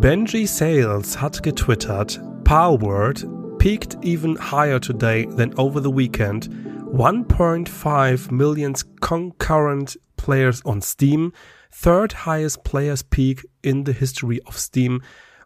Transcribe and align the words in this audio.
Benji 0.00 0.48
Sales 0.48 1.14
hat 1.14 1.42
getwittert, 1.42 2.18
Palworld 2.42 3.58
peaked 3.58 3.96
even 4.00 4.34
higher 4.34 4.78
today 4.78 5.26
than 5.26 5.52
over 5.58 5.78
the 5.78 5.90
weekend. 5.90 6.48
1.5 6.48 8.30
million 8.30 8.74
concurrent 9.02 9.98
players 10.16 10.62
on 10.64 10.80
Steam, 10.80 11.34
third 11.70 12.12
highest 12.12 12.64
players 12.64 13.02
peak 13.02 13.44
in 13.62 13.84
the 13.84 13.92
history 13.92 14.40
of 14.46 14.56
Steam 14.56 15.02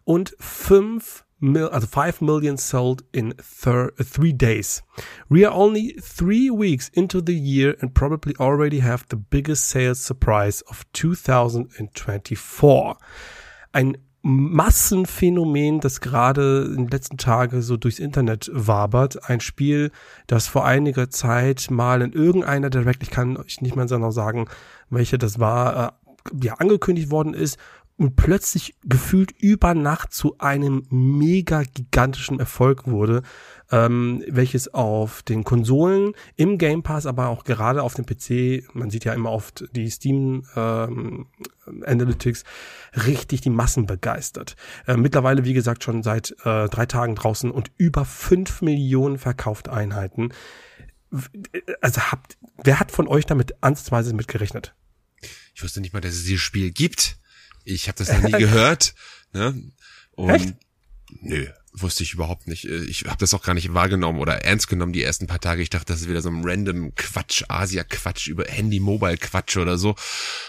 und 0.07 0.31
5 0.39 1.25
mil, 1.41 1.67
also 1.67 1.85
5 1.85 2.21
million 2.21 2.55
sold 2.55 3.03
in 3.11 3.33
thir 3.33 3.91
uh, 3.99 4.03
three 4.05 4.31
days. 4.31 4.81
We 5.27 5.43
are 5.43 5.53
only 5.53 5.97
three 6.01 6.49
weeks 6.49 6.89
into 6.93 7.19
the 7.19 7.35
year 7.35 7.75
and 7.81 7.93
probably 7.93 8.33
already 8.39 8.79
have 8.79 9.05
the 9.09 9.17
biggest 9.17 9.65
sales 9.65 9.99
surprise 9.99 10.61
of 10.69 10.85
2024. 10.93 12.95
Ein 13.73 13.97
Massenphänomen, 14.27 15.81
das 15.81 16.01
gerade 16.01 16.63
in 16.65 16.85
den 16.85 16.87
letzten 16.87 17.17
Tagen 17.17 17.61
so 17.61 17.77
durchs 17.77 17.99
Internet 17.99 18.49
wabert. 18.51 19.29
Ein 19.29 19.39
Spiel, 19.39 19.91
das 20.25 20.47
vor 20.47 20.65
einiger 20.65 21.11
Zeit 21.11 21.67
mal 21.69 22.01
in 22.01 22.11
irgendeiner 22.11 22.71
Direct, 22.71 23.03
ich 23.03 23.11
kann 23.11 23.37
euch 23.37 23.61
nicht 23.61 23.75
mehr 23.75 23.85
genau 23.85 24.09
sagen, 24.09 24.47
welche 24.89 25.19
das 25.19 25.39
war, 25.39 25.93
äh, 26.33 26.43
ja, 26.43 26.55
angekündigt 26.55 27.11
worden 27.11 27.35
ist 27.35 27.59
und 27.97 28.15
plötzlich 28.15 28.73
gefühlt 28.83 29.31
über 29.39 29.75
Nacht 29.75 30.11
zu 30.11 30.39
einem 30.39 30.87
mega 30.89 31.61
gigantischen 31.61 32.39
Erfolg 32.39 32.87
wurde, 32.87 33.21
ähm, 33.71 34.23
welches 34.27 34.73
auf 34.73 35.23
den 35.23 35.43
Konsolen 35.43 36.13
im 36.35 36.57
Game 36.57 36.83
Pass, 36.83 37.05
aber 37.05 37.29
auch 37.29 37.43
gerade 37.43 37.83
auf 37.83 37.95
dem 37.95 38.05
PC, 38.05 38.63
man 38.73 38.89
sieht 38.89 39.05
ja 39.05 39.13
immer 39.13 39.31
oft 39.31 39.65
die 39.75 39.89
Steam 39.89 40.45
ähm, 40.55 41.27
Analytics, 41.85 42.43
richtig 43.05 43.41
die 43.41 43.49
Massen 43.49 43.85
begeistert. 43.85 44.55
Äh, 44.87 44.97
mittlerweile, 44.97 45.45
wie 45.45 45.53
gesagt, 45.53 45.83
schon 45.83 46.03
seit 46.03 46.31
äh, 46.43 46.69
drei 46.69 46.85
Tagen 46.85 47.15
draußen 47.15 47.51
und 47.51 47.71
über 47.77 48.05
fünf 48.05 48.61
Millionen 48.61 49.17
verkaufte 49.17 49.71
Einheiten. 49.71 50.29
Also 51.81 52.01
habt, 52.01 52.37
wer 52.63 52.79
hat 52.79 52.91
von 52.91 53.07
euch 53.07 53.25
damit 53.25 53.55
ansatzweise 53.61 54.13
mitgerechnet? 54.13 54.75
Ich 55.53 55.63
wusste 55.63 55.81
nicht 55.81 55.93
mal, 55.93 56.01
dass 56.01 56.13
es 56.13 56.25
dieses 56.25 56.41
Spiel 56.41 56.71
gibt. 56.71 57.17
Ich 57.63 57.87
habe 57.87 57.97
das 57.97 58.11
noch 58.11 58.21
nie 58.21 58.31
gehört. 58.31 58.93
Ne? 59.33 59.71
Und 60.11 60.29
Echt? 60.29 60.55
nö, 61.21 61.47
wusste 61.81 62.03
ich 62.03 62.13
überhaupt 62.13 62.47
nicht. 62.47 62.65
Äh, 62.65 62.85
Ich 62.85 63.05
habe 63.05 63.17
das 63.17 63.33
auch 63.33 63.43
gar 63.43 63.53
nicht 63.53 63.73
wahrgenommen 63.73 64.19
oder 64.19 64.43
ernst 64.43 64.67
genommen 64.67 64.93
die 64.93 65.03
ersten 65.03 65.27
paar 65.27 65.39
Tage. 65.39 65.61
Ich 65.61 65.69
dachte, 65.69 65.91
das 65.93 66.01
ist 66.01 66.09
wieder 66.09 66.21
so 66.21 66.29
ein 66.29 66.41
random 66.43 66.93
Quatsch, 66.95 67.43
Asia-Quatsch 67.47 68.27
über 68.27 68.45
Handy-Mobile-Quatsch 68.45 69.57
oder 69.57 69.77
so. 69.77 69.95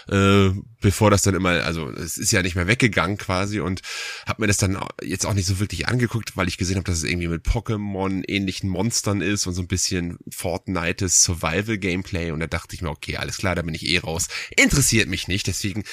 Äh, 0.09 0.51
bevor 0.81 1.11
das 1.11 1.23
dann 1.23 1.35
immer, 1.35 1.63
also 1.63 1.89
es 1.91 2.17
ist 2.17 2.31
ja 2.31 2.41
nicht 2.41 2.55
mehr 2.55 2.67
weggegangen 2.67 3.17
quasi 3.17 3.59
und 3.59 3.81
habe 4.25 4.43
mir 4.43 4.47
das 4.47 4.57
dann 4.57 4.79
jetzt 5.01 5.25
auch 5.25 5.33
nicht 5.33 5.47
so 5.47 5.59
wirklich 5.59 5.87
angeguckt, 5.87 6.37
weil 6.37 6.47
ich 6.47 6.57
gesehen 6.57 6.77
habe, 6.77 6.85
dass 6.85 6.99
es 6.99 7.03
irgendwie 7.03 7.27
mit 7.27 7.45
Pokémon 7.45 8.23
ähnlichen 8.27 8.69
Monstern 8.69 9.21
ist 9.21 9.47
und 9.47 9.53
so 9.53 9.61
ein 9.61 9.67
bisschen 9.67 10.17
Fortnites 10.29 11.23
Survival-Gameplay 11.23 12.31
und 12.31 12.39
da 12.39 12.47
dachte 12.47 12.75
ich 12.75 12.81
mir, 12.81 12.89
okay, 12.89 13.17
alles 13.17 13.37
klar, 13.37 13.55
da 13.55 13.61
bin 13.63 13.73
ich 13.73 13.87
eh 13.87 13.97
raus. 13.99 14.27
Interessiert 14.55 15.09
mich 15.09 15.27
nicht, 15.27 15.47
deswegen 15.47 15.83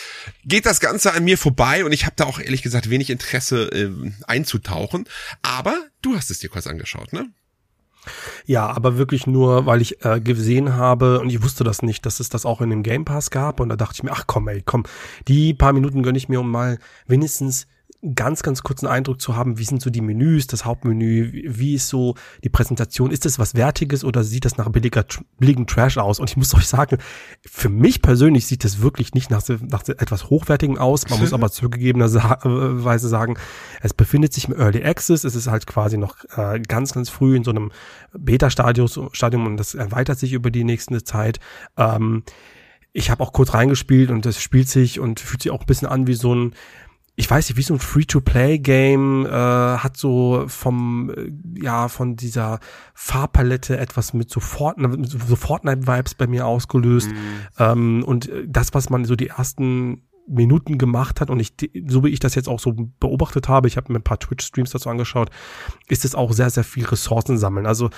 geht 0.44 0.66
das 0.66 0.80
Ganze 0.80 1.12
an 1.12 1.24
mir 1.24 1.38
vorbei 1.38 1.84
und 1.84 1.92
ich 1.92 2.04
habe 2.04 2.16
da 2.16 2.24
auch 2.24 2.38
ehrlich 2.38 2.62
gesagt 2.62 2.90
wenig 2.90 3.10
Interesse 3.10 3.68
äh, 3.72 3.90
einzutauchen. 4.26 5.08
Aber 5.42 5.76
du 6.02 6.16
hast 6.16 6.30
es 6.30 6.38
dir 6.38 6.50
kurz 6.50 6.66
angeschaut, 6.66 7.12
ne? 7.12 7.30
Ja, 8.44 8.66
aber 8.66 8.98
wirklich 8.98 9.26
nur, 9.26 9.66
weil 9.66 9.80
ich 9.80 10.04
äh, 10.04 10.20
gesehen 10.20 10.74
habe 10.74 11.20
und 11.20 11.30
ich 11.30 11.42
wusste 11.42 11.64
das 11.64 11.82
nicht, 11.82 12.04
dass 12.04 12.20
es 12.20 12.28
das 12.28 12.44
auch 12.44 12.60
in 12.60 12.70
dem 12.70 12.82
Game 12.82 13.04
Pass 13.04 13.30
gab 13.30 13.60
und 13.60 13.70
da 13.70 13.76
dachte 13.76 13.94
ich 13.94 14.02
mir, 14.02 14.12
ach 14.12 14.26
komm, 14.26 14.48
ey, 14.48 14.62
komm, 14.62 14.84
die 15.26 15.54
paar 15.54 15.72
Minuten 15.72 16.02
gönn 16.02 16.14
ich 16.14 16.28
mir, 16.28 16.40
um 16.40 16.50
mal 16.50 16.78
wenigstens 17.06 17.66
ganz, 18.14 18.42
ganz 18.42 18.62
kurzen 18.62 18.86
Eindruck 18.86 19.20
zu 19.20 19.36
haben, 19.36 19.58
wie 19.58 19.64
sind 19.64 19.80
so 19.80 19.88
die 19.90 20.00
Menüs, 20.00 20.46
das 20.46 20.64
Hauptmenü, 20.64 21.44
wie- 21.46 21.74
ist 21.74 21.88
so 21.88 22.14
die 22.42 22.48
Präsentation, 22.48 23.10
ist 23.10 23.24
das 23.24 23.38
was 23.38 23.54
Wertiges 23.54 24.04
oder 24.04 24.22
sieht 24.22 24.44
das 24.44 24.56
nach 24.58 24.68
billiger, 24.68 25.04
billigen 25.38 25.66
Trash 25.66 25.96
aus? 25.98 26.18
Und 26.20 26.30
ich 26.30 26.36
muss 26.36 26.54
euch 26.54 26.66
sagen, 26.66 26.98
für 27.46 27.68
mich 27.68 28.02
persönlich 28.02 28.46
sieht 28.46 28.64
das 28.64 28.80
wirklich 28.82 29.14
nicht 29.14 29.30
nach, 29.30 29.42
nach 29.48 29.88
etwas 29.88 30.28
Hochwertigem 30.30 30.76
aus. 30.78 31.08
Man 31.08 31.20
muss 31.20 31.32
aber 31.32 31.50
zugegebenerweise 31.50 33.08
sagen, 33.08 33.36
es 33.80 33.94
befindet 33.94 34.32
sich 34.32 34.48
im 34.48 34.54
Early 34.58 34.84
Access, 34.84 35.24
es 35.24 35.34
ist 35.34 35.46
halt 35.46 35.66
quasi 35.66 35.96
noch 35.96 36.16
äh, 36.36 36.60
ganz, 36.60 36.92
ganz 36.92 37.08
früh 37.08 37.36
in 37.36 37.44
so 37.44 37.50
einem 37.50 37.72
Beta-Stadium 38.12 39.46
und 39.46 39.56
das 39.56 39.74
erweitert 39.74 40.18
sich 40.18 40.32
über 40.32 40.50
die 40.50 40.64
nächste 40.64 41.02
Zeit. 41.04 41.40
Ähm, 41.76 42.22
ich 42.96 43.10
habe 43.10 43.24
auch 43.24 43.32
kurz 43.32 43.54
reingespielt 43.54 44.10
und 44.10 44.24
das 44.24 44.40
spielt 44.40 44.68
sich 44.68 45.00
und 45.00 45.18
fühlt 45.18 45.42
sich 45.42 45.50
auch 45.50 45.60
ein 45.60 45.66
bisschen 45.66 45.88
an 45.88 46.06
wie 46.06 46.14
so 46.14 46.32
ein 46.32 46.54
ich 47.16 47.30
weiß 47.30 47.48
nicht, 47.48 47.56
wie 47.56 47.62
so 47.62 47.74
ein 47.74 47.80
Free-to-Play-Game, 47.80 49.26
äh, 49.26 49.30
hat 49.30 49.96
so 49.96 50.44
vom, 50.48 51.10
äh, 51.10 51.30
ja, 51.62 51.88
von 51.88 52.16
dieser 52.16 52.58
Farbpalette 52.94 53.78
etwas 53.78 54.14
mit 54.14 54.30
so, 54.30 54.40
Fortnite, 54.40 55.08
so 55.08 55.36
Fortnite-Vibes 55.36 56.14
bei 56.14 56.26
mir 56.26 56.46
ausgelöst. 56.46 57.10
Ähm, 57.58 58.02
und 58.04 58.28
äh, 58.28 58.44
das, 58.48 58.74
was 58.74 58.90
man 58.90 59.04
so 59.04 59.14
die 59.14 59.28
ersten 59.28 60.02
Minuten 60.26 60.78
gemacht 60.78 61.20
hat 61.20 61.30
und 61.30 61.38
ich, 61.38 61.52
so 61.86 62.02
wie 62.02 62.08
ich 62.08 62.18
das 62.18 62.34
jetzt 62.34 62.48
auch 62.48 62.58
so 62.58 62.74
beobachtet 62.98 63.48
habe, 63.48 63.68
ich 63.68 63.76
habe 63.76 63.92
mir 63.92 63.98
ein 63.98 64.04
paar 64.04 64.18
Twitch-Streams 64.18 64.70
dazu 64.70 64.88
angeschaut, 64.88 65.30
ist 65.88 66.04
es 66.04 66.14
auch 66.14 66.32
sehr, 66.32 66.50
sehr 66.50 66.64
viel 66.64 66.86
Ressourcen 66.86 67.38
sammeln. 67.38 67.66
Also 67.66 67.90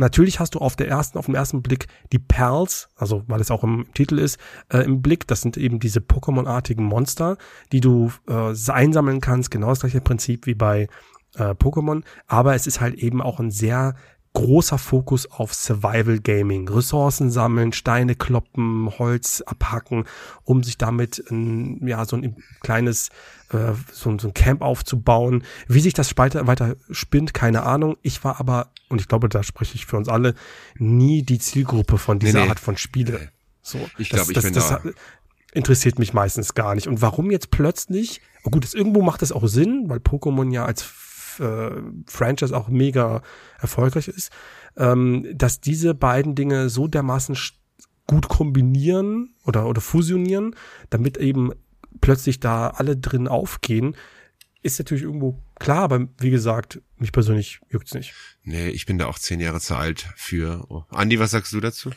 natürlich 0.00 0.40
hast 0.40 0.54
du 0.54 0.58
auf 0.58 0.74
der 0.74 0.88
ersten, 0.88 1.18
auf 1.18 1.26
dem 1.26 1.34
ersten 1.34 1.62
Blick 1.62 1.86
die 2.12 2.18
Perls, 2.18 2.88
also 2.96 3.22
weil 3.28 3.40
es 3.40 3.50
auch 3.50 3.62
im 3.62 3.86
Titel 3.94 4.18
ist, 4.18 4.38
äh, 4.72 4.78
im 4.78 5.02
Blick. 5.02 5.26
Das 5.28 5.42
sind 5.42 5.56
eben 5.56 5.78
diese 5.78 6.00
Pokémon-artigen 6.00 6.84
Monster, 6.84 7.36
die 7.72 7.80
du 7.80 8.10
äh, 8.28 8.52
einsammeln 8.70 9.20
kannst. 9.20 9.50
Genau 9.50 9.68
das 9.68 9.80
gleiche 9.80 10.00
Prinzip 10.00 10.46
wie 10.46 10.54
bei 10.54 10.88
äh, 11.36 11.50
Pokémon. 11.50 12.02
Aber 12.26 12.54
es 12.54 12.66
ist 12.66 12.80
halt 12.80 12.94
eben 12.96 13.22
auch 13.22 13.38
ein 13.38 13.50
sehr 13.50 13.94
großer 14.32 14.78
Fokus 14.78 15.28
auf 15.30 15.52
Survival 15.54 16.20
Gaming. 16.20 16.68
Ressourcen 16.68 17.30
sammeln, 17.30 17.72
Steine 17.72 18.14
kloppen, 18.14 18.88
Holz 18.98 19.42
abhacken, 19.44 20.04
um 20.44 20.62
sich 20.62 20.78
damit 20.78 21.22
ein, 21.30 21.84
ja, 21.86 22.04
so 22.04 22.16
ein 22.16 22.36
kleines, 22.60 23.08
äh, 23.52 23.72
so, 23.92 24.16
so 24.18 24.28
ein 24.28 24.34
Camp 24.34 24.62
aufzubauen. 24.62 25.42
Wie 25.66 25.80
sich 25.80 25.94
das 25.94 26.16
weiter, 26.16 26.46
weiter 26.46 26.76
spinnt, 26.90 27.34
keine 27.34 27.64
Ahnung. 27.64 27.96
Ich 28.02 28.22
war 28.22 28.38
aber, 28.38 28.68
und 28.88 29.00
ich 29.00 29.08
glaube, 29.08 29.28
da 29.28 29.42
spreche 29.42 29.74
ich 29.74 29.86
für 29.86 29.96
uns 29.96 30.08
alle, 30.08 30.34
nie 30.78 31.22
die 31.22 31.38
Zielgruppe 31.40 31.98
von 31.98 32.20
dieser 32.20 32.44
Nee. 32.44 32.48
Art 32.50 32.60
von 32.60 32.76
Spiele. 32.76 33.12
Nee. 33.20 33.28
So, 33.62 33.78
Ich 33.98 34.10
das- 34.10 34.26
glaub, 34.26 34.28
ich 34.28 34.34
das, 34.34 34.44
bin 34.44 34.54
das, 34.54 34.68
da- 34.68 34.80
interessiert 35.52 35.98
mich 35.98 36.14
meistens 36.14 36.54
gar 36.54 36.76
nicht. 36.76 36.86
Und 36.86 37.02
warum 37.02 37.32
jetzt 37.32 37.50
plötzlich, 37.50 38.20
oh 38.44 38.50
gut, 38.50 38.62
das, 38.62 38.74
irgendwo 38.74 39.02
macht 39.02 39.22
das 39.22 39.32
auch 39.32 39.46
Sinn, 39.48 39.86
weil 39.88 39.98
Pokémon 39.98 40.52
ja 40.52 40.64
als 40.64 40.82
äh, 41.40 41.82
Franchise 42.06 42.56
auch 42.56 42.68
mega 42.68 43.22
erfolgreich 43.58 44.08
ist, 44.08 44.30
ähm, 44.76 45.26
dass 45.34 45.60
diese 45.60 45.94
beiden 45.94 46.34
Dinge 46.34 46.68
so 46.68 46.86
dermaßen 46.86 47.36
gut 48.06 48.28
kombinieren 48.28 49.34
oder, 49.44 49.66
oder 49.66 49.80
fusionieren, 49.80 50.54
damit 50.90 51.16
eben 51.16 51.52
plötzlich 52.00 52.40
da 52.40 52.68
alle 52.68 52.96
drin 52.96 53.28
aufgehen, 53.28 53.96
ist 54.62 54.78
natürlich 54.78 55.04
irgendwo 55.04 55.40
klar, 55.58 55.82
aber 55.84 56.08
wie 56.18 56.30
gesagt, 56.30 56.82
mich 56.98 57.12
persönlich 57.12 57.60
juckt's 57.70 57.94
nicht. 57.94 58.14
Nee, 58.42 58.68
ich 58.68 58.84
bin 58.84 58.98
da 58.98 59.06
auch 59.06 59.18
zehn 59.18 59.40
Jahre 59.40 59.60
zu 59.60 59.74
alt 59.74 60.08
für. 60.16 60.64
Oh. 60.68 60.84
Andi, 60.90 61.18
was 61.18 61.30
sagst 61.30 61.52
du 61.52 61.60
dazu? 61.60 61.90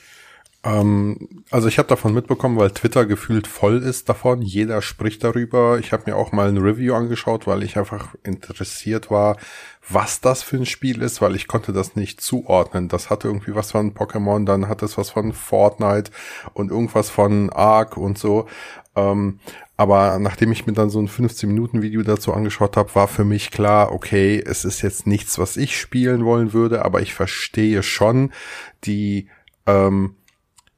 Ähm, 0.65 1.43
also 1.51 1.67
ich 1.67 1.77
habe 1.77 1.89
davon 1.89 2.13
mitbekommen, 2.13 2.57
weil 2.57 2.71
Twitter 2.71 3.05
gefühlt 3.05 3.47
voll 3.47 3.83
ist 3.83 4.07
davon. 4.07 4.41
Jeder 4.41 4.81
spricht 4.81 5.23
darüber. 5.23 5.77
Ich 5.79 5.91
habe 5.91 6.03
mir 6.05 6.15
auch 6.15 6.31
mal 6.31 6.47
ein 6.47 6.57
Review 6.57 6.93
angeschaut, 6.95 7.47
weil 7.47 7.63
ich 7.63 7.77
einfach 7.77 8.15
interessiert 8.23 9.11
war, 9.11 9.37
was 9.89 10.21
das 10.21 10.41
für 10.41 10.55
ein 10.55 10.65
Spiel 10.65 11.01
ist, 11.01 11.21
weil 11.21 11.35
ich 11.35 11.47
konnte 11.47 11.73
das 11.73 11.97
nicht 11.97 12.21
zuordnen. 12.21 12.87
Das 12.87 13.09
hatte 13.09 13.27
irgendwie 13.27 13.55
was 13.55 13.71
von 13.71 13.93
Pokémon, 13.93 14.45
dann 14.45 14.69
hat 14.69 14.81
es 14.83 14.97
was 14.97 15.09
von 15.09 15.33
Fortnite 15.33 16.11
und 16.53 16.71
irgendwas 16.71 17.09
von 17.09 17.49
Ark 17.49 17.97
und 17.97 18.17
so. 18.17 18.47
Ähm, 18.95 19.39
aber 19.75 20.19
nachdem 20.19 20.51
ich 20.53 20.65
mir 20.65 20.73
dann 20.73 20.89
so 20.89 20.99
ein 20.99 21.09
15-Minuten-Video 21.09 22.03
dazu 22.03 22.31
angeschaut 22.31 22.77
habe, 22.77 22.95
war 22.95 23.09
für 23.09 23.25
mich 23.25 23.51
klar, 23.51 23.91
okay, 23.91 24.41
es 24.45 24.63
ist 24.63 24.81
jetzt 24.81 25.07
nichts, 25.07 25.39
was 25.39 25.57
ich 25.57 25.77
spielen 25.77 26.23
wollen 26.23 26.53
würde, 26.53 26.85
aber 26.85 27.01
ich 27.01 27.13
verstehe 27.13 27.83
schon 27.83 28.31
die 28.85 29.27
ähm, 29.65 30.15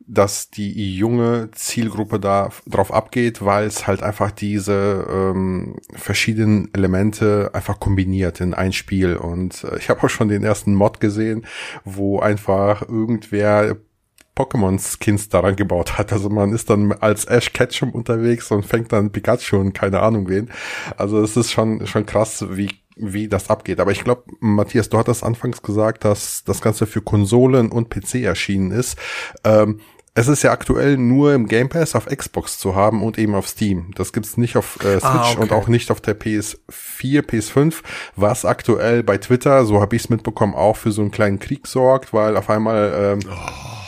dass 0.08 0.50
die 0.50 0.96
junge 0.96 1.50
Zielgruppe 1.52 2.20
da 2.20 2.50
drauf 2.68 2.94
abgeht, 2.94 3.44
weil 3.44 3.66
es 3.66 3.88
halt 3.88 4.04
einfach 4.04 4.32
diese 4.32 5.08
ähm, 5.10 5.78
verschiedenen 5.94 6.70
Elemente 6.74 7.52
einfach 7.54 7.80
kombiniert 7.80 8.42
in 8.42 8.54
ein 8.54 8.74
Spiel. 8.74 9.16
Und 9.16 9.64
äh, 9.64 9.78
ich 9.78 9.90
habe 9.90 10.04
auch 10.04 10.10
schon 10.10 10.28
den 10.28 10.44
ersten 10.44 10.76
Mod 10.76 11.00
gesehen, 11.00 11.46
wo 11.84 12.20
einfach 12.20 12.82
irgendwer 12.84 13.78
Pokémon-Skins 14.36 15.30
daran 15.30 15.56
gebaut 15.56 15.98
hat. 15.98 16.12
Also 16.12 16.30
man 16.30 16.54
ist 16.54 16.70
dann 16.70 16.92
als 16.92 17.26
Ash 17.26 17.54
Ketchum 17.54 17.92
unterwegs 17.92 18.52
und 18.52 18.66
fängt 18.66 18.92
dann 18.92 19.12
Pikachu 19.12 19.58
und 19.58 19.74
keine 19.74 20.02
Ahnung 20.02 20.28
wen. 20.30 20.52
Also 20.98 21.22
es 21.22 21.38
ist 21.38 21.52
schon, 21.52 21.88
schon 21.88 22.06
krass, 22.06 22.46
wie 22.52 22.70
wie 22.98 23.28
das 23.28 23.50
abgeht. 23.50 23.80
Aber 23.80 23.92
ich 23.92 24.04
glaube, 24.04 24.24
Matthias, 24.40 24.90
du 24.90 24.98
hattest 24.98 25.24
anfangs 25.24 25.62
gesagt, 25.62 26.06
dass 26.06 26.44
das 26.44 26.62
Ganze 26.62 26.86
für 26.86 27.02
Konsolen 27.02 27.70
und 27.70 27.90
PC 27.90 28.24
erschienen 28.24 28.72
ist. 28.72 28.98
Ähm, 29.44 29.82
es 30.18 30.28
ist 30.30 30.44
ja 30.44 30.52
aktuell 30.52 30.98
nur 30.98 31.34
im 31.34 31.48
Game 31.48 31.68
Pass 31.70 31.94
auf 31.94 32.06
Xbox 32.06 32.58
zu 32.58 32.74
haben 32.74 33.04
und 33.04 33.18
eben 33.18 33.36
auf 33.36 33.48
Steam. 33.50 33.92
Das 33.96 34.14
gibt's 34.14 34.38
nicht 34.38 34.56
auf 34.56 34.78
äh, 34.78 35.00
Switch 35.00 35.04
Ah, 35.04 35.32
okay. 35.34 35.42
und 35.42 35.52
auch 35.52 35.68
nicht 35.68 35.92
auf 35.92 36.00
der 36.02 36.18
PS4, 36.20 37.22
PS5, 37.22 37.76
was 38.16 38.46
aktuell 38.46 39.04
bei 39.04 39.18
Twitter, 39.18 39.66
so 39.66 39.82
habe 39.82 39.96
ich 39.96 40.04
es 40.04 40.10
mitbekommen, 40.10 40.56
auch 40.56 40.78
für 40.78 40.92
so 40.92 41.02
einen 41.02 41.12
kleinen 41.12 41.40
Krieg 41.40 41.68
sorgt, 41.68 42.14
weil 42.14 42.38
auf 42.38 42.50
einmal 42.50 43.18
ähm, 43.22 43.30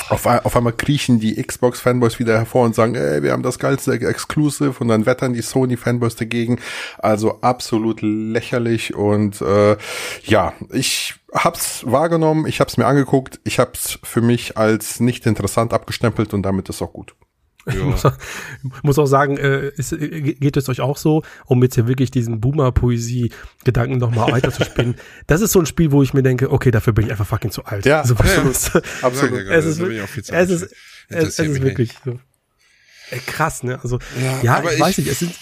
auf, 0.09 0.25
ein- 0.27 0.39
auf 0.45 0.55
einmal 0.55 0.73
kriechen 0.73 1.19
die 1.19 1.41
Xbox-Fanboys 1.41 2.19
wieder 2.19 2.37
hervor 2.37 2.65
und 2.65 2.75
sagen, 2.75 2.95
ey, 2.95 3.23
wir 3.23 3.31
haben 3.31 3.43
das 3.43 3.59
geilste 3.59 3.93
Exclusive 3.93 4.75
und 4.79 4.87
dann 4.89 5.05
wettern 5.05 5.33
die 5.33 5.41
Sony-Fanboys 5.41 6.15
dagegen. 6.15 6.59
Also 6.97 7.39
absolut 7.41 7.99
lächerlich 8.01 8.93
und 8.95 9.41
äh, 9.41 9.75
ja, 10.23 10.53
ich 10.71 11.15
hab's 11.43 11.83
wahrgenommen, 11.85 12.45
ich 12.47 12.59
hab's 12.59 12.77
mir 12.77 12.85
angeguckt, 12.85 13.39
ich 13.43 13.59
hab's 13.59 13.99
für 14.03 14.21
mich 14.21 14.57
als 14.57 14.99
nicht 14.99 15.25
interessant 15.25 15.73
abgestempelt 15.73 16.33
und 16.33 16.43
damit 16.43 16.69
ist 16.69 16.81
auch 16.81 16.93
gut. 16.93 17.15
Ich 17.69 17.75
muss, 17.83 18.05
auch- 18.05 18.13
muss 18.81 18.97
auch 18.97 19.07
sagen, 19.07 19.35
äh, 19.37 19.67
ist, 19.75 19.91
äh, 19.91 20.21
geht 20.21 20.55
es 20.55 20.69
euch 20.69 20.79
auch 20.79 20.95
so, 20.95 21.23
um 21.47 21.61
jetzt 21.63 21.75
hier 21.75 21.85
wirklich 21.85 22.11
diesen 22.11 22.39
Boomer-Poesie-Gedanken 22.39 23.97
nochmal 23.97 24.31
weiter 24.31 24.51
zu 24.53 24.63
spinnen. 24.63 24.95
Das 25.27 25.41
ist 25.41 25.51
so 25.51 25.59
ein 25.59 25.65
Spiel, 25.65 25.91
wo 25.91 26.01
ich 26.01 26.13
mir 26.13 26.23
denke, 26.23 26.49
okay, 26.51 26.71
dafür 26.71 26.93
bin 26.93 27.05
ich 27.05 27.11
einfach 27.11 27.27
fucking 27.27 27.51
zu 27.51 27.65
alt. 27.65 27.85
Ja, 27.85 28.05
so, 28.05 28.15
absolut. 28.15 28.83
absolut. 29.01 29.45
Ja, 29.47 29.51
Es 29.51 29.65
ist, 29.65 29.79
es 30.29 30.49
ist, 30.49 30.75
es, 31.09 31.39
ist 31.39 31.61
wirklich 31.61 31.93
so. 32.05 32.19
Äh, 33.11 33.17
krass, 33.25 33.63
ne? 33.63 33.79
Also, 33.83 33.99
Ja, 34.21 34.39
ja, 34.43 34.55
aber 34.57 34.73
ich, 34.73 34.79
weiß 34.79 34.97
ich- 34.97 35.05
nicht, 35.05 35.11
es 35.11 35.19
sind, 35.19 35.35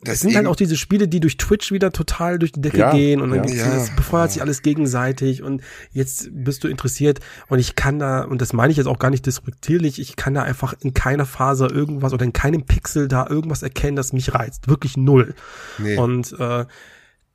das 0.00 0.14
es 0.14 0.20
sind 0.20 0.36
halt 0.36 0.46
auch 0.46 0.54
diese 0.54 0.76
Spiele, 0.76 1.08
die 1.08 1.18
durch 1.18 1.36
Twitch 1.38 1.72
wieder 1.72 1.90
total 1.90 2.38
durch 2.38 2.52
die 2.52 2.60
Decke 2.60 2.78
Ja, 2.78 2.92
gehen 2.92 3.20
und 3.20 3.30
dann 3.30 3.38
ja. 3.38 3.44
gibt's 3.44 3.58
Ja, 3.58 3.74
das 3.74 3.96
befeuert 3.96 4.28
ja. 4.28 4.32
sich 4.34 4.42
alles 4.42 4.62
gegenseitig 4.62 5.42
und 5.42 5.62
jetzt 5.90 6.28
bist 6.32 6.62
du 6.62 6.68
interessiert 6.68 7.18
und 7.48 7.58
ich 7.58 7.74
kann 7.74 7.98
da, 7.98 8.22
und 8.22 8.40
das 8.40 8.52
meine 8.52 8.70
ich 8.70 8.76
jetzt 8.76 8.86
auch 8.86 9.00
gar 9.00 9.10
nicht 9.10 9.26
despektierlich, 9.26 9.98
ich 10.00 10.14
kann 10.14 10.34
da 10.34 10.42
einfach 10.42 10.74
in 10.80 10.94
keiner 10.94 11.26
Phase 11.26 11.66
irgendwas 11.66 12.12
oder 12.12 12.24
in 12.24 12.32
keinem 12.32 12.64
Pixel 12.64 13.08
da 13.08 13.26
irgendwas 13.28 13.62
erkennen, 13.62 13.96
das 13.96 14.12
mich 14.12 14.34
reizt. 14.34 14.68
Wirklich 14.68 14.96
null. 14.96 15.34
Nee. 15.78 15.96
Und 15.96 16.32
äh, 16.38 16.64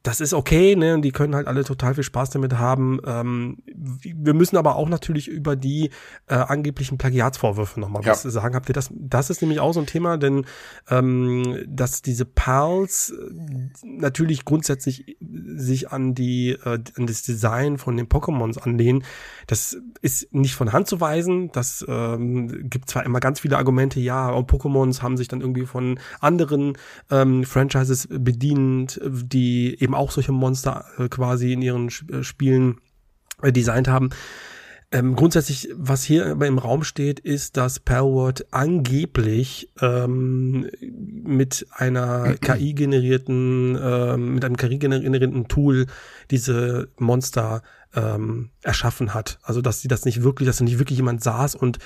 das 0.03 0.19
ist 0.19 0.33
okay, 0.33 0.75
ne? 0.75 0.95
Und 0.95 1.01
die 1.01 1.13
können 1.13 1.33
halt 1.33 1.47
alle 1.47 1.63
total 1.63 1.95
viel 1.95 2.03
Spaß 2.03 2.31
damit 2.31 2.57
haben. 2.57 2.99
Ähm, 3.05 3.57
wir 3.73 4.33
müssen 4.33 4.57
aber 4.57 4.75
auch 4.75 4.89
natürlich 4.89 5.29
über 5.29 5.55
die 5.55 5.91
äh, 6.27 6.35
angeblichen 6.35 6.97
Plagiatsvorwürfe 6.97 7.79
nochmal 7.79 8.03
Ja. 8.03 8.11
was 8.11 8.23
sagen. 8.23 8.53
Habt 8.53 8.69
ihr 8.69 8.73
das? 8.73 8.89
Das 8.93 9.29
ist 9.29 9.41
nämlich 9.41 9.61
auch 9.61 9.73
so 9.73 9.79
ein 9.79 9.85
Thema, 9.85 10.17
denn 10.17 10.45
ähm, 10.89 11.57
dass 11.67 12.01
diese 12.01 12.25
Pals 12.25 13.11
äh, 13.17 13.33
natürlich 13.83 14.43
grundsätzlich 14.43 15.17
sich 15.55 15.89
an 15.91 16.13
die 16.13 16.49
äh, 16.51 16.79
an 16.97 17.07
das 17.07 17.23
Design 17.23 17.77
von 17.77 17.95
den 17.95 18.07
Pokémons 18.07 18.57
anlehnen, 18.59 19.05
das 19.47 19.77
ist 20.01 20.33
nicht 20.33 20.55
von 20.55 20.73
Hand 20.73 20.87
zu 20.87 20.99
weisen. 20.99 21.49
Das 21.53 21.83
ähm, 21.87 22.69
gibt 22.69 22.89
zwar 22.89 23.05
immer 23.05 23.21
ganz 23.21 23.39
viele 23.39 23.57
Argumente, 23.57 24.01
ja, 24.01 24.29
und 24.29 24.51
Pokémons 24.51 25.01
haben 25.01 25.15
sich 25.15 25.29
dann 25.29 25.39
irgendwie 25.39 25.65
von 25.65 25.97
anderen 26.19 26.77
ähm, 27.09 27.45
Franchises 27.45 28.09
bedient, 28.11 28.99
die 29.05 29.81
eben 29.81 29.92
auch 29.93 30.11
solche 30.11 30.31
Monster 30.31 30.85
äh, 30.97 31.07
quasi 31.09 31.53
in 31.53 31.61
ihren 31.61 31.87
äh, 31.87 32.23
Spielen 32.23 32.79
äh, 33.41 33.51
designt 33.51 33.87
haben. 33.87 34.09
Ähm, 34.93 35.15
grundsätzlich, 35.15 35.69
was 35.75 36.03
hier 36.03 36.27
aber 36.27 36.45
im 36.45 36.59
Raum 36.59 36.83
steht, 36.83 37.19
ist, 37.19 37.57
dass 37.57 37.79
Palworld 37.79 38.45
angeblich 38.53 39.71
ähm, 39.81 40.69
mit 40.79 41.65
einer 41.71 42.35
KI-generierten, 42.41 43.75
ähm, 43.81 44.35
mit 44.35 44.45
einem 44.45 44.55
KI-generierten 44.55 45.47
Tool 45.47 45.87
diese 46.29 46.89
Monster 46.99 47.63
ähm, 47.95 48.51
erschaffen 48.61 49.15
hat. 49.15 49.39
Also, 49.41 49.61
dass 49.61 49.81
sie 49.81 49.87
das 49.87 50.05
nicht 50.05 50.21
wirklich, 50.21 50.45
dass 50.45 50.57
da 50.57 50.63
nicht 50.63 50.77
wirklich 50.77 50.97
jemand 50.97 51.23
saß 51.23 51.55
und 51.55 51.79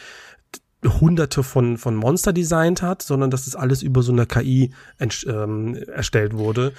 hunderte 0.83 1.43
von, 1.43 1.77
von 1.77 1.95
Monster 1.95 2.33
designt 2.33 2.81
hat, 2.81 3.01
sondern 3.01 3.31
dass 3.31 3.45
das 3.45 3.55
alles 3.55 3.81
über 3.81 4.01
so 4.01 4.11
eine 4.11 4.25
KI 4.25 4.73
ähm, 4.99 5.75
erstellt 5.75 6.33
wurde. 6.33 6.73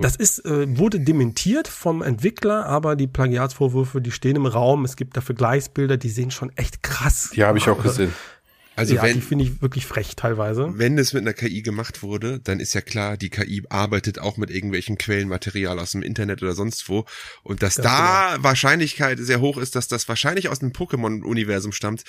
Das 0.00 0.14
ist, 0.14 0.44
äh, 0.44 0.78
wurde 0.78 1.00
dementiert 1.00 1.66
vom 1.66 2.02
Entwickler, 2.02 2.66
aber 2.66 2.94
die 2.94 3.08
Plagiatsvorwürfe, 3.08 4.00
die 4.00 4.12
stehen 4.12 4.36
im 4.36 4.46
Raum. 4.46 4.84
Es 4.84 4.96
gibt 4.96 5.16
da 5.16 5.20
Vergleichsbilder, 5.20 5.96
die 5.96 6.08
sehen 6.08 6.30
schon 6.30 6.52
echt 6.56 6.82
krass. 6.82 7.30
Die 7.34 7.42
habe 7.42 7.58
ich 7.58 7.68
auch 7.68 7.82
gesehen. 7.82 8.14
Also 8.74 8.94
ja, 8.94 9.02
wenn, 9.02 9.14
die 9.14 9.20
finde 9.20 9.44
ich 9.44 9.60
wirklich 9.60 9.84
frech 9.84 10.16
teilweise. 10.16 10.72
wenn 10.76 10.96
es 10.96 11.12
mit 11.12 11.22
einer 11.22 11.34
KI 11.34 11.62
gemacht 11.62 12.02
wurde, 12.02 12.40
dann 12.42 12.58
ist 12.58 12.72
ja 12.74 12.80
klar, 12.80 13.16
die 13.16 13.28
KI 13.28 13.64
arbeitet 13.68 14.18
auch 14.18 14.36
mit 14.38 14.50
irgendwelchen 14.50 14.96
Quellenmaterial 14.96 15.78
aus 15.78 15.92
dem 15.92 16.02
Internet 16.02 16.42
oder 16.42 16.54
sonst 16.54 16.88
wo. 16.88 17.04
Und 17.42 17.62
dass 17.62 17.76
Ganz 17.76 17.88
da 17.88 18.36
Wahrscheinlichkeit 18.42 19.18
sehr 19.18 19.40
hoch 19.40 19.58
ist, 19.58 19.76
dass 19.76 19.88
das 19.88 20.08
wahrscheinlich 20.08 20.48
aus 20.48 20.60
dem 20.60 20.72
Pokémon-Universum 20.72 21.72
stammt, 21.72 22.04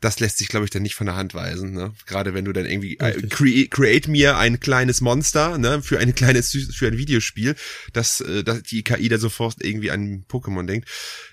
das 0.00 0.20
lässt 0.20 0.38
sich, 0.38 0.48
glaube 0.48 0.64
ich, 0.64 0.70
dann 0.70 0.82
nicht 0.82 0.94
von 0.94 1.06
der 1.06 1.16
Hand 1.16 1.34
weisen. 1.34 1.72
Ne? 1.72 1.92
Gerade 2.06 2.34
wenn 2.34 2.44
du 2.44 2.52
dann 2.52 2.66
irgendwie 2.66 2.98
äh, 2.98 3.20
create, 3.28 3.70
create 3.70 4.08
mir 4.08 4.36
ein 4.38 4.60
kleines 4.60 5.00
Monster 5.00 5.58
ne, 5.58 5.82
für 5.82 5.98
ein 5.98 6.14
kleines 6.14 6.50
für 6.72 6.86
ein 6.86 6.98
Videospiel, 6.98 7.54
dass, 7.92 8.20
äh, 8.20 8.44
dass 8.44 8.62
die 8.62 8.82
KI 8.82 9.08
da 9.08 9.18
sofort 9.18 9.56
irgendwie 9.60 9.90
an 9.90 10.24
Pokémon 10.28 10.66
denkt. 10.66 10.88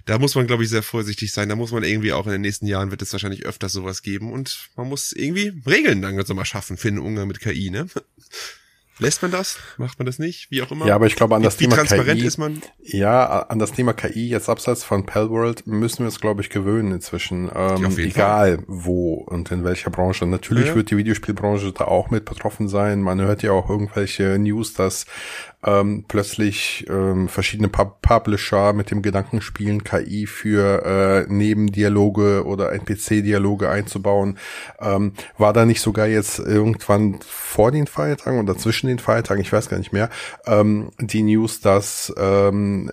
Da 0.06 0.20
muss 0.20 0.36
man, 0.36 0.48
glaube 0.48 0.64
ich, 0.64 0.70
sehr 0.70 0.84
vorsichtig 0.84 1.31
sein. 1.31 1.50
Da 1.50 1.56
muss 1.56 1.72
man 1.72 1.84
irgendwie 1.84 2.14
auch 2.14 2.26
in 2.26 2.31
den 2.31 2.42
nächsten 2.42 2.68
Jahren 2.68 2.92
wird 2.92 3.02
es 3.02 3.12
wahrscheinlich 3.12 3.46
öfters 3.46 3.74
sowas 3.74 4.02
geben 4.02 4.31
und 4.31 4.70
man 4.75 4.89
muss 4.89 5.12
irgendwie 5.12 5.54
Regeln 5.66 6.01
dann 6.01 6.24
so 6.25 6.33
mal 6.33 6.45
schaffen 6.45 6.77
für 6.77 6.89
den 6.89 7.00
Umgang 7.00 7.27
mit 7.27 7.39
KI, 7.39 7.69
ne? 7.69 7.88
Lässt 8.98 9.22
man 9.22 9.30
das? 9.30 9.57
Macht 9.77 10.00
man 10.00 10.06
das 10.06 10.19
nicht? 10.19 10.50
Wie 10.51 10.62
auch 10.62 10.72
immer? 10.72 10.88
Ja, 10.88 10.95
aber 10.95 11.07
ich 11.07 11.18
glaube, 11.18 11.36
an 11.36 11.42
wie, 11.42 11.45
das 11.45 11.60
wie 11.60 11.66
Thema 11.66 11.75
transparent 11.75 12.22
KI 12.22 12.25
ist 12.25 12.38
man? 12.38 12.62
Ja, 12.81 13.42
an 13.42 13.60
das 13.60 13.74
Thema 13.74 13.92
KI 13.92 14.30
jetzt 14.30 14.48
abseits 14.48 14.86
von 14.86 15.06
Palworld 15.06 15.68
müssen 15.68 16.00
wir 16.00 16.06
uns, 16.06 16.22
glaube 16.22 16.42
ich, 16.42 16.50
gewöhnen 16.50 16.94
inzwischen. 16.94 17.51
Ähm, 17.54 17.98
egal 17.98 18.63
wo 18.68 19.16
und 19.16 19.51
in 19.51 19.66
welcher 19.66 19.89
Branche. 19.89 20.25
Natürlich 20.25 20.68
ja. 20.68 20.75
wird 20.75 20.92
die 20.92 20.98
Videospielbranche 20.98 21.74
da 21.74 21.86
auch 21.86 22.10
mit 22.10 22.24
betroffen 22.24 22.69
sein. 22.69 23.01
Man 23.01 23.19
hört 23.19 23.44
ja 23.44 23.51
auch 23.51 23.69
irgendwelche 23.69 24.39
News, 24.39 24.74
dass 24.74 25.06
ähm, 25.66 26.06
plötzlich 26.08 26.86
ähm, 26.90 27.28
verschiedene 27.28 27.68
Pub 27.68 28.02
Publisher 28.02 28.74
mit 28.74 28.92
dem 28.92 29.02
Gedanken 29.02 29.42
spielen, 29.42 29.84
KI 29.84 30.28
für 30.28 30.86
äh, 30.86 31.32
Nebendialoge 31.32 32.46
oder 32.46 32.72
NPC-Dialoge 32.74 33.70
einzubauen. 33.70 34.38
Ähm, 34.80 35.14
war 35.38 35.54
da 35.54 35.66
nicht 35.66 35.82
sogar 35.82 36.08
jetzt 36.08 36.40
irgendwann 36.40 37.20
vor 37.26 37.72
den 37.72 37.88
Feiertagen 37.88 38.40
oder 38.40 38.57
zwischen 38.57 38.88
den 38.88 39.00
Feiertagen, 39.00 39.42
ich 39.42 39.52
weiß 39.52 39.69
gar 39.69 39.78
nicht 39.78 39.94
mehr, 39.94 40.10
ähm, 40.45 40.92
die 41.00 41.24
News, 41.24 41.62
dass 41.62 42.14
ähm, 42.18 42.92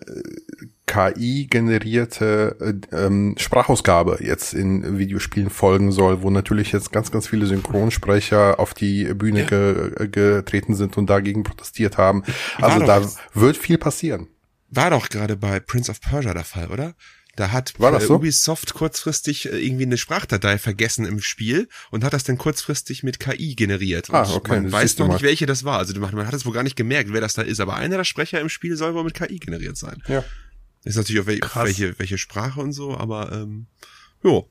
KI-generierte 0.93 2.57
äh, 2.93 2.97
ähm, 2.97 3.35
Sprachausgabe 3.39 4.19
jetzt 4.21 4.53
in 4.53 4.99
Videospielen 4.99 5.49
folgen 5.49 5.91
soll, 5.91 6.23
wo 6.23 6.29
natürlich 6.29 6.71
jetzt 6.73 6.93
ganz, 6.93 7.11
ganz 7.11 7.27
viele 7.27 7.47
Synchronsprecher 7.47 8.61
auf 8.61 8.75
die 8.75 9.15
Bühne 9.15 9.47
ge 9.47 10.09
getreten 10.09 10.75
sind 10.75 10.99
und 10.99 11.09
dagegen 11.09 11.45
protestiert 11.45 11.97
haben. 11.97 12.25
Also 12.61 12.81
da 12.81 13.03
wird 13.33 13.57
viel 13.57 13.79
passieren. 13.79 14.29
War 14.69 14.91
doch 14.91 15.09
gerade 15.09 15.37
bei 15.37 15.61
Prince 15.61 15.91
of 15.91 16.01
Persia 16.01 16.35
der 16.35 16.45
Fall, 16.45 16.69
oder? 16.69 16.95
Da 17.37 17.51
hat 17.51 17.73
War 17.79 17.91
das 17.93 18.05
äh, 18.05 18.07
so? 18.09 18.17
Ubisoft 18.17 18.75
kurzfristig 18.75 19.51
äh, 19.51 19.57
irgendwie 19.59 19.85
eine 19.85 19.97
Sprachdatei 19.97 20.59
vergessen 20.59 21.07
im 21.07 21.21
Spiel 21.21 21.69
und 21.91 22.05
hat 22.05 22.13
das 22.13 22.25
dann 22.25 22.37
kurzfristig 22.37 23.03
mit 23.03 23.19
KI 23.19 23.55
generiert. 23.55 24.11
Und 24.11 24.17
Ah, 24.17 24.31
okay, 24.35 24.61
man 24.61 24.71
weiß 24.71 24.99
noch 24.99 25.09
nicht, 25.09 25.23
welche 25.23 25.47
das 25.47 25.65
war. 25.65 25.79
Also 25.79 25.99
man 25.99 26.15
man 26.15 26.27
hat 26.27 26.35
es 26.35 26.45
wohl 26.45 26.53
gar 26.53 26.63
nicht 26.63 26.77
gemerkt, 26.77 27.11
wer 27.13 27.23
das 27.23 27.33
da 27.33 27.41
ist. 27.41 27.61
Aber 27.61 27.77
einer 27.77 27.97
der 27.97 28.05
Sprecher 28.05 28.41
im 28.41 28.51
Spiel 28.51 28.77
soll 28.77 28.95
wohl 28.95 29.05
mit 29.05 29.15
KI 29.15 29.39
generiert 29.39 29.79
sein. 29.79 30.03
Ja. 30.09 30.23
Ist 30.85 30.97
natürlich 30.97 31.23
auch 31.23 31.27
wel 31.27 31.39
Krass. 31.39 31.65
welche, 31.67 31.99
welche 31.99 32.19
Sprache 32.19 32.61
und 32.61 32.73
so, 32.73 32.97
aber 32.97 33.33
ähm, 33.33 33.67
jo. 34.23 34.49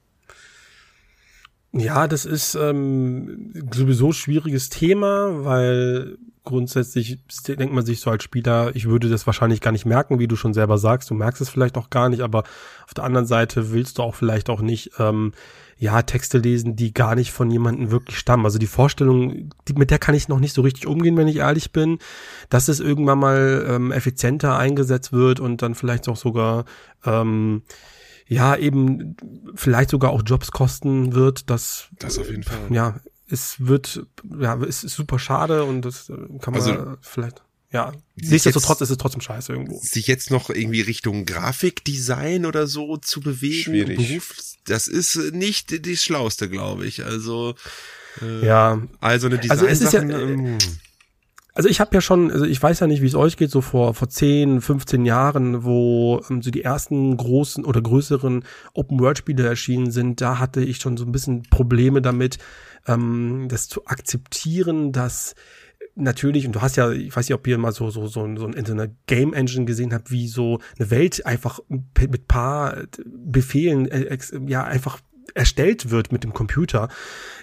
Ja, 1.73 2.07
das 2.07 2.25
ist 2.25 2.55
ähm, 2.55 3.53
sowieso 3.73 4.11
schwieriges 4.11 4.69
Thema, 4.69 5.45
weil 5.45 6.17
grundsätzlich 6.43 7.19
denkt 7.47 7.73
man 7.73 7.85
sich 7.85 7.99
so 7.99 8.09
als 8.09 8.23
Spieler, 8.23 8.75
ich 8.75 8.85
würde 8.87 9.09
das 9.09 9.25
wahrscheinlich 9.25 9.61
gar 9.61 9.71
nicht 9.71 9.85
merken, 9.85 10.19
wie 10.19 10.27
du 10.27 10.35
schon 10.35 10.53
selber 10.53 10.77
sagst. 10.77 11.09
Du 11.09 11.13
merkst 11.13 11.41
es 11.41 11.49
vielleicht 11.49 11.77
auch 11.77 11.89
gar 11.89 12.09
nicht, 12.09 12.21
aber 12.21 12.43
auf 12.85 12.93
der 12.95 13.03
anderen 13.03 13.27
Seite 13.27 13.71
willst 13.71 13.97
du 13.97 14.03
auch 14.03 14.15
vielleicht 14.15 14.49
auch 14.49 14.61
nicht, 14.61 14.91
ähm, 14.99 15.33
ja, 15.77 16.03
Texte 16.03 16.37
lesen, 16.37 16.75
die 16.75 16.93
gar 16.93 17.15
nicht 17.15 17.31
von 17.31 17.49
jemandem 17.49 17.89
wirklich 17.89 18.19
stammen. 18.19 18.45
Also 18.45 18.59
die 18.59 18.67
Vorstellung, 18.67 19.49
die, 19.67 19.73
mit 19.73 19.89
der 19.89 19.97
kann 19.97 20.13
ich 20.13 20.27
noch 20.27 20.39
nicht 20.39 20.53
so 20.53 20.61
richtig 20.61 20.85
umgehen, 20.85 21.17
wenn 21.17 21.27
ich 21.27 21.37
ehrlich 21.37 21.71
bin, 21.71 21.97
dass 22.49 22.67
es 22.67 22.79
irgendwann 22.79 23.17
mal 23.17 23.65
ähm, 23.67 23.91
effizienter 23.91 24.57
eingesetzt 24.57 25.11
wird 25.11 25.39
und 25.39 25.63
dann 25.63 25.73
vielleicht 25.73 26.07
auch 26.07 26.17
sogar 26.17 26.65
ähm, 27.03 27.63
ja, 28.27 28.55
eben 28.55 29.17
vielleicht 29.55 29.89
sogar 29.89 30.11
auch 30.11 30.21
Jobs 30.23 30.51
kosten 30.51 31.13
wird, 31.13 31.49
das, 31.49 31.89
Das 31.99 32.17
auf 32.17 32.29
jeden 32.29 32.43
Fall. 32.43 32.59
ja, 32.69 32.95
es 33.31 33.55
wird, 33.65 34.05
ja, 34.39 34.55
es 34.61 34.83
ist 34.83 34.95
super 34.95 35.19
schade 35.19 35.63
und 35.63 35.81
das 35.83 36.09
äh, 36.09 36.13
kann 36.41 36.53
man 36.53 36.61
Also, 36.61 36.97
vielleicht, 37.01 37.41
ja, 37.71 37.93
nichtsdestotrotz 38.15 38.81
ist 38.81 38.89
es 38.89 38.97
trotzdem 38.97 39.21
scheiße 39.21 39.53
irgendwo. 39.53 39.79
Sich 39.81 40.07
jetzt 40.07 40.29
noch 40.31 40.49
irgendwie 40.49 40.81
Richtung 40.81 41.25
Grafikdesign 41.25 42.45
oder 42.45 42.67
so 42.67 42.97
zu 42.97 43.21
bewegen, 43.21 43.63
Schwierig. 43.63 43.97
Beruf, 43.97 44.35
das 44.65 44.87
ist 44.87 45.15
nicht 45.33 45.87
das 45.87 46.03
Schlauste, 46.03 46.49
glaube 46.49 46.85
ich. 46.85 47.05
Also, 47.05 47.55
äh, 48.21 48.45
Ja, 48.45 48.81
also 48.99 49.27
eine 49.27 49.37
Also 49.39 49.65
Design 49.65 49.69
es 49.69 49.81
ist 49.81 49.93
ja- 49.93 50.01
ähm, 50.01 50.57
Also 51.53 51.67
ich 51.67 51.81
habe 51.81 51.93
ja 51.93 51.99
schon, 51.99 52.31
also 52.31 52.45
ich 52.45 52.61
weiß 52.63 52.79
ja 52.79 52.87
nicht, 52.87 53.01
wie 53.01 53.07
es 53.07 53.15
euch 53.15 53.35
geht, 53.35 53.51
so 53.51 53.59
vor, 53.59 53.93
vor 53.93 54.07
10, 54.09 54.61
15 54.61 55.03
Jahren, 55.05 55.65
wo 55.65 56.21
ähm, 56.29 56.41
so 56.41 56.49
die 56.49 56.63
ersten 56.63 57.17
großen 57.17 57.65
oder 57.65 57.81
größeren 57.81 58.45
Open-World-Spiele 58.73 59.45
erschienen 59.45 59.91
sind, 59.91 60.21
da 60.21 60.39
hatte 60.39 60.61
ich 60.63 60.77
schon 60.77 60.95
so 60.95 61.03
ein 61.03 61.11
bisschen 61.11 61.43
Probleme 61.43 62.01
damit, 62.01 62.37
ähm, 62.87 63.47
das 63.49 63.67
zu 63.67 63.85
akzeptieren, 63.85 64.91
dass 64.91 65.35
natürlich, 65.95 66.45
und 66.45 66.53
du 66.53 66.61
hast 66.61 66.77
ja, 66.77 66.91
ich 66.91 67.15
weiß 67.15 67.27
nicht, 67.27 67.35
ob 67.35 67.47
ihr 67.47 67.57
mal 67.57 67.71
so, 67.71 67.89
so, 67.89 68.07
so, 68.07 68.35
so 68.35 68.47
in 68.47 68.65
so 68.65 68.73
einer 68.73 68.87
Game 69.07 69.33
Engine 69.33 69.65
gesehen 69.65 69.93
habt, 69.93 70.11
wie 70.11 70.27
so 70.27 70.59
eine 70.77 70.89
Welt 70.89 71.25
einfach 71.25 71.59
mit 71.69 72.27
paar 72.27 72.83
Befehlen, 73.05 73.87
äh, 73.89 74.17
ja, 74.47 74.63
einfach 74.63 74.99
erstellt 75.35 75.89
wird 75.89 76.11
mit 76.11 76.23
dem 76.23 76.33
Computer, 76.33 76.89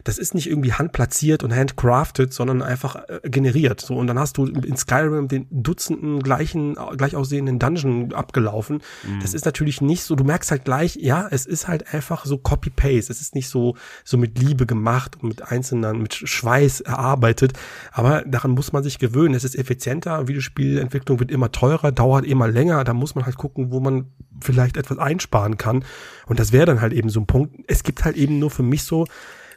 das 0.05 0.19
ist 0.19 0.35
nicht 0.35 0.49
irgendwie 0.49 0.73
handplatziert 0.73 1.43
und 1.45 1.55
handcrafted, 1.55 2.33
sondern 2.33 2.63
einfach 2.63 2.97
äh, 3.09 3.29
generiert. 3.29 3.81
So 3.81 3.97
und 3.97 4.07
dann 4.07 4.19
hast 4.19 4.39
du 4.39 4.47
in 4.47 4.77
Skyrim 4.77 5.29
den 5.29 5.47
Dutzenden 5.51 6.23
gleichen 6.23 6.77
gleich 6.97 7.17
aussehenden 7.17 7.59
Dungeon 7.59 8.13
abgelaufen. 8.13 8.83
Mhm. 9.07 9.21
Das 9.21 9.35
ist 9.35 9.45
natürlich 9.45 9.81
nicht 9.81 10.03
so. 10.03 10.15
Du 10.15 10.25
merkst 10.25 10.51
halt 10.51 10.65
gleich, 10.65 10.97
ja, 10.97 11.27
es 11.31 11.47
ist 11.47 11.69
halt 11.69 11.93
einfach 11.93 12.25
so 12.25 12.39
Copy 12.39 12.71
Paste. 12.71 13.13
Es 13.13 13.21
ist 13.21 13.35
nicht 13.35 13.49
so 13.49 13.77
so 14.05 14.17
mit 14.17 14.39
Liebe 14.39 14.67
gemacht 14.67 15.17
und 15.17 15.29
mit 15.29 15.43
einzelnen 15.43 16.03
mit 16.03 16.15
Schweiß 16.15 16.81
erarbeitet. 16.81 17.53
Aber 17.93 18.23
daran 18.27 18.53
muss 18.53 18.73
man 18.73 18.83
sich 18.83 18.99
gewöhnen. 18.99 19.35
Es 19.35 19.45
ist 19.45 19.57
effizienter. 19.57 20.29
Videospielentwicklung 20.29 21.21
wird 21.21 21.31
immer 21.31 21.53
teurer, 21.53 21.93
dauert 21.93 22.25
immer 22.25 22.49
länger. 22.49 22.85
Da 22.85 22.95
muss 22.95 23.15
man 23.15 23.27
halt 23.27 23.37
gucken, 23.37 23.71
wo 23.71 23.81
man 23.81 24.07
vielleicht 24.41 24.77
etwas 24.77 24.99
einsparen 24.99 25.59
kann. 25.59 25.85
Und 26.27 26.39
das 26.39 26.53
wäre 26.53 26.67
dann 26.67 26.81
halt 26.81 26.93
eben 26.93 27.11
so 27.11 27.21
ein 27.21 27.27
Punkt. 27.27 27.55
Es 27.67 27.78
gibt 27.83 28.05
halt 28.05 28.17
eben 28.17 28.39
nur 28.39 28.51
für 28.51 28.63
mich 28.63 28.83
so 28.83 29.07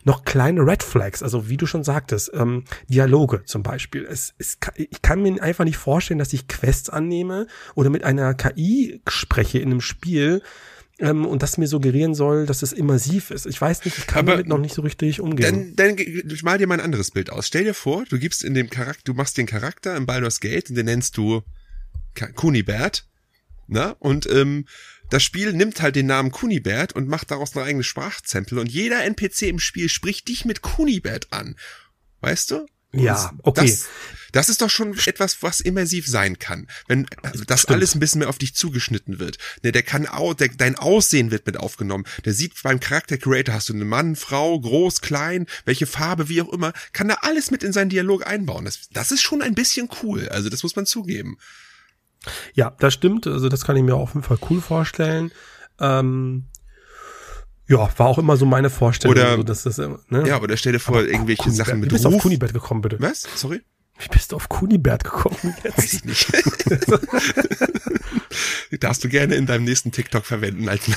noch 0.03 0.25
kleine 0.25 0.65
Red 0.65 0.81
Flags, 0.81 1.21
also 1.21 1.47
wie 1.47 1.57
du 1.57 1.67
schon 1.67 1.83
sagtest, 1.83 2.31
ähm, 2.33 2.63
Dialoge 2.87 3.43
zum 3.45 3.61
Beispiel. 3.61 4.03
Es, 4.09 4.33
es, 4.39 4.57
ich 4.75 5.01
kann 5.03 5.21
mir 5.21 5.41
einfach 5.43 5.63
nicht 5.63 5.77
vorstellen, 5.77 6.17
dass 6.17 6.33
ich 6.33 6.47
Quests 6.47 6.89
annehme 6.89 7.45
oder 7.75 7.91
mit 7.91 8.03
einer 8.03 8.33
KI 8.33 9.01
spreche 9.07 9.59
in 9.59 9.69
einem 9.69 9.81
Spiel, 9.81 10.41
ähm, 11.01 11.25
und 11.25 11.41
das 11.41 11.57
mir 11.57 11.67
suggerieren 11.67 12.13
soll, 12.13 12.45
dass 12.45 12.61
es 12.61 12.73
immersiv 12.73 13.31
ist. 13.31 13.47
Ich 13.47 13.59
weiß 13.59 13.85
nicht, 13.85 13.97
ich 13.97 14.07
kann 14.07 14.19
Aber 14.19 14.33
damit 14.33 14.47
noch 14.47 14.59
nicht 14.59 14.75
so 14.75 14.83
richtig 14.83 15.19
umgehen. 15.19 15.73
Dann, 15.75 15.95
dann 15.97 16.05
mal 16.43 16.57
dir 16.57 16.67
mal 16.67 16.75
ein 16.75 16.79
anderes 16.79 17.11
Bild 17.11 17.31
aus. 17.31 17.47
Stell 17.47 17.63
dir 17.63 17.73
vor, 17.73 18.05
du 18.07 18.19
gibst 18.19 18.43
in 18.43 18.53
dem 18.53 18.69
Charakter, 18.69 19.01
du 19.05 19.13
machst 19.13 19.37
den 19.37 19.47
Charakter 19.47 19.95
im 19.97 20.05
Baldur's 20.05 20.39
Gate 20.39 20.69
und 20.69 20.75
den 20.75 20.85
nennst 20.85 21.17
du 21.17 21.41
Kunibert, 22.35 23.07
ne? 23.67 23.95
Und 23.99 24.29
ähm, 24.29 24.65
das 25.11 25.23
Spiel 25.23 25.53
nimmt 25.53 25.81
halt 25.81 25.95
den 25.95 26.07
Namen 26.07 26.31
Kunibert 26.31 26.93
und 26.93 27.07
macht 27.07 27.31
daraus 27.31 27.55
eine 27.55 27.65
eigene 27.65 27.83
Sprachzempel 27.83 28.57
und 28.57 28.71
jeder 28.71 29.03
NPC 29.03 29.43
im 29.43 29.59
Spiel 29.59 29.89
spricht 29.89 30.27
dich 30.29 30.45
mit 30.45 30.61
Kunibert 30.61 31.31
an. 31.31 31.55
Weißt 32.21 32.51
du? 32.51 32.65
Ja, 32.93 33.31
okay. 33.43 33.69
Das, 33.69 33.87
das, 34.31 34.49
ist 34.49 34.61
doch 34.61 34.69
schon 34.69 34.97
etwas, 35.05 35.41
was 35.43 35.61
immersiv 35.61 36.07
sein 36.07 36.39
kann. 36.39 36.67
Wenn 36.87 37.07
also 37.23 37.45
das 37.45 37.61
Stimmt. 37.61 37.75
alles 37.75 37.95
ein 37.95 37.99
bisschen 37.99 38.19
mehr 38.19 38.29
auf 38.29 38.37
dich 38.37 38.53
zugeschnitten 38.53 39.17
wird. 39.19 39.37
Ne, 39.63 39.71
der 39.71 39.83
kann 39.83 40.07
auch, 40.07 40.33
der, 40.33 40.49
dein 40.49 40.75
Aussehen 40.75 41.31
wird 41.31 41.45
mit 41.45 41.57
aufgenommen. 41.57 42.05
Der 42.25 42.33
sieht 42.33 42.61
beim 42.63 42.81
Charakter 42.81 43.17
Creator 43.17 43.55
hast 43.55 43.69
du 43.69 43.73
einen 43.73 43.87
Mann, 43.87 44.17
Frau, 44.17 44.59
groß, 44.59 45.01
klein, 45.01 45.45
welche 45.63 45.85
Farbe, 45.85 46.27
wie 46.27 46.41
auch 46.41 46.51
immer, 46.51 46.73
kann 46.91 47.07
da 47.07 47.15
alles 47.21 47.49
mit 47.49 47.63
in 47.63 47.71
seinen 47.71 47.89
Dialog 47.89 48.27
einbauen. 48.27 48.65
Das, 48.65 48.89
das 48.91 49.11
ist 49.11 49.21
schon 49.21 49.41
ein 49.41 49.55
bisschen 49.55 49.89
cool. 50.03 50.27
Also 50.27 50.49
das 50.49 50.63
muss 50.63 50.75
man 50.75 50.85
zugeben. 50.85 51.37
Ja, 52.53 52.75
das 52.79 52.93
stimmt. 52.93 53.27
Also 53.27 53.49
das 53.49 53.65
kann 53.65 53.75
ich 53.75 53.83
mir 53.83 53.95
auf 53.95 54.13
jeden 54.13 54.23
Fall 54.23 54.37
cool 54.49 54.61
vorstellen. 54.61 55.31
Ähm, 55.79 56.45
ja, 57.67 57.89
war 57.97 58.07
auch 58.07 58.17
immer 58.17 58.37
so 58.37 58.45
meine 58.45 58.69
Vorstellung. 58.69 59.15
Oder, 59.15 59.37
so, 59.37 59.43
dass 59.43 59.63
das, 59.63 59.77
ne? 59.77 59.99
Ja, 60.27 60.41
oder 60.41 60.57
stell 60.57 60.73
dir 60.73 60.79
vor, 60.79 60.97
aber 60.97 61.07
irgendwelche 61.07 61.43
Kunibert. 61.43 61.67
Sachen 61.67 61.79
mit 61.79 61.89
Wie 61.89 61.93
bist 61.93 62.05
Ruf. 62.05 62.15
auf 62.15 62.21
Kunibert 62.21 62.53
gekommen, 62.53 62.81
bitte? 62.81 62.97
Was? 62.99 63.27
Sorry? 63.35 63.61
Wie 63.99 64.07
bist 64.09 64.31
du 64.31 64.35
auf 64.35 64.49
Kunibert 64.49 65.03
gekommen 65.03 65.55
jetzt? 65.63 65.77
Weiß 65.77 65.93
ich 65.93 66.03
nicht. 66.05 66.27
Darfst 68.83 69.03
du 69.03 69.09
gerne 69.09 69.35
in 69.35 69.45
deinem 69.45 69.63
nächsten 69.65 69.91
TikTok 69.91 70.25
verwenden 70.25 70.67
als 70.69 70.87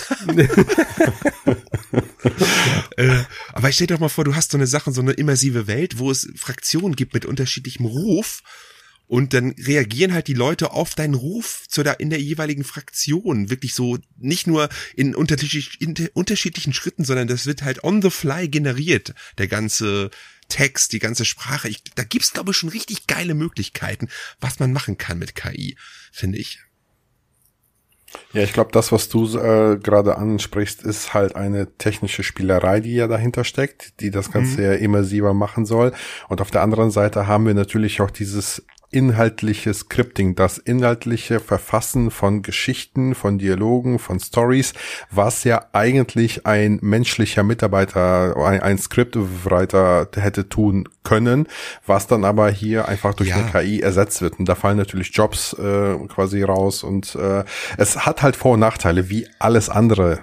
äh, 2.96 3.24
aber 3.52 3.68
ich 3.68 3.74
stell 3.74 3.88
dir 3.88 3.94
doch 3.94 4.00
mal 4.00 4.08
vor, 4.08 4.24
du 4.24 4.34
hast 4.34 4.52
so 4.52 4.56
eine 4.56 4.66
Sache, 4.66 4.90
so 4.92 5.02
eine 5.02 5.12
immersive 5.12 5.66
Welt, 5.66 5.98
wo 5.98 6.10
es 6.10 6.30
Fraktionen 6.36 6.96
gibt 6.96 7.12
mit 7.14 7.26
unterschiedlichem 7.26 7.84
Ruf 7.84 8.42
und 9.06 9.34
dann 9.34 9.50
reagieren 9.58 10.12
halt 10.12 10.28
die 10.28 10.34
Leute 10.34 10.72
auf 10.72 10.94
deinen 10.94 11.14
Ruf 11.14 11.66
zu 11.68 11.82
der, 11.82 12.00
in 12.00 12.10
der 12.10 12.20
jeweiligen 12.20 12.64
Fraktion. 12.64 13.50
Wirklich 13.50 13.74
so, 13.74 13.98
nicht 14.16 14.46
nur 14.46 14.68
in, 14.96 15.14
unterschiedlich, 15.14 15.80
in 15.80 15.94
unterschiedlichen 16.14 16.72
Schritten, 16.72 17.04
sondern 17.04 17.28
das 17.28 17.46
wird 17.46 17.62
halt 17.62 17.84
on 17.84 18.00
the 18.00 18.10
fly 18.10 18.48
generiert. 18.48 19.14
Der 19.38 19.46
ganze 19.46 20.10
Text, 20.48 20.92
die 20.92 20.98
ganze 20.98 21.24
Sprache. 21.24 21.68
Ich, 21.68 21.82
da 21.94 22.04
gibt's, 22.04 22.32
glaube 22.32 22.52
ich, 22.52 22.56
schon 22.56 22.70
richtig 22.70 23.06
geile 23.06 23.34
Möglichkeiten, 23.34 24.08
was 24.40 24.58
man 24.58 24.72
machen 24.72 24.98
kann 24.98 25.18
mit 25.18 25.34
KI, 25.34 25.76
finde 26.10 26.38
ich. 26.38 26.60
Ja, 28.32 28.42
ich 28.42 28.52
glaube, 28.52 28.70
das, 28.72 28.92
was 28.92 29.08
du 29.08 29.26
äh, 29.36 29.76
gerade 29.76 30.16
ansprichst, 30.16 30.82
ist 30.82 31.14
halt 31.14 31.34
eine 31.34 31.76
technische 31.76 32.22
Spielerei, 32.22 32.80
die 32.80 32.94
ja 32.94 33.08
dahinter 33.08 33.44
steckt, 33.44 34.00
die 34.00 34.10
das 34.10 34.30
Ganze 34.30 34.60
mhm. 34.60 34.64
ja 34.64 34.72
immersiver 34.74 35.34
machen 35.34 35.66
soll. 35.66 35.92
Und 36.28 36.40
auf 36.40 36.50
der 36.50 36.62
anderen 36.62 36.90
Seite 36.90 37.26
haben 37.26 37.46
wir 37.46 37.54
natürlich 37.54 38.00
auch 38.00 38.10
dieses 38.10 38.64
inhaltliche 38.94 39.74
Scripting, 39.74 40.36
das 40.36 40.56
inhaltliche 40.56 41.40
Verfassen 41.40 42.12
von 42.12 42.42
Geschichten, 42.42 43.16
von 43.16 43.38
Dialogen, 43.38 43.98
von 43.98 44.20
Stories, 44.20 44.72
was 45.10 45.42
ja 45.42 45.66
eigentlich 45.72 46.46
ein 46.46 46.78
menschlicher 46.80 47.42
Mitarbeiter, 47.42 48.36
ein, 48.36 48.60
ein 48.60 48.78
Scriptwriter 48.78 50.08
hätte 50.14 50.48
tun 50.48 50.88
können, 51.02 51.48
was 51.84 52.06
dann 52.06 52.24
aber 52.24 52.50
hier 52.50 52.86
einfach 52.86 53.14
durch 53.14 53.30
ja. 53.30 53.36
eine 53.36 53.50
KI 53.50 53.80
ersetzt 53.80 54.22
wird. 54.22 54.38
Und 54.38 54.48
da 54.48 54.54
fallen 54.54 54.78
natürlich 54.78 55.10
Jobs 55.12 55.54
äh, 55.54 55.96
quasi 56.06 56.44
raus 56.44 56.84
und 56.84 57.16
äh, 57.16 57.42
es 57.76 58.06
hat 58.06 58.22
halt 58.22 58.36
Vor- 58.36 58.52
und 58.52 58.60
Nachteile, 58.60 59.10
wie 59.10 59.26
alles 59.40 59.68
andere 59.68 60.20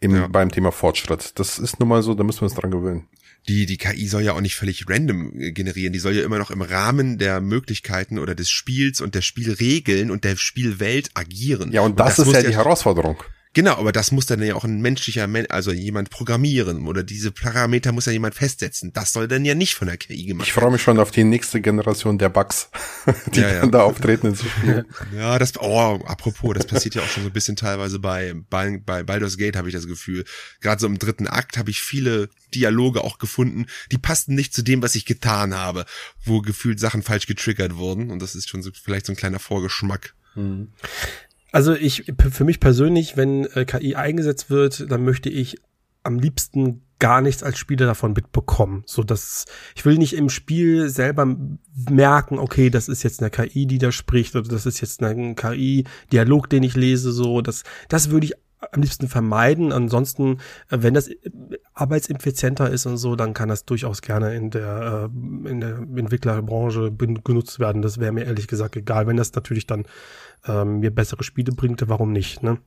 im, 0.00 0.16
ja. 0.16 0.26
beim 0.26 0.50
Thema 0.50 0.72
Fortschritt. 0.72 1.38
Das 1.38 1.58
ist 1.58 1.80
nun 1.80 1.90
mal 1.90 2.02
so, 2.02 2.14
da 2.14 2.24
müssen 2.24 2.40
wir 2.40 2.44
uns 2.44 2.54
dran 2.54 2.70
gewöhnen 2.70 3.06
die, 3.48 3.66
die 3.66 3.76
KI 3.76 4.08
soll 4.08 4.22
ja 4.22 4.32
auch 4.32 4.40
nicht 4.40 4.56
völlig 4.56 4.88
random 4.88 5.40
äh, 5.40 5.52
generieren. 5.52 5.92
Die 5.92 5.98
soll 5.98 6.14
ja 6.14 6.24
immer 6.24 6.38
noch 6.38 6.50
im 6.50 6.62
Rahmen 6.62 7.18
der 7.18 7.40
Möglichkeiten 7.40 8.18
oder 8.18 8.34
des 8.34 8.50
Spiels 8.50 9.00
und 9.00 9.14
der 9.14 9.22
Spielregeln 9.22 10.10
und 10.10 10.24
der 10.24 10.36
Spielwelt 10.36 11.10
agieren. 11.14 11.72
Ja, 11.72 11.82
und 11.82 12.00
das, 12.00 12.18
und 12.18 12.28
das 12.28 12.34
ist 12.36 12.42
ja 12.42 12.50
die 12.50 12.56
Herausforderung. 12.56 13.22
Genau, 13.56 13.76
aber 13.76 13.90
das 13.90 14.12
muss 14.12 14.26
dann 14.26 14.42
ja 14.42 14.54
auch 14.54 14.64
ein 14.64 14.82
menschlicher, 14.82 15.26
also 15.48 15.72
jemand 15.72 16.10
programmieren 16.10 16.86
oder 16.86 17.02
diese 17.02 17.32
Parameter 17.32 17.90
muss 17.90 18.04
ja 18.04 18.12
jemand 18.12 18.34
festsetzen. 18.34 18.92
Das 18.92 19.14
soll 19.14 19.28
dann 19.28 19.46
ja 19.46 19.54
nicht 19.54 19.76
von 19.76 19.88
der 19.88 19.96
KI 19.96 20.26
gemacht 20.26 20.46
werden. 20.46 20.48
Ich 20.48 20.52
freue 20.52 20.70
mich 20.70 20.82
schon 20.82 20.98
auf 20.98 21.10
die 21.10 21.24
nächste 21.24 21.62
Generation 21.62 22.18
der 22.18 22.28
Bugs, 22.28 22.68
die 23.34 23.40
ja, 23.40 23.54
ja. 23.54 23.60
dann 23.60 23.70
da 23.70 23.84
auftreten 23.84 24.26
in 24.26 24.34
so 24.34 24.44
Spielen. 24.44 24.84
Ja, 25.16 25.38
das, 25.38 25.58
oh, 25.58 25.98
apropos, 26.04 26.52
das 26.52 26.66
passiert 26.66 26.96
ja 26.96 27.02
auch 27.02 27.08
schon 27.08 27.22
so 27.22 27.30
ein 27.30 27.32
bisschen 27.32 27.56
teilweise 27.56 27.98
bei, 27.98 28.34
bei, 28.50 28.76
bei 28.76 29.02
Baldur's 29.02 29.38
Gate 29.38 29.56
habe 29.56 29.68
ich 29.68 29.74
das 29.74 29.86
Gefühl. 29.86 30.26
Gerade 30.60 30.78
so 30.78 30.86
im 30.86 30.98
dritten 30.98 31.26
Akt 31.26 31.56
habe 31.56 31.70
ich 31.70 31.80
viele 31.80 32.28
Dialoge 32.54 33.04
auch 33.04 33.16
gefunden, 33.16 33.64
die 33.90 33.96
passten 33.96 34.34
nicht 34.34 34.52
zu 34.52 34.60
dem, 34.60 34.82
was 34.82 34.94
ich 34.96 35.06
getan 35.06 35.54
habe, 35.54 35.86
wo 36.22 36.42
gefühlt 36.42 36.78
Sachen 36.78 37.02
falsch 37.02 37.26
getriggert 37.26 37.76
wurden 37.76 38.10
und 38.10 38.20
das 38.20 38.34
ist 38.34 38.50
schon 38.50 38.62
so, 38.62 38.70
vielleicht 38.74 39.06
so 39.06 39.14
ein 39.14 39.16
kleiner 39.16 39.38
Vorgeschmack. 39.38 40.12
Also 41.52 41.74
ich, 41.74 42.12
für 42.30 42.44
mich 42.44 42.60
persönlich, 42.60 43.16
wenn 43.16 43.44
äh, 43.46 43.64
KI 43.64 43.94
eingesetzt 43.94 44.50
wird, 44.50 44.90
dann 44.90 45.04
möchte 45.04 45.30
ich 45.30 45.56
am 46.02 46.18
liebsten 46.18 46.82
gar 46.98 47.20
nichts 47.20 47.42
als 47.42 47.58
Spieler 47.58 47.86
davon 47.86 48.12
mitbekommen. 48.12 48.82
So 48.86 49.02
dass 49.02 49.44
ich 49.74 49.84
will 49.84 49.98
nicht 49.98 50.14
im 50.14 50.30
Spiel 50.30 50.88
selber 50.88 51.36
merken, 51.90 52.38
okay, 52.38 52.70
das 52.70 52.88
ist 52.88 53.02
jetzt 53.02 53.20
eine 53.20 53.30
KI, 53.30 53.66
die 53.66 53.78
da 53.78 53.92
spricht, 53.92 54.34
oder 54.34 54.48
das 54.48 54.66
ist 54.66 54.80
jetzt 54.80 55.02
ein 55.02 55.36
KI-Dialog, 55.36 56.48
den 56.48 56.62
ich 56.62 56.74
lese. 56.74 57.12
So, 57.12 57.42
das, 57.42 57.64
das 57.88 58.10
würde 58.10 58.26
ich 58.26 58.34
am 58.58 58.80
liebsten 58.80 59.08
vermeiden. 59.08 59.72
Ansonsten, 59.72 60.38
äh, 60.70 60.78
wenn 60.80 60.94
das 60.94 61.10
arbeitseffizienter 61.74 62.70
ist 62.70 62.86
und 62.86 62.96
so, 62.96 63.16
dann 63.16 63.34
kann 63.34 63.48
das 63.48 63.64
durchaus 63.64 64.02
gerne 64.02 64.34
in 64.34 64.50
der, 64.50 65.10
äh, 65.10 65.48
in 65.50 65.60
der 65.60 65.78
Entwicklerbranche 65.78 66.92
genutzt 66.92 67.60
werden. 67.60 67.82
Das 67.82 67.98
wäre 67.98 68.12
mir 68.12 68.24
ehrlich 68.24 68.48
gesagt 68.48 68.76
egal. 68.76 69.06
Wenn 69.06 69.16
das 69.16 69.32
natürlich 69.34 69.66
dann 69.66 69.84
ähm, 70.46 70.80
mir 70.80 70.90
bessere 70.90 71.24
Spiele 71.24 71.52
bringt, 71.52 71.88
warum 71.88 72.12
nicht, 72.12 72.42
ne? 72.42 72.58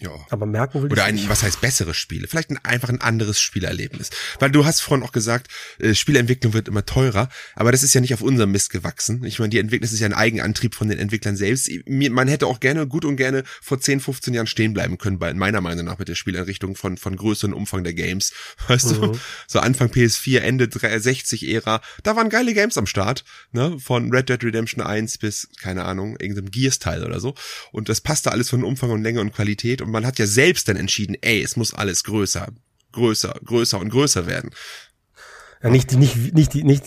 Ja. 0.00 0.10
Aber 0.30 0.46
merken 0.46 0.82
will 0.82 0.90
Oder 0.90 1.04
ein, 1.04 1.28
was 1.28 1.42
heißt 1.42 1.60
bessere 1.60 1.92
Spiele? 1.92 2.26
Vielleicht 2.26 2.50
ein, 2.50 2.58
einfach 2.64 2.88
ein 2.88 3.02
anderes 3.02 3.40
Spielerlebnis. 3.40 4.10
Weil 4.38 4.50
du 4.50 4.64
hast 4.64 4.80
vorhin 4.80 5.04
auch 5.06 5.12
gesagt, 5.12 5.48
äh, 5.78 5.94
Spielentwicklung 5.94 6.54
wird 6.54 6.68
immer 6.68 6.86
teurer, 6.86 7.28
aber 7.54 7.70
das 7.70 7.82
ist 7.82 7.92
ja 7.94 8.00
nicht 8.00 8.14
auf 8.14 8.22
unserem 8.22 8.50
Mist 8.50 8.70
gewachsen. 8.70 9.24
Ich 9.24 9.38
meine, 9.38 9.50
die 9.50 9.58
Entwicklung, 9.58 9.90
ist 9.90 10.00
ja 10.00 10.06
ein 10.06 10.14
Eigenantrieb 10.14 10.74
von 10.74 10.88
den 10.88 10.98
Entwicklern 10.98 11.36
selbst. 11.36 11.70
Man 11.86 12.28
hätte 12.28 12.46
auch 12.46 12.60
gerne, 12.60 12.86
gut 12.86 13.04
und 13.04 13.16
gerne 13.16 13.44
vor 13.60 13.78
10, 13.78 14.00
15 14.00 14.32
Jahren 14.32 14.46
stehen 14.46 14.72
bleiben 14.72 14.96
können, 14.96 15.18
bei, 15.18 15.34
meiner 15.34 15.60
Meinung 15.60 15.84
nach 15.84 15.98
mit 15.98 16.08
der 16.08 16.14
Spieleinrichtung 16.14 16.76
von, 16.76 16.96
von 16.96 17.16
Größe 17.16 17.46
und 17.46 17.52
Umfang 17.52 17.84
der 17.84 17.94
Games. 17.94 18.32
Weißt 18.68 18.96
mhm. 18.96 19.00
du? 19.02 19.18
So 19.46 19.58
Anfang 19.60 19.88
PS4, 19.88 20.38
Ende 20.38 20.64
360-Ära, 20.64 21.82
da 22.02 22.16
waren 22.16 22.30
geile 22.30 22.54
Games 22.54 22.78
am 22.78 22.86
Start, 22.86 23.24
ne? 23.52 23.78
Von 23.78 24.10
Red 24.10 24.30
Dead 24.30 24.42
Redemption 24.42 24.82
1 24.82 25.18
bis, 25.18 25.48
keine 25.60 25.84
Ahnung, 25.84 26.16
irgendeinem 26.18 26.50
Gears-Teil 26.50 27.04
oder 27.04 27.20
so. 27.20 27.34
Und 27.72 27.88
das 27.88 28.00
passte 28.00 28.32
alles 28.32 28.48
von 28.48 28.64
Umfang 28.64 28.90
und 28.90 29.02
Länge 29.02 29.20
und 29.20 29.32
Qualität 29.32 29.82
und 29.82 29.89
man 29.90 30.06
hat 30.06 30.18
ja 30.18 30.26
selbst 30.26 30.68
dann 30.68 30.76
entschieden, 30.76 31.16
ey, 31.20 31.42
es 31.42 31.56
muss 31.56 31.74
alles 31.74 32.04
größer, 32.04 32.48
größer, 32.92 33.34
größer 33.44 33.78
und 33.78 33.90
größer 33.90 34.26
werden. 34.26 34.50
Ja, 35.62 35.68
nicht, 35.68 35.92
nicht, 35.92 36.32
nicht, 36.32 36.54
nicht, 36.54 36.86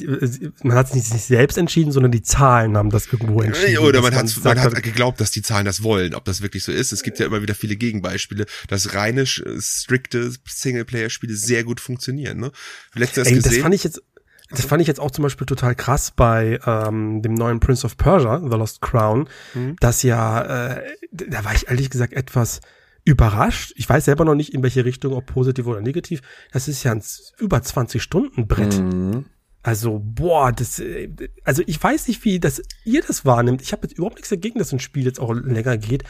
man 0.63 0.75
hat 0.75 0.87
es 0.87 0.95
nicht 0.95 1.05
sich 1.05 1.25
selbst 1.25 1.59
entschieden, 1.59 1.91
sondern 1.91 2.11
die 2.11 2.23
Zahlen 2.23 2.75
haben 2.75 2.89
das 2.89 3.05
irgendwo 3.05 3.43
entschieden. 3.43 3.77
Oder 3.77 4.01
man, 4.01 4.15
hat, 4.15 4.35
man 4.43 4.59
hat 4.59 4.81
geglaubt, 4.81 5.21
dass 5.21 5.29
die 5.29 5.43
Zahlen 5.43 5.65
das 5.65 5.83
wollen, 5.83 6.15
ob 6.15 6.25
das 6.25 6.41
wirklich 6.41 6.63
so 6.63 6.71
ist. 6.71 6.91
Es 6.91 7.03
gibt 7.03 7.19
ja 7.19 7.27
immer 7.27 7.43
wieder 7.43 7.53
viele 7.53 7.75
Gegenbeispiele, 7.75 8.47
dass 8.69 8.95
reine, 8.95 9.27
strikte 9.27 10.31
Singleplayer-Spiele 10.47 11.35
sehr 11.35 11.63
gut 11.63 11.81
funktionieren. 11.81 12.39
Ne? 12.39 12.51
Letztes 12.95 13.27
Ey, 13.27 13.39
das 13.39 13.57
fand 13.57 13.75
ich 13.75 13.83
jetzt, 13.83 14.01
das 14.49 14.65
fand 14.65 14.81
ich 14.81 14.87
jetzt 14.87 14.99
auch 14.99 15.11
zum 15.11 15.21
Beispiel 15.21 15.45
total 15.45 15.75
krass 15.75 16.09
bei 16.09 16.59
ähm, 16.65 17.21
dem 17.21 17.35
neuen 17.35 17.59
Prince 17.59 17.85
of 17.85 17.95
Persia, 17.97 18.39
The 18.39 18.57
Lost 18.57 18.81
Crown, 18.81 19.29
mhm. 19.53 19.75
dass 19.81 20.01
ja, 20.01 20.77
äh, 20.77 20.81
da 21.11 21.45
war 21.45 21.53
ich 21.53 21.67
ehrlich 21.67 21.91
gesagt 21.91 22.13
etwas 22.13 22.59
überrascht. 23.05 23.73
Ich 23.75 23.87
weiß 23.87 24.05
selber 24.05 24.25
noch 24.25 24.35
nicht, 24.35 24.53
in 24.53 24.63
welche 24.63 24.85
Richtung, 24.85 25.13
ob 25.13 25.25
positiv 25.25 25.67
oder 25.67 25.81
negativ. 25.81 26.21
Das 26.51 26.67
ist 26.67 26.83
ja 26.83 26.91
ein 26.91 27.03
über 27.39 27.61
20 27.61 28.01
Stunden 28.01 28.47
Brett. 28.47 28.79
Mhm. 28.79 29.25
Also, 29.61 30.01
boah, 30.03 30.51
das, 30.51 30.79
äh, 30.79 31.09
also 31.43 31.63
ich 31.65 31.81
weiß 31.81 32.09
nicht, 32.09 32.23
wie 32.25 32.39
das 32.39 32.61
ihr 32.83 33.01
das 33.01 33.25
wahrnimmt. 33.25 33.61
Ich 33.61 33.71
habe 33.71 33.87
jetzt 33.87 33.97
überhaupt 33.97 34.15
nichts 34.15 34.29
dagegen, 34.29 34.59
dass 34.59 34.73
ein 34.73 34.79
Spiel 34.79 35.05
jetzt 35.05 35.19
auch 35.19 35.33
länger 35.33 35.77
geht. 35.77 36.03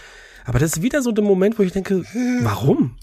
Aber 0.45 0.59
das 0.59 0.77
ist 0.77 0.81
wieder 0.81 1.01
so 1.01 1.11
der 1.11 1.23
Moment, 1.23 1.59
wo 1.59 1.63
ich 1.63 1.71
denke, 1.71 2.03
warum? 2.41 2.97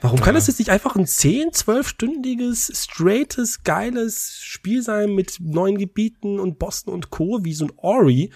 Warum 0.00 0.20
kann 0.20 0.34
das 0.34 0.46
jetzt 0.46 0.58
nicht 0.58 0.70
einfach 0.70 0.94
ein 0.96 1.06
10, 1.06 1.50
12-stündiges, 1.50 2.76
straightes, 2.76 3.62
geiles 3.62 4.40
Spiel 4.42 4.82
sein 4.82 5.14
mit 5.14 5.38
neuen 5.40 5.78
Gebieten 5.78 6.38
und 6.38 6.58
Bossen 6.58 6.90
und 6.90 7.10
Co., 7.10 7.40
wie 7.44 7.54
so 7.54 7.66
ein 7.66 7.72
Ori? 7.76 8.30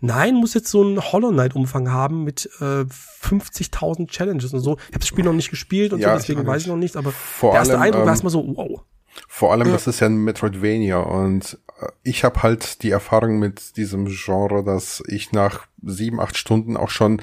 Nein, 0.00 0.34
muss 0.34 0.54
jetzt 0.54 0.68
so 0.68 0.82
ein 0.82 1.00
Hollow 1.00 1.30
Knight-Umfang 1.30 1.90
haben 1.90 2.24
mit 2.24 2.48
äh, 2.60 2.84
50.000 3.22 4.08
Challenges 4.08 4.52
und 4.52 4.60
so. 4.60 4.76
Ich 4.76 4.86
habe 4.88 4.98
das 5.00 5.08
Spiel 5.08 5.24
noch 5.24 5.32
nicht 5.32 5.50
gespielt 5.50 5.92
und 5.92 6.00
ja, 6.00 6.12
so, 6.12 6.18
deswegen 6.18 6.42
ich 6.42 6.46
weiß 6.46 6.62
ich 6.62 6.68
noch 6.68 6.76
nicht, 6.76 6.96
aber 6.96 7.12
Vor 7.12 7.52
der 7.52 7.60
erste 7.60 7.74
allem, 7.74 7.82
Eindruck 7.82 8.00
ähm, 8.00 8.06
war 8.06 8.12
erstmal 8.12 8.30
so, 8.30 8.44
wow. 8.56 8.82
Vor 9.28 9.52
allem, 9.52 9.70
das 9.70 9.86
ist 9.86 10.00
ja 10.00 10.08
ein 10.08 10.16
Metroidvania 10.16 10.98
und 10.98 11.58
äh, 11.80 11.86
ich 12.02 12.24
habe 12.24 12.42
halt 12.42 12.82
die 12.82 12.90
Erfahrung 12.90 13.38
mit 13.38 13.76
diesem 13.76 14.06
Genre, 14.06 14.64
dass 14.64 15.02
ich 15.06 15.32
nach 15.32 15.66
sieben, 15.82 16.20
acht 16.20 16.36
Stunden 16.36 16.76
auch 16.76 16.90
schon 16.90 17.22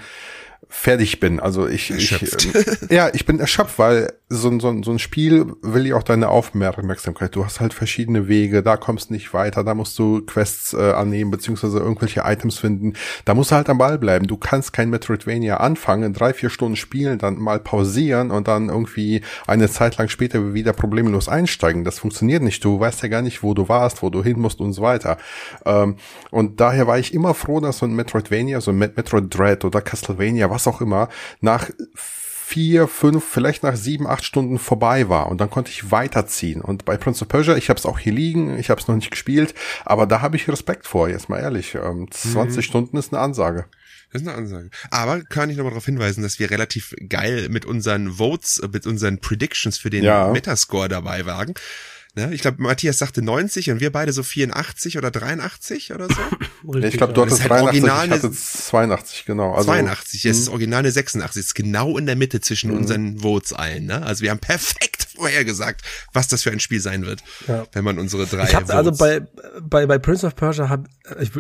fertig 0.74 1.20
bin. 1.20 1.42
Also 1.42 1.68
ich, 1.68 1.92
ich 1.92 2.14
äh, 2.14 2.96
ja, 2.96 3.10
ich 3.14 3.26
bin 3.26 3.40
erschöpft, 3.40 3.78
weil 3.78 4.14
so, 4.30 4.58
so, 4.60 4.82
so 4.84 4.92
ein 4.92 5.00
Spiel 5.00 5.54
will 5.62 5.86
ja 5.86 5.98
auch 5.98 6.04
deine 6.04 6.30
Aufmerksamkeit. 6.30 7.36
Du 7.36 7.44
hast 7.44 7.60
halt 7.60 7.74
verschiedene 7.74 8.30
Wege, 8.30 8.64
da 8.64 8.78
kommst 8.78 9.12
nicht 9.12 9.34
weiter, 9.34 9.66
da 9.66 9.76
musst 9.76 10.00
du 10.00 10.22
Quests 10.22 10.74
äh, 10.74 10.94
annehmen, 10.94 11.30
beziehungsweise 11.30 11.80
irgendwelche 11.80 12.22
Items 12.24 12.58
finden. 12.58 12.94
Da 13.26 13.34
musst 13.34 13.52
du 13.52 13.56
halt 13.56 13.70
am 13.70 13.78
Ball 13.78 14.00
bleiben. 14.00 14.28
Du 14.28 14.38
kannst 14.38 14.72
kein 14.72 14.90
Metroidvania 14.90 15.58
anfangen, 15.58 16.14
drei, 16.14 16.34
vier 16.34 16.50
Stunden 16.50 16.78
spielen, 16.78 17.20
dann 17.20 17.38
mal 17.38 17.60
pausieren 17.60 18.32
und 18.32 18.48
dann 18.48 18.70
irgendwie 18.70 19.22
eine 19.48 19.70
Zeit 19.70 19.98
lang 19.98 20.08
später 20.08 20.54
wieder 20.54 20.72
problemlos 20.72 21.28
einsteigen. 21.28 21.84
Das 21.84 22.00
funktioniert 22.00 22.44
nicht. 22.44 22.64
Du 22.64 22.80
weißt 22.80 23.04
ja 23.04 23.10
gar 23.10 23.22
nicht, 23.22 23.44
wo 23.44 23.54
du 23.54 23.68
warst, 23.68 24.02
wo 24.02 24.10
du 24.10 24.24
hin 24.24 24.40
musst 24.40 24.62
und 24.62 24.72
so 24.72 24.82
weiter. 24.82 25.18
Ähm, 25.66 25.98
und 26.30 26.62
daher 26.62 26.88
war 26.88 26.98
ich 26.98 27.14
immer 27.14 27.34
froh, 27.34 27.60
dass 27.60 27.80
so 27.80 27.86
ein 27.86 27.94
Metroidvania, 27.94 28.62
so 28.62 28.72
ein 28.72 28.78
Metroid 28.78 29.26
Dread 29.38 29.66
oder 29.66 29.82
Castlevania, 29.82 30.50
was 30.50 30.61
auch 30.68 30.82
immer, 30.82 31.10
nach 31.40 31.70
vier, 32.52 32.90
fünf, 32.90 33.24
vielleicht 33.24 33.64
nach 33.64 33.78
sieben, 33.78 34.08
acht 34.08 34.26
Stunden 34.26 34.60
vorbei 34.60 35.08
war 35.08 35.28
und 35.28 35.40
dann 35.40 35.50
konnte 35.50 35.72
ich 35.72 35.90
weiterziehen. 35.90 36.60
Und 36.60 36.84
bei 36.84 36.98
Prince 36.98 37.24
of 37.24 37.30
Persia, 37.30 37.56
ich 37.56 37.70
habe 37.70 37.80
es 37.80 37.86
auch 37.86 37.98
hier 37.98 38.12
liegen, 38.12 38.58
ich 38.60 38.70
habe 38.70 38.82
es 38.82 38.90
noch 38.90 38.96
nicht 38.96 39.10
gespielt, 39.10 39.56
aber 39.86 40.06
da 40.06 40.20
habe 40.20 40.36
ich 40.36 40.50
Respekt 40.50 40.86
vor, 40.86 41.08
jetzt 41.08 41.30
mal 41.30 41.40
ehrlich. 41.40 41.72
20 41.72 42.34
mhm. 42.34 42.62
Stunden 42.62 42.98
ist 42.98 43.14
eine 43.14 43.22
Ansage. 43.22 43.68
Das 44.12 44.22
ist 44.22 44.28
eine 44.28 44.38
Ansage. 44.38 44.70
Aber 44.90 45.22
kann 45.22 45.50
ich 45.50 45.56
nochmal 45.56 45.72
darauf 45.72 45.86
hinweisen, 45.86 46.24
dass 46.24 46.40
wir 46.40 46.52
relativ 46.52 46.94
geil 47.08 47.48
mit 47.50 47.66
unseren 47.66 48.18
Votes, 48.18 48.62
mit 48.74 48.86
unseren 48.86 49.20
Predictions 49.20 49.78
für 49.78 49.90
den 49.90 50.04
ja. 50.04 50.28
Metascore 50.28 50.90
dabei 50.90 51.26
waren. 51.26 51.54
Ne? 52.14 52.34
Ich 52.34 52.42
glaube, 52.42 52.62
Matthias 52.62 52.98
sagte 52.98 53.22
90 53.22 53.72
und 53.72 53.80
wir 53.80 53.90
beide 53.90 54.12
so 54.12 54.22
84 54.22 54.98
oder 54.98 55.12
83 55.12 55.94
oder 55.94 56.08
so. 56.10 56.76
ich 56.80 56.98
glaube, 56.98 57.14
du 57.14 57.22
hattest 57.22 57.48
83, 57.48 57.90
halt 57.90 58.08
ich 58.08 58.12
hatte 58.12 58.32
82, 58.32 59.26
genau. 59.26 59.54
Also, 59.54 59.72
82, 59.72 60.26
es 60.26 60.40
ist 60.40 60.48
mhm. 60.48 60.54
original 60.54 60.80
eine 60.80 60.92
86, 60.92 61.40
ist 61.40 61.56
genau 61.56 61.98
in 61.98 62.06
der 62.06 62.18
Mitte 62.18 62.42
zwischen 62.42 62.72
mhm. 62.72 62.78
unseren 62.78 63.20
Votes 63.20 63.54
allen. 63.54 63.86
Ne? 63.86 64.04
Also 64.04 64.24
wir 64.24 64.32
haben 64.32 64.40
perfekt 64.40 65.08
vorhergesagt, 65.16 65.86
was 66.12 66.28
das 66.28 66.44
für 66.44 66.52
ein 66.52 66.60
Spiel 66.60 66.82
sein 66.82 67.06
wird, 67.06 67.24
ja. 67.48 67.66
wenn 67.72 67.86
man 67.86 67.98
unsere 67.98 68.26
drei 68.26 68.44
Ich 68.44 68.56
habe 68.56 68.74
also 68.74 68.92
bei, 68.92 69.22
bei, 69.62 69.86
bei 69.86 69.98
Prince 69.98 70.28
of 70.28 70.36
Persia, 70.36 70.68
hab, 70.68 70.90
ich, 71.22 71.32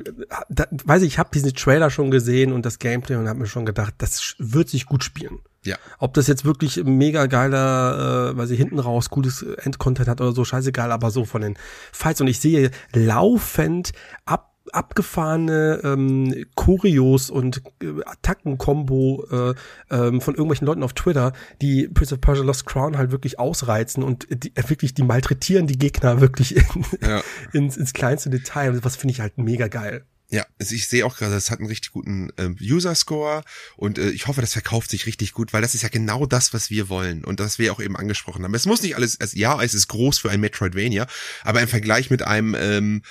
da, 0.49 0.67
weiß 0.85 1.01
ich, 1.01 1.09
ich 1.09 1.19
habe 1.19 1.31
diesen 1.33 1.53
Trailer 1.53 1.89
schon 1.89 2.11
gesehen 2.11 2.53
und 2.53 2.65
das 2.65 2.79
Gameplay 2.79 3.17
und 3.17 3.27
habe 3.27 3.39
mir 3.39 3.47
schon 3.47 3.65
gedacht, 3.65 3.95
das 3.97 4.35
wird 4.37 4.69
sich 4.69 4.85
gut 4.85 5.03
spielen. 5.03 5.39
Ja. 5.63 5.77
Ob 5.99 6.13
das 6.15 6.27
jetzt 6.27 6.43
wirklich 6.43 6.83
mega 6.83 7.27
geiler, 7.27 8.31
äh, 8.31 8.37
weil 8.37 8.47
sie 8.47 8.55
hinten 8.55 8.79
raus 8.79 9.09
cooles 9.09 9.43
Endcontent 9.43 10.07
hat 10.07 10.19
oder 10.19 10.31
so, 10.31 10.43
scheißegal, 10.43 10.91
aber 10.91 11.11
so 11.11 11.25
von 11.25 11.41
den 11.41 11.57
Fights. 11.91 12.21
Und 12.21 12.27
ich 12.27 12.39
sehe 12.39 12.71
laufend 12.93 13.91
ab 14.25 14.51
abgefahrene 14.73 15.81
ähm, 15.83 16.45
Choreos 16.55 17.29
und 17.29 17.61
äh, 17.81 17.87
Attacken-Kombo 18.05 19.25
äh, 19.29 19.53
ähm, 19.89 20.21
von 20.21 20.35
irgendwelchen 20.35 20.65
Leuten 20.65 20.83
auf 20.83 20.93
Twitter, 20.93 21.33
die 21.61 21.87
Prince 21.87 22.13
of 22.13 22.21
Persia 22.21 22.43
Lost 22.43 22.65
Crown 22.65 22.97
halt 22.97 23.11
wirklich 23.11 23.39
ausreizen 23.39 24.03
und 24.03 24.27
die, 24.29 24.55
äh, 24.55 24.69
wirklich 24.69 24.93
die 24.93 25.03
malträtieren 25.03 25.67
die 25.67 25.77
Gegner 25.77 26.21
wirklich 26.21 26.55
in, 26.55 26.85
ja. 27.01 27.21
ins, 27.53 27.75
ins 27.75 27.93
kleinste 27.93 28.29
Detail. 28.29 28.83
Was 28.83 28.95
finde 28.95 29.13
ich 29.13 29.19
halt 29.19 29.37
mega 29.37 29.67
geil. 29.67 30.05
Ja, 30.33 30.45
also 30.59 30.73
ich 30.75 30.87
sehe 30.87 31.05
auch 31.05 31.17
gerade, 31.17 31.35
es 31.35 31.51
hat 31.51 31.59
einen 31.59 31.67
richtig 31.67 31.91
guten 31.91 32.29
äh, 32.37 32.47
User-Score 32.61 33.43
und 33.75 33.97
äh, 33.97 34.11
ich 34.11 34.27
hoffe, 34.27 34.39
das 34.39 34.53
verkauft 34.53 34.89
sich 34.89 35.05
richtig 35.05 35.33
gut, 35.33 35.51
weil 35.51 35.61
das 35.61 35.75
ist 35.75 35.81
ja 35.81 35.89
genau 35.89 36.25
das, 36.25 36.53
was 36.53 36.69
wir 36.69 36.87
wollen 36.87 37.25
und 37.25 37.41
das 37.41 37.59
wir 37.59 37.73
auch 37.73 37.81
eben 37.81 37.97
angesprochen 37.97 38.45
haben. 38.45 38.53
Es 38.53 38.65
muss 38.65 38.81
nicht 38.81 38.95
alles, 38.95 39.19
also, 39.19 39.37
ja, 39.37 39.61
es 39.61 39.73
ist 39.73 39.89
groß 39.89 40.19
für 40.19 40.31
ein 40.31 40.39
Metroidvania, 40.39 41.05
aber 41.43 41.61
im 41.61 41.67
Vergleich 41.67 42.09
mit 42.09 42.21
einem 42.21 42.55
ähm, 42.57 43.01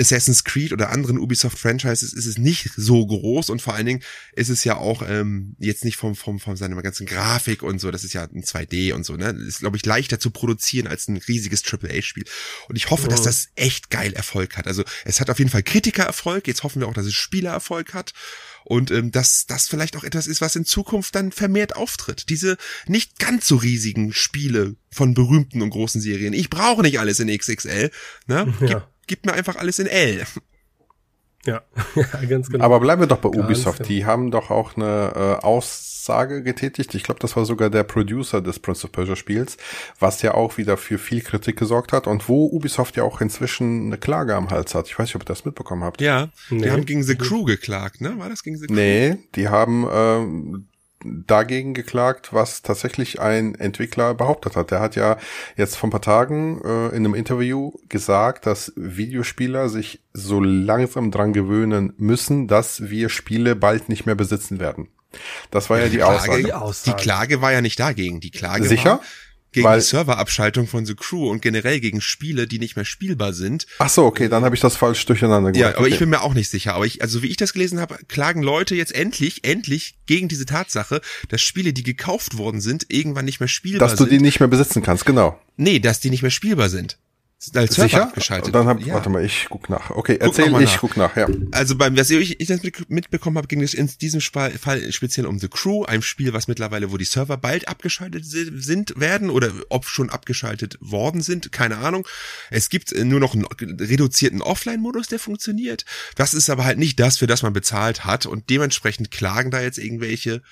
Assassin's 0.00 0.44
Creed 0.44 0.72
oder 0.72 0.90
anderen 0.90 1.18
Ubisoft-Franchises 1.18 2.14
ist 2.14 2.26
es 2.26 2.38
nicht 2.38 2.70
so 2.76 3.06
groß 3.06 3.50
und 3.50 3.60
vor 3.60 3.74
allen 3.74 3.86
Dingen 3.86 4.02
ist 4.32 4.48
es 4.48 4.64
ja 4.64 4.76
auch 4.76 5.02
ähm, 5.06 5.54
jetzt 5.58 5.84
nicht 5.84 5.96
vom, 5.96 6.16
vom, 6.16 6.40
von 6.40 6.56
seiner 6.56 6.80
ganzen 6.82 7.06
Grafik 7.06 7.62
und 7.62 7.80
so, 7.80 7.90
das 7.90 8.02
ist 8.02 8.14
ja 8.14 8.24
ein 8.24 8.42
2D 8.42 8.94
und 8.94 9.04
so, 9.04 9.16
ne? 9.16 9.34
Das 9.34 9.42
ist, 9.42 9.58
glaube 9.60 9.76
ich, 9.76 9.84
leichter 9.84 10.18
zu 10.18 10.30
produzieren 10.30 10.86
als 10.86 11.08
ein 11.08 11.18
riesiges 11.18 11.62
AAA-Spiel. 11.64 12.24
Und 12.68 12.76
ich 12.76 12.90
hoffe, 12.90 13.06
oh. 13.06 13.10
dass 13.10 13.22
das 13.22 13.48
echt 13.56 13.90
geil 13.90 14.14
Erfolg 14.14 14.56
hat. 14.56 14.66
Also 14.66 14.84
es 15.04 15.20
hat 15.20 15.28
auf 15.28 15.38
jeden 15.38 15.50
Fall 15.50 15.62
Kritikererfolg, 15.62 16.46
jetzt 16.46 16.62
hoffen 16.62 16.80
wir 16.80 16.88
auch, 16.88 16.94
dass 16.94 17.06
es 17.06 17.14
Spielererfolg 17.14 17.92
hat 17.92 18.14
und 18.64 18.90
ähm, 18.90 19.10
dass 19.10 19.46
das 19.46 19.68
vielleicht 19.68 19.96
auch 19.96 20.04
etwas 20.04 20.26
ist, 20.26 20.40
was 20.40 20.56
in 20.56 20.64
Zukunft 20.64 21.14
dann 21.14 21.30
vermehrt 21.30 21.76
auftritt. 21.76 22.30
Diese 22.30 22.56
nicht 22.86 23.18
ganz 23.18 23.46
so 23.46 23.56
riesigen 23.56 24.14
Spiele 24.14 24.76
von 24.90 25.12
berühmten 25.12 25.60
und 25.60 25.70
großen 25.70 26.00
Serien. 26.00 26.32
Ich 26.32 26.48
brauche 26.48 26.82
nicht 26.82 26.98
alles 26.98 27.20
in 27.20 27.28
XXL. 27.28 27.90
Ne? 28.26 28.54
Ja 28.60 28.88
gib 28.99 28.99
mir 29.24 29.32
einfach 29.32 29.56
alles 29.56 29.78
in 29.78 29.86
L. 29.86 30.24
Ja, 31.46 31.62
ja 31.94 32.24
ganz 32.28 32.50
genau. 32.50 32.64
Aber 32.64 32.80
bleiben 32.80 33.00
wir 33.00 33.06
doch 33.06 33.18
bei 33.18 33.28
Ubisoft. 33.28 33.78
Genau. 33.78 33.88
Die 33.88 34.04
haben 34.04 34.30
doch 34.30 34.50
auch 34.50 34.76
eine 34.76 35.12
äh, 35.14 35.44
Aussage 35.44 36.42
getätigt. 36.42 36.94
Ich 36.94 37.02
glaube, 37.02 37.20
das 37.20 37.34
war 37.36 37.44
sogar 37.44 37.70
der 37.70 37.84
Producer 37.84 38.42
des 38.42 38.58
Prince 38.58 38.84
of 38.84 38.92
Persia 38.92 39.16
Spiels, 39.16 39.56
was 39.98 40.20
ja 40.22 40.34
auch 40.34 40.58
wieder 40.58 40.76
für 40.76 40.98
viel 40.98 41.22
Kritik 41.22 41.56
gesorgt 41.56 41.92
hat 41.92 42.06
und 42.06 42.28
wo 42.28 42.46
Ubisoft 42.46 42.96
ja 42.96 43.04
auch 43.04 43.20
inzwischen 43.20 43.86
eine 43.86 43.98
Klage 43.98 44.34
am 44.34 44.50
Hals 44.50 44.74
hat. 44.74 44.86
Ich 44.88 44.98
weiß 44.98 45.08
nicht, 45.08 45.16
ob 45.16 45.22
ihr 45.22 45.26
das 45.26 45.44
mitbekommen 45.44 45.82
habt. 45.82 46.00
Ja, 46.00 46.28
die 46.50 46.56
nee. 46.56 46.70
haben 46.70 46.84
gegen 46.84 47.02
The 47.02 47.16
Crew 47.16 47.44
geklagt, 47.44 48.00
ne? 48.00 48.18
War 48.18 48.28
das 48.28 48.42
gegen 48.42 48.58
The 48.58 48.66
Crew? 48.66 48.74
Nee, 48.74 49.16
die 49.34 49.48
haben 49.48 49.86
ähm, 49.90 50.66
dagegen 51.04 51.74
geklagt, 51.74 52.32
was 52.32 52.62
tatsächlich 52.62 53.20
ein 53.20 53.54
Entwickler 53.54 54.14
behauptet 54.14 54.56
hat. 54.56 54.70
Der 54.70 54.80
hat 54.80 54.96
ja 54.96 55.16
jetzt 55.56 55.76
vor 55.76 55.88
ein 55.88 55.92
paar 55.92 56.02
Tagen 56.02 56.60
äh, 56.64 56.88
in 56.88 57.04
einem 57.04 57.14
Interview 57.14 57.72
gesagt, 57.88 58.46
dass 58.46 58.72
Videospieler 58.76 59.68
sich 59.68 60.00
so 60.12 60.40
langsam 60.40 61.10
dran 61.10 61.32
gewöhnen 61.32 61.94
müssen, 61.96 62.48
dass 62.48 62.90
wir 62.90 63.08
Spiele 63.08 63.56
bald 63.56 63.88
nicht 63.88 64.06
mehr 64.06 64.14
besitzen 64.14 64.60
werden. 64.60 64.88
Das 65.50 65.70
war 65.70 65.78
ja, 65.78 65.84
ja 65.84 65.88
die, 65.88 65.96
die 65.96 66.02
Klage, 66.02 66.60
Aussage. 66.60 66.96
Die 66.96 67.02
Klage 67.02 67.42
war 67.42 67.52
ja 67.52 67.60
nicht 67.60 67.80
dagegen. 67.80 68.20
Die 68.20 68.30
Klage 68.30 68.64
Sicher? 68.64 68.90
war, 68.90 69.00
gegen 69.52 69.66
Weil, 69.66 69.80
die 69.80 69.84
Serverabschaltung 69.84 70.66
von 70.66 70.86
The 70.86 70.94
Crew 70.94 71.28
und 71.28 71.42
generell 71.42 71.80
gegen 71.80 72.00
Spiele, 72.00 72.46
die 72.46 72.58
nicht 72.58 72.76
mehr 72.76 72.84
spielbar 72.84 73.32
sind. 73.32 73.66
Ach 73.78 73.88
so, 73.88 74.04
okay, 74.04 74.28
dann 74.28 74.44
habe 74.44 74.54
ich 74.54 74.60
das 74.60 74.76
falsch 74.76 75.04
durcheinander 75.06 75.52
gemacht. 75.52 75.60
Ja, 75.60 75.76
aber 75.76 75.86
okay. 75.86 75.94
ich 75.94 75.98
bin 75.98 76.10
mir 76.10 76.22
auch 76.22 76.34
nicht 76.34 76.48
sicher. 76.48 76.74
Aber 76.74 76.86
ich, 76.86 77.02
also 77.02 77.22
wie 77.22 77.26
ich 77.26 77.36
das 77.36 77.52
gelesen 77.52 77.80
habe, 77.80 77.98
klagen 78.08 78.42
Leute 78.42 78.74
jetzt 78.74 78.94
endlich, 78.94 79.44
endlich 79.44 79.96
gegen 80.06 80.28
diese 80.28 80.46
Tatsache, 80.46 81.00
dass 81.28 81.42
Spiele, 81.42 81.72
die 81.72 81.82
gekauft 81.82 82.38
worden 82.38 82.60
sind, 82.60 82.86
irgendwann 82.88 83.24
nicht 83.24 83.40
mehr 83.40 83.48
spielbar 83.48 83.88
sind. 83.88 84.00
Dass 84.00 84.06
du 84.06 84.10
die 84.10 84.20
nicht 84.20 84.40
mehr 84.40 84.48
besitzen 84.48 84.82
kannst, 84.82 85.04
genau. 85.04 85.40
Nee, 85.56 85.80
dass 85.80 86.00
die 86.00 86.10
nicht 86.10 86.22
mehr 86.22 86.30
spielbar 86.30 86.68
sind 86.68 86.98
als 87.54 87.74
Sicher? 87.74 88.02
abgeschaltet. 88.02 88.54
Dann 88.54 88.66
hab, 88.66 88.80
ja. 88.80 88.94
warte 88.94 89.08
mal, 89.08 89.24
ich 89.24 89.46
guck 89.48 89.70
nach. 89.70 89.90
Okay, 89.90 90.18
guck 90.18 90.28
erzähl, 90.28 90.46
ich 90.46 90.52
nach. 90.52 90.80
guck 90.80 90.96
nach, 90.96 91.16
ja. 91.16 91.26
Also 91.52 91.74
beim, 91.74 91.96
was 91.96 92.10
ich, 92.10 92.38
ich 92.38 92.48
das 92.48 92.60
mitbekommen 92.88 93.38
habe, 93.38 93.46
ging 93.46 93.62
es 93.62 93.72
in 93.72 93.90
diesem 94.00 94.20
Fall 94.20 94.52
speziell 94.90 95.26
um 95.26 95.38
The 95.38 95.48
Crew, 95.48 95.84
einem 95.84 96.02
Spiel, 96.02 96.34
was 96.34 96.48
mittlerweile, 96.48 96.92
wo 96.92 96.98
die 96.98 97.06
Server 97.06 97.38
bald 97.38 97.66
abgeschaltet 97.68 98.24
sind, 98.26 98.92
werden 99.00 99.30
oder 99.30 99.52
ob 99.70 99.86
schon 99.86 100.10
abgeschaltet 100.10 100.76
worden 100.80 101.22
sind, 101.22 101.50
keine 101.50 101.78
Ahnung. 101.78 102.06
Es 102.50 102.68
gibt 102.68 102.92
äh, 102.92 103.04
nur 103.04 103.20
noch 103.20 103.34
einen 103.34 103.46
reduzierten 103.46 104.42
Offline-Modus, 104.42 105.08
der 105.08 105.18
funktioniert. 105.18 105.86
Das 106.16 106.34
ist 106.34 106.50
aber 106.50 106.64
halt 106.64 106.78
nicht 106.78 107.00
das, 107.00 107.16
für 107.18 107.26
das 107.26 107.42
man 107.42 107.54
bezahlt 107.54 108.04
hat 108.04 108.26
und 108.26 108.50
dementsprechend 108.50 109.10
klagen 109.10 109.50
da 109.50 109.62
jetzt 109.62 109.78
irgendwelche 109.78 110.42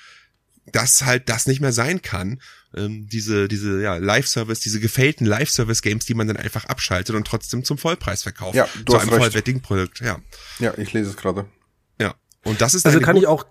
dass 0.73 1.05
halt 1.05 1.29
das 1.29 1.47
nicht 1.47 1.61
mehr 1.61 1.73
sein 1.73 2.03
kann. 2.03 2.41
Ähm, 2.77 3.09
diese, 3.09 3.49
diese, 3.49 3.81
ja, 3.83 3.97
Live-Service, 3.97 4.61
diese 4.61 4.79
gefällten 4.79 5.27
Live-Service-Games, 5.27 6.05
die 6.05 6.15
man 6.15 6.29
dann 6.29 6.37
einfach 6.37 6.67
abschaltet 6.67 7.17
und 7.17 7.27
trotzdem 7.27 7.65
zum 7.65 7.79
Vollpreis 7.79 8.23
verkauft. 8.23 8.57
Ja, 8.57 8.69
du 8.85 8.93
zu 8.93 8.95
hast 8.95 9.03
einem 9.03 9.13
recht. 9.13 9.23
vollwertigen 9.23 9.63
Produkt, 9.63 10.01
ja. 10.01 10.21
Ja, 10.59 10.75
ich 10.77 10.93
lese 10.93 11.11
es 11.11 11.17
gerade. 11.17 11.47
Und 12.45 12.61
das 12.61 12.73
ist 12.75 12.87
Also 12.87 13.01
kann 13.01 13.15
gut- 13.17 13.23
ich 13.25 13.29
auch, 13.29 13.47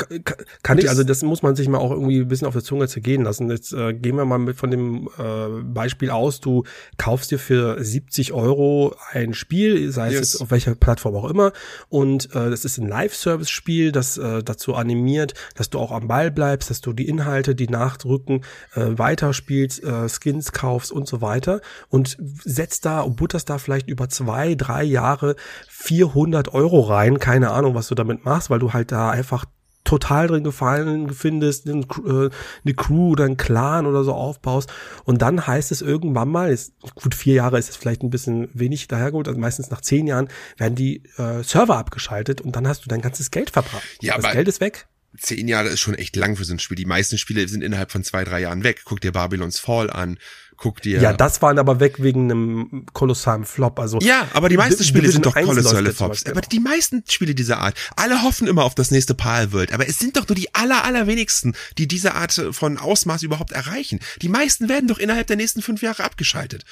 kann, 0.64 0.78
ich, 0.78 0.90
also 0.90 1.04
das 1.04 1.22
muss 1.22 1.44
man 1.44 1.56
sich 1.58 1.68
mal 1.68 1.78
auch 1.78 1.92
irgendwie 1.92 2.22
ein 2.22 2.28
bisschen 2.28 2.48
auf 2.48 2.54
der 2.54 2.64
Zunge 2.64 2.88
zergehen 2.88 3.24
lassen. 3.24 3.50
Jetzt 3.52 3.74
äh, 3.74 3.94
gehen 3.94 4.16
wir 4.16 4.24
mal 4.26 4.38
mit 4.40 4.56
von 4.58 4.72
dem 4.72 5.10
äh, 5.20 5.62
Beispiel 5.64 6.10
aus, 6.10 6.40
du 6.40 6.64
kaufst 6.98 7.30
dir 7.32 7.38
für 7.38 7.84
70 7.84 8.32
Euro 8.32 8.96
ein 9.12 9.34
Spiel, 9.34 9.92
sei 9.92 10.08
es 10.08 10.14
Yes. 10.14 10.20
jetzt 10.34 10.42
auf 10.42 10.52
welcher 10.52 10.74
Plattform 10.76 11.16
auch 11.16 11.30
immer, 11.30 11.52
und 11.90 12.34
äh, 12.34 12.50
das 12.50 12.64
ist 12.66 12.78
ein 12.78 12.88
Live-Service-Spiel, 12.88 13.92
das 13.92 14.18
äh, 14.18 14.42
dazu 14.42 14.74
animiert, 14.76 15.34
dass 15.56 15.70
du 15.70 15.80
auch 15.80 15.92
am 15.92 16.08
Ball 16.08 16.32
bleibst, 16.32 16.70
dass 16.70 16.80
du 16.82 16.94
die 16.94 17.08
Inhalte, 17.10 17.56
die 17.56 17.68
nachdrücken, 17.68 18.46
äh, 18.74 18.98
weiterspielst, 18.98 19.84
äh, 19.84 20.08
Skins 20.10 20.54
kaufst 20.54 20.92
und 20.94 21.08
so 21.08 21.22
weiter. 21.22 21.60
Und 21.90 22.18
setzt 22.44 22.86
da 22.86 23.02
und 23.02 23.18
butterst 23.18 23.50
da 23.50 23.58
vielleicht 23.58 23.90
über 23.90 24.08
zwei, 24.10 24.56
drei 24.56 24.84
Jahre 24.84 25.36
400 25.68 26.54
Euro 26.54 26.82
rein, 26.82 27.20
keine 27.20 27.52
Ahnung, 27.52 27.76
was 27.76 27.88
du 27.88 27.96
damit 27.96 28.26
machst, 28.26 28.50
weil 28.50 28.60
du 28.60 28.74
halt 28.78 28.92
da 28.92 29.10
einfach 29.10 29.46
total 29.84 30.28
drin 30.28 30.44
gefallen 30.44 31.14
findest, 31.14 31.66
eine, 31.68 31.82
äh, 32.06 32.30
eine 32.66 32.74
Crew 32.76 33.12
oder 33.12 33.24
einen 33.24 33.38
Clan 33.38 33.86
oder 33.86 34.04
so 34.04 34.14
aufbaust 34.14 34.70
und 35.06 35.22
dann 35.22 35.48
heißt 35.48 35.72
es 35.72 35.82
irgendwann 35.82 36.28
mal, 36.28 36.52
ist, 36.52 36.74
gut 36.96 37.16
vier 37.16 37.36
Jahre 37.36 37.58
ist 37.58 37.70
es 37.70 37.78
vielleicht 37.78 38.04
ein 38.04 38.10
bisschen 38.10 38.50
wenig 38.54 38.88
dahergeholt, 38.90 39.30
also 39.30 39.40
meistens 39.40 39.70
nach 39.70 39.80
zehn 39.80 40.06
Jahren 40.06 40.28
werden 40.58 40.76
die 40.76 41.04
äh, 41.18 41.42
Server 41.42 41.78
abgeschaltet 41.78 42.42
und 42.42 42.56
dann 42.58 42.68
hast 42.68 42.84
du 42.84 42.90
dein 42.90 43.02
ganzes 43.02 43.32
Geld 43.32 43.50
verbracht. 43.50 43.84
Ja, 44.02 44.16
das 44.18 44.26
aber- 44.26 44.34
Geld 44.34 44.50
ist 44.50 44.60
weg. 44.60 44.88
zehn 45.18 45.48
Jahre 45.48 45.70
ist 45.70 45.80
schon 45.80 45.96
echt 45.96 46.18
lang 46.18 46.36
für 46.36 46.44
so 46.44 46.54
ein 46.54 46.60
Spiel. 46.60 46.76
Die 46.76 46.86
meisten 46.86 47.18
Spiele 47.18 47.48
sind 47.48 47.64
innerhalb 47.64 47.90
von 47.92 48.04
zwei, 48.04 48.26
drei 48.26 48.42
Jahren 48.42 48.66
weg. 48.66 48.82
Guck 48.84 49.00
dir 49.00 49.14
Babylons 49.14 49.58
Fall 49.58 49.90
an. 49.90 50.20
Guck 50.58 50.82
dir. 50.82 51.00
Ja, 51.00 51.14
das 51.14 51.42
waren 51.44 51.60
aber 51.60 51.80
weg 51.80 52.02
wegen 52.02 52.32
einem 52.32 52.86
kolossalen 52.92 53.46
Flop. 53.46 53.80
Also 53.80 54.00
Ja, 54.00 54.28
aber 54.34 54.50
die 54.50 54.58
meisten 54.58 54.84
Spiele 54.84 55.12
sind 55.12 55.26
doch 55.26 55.36
1 55.36 55.46
läuft 55.46 55.60
kolossale 55.60 55.94
Flops. 55.94 56.26
Aber 56.26 56.42
die 56.42 56.60
meisten 56.60 57.04
Spiele 57.08 57.36
dieser 57.36 57.60
Art, 57.60 57.76
alle 57.96 58.24
hoffen 58.24 58.48
immer 58.48 58.64
auf 58.64 58.74
das 58.74 58.90
nächste 58.90 59.14
Palworld. 59.14 59.72
Aber 59.72 59.88
es 59.88 60.00
sind 60.00 60.18
doch 60.18 60.28
nur 60.28 60.36
die 60.36 60.54
aller, 60.56 60.84
allerwenigsten, 60.84 61.56
die 61.78 61.88
diese 61.88 62.16
Art 62.16 62.34
von 62.52 62.80
Ausmaß 62.80 63.22
überhaupt 63.22 63.52
erreichen. 63.52 64.00
Die 64.22 64.30
meisten 64.30 64.68
werden 64.68 64.88
doch 64.88 64.98
innerhalb 64.98 65.28
der 65.28 65.36
nächsten 65.38 65.62
fünf 65.62 65.84
Jahre 65.84 66.04
abgeschaltet. 66.04 66.66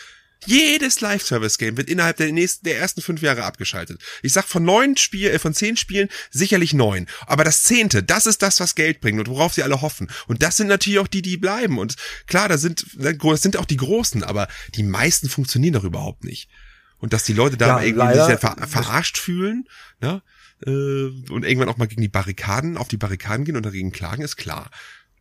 Jedes 0.46 1.02
Live-Service-Game 1.02 1.78
wird 1.78 1.90
innerhalb 1.90 2.18
der 2.18 2.32
nächsten, 2.32 2.66
der 2.66 2.78
ersten 2.78 3.02
fünf 3.02 3.22
Jahre 3.22 3.44
abgeschaltet. 3.44 4.02
Ich 4.22 4.34
sag 4.34 4.46
von 4.46 4.64
neun 4.64 4.96
Spiel, 4.98 5.30
äh, 5.30 5.40
von 5.40 5.54
zehn 5.54 5.78
Spielen 5.78 6.10
sicherlich 6.30 6.74
neun. 6.74 7.08
Aber 7.26 7.44
das 7.44 7.64
zehnte, 7.64 8.04
das 8.04 8.26
ist 8.26 8.42
das, 8.42 8.60
was 8.60 8.76
Geld 8.76 9.02
bringt 9.02 9.20
und 9.20 9.28
worauf 9.28 9.54
sie 9.54 9.64
alle 9.64 9.82
hoffen. 9.82 10.10
Und 10.28 10.44
das 10.44 10.58
sind 10.58 10.68
natürlich 10.68 11.00
auch 11.00 11.08
die, 11.08 11.22
die 11.22 11.38
bleiben. 11.38 11.80
Und 11.80 11.96
klar, 12.28 12.50
da 12.50 12.58
sind, 12.58 12.86
das 12.96 13.42
sind 13.42 13.58
auch 13.58 13.66
die 13.66 13.78
Großen, 13.78 14.24
aber 14.24 14.48
die 14.76 14.84
meisten 14.84 15.30
funktionieren 15.30 15.74
doch 15.74 15.84
überhaupt 15.84 16.24
nicht. 16.24 16.50
Und 16.98 17.14
dass 17.14 17.24
die 17.24 17.34
Leute 17.34 17.58
da 17.58 17.80
Ja, 17.80 17.84
irgendwie 17.84 18.32
sich 18.32 18.40
ver 18.40 18.56
verarscht 18.68 19.18
fühlen, 19.18 19.68
ne? 20.00 20.22
Äh, 20.66 20.72
und 20.72 21.44
irgendwann 21.44 21.70
auch 21.70 21.78
mal 21.78 21.88
gegen 21.88 22.02
die 22.02 22.08
Barrikaden, 22.08 22.78
auf 22.78 22.88
die 22.88 22.98
Barrikaden 22.98 23.46
gehen 23.46 23.58
und 23.58 23.66
dagegen 23.66 23.92
klagen, 23.92 24.24
ist 24.24 24.38
klar. 24.38 24.72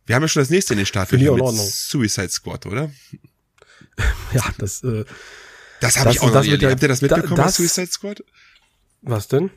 Wir 0.05 0.15
haben 0.15 0.23
ja 0.23 0.27
schon 0.27 0.41
das 0.41 0.49
nächste 0.49 0.73
in 0.73 0.77
den 0.77 0.85
Start 0.85 1.09
auch 1.09 1.13
in 1.13 1.19
mit. 1.57 1.65
Suicide 1.65 2.29
Squad, 2.29 2.65
oder? 2.65 2.91
ja, 4.33 4.43
das 4.57 4.83
äh, 4.83 5.05
Das 5.81 5.97
habe 5.99 6.11
ich 6.11 6.19
auch 6.21 6.31
noch 6.31 6.41
nicht 6.41 6.45
erlebt. 6.51 6.63
ja- 6.63 6.69
Habt 6.71 6.81
ihr 6.81 6.87
das 6.89 6.99
da- 6.99 7.05
mitbekommen, 7.07 7.35
das- 7.37 7.45
das, 7.45 7.55
Suicide 7.57 7.91
Squad? 7.91 8.23
was 9.01 9.27
denn? 9.27 9.49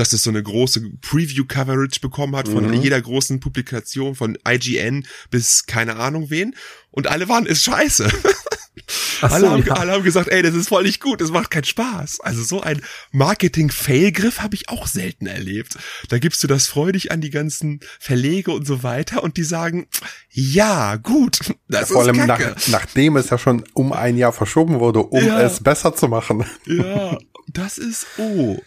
Dass 0.00 0.08
das 0.08 0.22
so 0.22 0.30
eine 0.30 0.42
große 0.42 0.80
Preview-Coverage 1.02 2.00
bekommen 2.00 2.34
hat 2.34 2.48
von 2.48 2.66
Mhm. 2.66 2.72
jeder 2.80 2.98
großen 3.02 3.38
Publikation, 3.38 4.14
von 4.14 4.38
IGN 4.48 5.06
bis 5.30 5.66
keine 5.66 5.96
Ahnung 5.96 6.30
wen. 6.30 6.54
Und 6.90 7.06
alle 7.06 7.28
waren, 7.28 7.44
ist 7.44 7.62
scheiße. 7.64 8.08
Ach 9.20 9.30
alle, 9.30 9.46
so, 9.46 9.50
haben, 9.52 9.66
ja. 9.66 9.74
alle 9.74 9.92
haben 9.92 10.02
gesagt, 10.02 10.28
ey, 10.28 10.40
das 10.42 10.54
ist 10.54 10.68
voll 10.68 10.84
nicht 10.84 11.00
gut, 11.02 11.20
das 11.20 11.30
macht 11.30 11.50
keinen 11.50 11.64
Spaß. 11.64 12.20
Also 12.20 12.42
so 12.42 12.62
ein 12.62 12.80
Marketing-Fail-Griff 13.12 14.40
habe 14.40 14.54
ich 14.54 14.70
auch 14.70 14.86
selten 14.86 15.26
erlebt. 15.26 15.76
Da 16.08 16.18
gibst 16.18 16.42
du 16.42 16.46
das 16.46 16.66
freudig 16.66 17.12
an 17.12 17.20
die 17.20 17.28
ganzen 17.30 17.80
Verlege 17.98 18.52
und 18.52 18.66
so 18.66 18.82
weiter 18.82 19.22
und 19.22 19.36
die 19.36 19.44
sagen, 19.44 19.86
ja, 20.30 20.96
gut, 20.96 21.40
das 21.68 21.90
Vor 21.90 22.02
allem 22.02 22.26
nach, 22.26 22.40
nachdem 22.68 23.16
es 23.16 23.28
ja 23.28 23.36
schon 23.36 23.64
um 23.74 23.92
ein 23.92 24.16
Jahr 24.16 24.32
verschoben 24.32 24.80
wurde, 24.80 25.00
um 25.00 25.22
Ja. 25.24 25.40
es 25.42 25.62
besser 25.62 25.94
zu 25.94 26.08
machen. 26.08 26.46
Ja, 26.66 27.18
das 27.48 27.76
ist, 27.76 28.06
oh. 28.16 28.58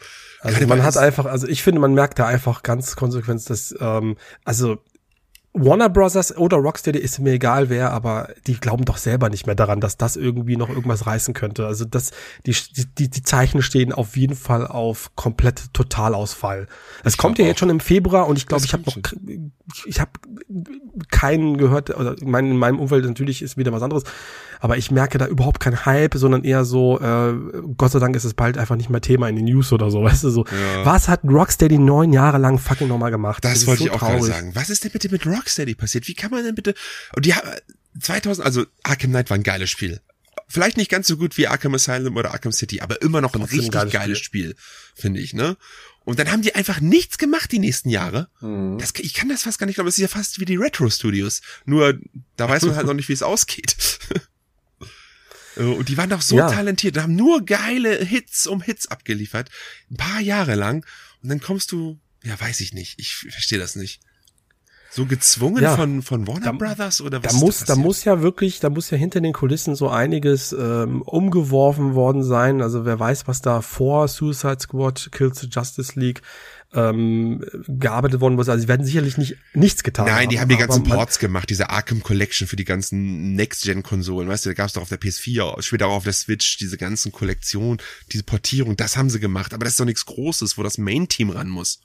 Also 0.43 0.67
man 0.67 0.83
hat 0.83 0.97
einfach, 0.97 1.25
also 1.25 1.47
ich 1.47 1.63
finde, 1.63 1.81
man 1.81 1.93
merkt 1.93 2.19
da 2.19 2.27
einfach 2.27 2.63
ganz 2.63 2.95
konsequent, 2.95 3.49
dass, 3.49 3.73
ähm, 3.79 4.17
also 4.43 4.77
Warner 5.55 5.87
Brothers 5.87 6.35
oder 6.35 6.57
Rocksteady 6.57 6.97
ist 6.97 7.19
mir 7.19 7.33
egal 7.33 7.69
wer, 7.69 7.91
aber 7.91 8.29
die 8.47 8.55
glauben 8.55 8.85
doch 8.85 8.97
selber 8.97 9.29
nicht 9.29 9.45
mehr 9.45 9.53
daran, 9.53 9.79
dass 9.79 9.97
das 9.97 10.15
irgendwie 10.15 10.57
noch 10.57 10.69
irgendwas 10.69 11.05
reißen 11.05 11.35
könnte. 11.35 11.67
Also 11.67 11.85
das, 11.85 12.09
die, 12.47 12.55
die, 12.97 13.07
die 13.07 13.21
Zeichen 13.21 13.61
stehen 13.61 13.93
auf 13.93 14.17
jeden 14.17 14.35
Fall 14.35 14.65
auf 14.65 15.15
komplett 15.15 15.71
Totalausfall. 15.73 16.67
Es 17.03 17.17
kommt 17.17 17.37
ja 17.37 17.45
jetzt 17.45 17.59
schon 17.59 17.69
im 17.69 17.79
Februar 17.79 18.27
und 18.27 18.37
ich 18.37 18.47
glaube, 18.47 18.65
ich 18.65 18.73
habe 18.73 18.83
noch, 18.83 18.97
ich, 19.85 19.99
habe 19.99 20.11
keinen 21.11 21.57
gehört, 21.57 21.91
oder 21.91 22.19
in 22.19 22.31
meinem, 22.31 22.51
in 22.51 22.57
meinem 22.57 22.79
Umfeld 22.79 23.05
natürlich 23.05 23.43
ist 23.43 23.55
wieder 23.55 23.71
was 23.71 23.83
anderes, 23.83 24.05
aber 24.63 24.77
ich 24.77 24.91
merke 24.91 25.17
da 25.17 25.27
überhaupt 25.27 25.59
keinen 25.59 25.85
Hype, 25.85 26.15
sondern 26.15 26.45
eher 26.45 26.63
so, 26.63 26.97
äh, 26.97 27.33
Gott 27.75 27.91
sei 27.91 27.99
Dank 27.99 28.15
ist 28.15 28.23
es 28.23 28.33
bald 28.33 28.57
einfach 28.57 28.77
nicht 28.77 28.89
mehr 28.89 29.01
Thema 29.01 29.27
in 29.27 29.35
den 29.35 29.43
News 29.43 29.73
oder 29.73 29.91
so, 29.91 30.03
weißt 30.03 30.23
du, 30.23 30.29
so. 30.29 30.45
Ja. 30.45 30.85
Was 30.85 31.09
hat 31.09 31.19
Rocksteady 31.25 31.77
neun 31.77 32.13
Jahre 32.13 32.37
lang 32.37 32.57
fucking 32.57 32.87
nochmal 32.87 33.11
gemacht? 33.11 33.43
Das 33.43 33.57
ist 33.57 33.67
wollte 33.67 33.79
so 33.79 33.85
ich 33.87 33.91
auch 33.91 33.99
gerade 33.99 34.19
traurig. 34.19 34.33
sagen. 34.33 34.55
Was 34.55 34.69
ist 34.69 34.85
denn 34.85 34.91
bitte 34.91 35.09
mit 35.09 35.27
Rocksteady 35.27 35.75
passiert? 35.75 36.07
Wie 36.07 36.13
kann 36.13 36.31
man 36.31 36.45
denn 36.45 36.55
bitte, 36.55 36.75
und 37.13 37.25
die 37.25 37.33
haben, 37.33 37.45
2000, 37.99 38.45
also 38.45 38.63
Arkham 38.83 39.09
Knight 39.09 39.29
war 39.29 39.35
ein 39.35 39.43
geiles 39.43 39.69
Spiel. 39.69 39.99
Vielleicht 40.47 40.77
nicht 40.77 40.89
ganz 40.89 41.07
so 41.07 41.17
gut 41.17 41.35
wie 41.37 41.47
Arkham 41.47 41.75
Asylum 41.75 42.15
oder 42.15 42.31
Arkham 42.31 42.53
City, 42.53 42.79
aber 42.79 43.01
immer 43.01 43.19
noch 43.19 43.33
ein 43.33 43.41
Trotzdem 43.41 43.59
richtig 43.59 43.73
geiles 43.73 43.91
geiles, 43.91 44.19
Spiel, 44.19 44.55
finde 44.95 45.19
ich, 45.19 45.33
ne? 45.33 45.57
Und 46.05 46.19
dann 46.19 46.31
haben 46.31 46.41
die 46.41 46.55
einfach 46.55 46.79
nichts 46.79 47.17
gemacht 47.17 47.51
die 47.51 47.59
nächsten 47.59 47.89
Jahre. 47.89 48.29
Mhm. 48.39 48.77
Das, 48.77 48.93
ich 48.97 49.13
kann 49.13 49.27
das 49.27 49.43
fast 49.43 49.59
gar 49.59 49.65
nicht 49.65 49.75
glauben. 49.75 49.87
Das 49.87 49.97
ist 49.97 50.01
ja 50.01 50.07
fast 50.07 50.39
wie 50.39 50.45
die 50.45 50.55
Retro 50.55 50.89
Studios. 50.89 51.41
Nur, 51.65 51.99
da 52.37 52.47
weiß 52.47 52.63
man 52.63 52.77
halt 52.77 52.87
noch 52.87 52.93
nicht, 52.93 53.09
wie 53.09 53.13
es 53.13 53.23
ausgeht. 53.23 53.75
Äh, 55.57 55.61
Und 55.63 55.89
die 55.89 55.97
waren 55.97 56.09
doch 56.09 56.21
so 56.21 56.37
Ja. 56.37 56.49
talentiert, 56.49 56.97
haben 56.97 57.15
nur 57.15 57.45
geile 57.45 57.95
Hits 58.03 58.47
um 58.47 58.61
Hits 58.61 58.87
abgeliefert. 58.87 59.49
Ein 59.91 59.97
paar 59.97 60.19
Jahre 60.21 60.55
lang. 60.55 60.85
Und 61.21 61.29
dann 61.29 61.39
kommst 61.41 61.71
du, 61.71 61.99
ja, 62.23 62.39
weiß 62.39 62.59
ich 62.61 62.73
nicht. 62.73 62.99
Ich 62.99 63.15
verstehe 63.15 63.59
das 63.59 63.75
nicht. 63.75 64.01
So 64.91 65.07
gezwungen 65.07 65.63
Ja. 65.63 65.75
von, 65.75 66.03
von 66.03 66.27
Warner 66.27 66.45
Da- 66.45 66.51
Brothers 66.51 67.01
oder 67.01 67.19
Da 67.19 67.27
was? 67.29 67.33
ist 67.35 67.39
muss, 67.41 67.59
da 67.61 67.65
passiert? 67.65 67.77
muss 67.85 68.03
ja 68.03 68.21
wirklich, 68.21 68.59
da 68.59 68.69
muss 68.69 68.91
ja 68.91 68.97
hinter 68.97 69.21
den 69.21 69.33
Kulissen 69.33 69.75
so 69.75 69.89
einiges 69.89 70.53
ähm, 70.53 71.01
umgeworfen 71.01 71.95
worden 71.95 72.23
sein. 72.23 72.61
Also 72.61 72.85
wer 72.85 72.99
weiß, 72.99 73.27
was 73.27 73.41
da 73.41 73.61
vor 73.61 74.07
Suicide 74.07 74.59
Squad, 74.59 75.09
Kills 75.11 75.39
the 75.39 75.47
Justice 75.47 75.99
League 75.99 76.21
ähm, 76.75 77.43
gearbeitet 77.67 78.19
worden 78.21 78.37
ist. 78.39 78.49
Also 78.49 78.61
sie 78.61 78.67
werden 78.67 78.85
sicherlich 78.85 79.17
nicht 79.17 79.37
nichts 79.53 79.83
getan 79.83 80.05
Nein, 80.07 80.29
die 80.29 80.39
haben 80.39 80.49
die 80.49 80.57
ganzen 80.57 80.83
Ports 80.83 81.19
gemacht, 81.19 81.49
diese 81.49 81.69
Arkham 81.69 82.01
Collection 82.01 82.47
für 82.47 82.55
die 82.55 82.65
ganzen 82.65 83.33
Next-Gen-Konsolen, 83.35 84.27
weißt 84.27 84.45
du, 84.45 84.49
da 84.49 84.53
gab 84.53 84.67
es 84.67 84.73
doch 84.73 84.81
auf 84.81 84.89
der 84.89 84.99
PS4, 84.99 85.61
später 85.61 85.87
auch 85.87 85.97
auf 85.97 86.03
der 86.03 86.13
Switch, 86.13 86.57
diese 86.57 86.77
ganzen 86.77 87.11
Kollektionen, 87.11 87.79
diese 88.11 88.23
Portierung, 88.23 88.75
das 88.75 88.97
haben 88.97 89.09
sie 89.09 89.19
gemacht, 89.19 89.53
aber 89.53 89.65
das 89.65 89.73
ist 89.73 89.79
doch 89.79 89.85
nichts 89.85 90.05
Großes, 90.05 90.57
wo 90.57 90.63
das 90.63 90.77
Main-Team 90.77 91.29
ran 91.29 91.49
muss. 91.49 91.79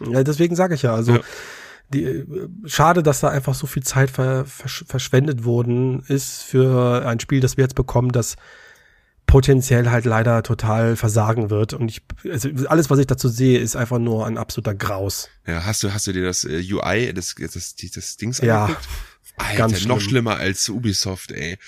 Ja, 0.00 0.24
deswegen 0.24 0.56
sage 0.56 0.74
ich 0.74 0.82
ja, 0.82 0.94
also 0.94 1.16
Ja. 1.16 1.20
die, 1.92 2.04
äh, 2.04 2.26
schade, 2.64 3.02
dass 3.02 3.20
da 3.20 3.28
einfach 3.28 3.54
so 3.54 3.66
viel 3.66 3.82
Zeit 3.82 4.10
ver, 4.10 4.46
versch- 4.46 4.86
verschwendet 4.86 5.44
worden 5.44 6.02
ist 6.08 6.42
für 6.42 7.06
ein 7.06 7.20
Spiel, 7.20 7.40
das 7.40 7.56
wir 7.58 7.64
jetzt 7.64 7.74
bekommen, 7.74 8.10
das 8.12 8.36
potenziell 9.26 9.90
halt 9.90 10.04
leider 10.04 10.42
total 10.42 10.96
versagen 10.96 11.48
wird. 11.50 11.72
Und 11.72 11.88
ich, 11.90 12.02
also 12.30 12.48
alles, 12.66 12.90
was 12.90 12.98
ich 12.98 13.06
dazu 13.06 13.28
sehe, 13.28 13.58
ist 13.58 13.76
einfach 13.76 13.98
nur 13.98 14.26
ein 14.26 14.36
absoluter 14.38 14.74
Graus. 14.74 15.28
Ja, 15.46 15.64
hast 15.64 15.82
du, 15.82 15.92
hast 15.92 16.06
du 16.06 16.12
dir 16.12 16.24
das 16.24 16.44
äh, 16.44 16.62
UI, 16.70 17.12
das, 17.14 17.34
das, 17.38 17.52
das, 17.52 17.74
das 17.94 18.16
Dings 18.16 18.38
Ja, 18.38 18.64
angeguckt? 18.64 18.88
Alter, 19.38 19.56
ganz 19.56 19.86
noch 19.86 19.98
schlimm. 19.98 20.10
schlimmer 20.10 20.36
als 20.36 20.68
Ubisoft, 20.68 21.32
ey. 21.32 21.58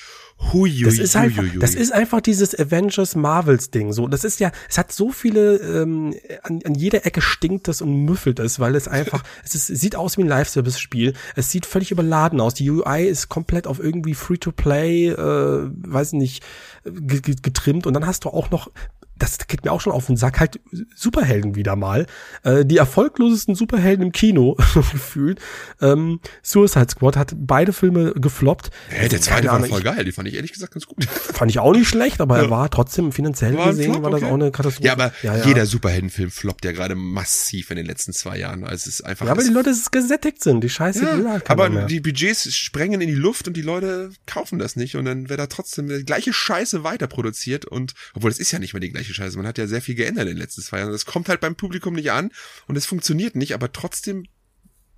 Hui, 0.53 0.83
Das 0.83 0.99
ist 0.99 1.17
einfach, 1.17 1.43
hui, 1.43 1.51
hui. 1.53 1.59
das 1.59 1.75
ist 1.75 1.93
einfach 1.93 2.21
dieses 2.21 2.59
Avengers 2.59 3.15
Marvels 3.17 3.71
Ding. 3.71 3.93
So, 3.93 4.09
das 4.09 4.25
ist 4.25 4.41
ja, 4.41 4.51
es 4.69 4.77
hat 4.79 4.93
so 4.93 5.11
viele, 5.11 5.57
ähm, 5.57 6.15
an, 6.43 6.61
an 6.65 6.75
jeder 6.75 7.07
Ecke 7.07 7.21
stinkt 7.21 7.69
es 7.69 7.81
und 7.81 8.05
müffelt 8.05 8.39
es, 8.41 8.59
weil 8.61 8.75
es 8.75 8.87
einfach, 8.89 9.23
es 9.45 9.55
ist, 9.55 9.67
sieht 9.69 9.97
aus 9.97 10.19
wie 10.19 10.23
ein 10.23 10.29
Live-Service-Spiel. 10.29 11.15
Es 11.37 11.51
sieht 11.51 11.67
völlig 11.67 11.91
überladen 11.93 12.41
aus. 12.41 12.55
Die 12.55 12.69
UI 12.69 13.07
ist 13.07 13.29
komplett 13.29 13.67
auf 13.67 13.79
irgendwie 13.79 14.15
Free-to-Play, 14.15 15.09
äh, 15.11 15.71
weiß 15.87 16.13
nicht, 16.15 16.43
ge- 16.85 17.21
ge- 17.21 17.37
getrimmt. 17.41 17.87
Und 17.87 17.95
dann 17.95 18.07
hast 18.07 18.25
du 18.25 18.29
auch 18.29 18.51
noch 18.51 18.71
das 19.17 19.39
geht 19.47 19.65
mir 19.65 19.73
auch 19.73 19.81
schon 19.81 19.93
auf 19.93 20.07
den 20.07 20.17
Sack, 20.17 20.41
halt 20.41 20.61
Superhelden 20.95 21.55
wieder 21.55 21.77
mal. 21.77 22.07
Äh, 22.43 22.65
die 22.65 22.77
erfolglosesten 22.77 23.55
Superhelden 23.55 24.07
im 24.07 24.13
Kino 24.13 24.57
gefühlt. 24.75 25.41
Ähm, 25.81 26.21
Suicide 26.43 26.89
Squad 26.91 27.17
hat 27.17 27.35
beide 27.37 27.73
Filme 27.73 28.13
gefloppt. 28.15 28.71
Hey, 28.89 29.09
der 29.09 29.21
zweite 29.21 29.49
war 29.49 29.65
voll 29.65 29.83
geil, 29.83 30.05
die 30.05 30.13
fand 30.13 30.29
ich 30.29 30.35
ehrlich 30.35 30.53
gesagt 30.53 30.75
ganz 30.75 30.87
gut. 30.87 31.05
Fand 31.35 31.51
ich 31.51 31.59
auch 31.59 31.73
nicht 31.73 31.89
schlecht, 31.89 32.21
aber 32.21 32.37
ja. 32.37 32.45
er 32.45 32.51
war 32.51 32.71
trotzdem 32.71 33.13
finanziell 33.13 33.57
war 33.57 33.71
gesehen, 33.71 33.93
Flop, 33.93 34.03
war 34.03 34.11
das 34.11 34.23
okay. 34.23 34.31
auch 34.31 34.35
eine 34.35 34.51
Katastrophe. 34.51 34.87
Ja, 34.87 34.93
aber 34.93 35.13
ja, 35.23 35.37
ja. 35.37 35.47
jeder 35.47 35.67
Superheldenfilm 35.67 36.31
floppt 36.31 36.65
ja 36.65 36.73
gerade 36.73 36.95
massiv 36.95 37.71
in 37.71 37.77
den 37.77 37.87
letzten 37.87 38.13
zwei 38.13 38.39
Jahren. 38.39 38.65
Also 38.65 38.75
es 38.75 38.87
ist 38.87 39.01
einfach. 39.03 39.27
Ja, 39.27 39.37
weil 39.37 39.45
die 39.45 39.53
Leute 39.53 39.75
gesättigt 39.91 40.43
sind, 40.43 40.63
die 40.63 40.69
Scheiße 40.69 41.05
ja, 41.05 41.31
halt 41.31 41.51
Aber 41.51 41.69
die 41.69 42.01
Budgets 42.01 42.55
sprengen 42.55 43.01
in 43.01 43.09
die 43.09 43.15
Luft 43.15 43.49
und 43.49 43.57
die 43.57 43.63
Leute 43.63 44.11
kaufen 44.27 44.59
das 44.59 44.77
nicht 44.77 44.97
und 44.97 45.05
dann 45.05 45.29
wird 45.29 45.41
da 45.41 45.47
trotzdem 45.47 45.89
die 45.89 46.05
gleiche 46.05 46.33
Scheiße 46.33 46.85
weiter 46.85 47.07
produziert 47.07 47.65
und, 47.65 47.95
obwohl 48.15 48.31
es 48.31 48.39
ist 48.39 48.53
ja 48.53 48.59
nicht 48.59 48.75
mehr 48.75 48.81
die 48.81 48.91
gleiche 48.91 49.04
gleiche 49.05 49.15
Scheiße. 49.15 49.37
Man 49.37 49.47
hat 49.47 49.59
ja 49.59 49.67
sehr 49.67 49.83
viel 49.83 49.95
geändert 49.95 50.25
in 50.25 50.35
den 50.35 50.39
letzten 50.39 50.63
zwei 50.63 50.79
Jahren. 50.79 50.93
Das 50.93 51.07
kommt 51.07 51.29
halt 51.29 51.41
beim 51.41 51.55
Publikum 51.55 51.95
nicht 51.95 52.11
an 52.11 52.31
und 52.67 52.77
es 52.77 52.87
funktioniert 52.87 53.37
nicht, 53.37 53.55
aber 53.55 53.73
trotzdem 53.73 54.25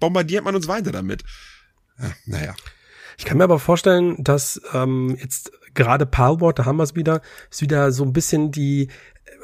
bombardiert 0.00 0.44
man 0.44 0.54
uns 0.54 0.68
weiter 0.68 0.92
damit. 0.92 1.24
Ja, 1.98 2.12
naja. 2.26 2.54
Ich 3.18 3.24
kann 3.24 3.38
mir 3.38 3.44
aber 3.44 3.58
vorstellen, 3.58 4.22
dass 4.22 4.60
ähm, 4.74 5.16
jetzt 5.18 5.50
gerade 5.74 6.06
Palworld, 6.06 6.58
da 6.58 6.64
haben 6.66 6.76
wir 6.76 6.82
es 6.82 6.94
wieder, 6.94 7.22
ist 7.50 7.62
wieder 7.62 7.92
so 7.92 8.04
ein 8.04 8.12
bisschen 8.12 8.50
die 8.50 8.90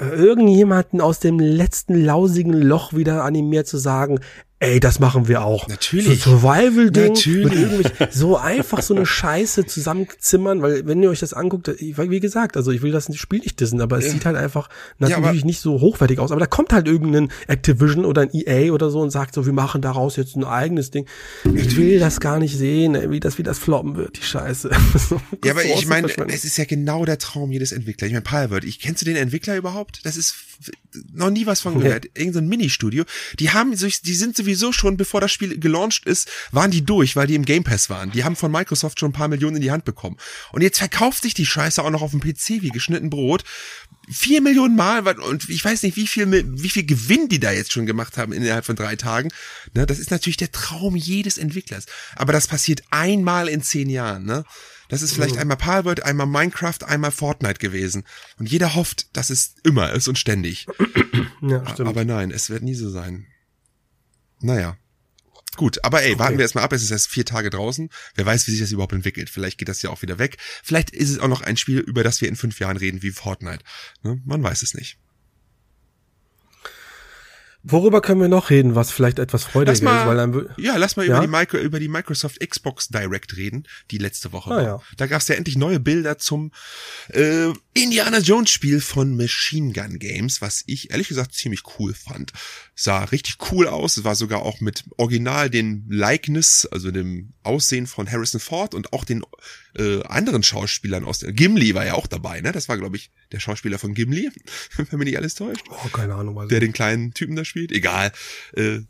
irgendjemanden 0.00 1.00
aus 1.00 1.20
dem 1.20 1.38
letzten 1.38 1.94
lausigen 1.94 2.52
Loch 2.52 2.92
wieder 2.92 3.24
animiert 3.24 3.66
zu 3.66 3.78
sagen, 3.78 4.20
ey, 4.62 4.78
das 4.78 5.00
machen 5.00 5.26
wir 5.26 5.44
auch. 5.44 5.66
Natürlich. 5.66 6.22
So 6.22 6.38
Survival-Ding 6.38 7.16
irgendwie 7.16 7.88
so 8.10 8.36
einfach 8.36 8.80
so 8.80 8.94
eine 8.94 9.04
Scheiße 9.04 9.66
zusammenzimmern, 9.66 10.62
weil 10.62 10.86
wenn 10.86 11.02
ihr 11.02 11.10
euch 11.10 11.18
das 11.18 11.34
anguckt, 11.34 11.68
wie 11.80 12.20
gesagt, 12.20 12.56
also 12.56 12.70
ich 12.70 12.80
will 12.80 12.92
das 12.92 13.14
Spiel 13.16 13.40
nicht 13.40 13.58
dissen, 13.58 13.80
aber 13.80 13.98
es 13.98 14.06
ja. 14.06 14.12
sieht 14.12 14.24
halt 14.24 14.36
einfach 14.36 14.68
natürlich 14.98 15.40
ja, 15.40 15.46
nicht 15.46 15.60
so 15.60 15.80
hochwertig 15.80 16.20
aus. 16.20 16.30
Aber 16.30 16.38
da 16.38 16.46
kommt 16.46 16.72
halt 16.72 16.86
irgendein 16.86 17.30
Activision 17.48 18.04
oder 18.04 18.22
ein 18.22 18.30
EA 18.32 18.72
oder 18.72 18.90
so 18.90 19.00
und 19.00 19.10
sagt 19.10 19.34
so, 19.34 19.46
wir 19.46 19.52
machen 19.52 19.82
daraus 19.82 20.14
jetzt 20.14 20.36
ein 20.36 20.44
eigenes 20.44 20.92
Ding. 20.92 21.06
Ich 21.54 21.76
will 21.76 21.98
das 21.98 22.20
gar 22.20 22.38
nicht 22.38 22.56
sehen, 22.56 23.10
wie 23.10 23.18
das, 23.18 23.38
wie 23.38 23.42
das 23.42 23.58
floppen 23.58 23.96
wird, 23.96 24.16
die 24.16 24.22
Scheiße. 24.22 24.70
ja, 25.44 25.52
aber 25.52 25.64
ich 25.64 25.88
meine, 25.88 26.06
es 26.28 26.44
ist 26.44 26.56
ja 26.56 26.66
genau 26.66 27.04
der 27.04 27.18
Traum 27.18 27.50
jedes 27.50 27.72
Entwicklers. 27.72 28.06
Ich 28.06 28.12
meine, 28.12 28.22
Palworld, 28.22 28.62
ich 28.62 28.78
kennst 28.78 29.02
du 29.02 29.06
den 29.06 29.16
Entwickler 29.16 29.56
überhaupt? 29.56 29.71
Das 30.04 30.16
ist 30.16 30.34
noch 31.12 31.30
nie 31.30 31.46
was 31.46 31.60
von 31.60 31.78
gehört. 31.80 32.06
Irgend 32.14 32.34
so 32.34 32.40
ein 32.40 32.48
Ministudio. 32.48 33.04
Die 33.38 33.50
haben, 33.50 33.76
die 33.76 34.14
sind 34.14 34.36
sowieso 34.36 34.72
schon, 34.72 34.96
bevor 34.96 35.20
das 35.20 35.32
Spiel 35.32 35.58
gelauncht 35.58 36.06
ist, 36.06 36.30
waren 36.50 36.70
die 36.70 36.84
durch, 36.84 37.16
weil 37.16 37.26
die 37.26 37.34
im 37.34 37.44
Game 37.44 37.64
Pass 37.64 37.90
waren. 37.90 38.10
Die 38.12 38.24
haben 38.24 38.36
von 38.36 38.52
Microsoft 38.52 39.00
schon 39.00 39.10
ein 39.10 39.14
paar 39.14 39.28
Millionen 39.28 39.56
in 39.56 39.62
die 39.62 39.70
Hand 39.70 39.84
bekommen. 39.84 40.16
Und 40.52 40.62
jetzt 40.62 40.78
verkauft 40.78 41.22
sich 41.22 41.34
die 41.34 41.46
Scheiße 41.46 41.82
auch 41.82 41.90
noch 41.90 42.02
auf 42.02 42.10
dem 42.10 42.20
PC 42.20 42.62
wie 42.62 42.70
geschnitten 42.70 43.10
Brot. 43.10 43.44
Vier 44.10 44.40
Millionen 44.40 44.74
Mal 44.74 45.06
und 45.20 45.48
ich 45.48 45.64
weiß 45.64 45.84
nicht, 45.84 45.96
wie 45.96 46.06
viel, 46.06 46.26
wie 46.28 46.68
viel 46.68 46.84
Gewinn 46.84 47.28
die 47.28 47.38
da 47.38 47.52
jetzt 47.52 47.72
schon 47.72 47.86
gemacht 47.86 48.18
haben 48.18 48.32
innerhalb 48.32 48.64
von 48.64 48.74
drei 48.74 48.96
Tagen. 48.96 49.30
Ne, 49.74 49.86
das 49.86 49.98
ist 49.98 50.10
natürlich 50.10 50.36
der 50.36 50.50
Traum 50.50 50.96
jedes 50.96 51.38
Entwicklers. 51.38 51.86
Aber 52.16 52.32
das 52.32 52.48
passiert 52.48 52.82
einmal 52.90 53.48
in 53.48 53.62
zehn 53.62 53.88
Jahren. 53.88 54.24
Ne? 54.24 54.44
Das 54.92 55.00
ist 55.00 55.14
vielleicht 55.14 55.36
mhm. 55.36 55.40
einmal 55.40 55.56
Palworld, 55.56 56.02
einmal 56.02 56.26
Minecraft, 56.26 56.84
einmal 56.84 57.12
Fortnite 57.12 57.58
gewesen. 57.58 58.04
Und 58.38 58.50
jeder 58.50 58.74
hofft, 58.74 59.16
dass 59.16 59.30
es 59.30 59.54
immer 59.64 59.90
ist 59.92 60.06
und 60.06 60.18
ständig. 60.18 60.66
Ja, 61.44 61.68
stimmt. 61.68 61.88
Aber 61.88 62.04
nein, 62.04 62.30
es 62.30 62.50
wird 62.50 62.62
nie 62.62 62.76
so 62.76 62.88
sein. 62.88 63.26
Naja. 64.40 64.76
Gut, 65.56 65.82
aber 65.84 66.02
ey, 66.02 66.12
okay. 66.12 66.18
warten 66.20 66.38
wir 66.38 66.42
erstmal 66.42 66.62
ab. 66.62 66.72
Es 66.72 66.84
ist 66.84 66.92
erst 66.92 67.08
vier 67.08 67.24
Tage 67.24 67.50
draußen. 67.50 67.90
Wer 68.14 68.26
weiß, 68.26 68.46
wie 68.46 68.52
sich 68.52 68.60
das 68.60 68.70
überhaupt 68.70 68.92
entwickelt. 68.92 69.28
Vielleicht 69.28 69.58
geht 69.58 69.68
das 69.68 69.82
ja 69.82 69.90
auch 69.90 70.02
wieder 70.02 70.20
weg. 70.20 70.36
Vielleicht 70.62 70.90
ist 70.90 71.10
es 71.10 71.18
auch 71.18 71.26
noch 71.26 71.40
ein 71.40 71.56
Spiel, 71.56 71.80
über 71.80 72.04
das 72.04 72.20
wir 72.20 72.28
in 72.28 72.36
fünf 72.36 72.60
Jahren 72.60 72.76
reden, 72.76 73.02
wie 73.02 73.10
Fortnite. 73.10 73.64
Ne? 74.04 74.22
Man 74.24 74.40
weiß 74.40 74.62
es 74.62 74.74
nicht. 74.74 74.98
Worüber 77.64 78.00
können 78.00 78.20
wir 78.20 78.28
noch 78.28 78.50
reden, 78.50 78.74
was 78.74 78.90
vielleicht 78.90 79.18
etwas 79.18 79.44
freudiger 79.44 79.72
ist? 79.72 79.84
Weil 79.84 80.16
dann, 80.16 80.48
ja, 80.56 80.76
lass 80.76 80.96
mal 80.96 81.06
ja? 81.06 81.18
Über, 81.18 81.26
die 81.26 81.32
Micro, 81.32 81.56
über 81.58 81.78
die 81.78 81.88
Microsoft 81.88 82.40
Xbox 82.40 82.88
Direct 82.88 83.36
reden, 83.36 83.64
die 83.90 83.98
letzte 83.98 84.32
Woche 84.32 84.50
ah, 84.50 84.56
war. 84.56 84.62
Ja. 84.62 84.80
Da 84.96 85.06
gab 85.06 85.20
es 85.20 85.28
ja 85.28 85.36
endlich 85.36 85.56
neue 85.56 85.78
Bilder 85.78 86.18
zum 86.18 86.50
äh, 87.08 87.52
Indiana 87.74 88.18
Jones 88.18 88.50
Spiel 88.50 88.82
von 88.82 89.16
Machine 89.16 89.72
Gun 89.72 89.98
Games, 89.98 90.42
was 90.42 90.62
ich 90.66 90.90
ehrlich 90.90 91.08
gesagt 91.08 91.32
ziemlich 91.32 91.62
cool 91.78 91.94
fand. 91.94 92.32
Sah 92.74 93.04
richtig 93.04 93.36
cool 93.50 93.66
aus, 93.66 93.96
es 93.96 94.04
war 94.04 94.14
sogar 94.14 94.42
auch 94.42 94.60
mit 94.60 94.84
Original 94.98 95.48
den 95.48 95.86
Likeness, 95.88 96.66
also 96.70 96.90
dem 96.90 97.32
Aussehen 97.42 97.86
von 97.86 98.10
Harrison 98.10 98.40
Ford 98.40 98.74
und 98.74 98.92
auch 98.92 99.04
den 99.04 99.24
äh, 99.78 100.02
anderen 100.02 100.42
Schauspielern 100.42 101.04
aus 101.04 101.20
der 101.20 101.32
Gimli 101.32 101.74
war 101.74 101.86
ja 101.86 101.94
auch 101.94 102.06
dabei, 102.06 102.42
ne? 102.42 102.52
Das 102.52 102.68
war 102.68 102.76
glaube 102.76 102.96
ich 102.96 103.10
der 103.32 103.40
Schauspieler 103.40 103.78
von 103.78 103.94
Gimli, 103.94 104.30
wenn 104.76 104.98
mich 104.98 105.06
nicht 105.06 105.16
alles 105.16 105.34
täuscht. 105.34 105.64
Oh, 105.70 105.88
keine 105.88 106.14
Ahnung, 106.14 106.36
was. 106.36 106.48
Der 106.48 106.60
den 106.60 106.74
kleinen 106.74 107.14
Typen 107.14 107.36
da 107.36 107.44
spielt, 107.46 107.72
egal. 107.72 108.12
Äh, 108.54 108.80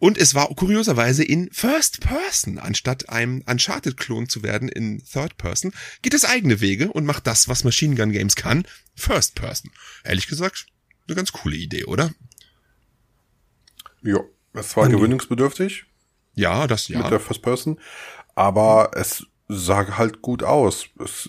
und 0.00 0.18
es 0.18 0.34
war 0.34 0.48
kurioserweise 0.48 1.22
in 1.22 1.50
First 1.52 2.00
Person, 2.00 2.58
anstatt 2.58 3.10
einem 3.10 3.44
Uncharted-Klon 3.46 4.28
zu 4.28 4.42
werden 4.42 4.68
in 4.68 5.04
Third 5.04 5.36
Person, 5.36 5.72
geht 6.02 6.14
es 6.14 6.24
eigene 6.24 6.60
Wege 6.60 6.90
und 6.90 7.04
macht 7.04 7.26
das, 7.26 7.48
was 7.48 7.64
Machine 7.64 7.94
Gun 7.94 8.10
Games 8.10 8.34
kann, 8.34 8.66
First 8.96 9.34
Person. 9.34 9.70
Ehrlich 10.02 10.26
gesagt, 10.26 10.66
eine 11.06 11.16
ganz 11.16 11.32
coole 11.32 11.56
Idee, 11.56 11.84
oder? 11.84 12.12
Ja, 14.02 14.20
es 14.54 14.74
war 14.76 14.88
gewöhnungsbedürftig. 14.88 15.84
Ja, 16.34 16.66
das 16.66 16.88
ja. 16.88 16.98
Mit 17.02 17.10
der 17.10 17.20
First 17.20 17.42
Person. 17.42 17.78
Aber 18.34 18.92
es 18.94 19.26
sah 19.48 19.98
halt 19.98 20.22
gut 20.22 20.42
aus. 20.42 20.86
Es 20.98 21.28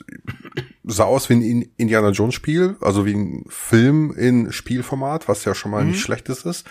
sah 0.86 1.04
aus 1.04 1.30
wie 1.30 1.34
ein 1.34 1.72
Indiana 1.76 2.12
Jones 2.12 2.36
Spiel, 2.36 2.78
also 2.80 3.06
wie 3.06 3.16
ein 3.16 3.44
Film 3.50 4.14
in 4.16 4.54
Spielformat, 4.54 5.28
was 5.28 5.44
ja 5.44 5.54
schon 5.54 5.72
mal 5.72 5.84
mhm. 5.84 5.92
nicht 5.92 6.02
schlechtes 6.02 6.46
ist. 6.46 6.66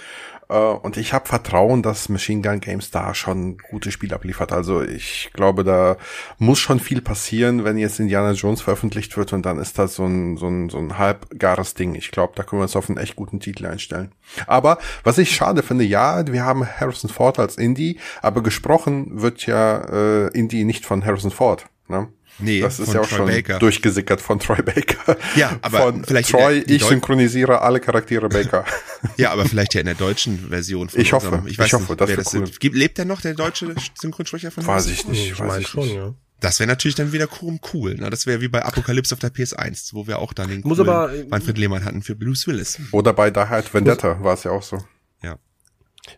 Äh, 0.51 0.55
und 0.55 0.97
ich 0.97 1.13
habe 1.13 1.29
Vertrauen, 1.29 1.83
dass 1.83 2.09
Machine 2.09 2.43
Gun 2.43 2.61
Games 2.61 2.91
da 2.91 3.15
schon 3.15 3.59
gute 3.59 3.93
Spiele 3.93 4.15
abliefert. 4.15 4.53
Also 4.53 4.83
ich 4.83 5.31
glaube, 5.33 5.65
da 5.65 5.97
muss 6.39 6.59
schon 6.59 6.81
viel 6.81 7.01
passieren, 7.01 7.65
wenn 7.65 7.79
jetzt 7.79 8.01
Indiana 8.01 8.33
Jones 8.33 8.61
veröffentlicht 8.61 9.17
wird 9.17 9.33
und 9.33 9.47
dann 9.47 9.59
ist 9.59 9.79
das 9.79 9.95
so 9.95 10.05
ein, 10.05 10.37
so 10.37 10.49
ein, 10.49 10.69
so 10.69 10.79
ein 10.79 10.99
halbgares 10.99 11.75
Ding. 11.75 11.95
Ich 11.95 12.11
glaube, 12.11 12.33
da 12.35 12.43
können 12.43 12.61
wir 12.61 12.65
uns 12.65 12.77
auf 12.77 12.89
einen 12.91 12.99
echt 12.99 13.17
guten 13.17 13.41
Titel 13.41 13.67
einstellen. 13.67 14.13
Aber 14.47 14.79
was 15.05 15.19
ich 15.19 15.35
schade 15.35 15.63
finde, 15.63 15.85
ja, 15.85 16.27
wir 16.27 16.45
haben 16.45 16.67
Harrison 16.67 17.11
Ford 17.11 17.39
als 17.39 17.57
Indie, 17.57 17.99
aber 18.21 18.43
gesprochen 18.43 19.21
wird 19.23 19.47
ja 19.47 19.79
äh, 19.79 20.29
Indie 20.37 20.65
nicht 20.65 20.85
von 20.85 21.05
Harrison 21.05 21.31
Ford. 21.31 21.67
Ne? 21.89 22.09
Nee, 22.42 22.61
das 22.61 22.79
ist 22.81 22.92
ja 22.92 23.00
auch 23.00 23.07
Troy 23.07 23.16
schon 23.16 23.26
Baker. 23.26 23.59
durchgesickert 23.59 24.20
von 24.20 24.38
Troy 24.38 24.62
Baker. 24.62 25.16
Ja, 25.37 25.59
aber 25.62 25.79
von 25.79 26.05
vielleicht 26.05 26.31
Troy, 26.31 26.59
ich 26.66 26.85
synchronisiere 26.85 27.61
alle 27.62 27.81
Charaktere 27.81 28.29
Baker. 28.29 28.64
ja, 29.16 29.31
aber 29.31 29.44
vielleicht 29.46 29.74
ja 29.74 29.81
in 29.81 29.87
der 29.87 29.94
deutschen 29.94 30.48
Version. 30.48 30.88
Von 30.88 31.00
ich 31.00 31.12
hoffe, 31.12 31.42
ich, 31.46 31.59
weiß 31.59 31.66
ich 31.66 31.72
hoffe, 31.74 31.96
das 31.96 32.09
wer 32.09 32.16
das 32.16 32.35
cool. 32.35 32.44
ist. 32.44 32.62
Lebt 32.62 32.98
denn 32.98 33.09
noch 33.09 33.20
der 33.20 33.35
deutsche 33.35 33.74
Synchronsprecher 34.00 34.50
von 34.50 34.66
Weiß 34.66 34.87
ich 34.87 35.07
nicht, 35.07 35.33
ich 35.33 35.38
weiß 35.38 35.59
ich 35.59 35.68
schon, 35.68 35.88
ja. 35.88 36.14
Das 36.40 36.59
wäre 36.59 36.68
natürlich 36.68 36.94
dann 36.94 37.12
wieder 37.12 37.29
cool. 37.72 37.94
Ne? 37.96 38.09
Das 38.09 38.26
wäre 38.26 38.40
wie 38.40 38.48
bei 38.48 38.64
Apokalypse 38.64 39.14
auf 39.14 39.18
der 39.18 39.33
PS1, 39.33 39.90
wo 39.92 40.07
wir 40.07 40.18
auch 40.18 40.33
dann 40.33 40.48
den 40.48 40.62
Muss 40.62 40.81
aber, 40.81 41.12
Manfred 41.29 41.59
Lehmann 41.59 41.85
hatten 41.85 42.03
für 42.03 42.16
Bruce 42.16 42.46
Willis. 42.46 42.79
Oder 42.92 43.12
bei 43.12 43.31
Die 43.31 43.40
Hard 43.40 43.72
Vendetta 43.72 44.22
war 44.24 44.35
es 44.35 44.44
ja 44.44 44.50
auch 44.50 44.62
so. 44.62 44.79
Ja. 45.22 45.38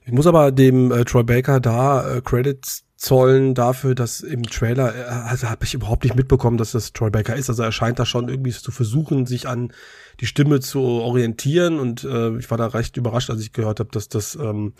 Ich 0.06 0.12
muss 0.12 0.26
aber 0.26 0.52
dem 0.52 0.92
äh, 0.92 1.04
Troy 1.04 1.24
Baker 1.24 1.58
da 1.58 2.16
äh, 2.16 2.20
Credits 2.20 2.84
zollen 3.02 3.54
dafür, 3.54 3.96
dass 3.96 4.20
im 4.20 4.44
Trailer, 4.44 4.94
äh, 4.94 5.08
also 5.08 5.50
habe 5.50 5.64
ich 5.64 5.74
überhaupt 5.74 6.04
nicht 6.04 6.14
mitbekommen, 6.14 6.56
dass 6.56 6.70
das 6.70 6.92
Troy 6.92 7.10
Baker 7.10 7.34
ist. 7.34 7.50
Also 7.50 7.64
er 7.64 7.72
scheint 7.72 7.98
da 7.98 8.06
schon 8.06 8.28
irgendwie 8.28 8.52
zu 8.52 8.70
versuchen, 8.70 9.26
sich 9.26 9.48
an 9.48 9.72
die 10.20 10.26
Stimme 10.26 10.60
zu 10.60 10.80
orientieren. 10.80 11.80
Und 11.80 12.04
äh, 12.04 12.36
ich 12.36 12.48
war 12.50 12.58
da 12.58 12.68
recht 12.68 12.96
überrascht, 12.96 13.28
als 13.28 13.40
ich 13.40 13.52
gehört 13.52 13.80
habe, 13.80 13.90
dass 13.90 14.08
das 14.08 14.36
ähm, 14.36 14.74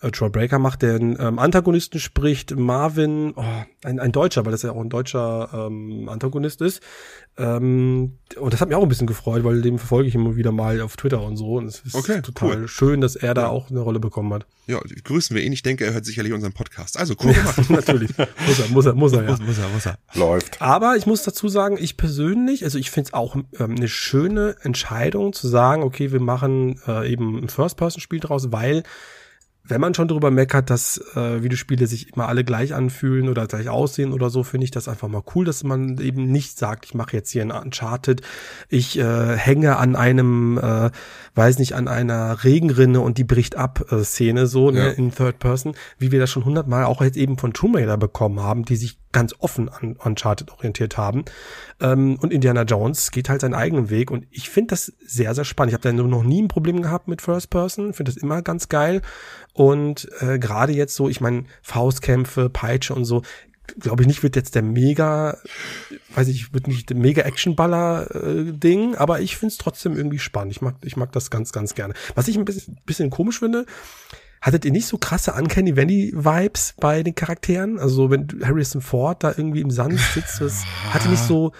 äh, 0.00 0.10
Troy 0.10 0.30
Baker 0.30 0.58
macht, 0.58 0.82
der 0.82 0.98
den 0.98 1.16
ähm, 1.18 1.38
Antagonisten 1.38 2.00
spricht, 2.00 2.56
Marvin, 2.56 3.32
oh, 3.36 3.44
ein, 3.84 4.00
ein 4.00 4.12
Deutscher, 4.12 4.44
weil 4.44 4.52
das 4.52 4.62
ja 4.62 4.72
auch 4.72 4.80
ein 4.80 4.90
deutscher 4.90 5.50
ähm, 5.52 6.08
Antagonist 6.08 6.60
ist. 6.60 6.82
Ähm, 7.36 8.18
und 8.38 8.52
das 8.52 8.60
hat 8.60 8.68
mich 8.68 8.76
auch 8.76 8.82
ein 8.82 8.88
bisschen 8.88 9.06
gefreut, 9.06 9.44
weil 9.44 9.62
dem 9.62 9.78
verfolge 9.78 10.08
ich 10.08 10.14
immer 10.14 10.34
wieder 10.34 10.50
mal 10.50 10.80
auf 10.80 10.96
Twitter 10.96 11.22
und 11.22 11.36
so. 11.36 11.54
Und 11.54 11.66
es 11.66 11.80
ist 11.80 11.94
okay, 11.94 12.20
total 12.20 12.62
cool. 12.62 12.68
schön, 12.68 13.00
dass 13.00 13.14
er 13.14 13.34
da 13.34 13.42
ja. 13.42 13.48
auch 13.48 13.70
eine 13.70 13.80
Rolle 13.80 14.00
bekommen 14.00 14.32
hat. 14.34 14.46
Ja, 14.66 14.80
grüßen 15.04 15.36
wir 15.36 15.42
ihn. 15.42 15.52
Ich 15.52 15.62
denke, 15.62 15.84
er 15.84 15.94
hört 15.94 16.04
sicherlich 16.04 16.32
unseren 16.32 16.52
Podcast. 16.52 16.98
Also 16.98 17.14
cool 17.22 17.32
gemacht. 17.32 17.58
Ja, 17.58 17.64
natürlich. 17.76 18.10
Muss 18.18 18.58
er, 18.58 18.68
muss 18.68 18.86
er, 18.86 18.94
muss 18.94 19.12
er, 19.12 19.22
ja. 19.22 19.30
Muss, 19.30 19.40
muss 19.40 19.58
er, 19.58 19.68
muss 19.68 19.86
er. 19.86 19.98
Läuft. 20.14 20.60
Aber 20.60 20.96
ich 20.96 21.06
muss 21.06 21.22
dazu 21.22 21.48
sagen, 21.48 21.78
ich 21.80 21.96
persönlich, 21.96 22.64
also 22.64 22.76
ich 22.76 22.90
finde 22.90 23.08
es 23.08 23.14
auch 23.14 23.36
ähm, 23.36 23.76
eine 23.76 23.88
schöne 23.88 24.56
Entscheidung 24.62 25.32
zu 25.32 25.46
sagen, 25.46 25.84
okay, 25.84 26.10
wir 26.10 26.20
machen 26.20 26.80
äh, 26.88 27.10
eben 27.10 27.38
ein 27.38 27.48
First-Person-Spiel 27.48 28.20
draus, 28.20 28.50
weil 28.50 28.82
wenn 29.68 29.80
man 29.80 29.94
schon 29.94 30.08
drüber 30.08 30.30
meckert, 30.30 30.70
dass 30.70 30.98
äh, 31.14 31.42
Videospiele 31.42 31.86
sich 31.86 32.14
immer 32.14 32.28
alle 32.28 32.44
gleich 32.44 32.74
anfühlen 32.74 33.28
oder 33.28 33.46
gleich 33.46 33.68
aussehen 33.68 34.12
oder 34.12 34.30
so, 34.30 34.42
finde 34.42 34.64
ich 34.64 34.70
das 34.70 34.88
einfach 34.88 35.08
mal 35.08 35.22
cool, 35.34 35.44
dass 35.44 35.64
man 35.64 35.98
eben 35.98 36.30
nicht 36.30 36.58
sagt, 36.58 36.86
ich 36.86 36.94
mache 36.94 37.16
jetzt 37.16 37.30
hier 37.30 37.42
ein 37.42 37.50
Uncharted, 37.50 38.22
ich 38.68 38.98
äh, 38.98 39.36
hänge 39.36 39.76
an 39.76 39.96
einem, 39.96 40.58
äh, 40.58 40.90
weiß 41.34 41.58
nicht, 41.58 41.74
an 41.74 41.88
einer 41.88 42.44
Regenrinne 42.44 43.00
und 43.00 43.18
die 43.18 43.24
bricht 43.24 43.56
ab 43.56 43.92
äh, 43.92 44.02
Szene 44.02 44.46
so 44.46 44.70
ne, 44.70 44.78
ja. 44.78 44.84
ne, 44.86 44.90
in 44.92 45.14
Third 45.14 45.38
Person, 45.38 45.74
wie 45.98 46.10
wir 46.12 46.20
das 46.20 46.30
schon 46.30 46.44
hundertmal 46.44 46.84
auch 46.84 47.02
jetzt 47.02 47.16
eben 47.16 47.38
von 47.38 47.52
Tomb 47.52 47.76
Raider 47.76 47.96
bekommen 47.96 48.40
haben, 48.40 48.64
die 48.64 48.76
sich 48.76 48.98
ganz 49.12 49.34
offen 49.38 49.68
an 49.68 49.96
Uncharted 49.96 50.50
orientiert 50.52 50.96
haben. 50.96 51.24
Ähm, 51.80 52.18
und 52.20 52.32
Indiana 52.32 52.62
Jones 52.62 53.10
geht 53.10 53.28
halt 53.28 53.40
seinen 53.40 53.54
eigenen 53.54 53.90
Weg 53.90 54.10
und 54.10 54.26
ich 54.30 54.50
finde 54.50 54.72
das 54.72 54.92
sehr, 55.04 55.34
sehr 55.34 55.44
spannend. 55.44 55.72
Ich 55.72 55.74
habe 55.74 55.96
da 55.96 56.02
noch 56.02 56.22
nie 56.22 56.42
ein 56.42 56.48
Problem 56.48 56.82
gehabt 56.82 57.08
mit 57.08 57.22
First 57.22 57.50
Person, 57.50 57.94
finde 57.94 58.12
das 58.12 58.22
immer 58.22 58.42
ganz 58.42 58.68
geil. 58.68 59.02
Und 59.54 60.08
äh, 60.20 60.38
gerade 60.38 60.72
jetzt 60.72 60.94
so, 60.94 61.08
ich 61.08 61.20
meine, 61.20 61.44
Faustkämpfe, 61.62 62.50
Peitsche 62.50 62.94
und 62.94 63.04
so, 63.04 63.22
glaube 63.78 64.02
ich 64.02 64.08
nicht, 64.08 64.22
wird 64.22 64.36
jetzt 64.36 64.54
der 64.54 64.62
mega, 64.62 65.38
weiß 66.14 66.28
ich, 66.28 66.52
wird 66.54 66.66
nicht 66.66 66.90
der 66.90 66.96
mega 66.96 67.22
Actionballer-Ding, 67.22 68.94
äh, 68.94 68.96
aber 68.96 69.20
ich 69.20 69.36
finde 69.36 69.52
es 69.52 69.58
trotzdem 69.58 69.96
irgendwie 69.96 70.18
spannend. 70.18 70.52
Ich 70.52 70.62
mag, 70.62 70.76
ich 70.82 70.96
mag 70.96 71.12
das 71.12 71.30
ganz, 71.30 71.52
ganz 71.52 71.74
gerne. 71.74 71.94
Was 72.14 72.28
ich 72.28 72.38
ein 72.38 72.44
bisschen, 72.44 72.78
bisschen 72.86 73.10
komisch 73.10 73.38
finde, 73.38 73.66
Hattet 74.40 74.64
ihr 74.64 74.70
nicht 74.70 74.86
so 74.86 74.98
krasse 74.98 75.32
Uncanny 75.32 75.76
Valley 75.76 76.12
Vibes 76.14 76.74
bei 76.78 77.02
den 77.02 77.14
Charakteren? 77.14 77.78
Also 77.78 78.10
wenn 78.10 78.28
Harrison 78.42 78.80
Ford 78.80 79.22
da 79.22 79.34
irgendwie 79.36 79.60
im 79.60 79.70
Sand 79.70 79.98
sitzt, 79.98 80.40
das 80.40 80.64
hatte 80.90 81.08
nicht 81.08 81.22
so, 81.22 81.52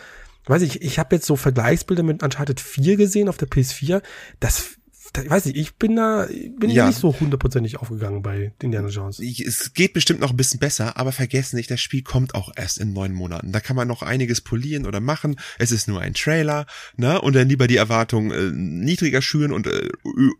weiß 0.46 0.62
ich, 0.62 0.82
ich 0.82 0.98
habe 0.98 1.16
jetzt 1.16 1.26
so 1.26 1.36
Vergleichsbilder 1.36 2.02
mit 2.02 2.22
Uncharted 2.22 2.60
4 2.60 2.96
gesehen 2.96 3.28
auf 3.28 3.36
der 3.36 3.48
PS4. 3.48 4.02
Das 4.40 4.77
ich 5.16 5.30
weiß 5.30 5.46
nicht, 5.46 5.56
ich 5.56 5.74
bin 5.74 5.96
da, 5.96 6.26
bin 6.58 6.70
ja. 6.70 6.86
nicht 6.86 6.98
so 6.98 7.18
hundertprozentig 7.18 7.78
aufgegangen 7.78 8.22
bei 8.22 8.52
Indiana 8.62 8.88
Jones. 8.88 9.20
Es 9.20 9.72
geht 9.74 9.92
bestimmt 9.92 10.20
noch 10.20 10.30
ein 10.30 10.36
bisschen 10.36 10.60
besser, 10.60 10.96
aber 10.96 11.12
vergessen 11.12 11.56
nicht, 11.56 11.70
das 11.70 11.80
Spiel 11.80 12.02
kommt 12.02 12.34
auch 12.34 12.52
erst 12.56 12.78
in 12.78 12.92
neun 12.92 13.12
Monaten. 13.12 13.52
Da 13.52 13.60
kann 13.60 13.76
man 13.76 13.88
noch 13.88 14.02
einiges 14.02 14.40
polieren 14.40 14.86
oder 14.86 15.00
machen. 15.00 15.38
Es 15.58 15.72
ist 15.72 15.88
nur 15.88 16.00
ein 16.00 16.14
Trailer, 16.14 16.66
ne? 16.96 17.20
Und 17.20 17.34
dann 17.34 17.48
lieber 17.48 17.66
die 17.66 17.76
Erwartungen 17.76 18.30
äh, 18.30 18.50
niedriger 18.52 19.22
schüren 19.22 19.52
und 19.52 19.66
äh, 19.66 19.88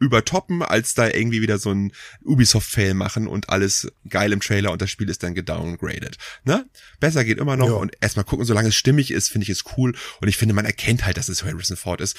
übertoppen, 0.01 0.63
als 0.63 0.95
da 0.95 1.09
irgendwie 1.09 1.43
wieder 1.43 1.59
so 1.59 1.71
ein 1.71 1.93
Ubisoft-Fail 2.25 2.95
machen 2.95 3.27
und 3.27 3.49
alles 3.49 3.91
geil 4.09 4.33
im 4.33 4.41
Trailer 4.41 4.73
und 4.73 4.83
das 4.83 4.91
Spiel 4.91 5.09
ist 5.09 5.23
dann 5.23 5.35
gedowngraded, 5.35 6.19
ne? 6.45 6.67
Besser 7.01 7.25
geht 7.25 7.39
immer 7.39 7.57
noch 7.57 7.69
ja. 7.69 7.75
und 7.75 7.93
erstmal 8.01 8.25
gucken, 8.25 8.45
solange 8.45 8.69
es 8.69 8.77
stimmig 8.77 9.11
ist, 9.11 9.29
finde 9.29 9.45
ich 9.45 9.51
es 9.51 9.65
cool 9.77 9.95
und 10.21 10.29
ich 10.29 10.37
finde, 10.37 10.55
man 10.55 10.65
erkennt 10.65 11.05
halt, 11.05 11.17
dass 11.17 11.29
es 11.29 11.45
Harrison 11.45 11.77
Ford 11.77 12.01
ist. 12.01 12.17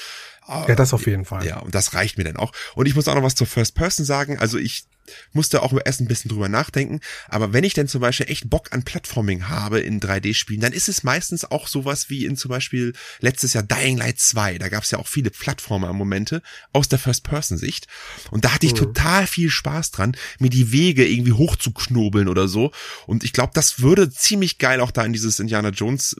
Ja, 0.49 0.75
das 0.75 0.93
auf 0.93 1.05
jeden 1.05 1.25
Fall. 1.25 1.45
Ja, 1.45 1.59
und 1.59 1.75
das 1.75 1.93
reicht 1.93 2.17
mir 2.17 2.23
dann 2.23 2.37
auch. 2.37 2.51
Und 2.75 2.87
ich 2.87 2.95
muss 2.95 3.07
auch 3.07 3.15
noch 3.15 3.23
was 3.23 3.35
zur 3.35 3.47
First 3.47 3.75
Person 3.75 4.05
sagen. 4.05 4.39
Also 4.39 4.57
ich 4.57 4.85
musste 5.33 5.61
auch 5.61 5.73
erst 5.83 6.01
ein 6.01 6.07
bisschen 6.07 6.29
drüber 6.29 6.49
nachdenken. 6.49 6.99
Aber 7.27 7.53
wenn 7.53 7.63
ich 7.63 7.73
denn 7.73 7.87
zum 7.87 8.01
Beispiel 8.01 8.29
echt 8.29 8.49
Bock 8.49 8.71
an 8.71 8.83
Plattforming 8.83 9.47
habe 9.47 9.79
in 9.79 9.99
3D-Spielen, 9.99 10.61
dann 10.61 10.73
ist 10.73 10.89
es 10.89 11.03
meistens 11.03 11.45
auch 11.45 11.67
sowas 11.67 12.09
wie 12.09 12.25
in 12.25 12.35
zum 12.35 12.49
Beispiel 12.49 12.93
letztes 13.19 13.53
Jahr 13.53 13.63
Dying 13.63 13.97
Light 13.97 14.19
2. 14.19 14.57
Da 14.57 14.69
gab 14.69 14.83
es 14.83 14.91
ja 14.91 14.99
auch 14.99 15.07
viele 15.07 15.29
Plattformer-Momente 15.29 16.41
aus 16.73 16.89
der 16.89 16.99
First-Person-Sicht. 16.99 17.87
Und 18.31 18.45
da 18.45 18.53
hatte 18.53 18.65
ich 18.65 18.73
mhm. 18.73 18.77
total 18.77 19.27
viel 19.27 19.49
Spaß 19.49 19.91
dran, 19.91 20.15
mir 20.39 20.49
die 20.49 20.71
Wege 20.71 21.07
irgendwie 21.07 21.33
hochzuknobeln 21.33 22.27
oder 22.27 22.47
so. 22.47 22.71
Und 23.05 23.23
ich 23.23 23.33
glaube, 23.33 23.51
das 23.53 23.81
würde 23.81 24.09
ziemlich 24.09 24.57
geil 24.57 24.81
auch 24.81 24.91
da 24.91 25.03
in 25.03 25.13
dieses 25.13 25.39
Indiana 25.39 25.69
Jones 25.69 26.15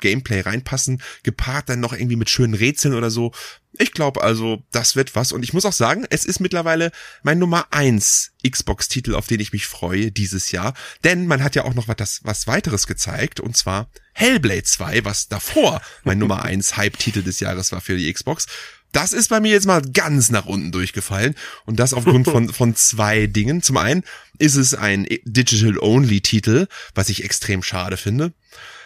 Gameplay 0.00 0.40
reinpassen, 0.40 1.02
gepaart 1.22 1.68
dann 1.68 1.80
noch 1.80 1.92
irgendwie 1.92 2.16
mit 2.16 2.30
schönen 2.30 2.54
Rätseln 2.54 2.94
oder 2.94 3.10
so. 3.10 3.32
Ich 3.78 3.92
glaube 3.92 4.22
also, 4.22 4.62
das 4.72 4.96
wird 4.96 5.14
was. 5.14 5.32
Und 5.32 5.42
ich 5.42 5.52
muss 5.52 5.64
auch 5.64 5.72
sagen, 5.72 6.04
es 6.10 6.24
ist 6.24 6.40
mittlerweile 6.40 6.90
mein 7.22 7.38
Nummer 7.38 7.66
eins 7.70 8.32
Xbox-Titel, 8.48 9.14
auf 9.14 9.26
den 9.26 9.40
ich 9.40 9.52
mich 9.52 9.66
freue 9.66 10.10
dieses 10.10 10.50
Jahr. 10.50 10.74
Denn 11.04 11.26
man 11.26 11.42
hat 11.42 11.54
ja 11.54 11.64
auch 11.64 11.74
noch 11.74 11.86
was, 11.88 12.20
was 12.24 12.46
weiteres 12.46 12.86
gezeigt, 12.86 13.38
und 13.38 13.56
zwar 13.56 13.88
Hellblade 14.12 14.64
2, 14.64 15.04
was 15.04 15.28
davor 15.28 15.80
mein 16.04 16.18
Nummer 16.18 16.42
eins 16.44 16.76
Hype-Titel 16.76 17.22
des 17.22 17.40
Jahres 17.40 17.70
war 17.72 17.80
für 17.80 17.96
die 17.96 18.12
Xbox. 18.12 18.46
Das 18.92 19.12
ist 19.12 19.28
bei 19.28 19.40
mir 19.40 19.52
jetzt 19.52 19.66
mal 19.66 19.82
ganz 19.82 20.30
nach 20.30 20.46
unten 20.46 20.72
durchgefallen. 20.72 21.34
Und 21.64 21.78
das 21.78 21.94
aufgrund 21.94 22.26
von, 22.26 22.48
von 22.52 22.74
zwei 22.74 23.26
Dingen. 23.26 23.62
Zum 23.62 23.76
einen 23.76 24.02
ist 24.38 24.56
es 24.56 24.74
ein 24.74 25.06
Digital-Only-Titel, 25.24 26.66
was 26.94 27.08
ich 27.08 27.24
extrem 27.24 27.62
schade 27.62 27.96
finde. 27.96 28.32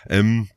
Ähm, 0.09 0.48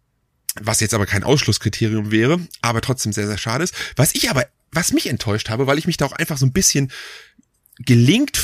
was 0.62 0.80
jetzt 0.80 0.94
aber 0.94 1.06
kein 1.06 1.24
Ausschlusskriterium 1.24 2.12
wäre, 2.12 2.40
aber 2.62 2.82
trotzdem 2.82 3.14
sehr, 3.14 3.28
sehr 3.28 3.38
schade 3.38 3.64
ist. 3.64 3.74
Was 3.96 4.16
ich 4.16 4.30
aber, 4.30 4.46
was 4.72 4.94
mich 4.94 5.08
enttäuscht 5.08 5.50
habe, 5.50 5.68
weil 5.68 5.78
ich 5.78 5.88
mich 5.88 5.98
da 5.98 6.06
auch 6.06 6.14
einfach 6.14 6.38
so 6.38 6.46
ein 6.46 6.54
bisschen 6.54 6.92
gelingt, 7.80 8.40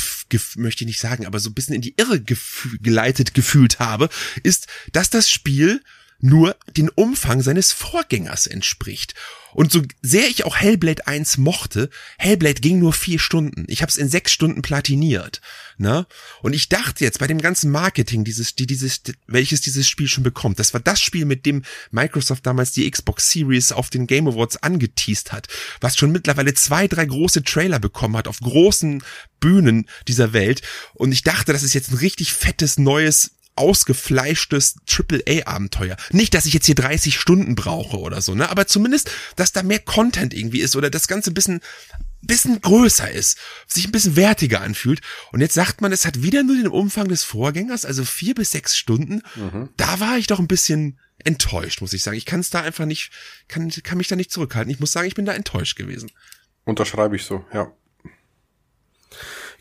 möchte 0.56 0.84
ich 0.84 0.88
nicht 0.88 1.00
sagen, 1.00 1.26
aber 1.26 1.38
so 1.38 1.50
ein 1.50 1.54
bisschen 1.54 1.74
in 1.74 1.82
die 1.82 1.94
Irre 1.96 2.20
gef 2.20 2.68
geleitet 2.80 3.34
gefühlt 3.34 3.78
habe, 3.78 4.08
ist, 4.42 4.66
dass 4.92 5.10
das 5.10 5.28
Spiel 5.28 5.82
nur 6.24 6.56
den 6.74 6.88
Umfang 6.88 7.42
seines 7.42 7.72
Vorgängers 7.72 8.46
entspricht. 8.46 9.14
Und 9.52 9.70
so 9.70 9.82
sehr 10.00 10.26
ich 10.26 10.46
auch 10.46 10.56
Hellblade 10.56 11.06
1 11.06 11.36
mochte, 11.36 11.90
Hellblade 12.16 12.62
ging 12.62 12.78
nur 12.78 12.94
vier 12.94 13.18
Stunden. 13.18 13.66
Ich 13.68 13.82
habe 13.82 13.90
es 13.90 13.98
in 13.98 14.08
sechs 14.08 14.32
Stunden 14.32 14.62
platiniert. 14.62 15.42
Ne? 15.76 16.06
Und 16.40 16.54
ich 16.54 16.70
dachte 16.70 17.04
jetzt 17.04 17.18
bei 17.18 17.26
dem 17.26 17.42
ganzen 17.42 17.70
Marketing, 17.70 18.24
dieses, 18.24 18.54
die, 18.54 18.66
dieses, 18.66 19.02
welches 19.26 19.60
dieses 19.60 19.86
Spiel 19.86 20.08
schon 20.08 20.24
bekommt, 20.24 20.58
das 20.58 20.72
war 20.72 20.80
das 20.80 20.98
Spiel, 20.98 21.26
mit 21.26 21.44
dem 21.44 21.62
Microsoft 21.90 22.46
damals 22.46 22.72
die 22.72 22.90
Xbox 22.90 23.30
Series 23.30 23.70
auf 23.70 23.90
den 23.90 24.06
Game 24.06 24.26
Awards 24.26 24.56
angeteased 24.56 25.30
hat, 25.30 25.48
was 25.82 25.94
schon 25.94 26.10
mittlerweile 26.10 26.54
zwei, 26.54 26.88
drei 26.88 27.04
große 27.04 27.44
Trailer 27.44 27.80
bekommen 27.80 28.16
hat 28.16 28.28
auf 28.28 28.40
großen 28.40 29.04
Bühnen 29.40 29.90
dieser 30.08 30.32
Welt. 30.32 30.62
Und 30.94 31.12
ich 31.12 31.22
dachte, 31.22 31.52
das 31.52 31.62
ist 31.62 31.74
jetzt 31.74 31.90
ein 31.90 31.98
richtig 31.98 32.32
fettes 32.32 32.78
neues 32.78 33.32
ausgefleischtes 33.56 34.76
AAA-Abenteuer. 34.88 35.96
Nicht, 36.10 36.34
dass 36.34 36.46
ich 36.46 36.54
jetzt 36.54 36.66
hier 36.66 36.74
30 36.74 37.18
Stunden 37.18 37.54
brauche 37.54 37.98
oder 37.98 38.20
so, 38.20 38.34
ne? 38.34 38.50
Aber 38.50 38.66
zumindest, 38.66 39.10
dass 39.36 39.52
da 39.52 39.62
mehr 39.62 39.78
Content 39.78 40.34
irgendwie 40.34 40.60
ist 40.60 40.76
oder 40.76 40.90
das 40.90 41.06
Ganze 41.06 41.30
ein 41.30 41.34
bisschen, 41.34 41.60
bisschen 42.22 42.60
größer 42.60 43.10
ist, 43.10 43.38
sich 43.66 43.86
ein 43.86 43.92
bisschen 43.92 44.16
wertiger 44.16 44.60
anfühlt. 44.60 45.00
Und 45.32 45.40
jetzt 45.40 45.54
sagt 45.54 45.80
man, 45.80 45.92
es 45.92 46.04
hat 46.04 46.22
wieder 46.22 46.42
nur 46.42 46.56
den 46.56 46.68
Umfang 46.68 47.08
des 47.08 47.22
Vorgängers, 47.24 47.84
also 47.84 48.04
vier 48.04 48.34
bis 48.34 48.50
sechs 48.50 48.76
Stunden. 48.76 49.22
Mhm. 49.36 49.70
Da 49.76 50.00
war 50.00 50.18
ich 50.18 50.26
doch 50.26 50.40
ein 50.40 50.48
bisschen 50.48 50.98
enttäuscht, 51.18 51.80
muss 51.80 51.92
ich 51.92 52.02
sagen. 52.02 52.16
Ich 52.16 52.26
kann 52.26 52.40
es 52.40 52.50
da 52.50 52.62
einfach 52.62 52.86
nicht, 52.86 53.10
kann, 53.48 53.70
kann 53.70 53.98
mich 53.98 54.08
da 54.08 54.16
nicht 54.16 54.32
zurückhalten. 54.32 54.72
Ich 54.72 54.80
muss 54.80 54.92
sagen, 54.92 55.06
ich 55.06 55.14
bin 55.14 55.26
da 55.26 55.32
enttäuscht 55.32 55.76
gewesen. 55.76 56.10
Unterschreibe 56.64 57.16
ich 57.16 57.24
so, 57.24 57.44
ja. 57.52 57.72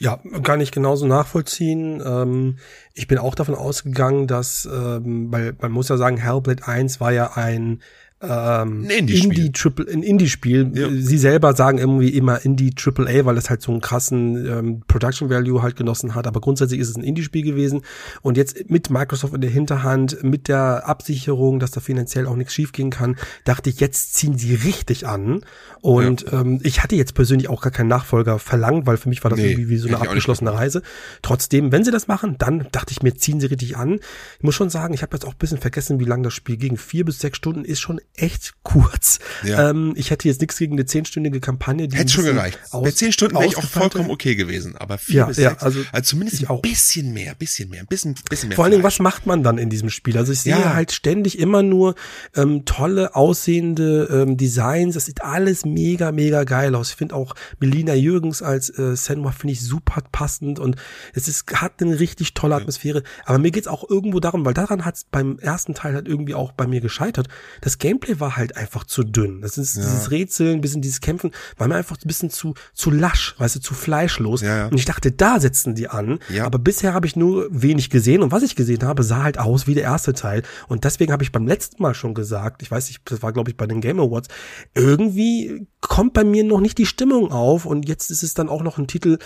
Ja, 0.03 0.19
kann 0.43 0.59
ich 0.59 0.73
genauso 0.73 1.07
nachvollziehen. 1.07 2.03
Ähm, 2.05 2.57
ich 2.93 3.07
bin 3.07 3.17
auch 3.17 3.35
davon 3.35 3.55
ausgegangen, 3.55 4.27
dass, 4.27 4.65
ähm, 4.65 5.31
weil 5.31 5.55
man 5.61 5.71
muss 5.71 5.87
ja 5.87 5.95
sagen, 5.95 6.17
Hellblade 6.17 6.67
1 6.67 6.99
war 6.99 7.13
ja 7.13 7.37
ein 7.37 7.81
ähm, 8.23 8.87
ein 8.89 9.07
Indie 9.07 9.51
Triple 9.51 9.85
ein 9.91 10.01
Indie 10.01 10.29
Spiel. 10.29 10.71
Ja. 10.73 10.89
Sie 10.89 11.17
selber 11.17 11.53
sagen 11.53 11.77
irgendwie 11.77 12.09
immer 12.09 12.43
Indie 12.45 12.71
Triple 12.71 13.07
A, 13.09 13.25
weil 13.25 13.37
es 13.37 13.49
halt 13.49 13.61
so 13.61 13.71
einen 13.71 13.81
krassen 13.81 14.45
ähm, 14.45 14.83
Production 14.87 15.29
Value 15.29 15.61
halt 15.61 15.75
genossen 15.75 16.15
hat. 16.15 16.25
Aber 16.25 16.39
grundsätzlich 16.39 16.79
ist 16.79 16.89
es 16.89 16.95
ein 16.95 17.03
Indie 17.03 17.23
Spiel 17.23 17.43
gewesen. 17.43 17.81
Und 18.21 18.37
jetzt 18.37 18.69
mit 18.69 18.89
Microsoft 18.89 19.33
in 19.33 19.41
der 19.41 19.49
Hinterhand, 19.49 20.23
mit 20.23 20.47
der 20.47 20.87
Absicherung, 20.87 21.59
dass 21.59 21.71
da 21.71 21.81
finanziell 21.81 22.25
auch 22.27 22.35
nichts 22.35 22.53
schiefgehen 22.53 22.89
kann, 22.89 23.17
dachte 23.43 23.69
ich, 23.69 23.79
jetzt 23.79 24.13
ziehen 24.13 24.37
sie 24.37 24.55
richtig 24.55 25.05
an. 25.05 25.41
Und 25.81 26.21
ja. 26.23 26.41
ähm, 26.41 26.61
ich 26.63 26.81
hatte 26.81 26.95
jetzt 26.95 27.15
persönlich 27.15 27.49
auch 27.49 27.61
gar 27.61 27.71
keinen 27.71 27.89
Nachfolger 27.89 28.39
verlangt, 28.39 28.85
weil 28.85 28.95
für 28.95 29.09
mich 29.09 29.21
war 29.23 29.29
das 29.29 29.39
nee, 29.39 29.51
irgendwie 29.51 29.69
wie 29.69 29.77
so 29.77 29.89
eine 29.89 29.99
abgeschlossene 29.99 30.53
Reise. 30.53 30.81
Trotzdem, 31.21 31.73
wenn 31.73 31.83
sie 31.83 31.91
das 31.91 32.07
machen, 32.07 32.37
dann 32.37 32.67
dachte 32.71 32.91
ich 32.91 33.01
mir, 33.03 33.15
ziehen 33.15 33.41
sie 33.41 33.47
richtig 33.47 33.75
an. 33.75 33.99
Ich 34.37 34.43
muss 34.43 34.55
schon 34.55 34.69
sagen, 34.69 34.93
ich 34.93 35.01
habe 35.01 35.15
jetzt 35.15 35.25
auch 35.25 35.33
ein 35.33 35.39
bisschen 35.39 35.57
vergessen, 35.57 35.99
wie 35.99 36.05
lang 36.05 36.23
das 36.23 36.33
Spiel 36.33 36.55
ging. 36.55 36.77
Vier 36.77 37.03
bis 37.03 37.19
sechs 37.19 37.37
Stunden 37.37 37.65
ist 37.65 37.81
schon 37.81 37.99
echt 38.15 38.53
kurz. 38.61 39.19
Ja. 39.43 39.69
Ähm, 39.69 39.93
ich 39.95 40.11
hätte 40.11 40.27
jetzt 40.27 40.39
nichts 40.39 40.57
gegen 40.57 40.73
eine 40.73 40.85
zehnstündige 40.85 41.39
Kampagne. 41.39 41.87
Die 41.87 41.97
Hätte 41.97 42.11
schon 42.11 42.25
gereicht. 42.25 42.59
Bei 42.71 42.91
zehn 42.91 43.11
Stunden 43.11 43.35
wäre 43.35 43.47
ich 43.47 43.57
auch 43.57 43.63
vollkommen 43.63 44.11
okay 44.11 44.35
gewesen. 44.35 44.75
Aber 44.77 44.99
vier 44.99 45.15
ja, 45.15 45.25
bis 45.25 45.37
ja, 45.37 45.49
sechs, 45.49 45.63
also, 45.63 45.79
also 45.91 46.09
zumindest 46.09 46.47
ein 46.47 46.61
bisschen 46.61 47.11
mehr, 47.13 47.33
bisschen 47.33 47.69
mehr, 47.69 47.81
ein 47.81 47.87
bisschen, 47.87 48.15
bisschen 48.29 48.49
mehr. 48.49 48.55
Vor 48.55 48.65
allen 48.65 48.71
Dingen, 48.71 48.83
was 48.83 48.99
macht 48.99 49.25
man 49.25 49.41
dann 49.41 49.57
in 49.57 49.69
diesem 49.69 49.89
Spiel? 49.89 50.17
Also 50.17 50.31
ich 50.31 50.41
sehe 50.41 50.53
ja. 50.53 50.75
halt 50.75 50.91
ständig 50.91 51.39
immer 51.39 51.63
nur 51.63 51.95
ähm, 52.35 52.65
tolle 52.65 53.15
aussehende 53.15 54.07
ähm, 54.11 54.37
Designs. 54.37 54.93
Das 54.93 55.05
sieht 55.05 55.23
alles 55.23 55.65
mega, 55.65 56.11
mega 56.11 56.43
geil 56.43 56.75
aus. 56.75 56.91
Ich 56.91 56.95
finde 56.95 57.15
auch 57.15 57.33
Melina 57.59 57.95
Jürgens 57.95 58.43
als 58.43 58.69
äh, 58.77 58.95
Senua 58.95 59.31
finde 59.31 59.53
ich 59.53 59.61
super 59.61 60.03
passend 60.11 60.59
und 60.59 60.75
es 61.13 61.27
ist, 61.27 61.51
hat 61.53 61.81
eine 61.81 61.99
richtig 61.99 62.35
tolle 62.35 62.55
Atmosphäre. 62.55 63.01
Aber 63.25 63.39
mir 63.39 63.49
geht's 63.49 63.67
auch 63.67 63.89
irgendwo 63.89 64.19
darum, 64.19 64.45
weil 64.45 64.53
daran 64.53 64.85
hat's 64.85 65.05
beim 65.09 65.39
ersten 65.39 65.73
Teil 65.73 65.95
halt 65.95 66.07
irgendwie 66.07 66.35
auch 66.35 66.51
bei 66.51 66.67
mir 66.67 66.79
gescheitert. 66.79 67.27
Das 67.61 67.79
Gameplay 67.79 67.92
Gameplay 67.93 68.19
war 68.19 68.37
halt 68.37 68.57
einfach 68.57 68.83
zu 68.85 69.03
dünn. 69.03 69.41
Das 69.41 69.57
ist 69.57 69.75
ja. 69.75 69.83
dieses 69.83 70.09
Rätseln, 70.09 70.61
bisschen 70.61 70.81
dieses 70.81 70.99
Kämpfen, 70.99 71.31
war 71.57 71.67
mir 71.67 71.75
einfach 71.75 71.97
ein 71.97 72.07
bisschen 72.07 72.29
zu, 72.29 72.55
zu 72.73 72.89
lasch, 72.89 73.35
weißt 73.37 73.57
du, 73.57 73.59
zu 73.59 73.73
fleischlos. 73.73 74.41
Ja, 74.41 74.57
ja. 74.57 74.67
Und 74.67 74.77
ich 74.77 74.85
dachte, 74.85 75.11
da 75.11 75.39
setzen 75.39 75.75
die 75.75 75.87
an. 75.87 76.19
Ja. 76.29 76.45
Aber 76.45 76.57
bisher 76.57 76.93
habe 76.93 77.05
ich 77.05 77.15
nur 77.15 77.47
wenig 77.51 77.89
gesehen 77.89 78.23
und 78.23 78.31
was 78.31 78.43
ich 78.43 78.55
gesehen 78.55 78.83
habe, 78.83 79.03
sah 79.03 79.23
halt 79.23 79.37
aus 79.37 79.67
wie 79.67 79.75
der 79.75 79.83
erste 79.83 80.13
Teil. 80.13 80.43
Und 80.67 80.83
deswegen 80.83 81.11
habe 81.11 81.23
ich 81.23 81.31
beim 81.31 81.47
letzten 81.47 81.81
Mal 81.83 81.93
schon 81.93 82.13
gesagt, 82.13 82.63
ich 82.63 82.71
weiß 82.71 82.87
nicht, 82.87 83.01
das 83.05 83.21
war 83.21 83.31
glaube 83.31 83.51
ich 83.51 83.57
bei 83.57 83.67
den 83.67 83.81
Game 83.81 83.99
Awards, 83.99 84.29
irgendwie 84.73 85.67
kommt 85.81 86.13
bei 86.13 86.23
mir 86.23 86.43
noch 86.43 86.61
nicht 86.61 86.77
die 86.77 86.85
Stimmung 86.85 87.31
auf 87.31 87.65
und 87.65 87.87
jetzt 87.87 88.09
ist 88.09 88.23
es 88.23 88.33
dann 88.33 88.49
auch 88.49 88.63
noch 88.63 88.77
ein 88.77 88.87
Titel, 88.87 89.19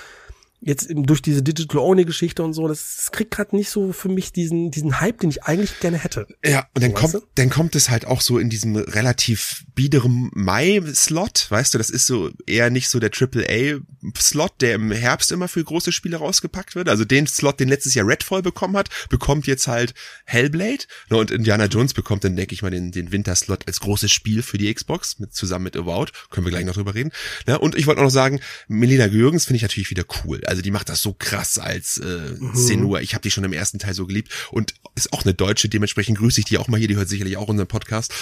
jetzt 0.59 0.87
durch 0.91 1.21
diese 1.21 1.43
Digital-Only-Geschichte 1.43 2.43
und 2.43 2.53
so, 2.53 2.67
das, 2.67 2.95
das 2.97 3.11
kriegt 3.11 3.31
gerade 3.31 3.55
nicht 3.55 3.69
so 3.69 3.93
für 3.93 4.09
mich 4.09 4.31
diesen, 4.31 4.71
diesen 4.71 4.99
Hype, 4.99 5.19
den 5.19 5.29
ich 5.29 5.43
eigentlich 5.43 5.79
gerne 5.79 5.97
hätte. 5.97 6.27
Ja, 6.43 6.67
und 6.73 6.83
dann 6.83 6.93
kommt, 6.93 7.13
du? 7.13 7.21
dann 7.35 7.49
kommt 7.49 7.75
es 7.75 7.89
halt 7.89 8.05
auch 8.05 8.21
so 8.21 8.39
in 8.39 8.49
diesem 8.49 8.75
relativ 8.75 9.65
biederen 9.75 10.31
Mai-Slot, 10.33 11.47
weißt 11.49 11.73
du, 11.73 11.77
das 11.77 11.89
ist 11.91 12.07
so 12.07 12.31
eher 12.47 12.71
nicht 12.71 12.89
so 12.89 12.99
der 12.99 13.11
AAA-Slot, 13.11 14.53
der 14.61 14.75
im 14.75 14.91
Herbst 14.91 15.31
immer 15.31 15.47
für 15.47 15.63
große 15.63 15.91
Spiele 15.91 16.17
rausgepackt 16.17 16.75
wird. 16.75 16.89
Also 16.89 17.05
den 17.05 17.27
Slot, 17.27 17.59
den 17.59 17.69
letztes 17.69 17.93
Jahr 17.93 18.07
Redfall 18.07 18.41
bekommen 18.41 18.77
hat, 18.77 18.89
bekommt 19.09 19.45
jetzt 19.45 19.67
halt 19.67 19.93
Hellblade. 20.25 20.85
Ne, 21.09 21.17
und 21.17 21.29
Indiana 21.29 21.65
Jones 21.65 21.93
bekommt 21.93 22.23
dann, 22.23 22.35
denke 22.35 22.55
ich 22.55 22.63
mal, 22.63 22.71
den, 22.71 22.91
den 22.91 23.11
Winter-Slot 23.11 23.67
als 23.67 23.79
großes 23.79 24.11
Spiel 24.11 24.41
für 24.41 24.57
die 24.57 24.73
Xbox, 24.73 25.19
mit, 25.19 25.33
zusammen 25.33 25.65
mit 25.65 25.77
Avowed. 25.77 26.11
Können 26.31 26.47
wir 26.47 26.51
gleich 26.51 26.65
noch 26.65 26.73
drüber 26.73 26.95
reden. 26.95 27.11
Ne, 27.45 27.59
und 27.59 27.75
ich 27.75 27.85
wollte 27.85 28.01
auch 28.01 28.05
noch 28.05 28.11
sagen, 28.11 28.39
Melina 28.67 29.05
Jürgens 29.05 29.45
finde 29.45 29.57
ich 29.57 29.61
natürlich 29.61 29.91
wieder 29.91 30.05
cool. 30.25 30.41
Also 30.47 30.61
die 30.61 30.71
macht 30.71 30.89
das 30.89 31.01
so 31.01 31.13
krass 31.13 31.59
als 31.59 31.97
äh, 31.97 32.35
mhm. 32.39 32.55
Senua. 32.55 33.01
Ich 33.01 33.13
habe 33.13 33.21
die 33.21 33.31
schon 33.31 33.43
im 33.43 33.53
ersten 33.53 33.79
Teil 33.79 33.93
so 33.93 34.07
geliebt 34.07 34.31
und 34.51 34.73
ist 34.95 35.11
auch 35.13 35.23
eine 35.23 35.33
Deutsche. 35.33 35.69
Dementsprechend 35.69 36.17
grüße 36.17 36.39
ich 36.39 36.45
die 36.45 36.57
auch 36.57 36.67
mal 36.67 36.77
hier. 36.77 36.87
Die 36.87 36.95
hört 36.95 37.09
sicherlich 37.09 37.37
auch 37.37 37.47
unseren 37.47 37.67
Podcast. 37.67 38.13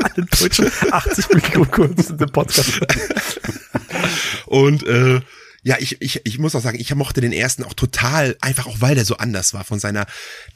eine 0.00 0.26
Deutsche, 0.26 0.70
80 0.90 1.28
Minuten 1.30 1.70
kurz 1.70 2.10
in 2.10 2.18
den 2.18 2.30
Podcast. 2.30 2.80
und 4.46 4.86
äh, 4.86 5.20
ja, 5.64 5.76
ich, 5.80 5.96
ich, 6.00 6.20
ich 6.24 6.38
muss 6.38 6.54
auch 6.54 6.62
sagen, 6.62 6.78
ich 6.78 6.94
mochte 6.94 7.22
den 7.22 7.32
ersten 7.32 7.64
auch 7.64 7.72
total, 7.72 8.36
einfach 8.42 8.66
auch 8.66 8.82
weil 8.82 8.94
der 8.94 9.06
so 9.06 9.16
anders 9.16 9.54
war, 9.54 9.64
von 9.64 9.80
seiner, 9.80 10.06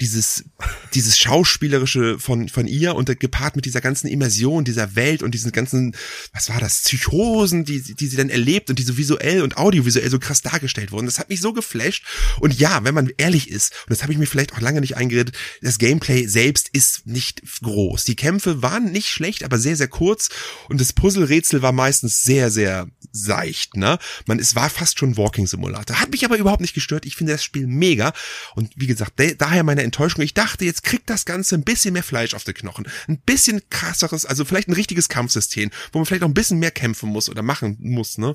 dieses, 0.02 0.44
dieses 0.92 1.18
Schauspielerische 1.18 2.18
von, 2.18 2.50
von 2.50 2.66
ihr 2.66 2.94
und 2.94 3.18
gepaart 3.18 3.56
mit 3.56 3.64
dieser 3.64 3.80
ganzen 3.80 4.06
Immersion 4.06 4.64
dieser 4.64 4.96
Welt 4.96 5.22
und 5.22 5.32
diesen 5.32 5.50
ganzen, 5.50 5.96
was 6.34 6.50
war 6.50 6.60
das, 6.60 6.82
Psychosen, 6.82 7.64
die, 7.64 7.80
die 7.80 8.06
sie 8.06 8.18
dann 8.18 8.28
erlebt 8.28 8.68
und 8.68 8.78
die 8.78 8.82
so 8.82 8.98
visuell 8.98 9.40
und 9.42 9.56
audiovisuell 9.56 10.10
so 10.10 10.18
krass 10.18 10.42
dargestellt 10.42 10.92
wurden. 10.92 11.06
Das 11.06 11.18
hat 11.18 11.30
mich 11.30 11.40
so 11.40 11.54
geflasht. 11.54 12.04
Und 12.40 12.58
ja, 12.58 12.84
wenn 12.84 12.94
man 12.94 13.10
ehrlich 13.16 13.50
ist, 13.50 13.72
und 13.86 13.90
das 13.90 14.02
habe 14.02 14.12
ich 14.12 14.18
mir 14.18 14.26
vielleicht 14.26 14.52
auch 14.52 14.60
lange 14.60 14.82
nicht 14.82 14.98
eingeredet, 14.98 15.34
das 15.62 15.78
Gameplay 15.78 16.26
selbst 16.26 16.68
ist 16.72 17.06
nicht 17.06 17.42
groß. 17.62 18.04
Die 18.04 18.16
Kämpfe 18.16 18.60
waren 18.60 18.92
nicht 18.92 19.08
schlecht, 19.08 19.42
aber 19.42 19.58
sehr, 19.58 19.76
sehr 19.76 19.88
kurz 19.88 20.28
und 20.68 20.82
das 20.82 20.92
Puzzle-Rätsel 20.92 21.62
war 21.62 21.72
meistens 21.72 22.22
sehr, 22.22 22.50
sehr 22.50 22.88
seicht, 23.10 23.76
ne? 23.76 23.98
Man, 24.26 24.38
es 24.38 24.54
war 24.54 24.68
schon 24.98 25.16
Walking 25.16 25.46
Simulator. 25.46 26.00
Hat 26.00 26.10
mich 26.10 26.24
aber 26.24 26.36
überhaupt 26.36 26.60
nicht 26.60 26.74
gestört. 26.74 27.06
Ich 27.06 27.16
finde 27.16 27.32
das 27.32 27.44
Spiel 27.44 27.66
mega. 27.66 28.12
Und 28.54 28.72
wie 28.76 28.86
gesagt, 28.86 29.14
daher 29.38 29.64
meine 29.64 29.82
Enttäuschung. 29.82 30.22
Ich 30.22 30.34
dachte, 30.34 30.64
jetzt 30.64 30.84
kriegt 30.84 31.08
das 31.08 31.24
Ganze 31.24 31.54
ein 31.54 31.64
bisschen 31.64 31.94
mehr 31.94 32.02
Fleisch 32.02 32.34
auf 32.34 32.44
die 32.44 32.52
Knochen. 32.52 32.86
Ein 33.06 33.18
bisschen 33.18 33.62
krasseres, 33.70 34.26
also 34.26 34.44
vielleicht 34.44 34.68
ein 34.68 34.74
richtiges 34.74 35.08
Kampfsystem, 35.08 35.70
wo 35.92 35.98
man 35.98 36.06
vielleicht 36.06 36.22
auch 36.22 36.28
ein 36.28 36.34
bisschen 36.34 36.58
mehr 36.58 36.70
kämpfen 36.70 37.08
muss 37.08 37.28
oder 37.28 37.42
machen 37.42 37.78
muss, 37.80 38.18
ne? 38.18 38.34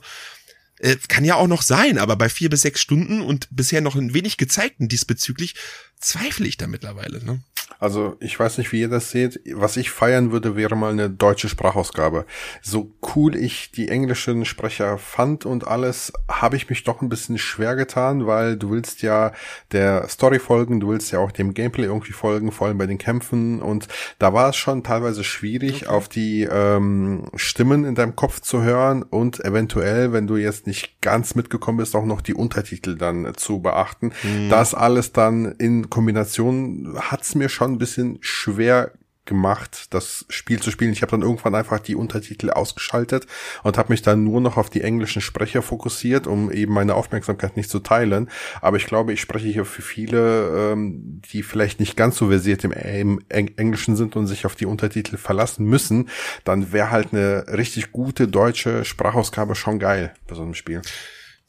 Äh, 0.80 0.98
kann 1.08 1.24
ja 1.24 1.36
auch 1.36 1.48
noch 1.48 1.62
sein, 1.62 1.98
aber 1.98 2.16
bei 2.16 2.30
vier 2.30 2.50
bis 2.50 2.64
sechs 2.64 2.82
Stunden 2.82 3.22
und 3.22 3.48
bisher 3.52 3.80
noch 3.80 3.96
ein 3.96 4.14
wenig 4.14 4.38
gezeigten 4.38 4.90
diesbezüglich 4.90 5.56
zweifle 6.00 6.48
ich 6.48 6.58
da 6.58 6.68
mittlerweile. 6.68 7.24
Ne? 7.24 7.42
Also 7.80 8.16
ich 8.20 8.40
weiß 8.40 8.58
nicht, 8.58 8.72
wie 8.72 8.82
ihr 8.82 8.90
das 8.90 9.12
seht. 9.12 9.40
Was 9.54 9.78
ich 9.78 9.92
feiern 9.92 10.32
würde, 10.32 10.56
wäre 10.56 10.76
mal 10.76 10.92
eine 10.92 11.10
deutsche 11.10 11.50
Sprachausgabe. 11.50 12.26
So 12.62 12.92
cool 13.16 13.36
ich 13.36 13.72
die 13.72 13.90
englischen 13.90 14.46
Sprecher 14.46 14.98
fand 14.98 15.46
und 15.46 15.68
alles, 15.68 16.14
habe 16.30 16.56
ich 16.56 16.70
mich 16.70 16.84
doch 16.84 17.02
ein 17.02 17.10
bisschen 17.10 17.38
schwer 17.38 17.76
getan, 17.76 18.28
weil 18.28 18.58
du 18.58 18.72
willst 18.72 19.02
ja 19.02 19.32
der 19.72 20.08
Story 20.08 20.40
folgen, 20.40 20.80
du 20.80 20.90
willst 20.90 21.12
ja 21.12 21.20
auch 21.20 21.32
dem 21.32 21.54
Gameplay 21.54 21.86
irgendwie 21.86 22.14
folgen, 22.14 22.52
vor 22.52 22.68
allem 22.68 22.78
bei 22.78 22.88
den 22.88 22.98
Kämpfen. 22.98 23.62
Und 23.62 23.88
da 24.20 24.34
war 24.34 24.50
es 24.50 24.56
schon 24.56 24.84
teilweise 24.84 25.24
schwierig, 25.24 25.84
okay. 25.84 25.88
auf 25.88 26.10
die 26.10 26.44
ähm, 26.44 27.30
Stimmen 27.36 27.86
in 27.86 27.96
deinem 27.96 28.16
Kopf 28.16 28.42
zu 28.42 28.64
hören 28.64 29.04
und 29.04 29.44
eventuell, 29.44 30.14
wenn 30.14 30.28
du 30.28 30.38
jetzt 30.38 30.68
nicht 30.68 31.02
ganz 31.02 31.36
mitgekommen 31.36 31.78
bist, 31.78 31.96
auch 31.96 32.06
noch 32.06 32.22
die 32.22 32.34
Untertitel 32.34 32.96
dann 32.96 33.34
zu 33.36 33.62
beachten. 33.62 34.12
Mhm. 34.24 34.50
Das 34.50 34.74
alles 34.74 35.12
dann 35.12 35.54
in 35.58 35.90
Kombination 35.90 36.98
hat's 37.00 37.36
mir 37.36 37.50
schon 37.50 37.63
ein 37.66 37.78
bisschen 37.78 38.18
schwer 38.22 38.92
gemacht, 39.26 39.94
das 39.94 40.26
Spiel 40.30 40.60
zu 40.60 40.70
spielen. 40.70 40.92
Ich 40.92 41.02
habe 41.02 41.12
dann 41.12 41.22
irgendwann 41.22 41.56
einfach 41.56 41.80
die 41.80 41.96
Untertitel 41.96 42.50
ausgeschaltet 42.50 43.26
und 43.64 43.78
habe 43.78 43.94
mich 43.94 44.02
dann 44.02 44.24
nur 44.24 44.42
noch 44.42 44.58
auf 44.58 44.70
die 44.70 44.82
englischen 44.82 45.22
Sprecher 45.22 45.62
fokussiert, 45.62 46.28
um 46.28 46.52
eben 46.52 46.74
meine 46.74 46.96
Aufmerksamkeit 46.96 47.56
nicht 47.56 47.70
zu 47.70 47.80
teilen. 47.80 48.30
Aber 48.62 48.78
ich 48.78 48.86
glaube, 48.86 49.14
ich 49.14 49.22
spreche 49.22 49.48
hier 49.48 49.66
für 49.66 49.82
viele, 49.82 50.72
ähm, 50.74 51.22
die 51.32 51.44
vielleicht 51.44 51.80
nicht 51.80 51.96
ganz 51.96 52.18
so 52.18 52.28
versiert 52.28 52.64
im, 52.66 52.72
im 52.72 53.22
Englischen 53.30 53.96
sind 53.96 54.16
und 54.16 54.28
sich 54.28 54.46
auf 54.46 54.56
die 54.56 54.66
Untertitel 54.66 55.16
verlassen 55.18 55.66
müssen. 55.66 56.10
Dann 56.44 56.74
wäre 56.74 56.92
halt 56.92 57.14
eine 57.14 57.46
richtig 57.48 57.92
gute 57.92 58.28
deutsche 58.28 58.84
Sprachausgabe 58.84 59.56
schon 59.56 59.80
geil 59.80 60.14
bei 60.28 60.36
so 60.36 60.42
einem 60.42 60.54
Spiel. 60.54 60.82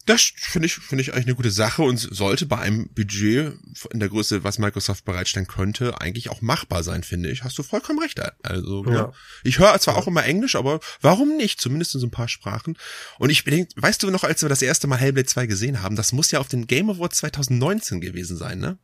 Das 0.07 0.32
finde 0.36 0.66
ich, 0.66 0.74
finde 0.74 1.00
ich 1.02 1.12
eigentlich 1.12 1.26
eine 1.26 1.34
gute 1.34 1.50
Sache 1.50 1.82
und 1.82 1.96
sollte 1.96 2.44
bei 2.44 2.59
einem 2.59 2.88
Budget 2.92 3.55
in 3.90 4.00
der 4.00 4.11
Größe, 4.11 4.44
was 4.44 4.59
Microsoft 4.59 5.07
bereitstellen 5.07 5.46
könnte, 5.46 5.98
eigentlich 5.98 6.28
auch 6.28 6.42
machbar 6.42 6.82
sein, 6.82 7.02
finde 7.02 7.30
ich. 7.30 7.42
Hast 7.42 7.57
du 7.57 7.62
vollkommen 7.62 8.00
recht. 8.00 8.20
Also, 8.42 8.82
ne? 8.82 8.94
ja. 8.94 9.12
ich 9.44 9.59
höre 9.59 9.78
zwar 9.80 9.94
ja. 9.94 10.00
auch 10.00 10.07
immer 10.07 10.24
Englisch, 10.24 10.57
aber 10.57 10.80
warum 11.00 11.36
nicht? 11.38 11.59
Zumindest 11.59 11.94
in 11.94 12.00
so 12.00 12.07
ein 12.07 12.11
paar 12.11 12.28
Sprachen. 12.28 12.76
Und 13.18 13.30
ich 13.30 13.44
denke, 13.44 13.72
weißt 13.76 14.02
du 14.02 14.11
noch, 14.11 14.24
als 14.24 14.42
wir 14.42 14.50
das 14.50 14.61
erste 14.61 14.86
Mal 14.86 14.98
Hellblade 14.98 15.26
2 15.26 15.46
gesehen 15.46 15.82
haben, 15.82 15.96
das 15.96 16.12
muss 16.12 16.30
ja 16.30 16.38
auf 16.38 16.48
den 16.48 16.66
Game 16.66 16.90
Awards 16.90 17.18
2019 17.18 18.02
gewesen 18.02 18.36
sein, 18.36 18.59
ne? 18.59 18.78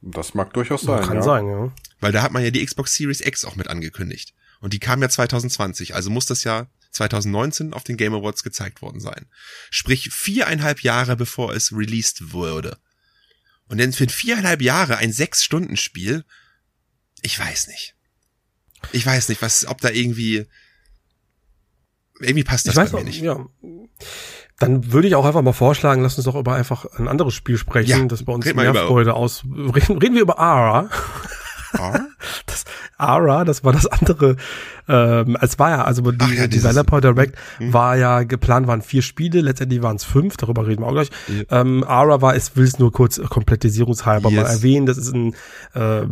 Das 0.00 0.34
mag 0.34 0.52
durchaus 0.52 0.82
sein. 0.82 1.04
Kann 1.04 1.16
ja. 1.16 1.22
sein, 1.22 1.48
ja. 1.48 1.72
Weil 2.00 2.12
da 2.12 2.22
hat 2.22 2.30
man 2.30 2.44
ja 2.44 2.50
die 2.50 2.64
Xbox 2.64 2.94
Series 2.94 3.20
X 3.20 3.44
auch 3.44 3.56
mit 3.56 3.66
angekündigt. 3.66 4.34
Und 4.60 4.72
die 4.72 4.78
kam 4.78 5.02
ja 5.02 5.08
2020, 5.08 5.94
also 5.94 6.10
muss 6.10 6.26
das 6.26 6.44
ja 6.44 6.68
2019 6.96 7.72
auf 7.72 7.84
den 7.84 7.96
Game 7.96 8.14
Awards 8.14 8.42
gezeigt 8.42 8.82
worden 8.82 9.00
sein. 9.00 9.26
Sprich 9.70 10.10
viereinhalb 10.12 10.80
Jahre 10.80 11.16
bevor 11.16 11.54
es 11.54 11.72
released 11.72 12.32
wurde. 12.32 12.78
Und 13.68 13.78
dann 13.78 13.92
für 13.92 14.08
viereinhalb 14.08 14.62
Jahre 14.62 14.98
ein 14.98 15.12
Sechs-Stunden-Spiel, 15.12 16.24
ich 17.22 17.38
weiß 17.38 17.68
nicht. 17.68 17.94
Ich 18.92 19.04
weiß 19.04 19.28
nicht, 19.28 19.42
was, 19.42 19.66
ob 19.66 19.80
da 19.80 19.90
irgendwie, 19.90 20.46
irgendwie 22.20 22.44
passt 22.44 22.68
das 22.68 22.76
ich 22.76 22.92
bei 22.92 22.98
mir 22.98 22.98
auch, 22.98 23.04
nicht. 23.04 23.20
Ja. 23.20 23.46
Dann 24.58 24.92
würde 24.92 25.08
ich 25.08 25.14
auch 25.16 25.24
einfach 25.24 25.42
mal 25.42 25.52
vorschlagen, 25.52 26.02
lass 26.02 26.16
uns 26.16 26.24
doch 26.24 26.36
über 26.36 26.54
einfach 26.54 26.86
ein 26.98 27.08
anderes 27.08 27.34
Spiel 27.34 27.58
sprechen, 27.58 27.90
ja, 27.90 28.04
das 28.04 28.24
bei 28.24 28.32
uns 28.32 28.44
mehr 28.44 28.74
Freude 28.74 29.14
aus. 29.14 29.44
Reden, 29.44 29.98
reden 29.98 30.14
wir 30.14 30.22
über 30.22 30.38
Ara. 30.38 30.88
Ara? 31.72 32.06
Das, 32.46 32.64
Ara, 32.96 33.44
das 33.44 33.64
war 33.64 33.72
das 33.72 33.86
andere. 33.86 34.36
Ähm, 34.88 35.36
es 35.40 35.58
war 35.58 35.70
ja, 35.70 35.84
also 35.84 36.10
die 36.12 36.34
ja, 36.34 36.46
Developer 36.46 37.00
Direct 37.00 37.36
hm. 37.58 37.72
war 37.72 37.96
ja 37.96 38.22
geplant, 38.22 38.66
waren 38.66 38.82
vier 38.82 39.02
Spiele, 39.02 39.40
letztendlich 39.40 39.82
waren 39.82 39.96
es 39.96 40.04
fünf, 40.04 40.36
darüber 40.36 40.66
reden 40.66 40.82
wir 40.82 40.88
auch 40.88 40.92
gleich. 40.92 41.10
Ja. 41.28 41.60
Ähm, 41.60 41.84
Ara 41.84 42.22
war, 42.22 42.36
es 42.36 42.56
will 42.56 42.64
es 42.64 42.78
nur 42.78 42.92
kurz 42.92 43.20
komplettisierungshalber 43.20 44.30
yes. 44.30 44.42
mal 44.42 44.48
erwähnen, 44.48 44.86
das 44.86 44.96
ist 44.96 45.12
ein 45.12 45.34
äh, 45.74 46.02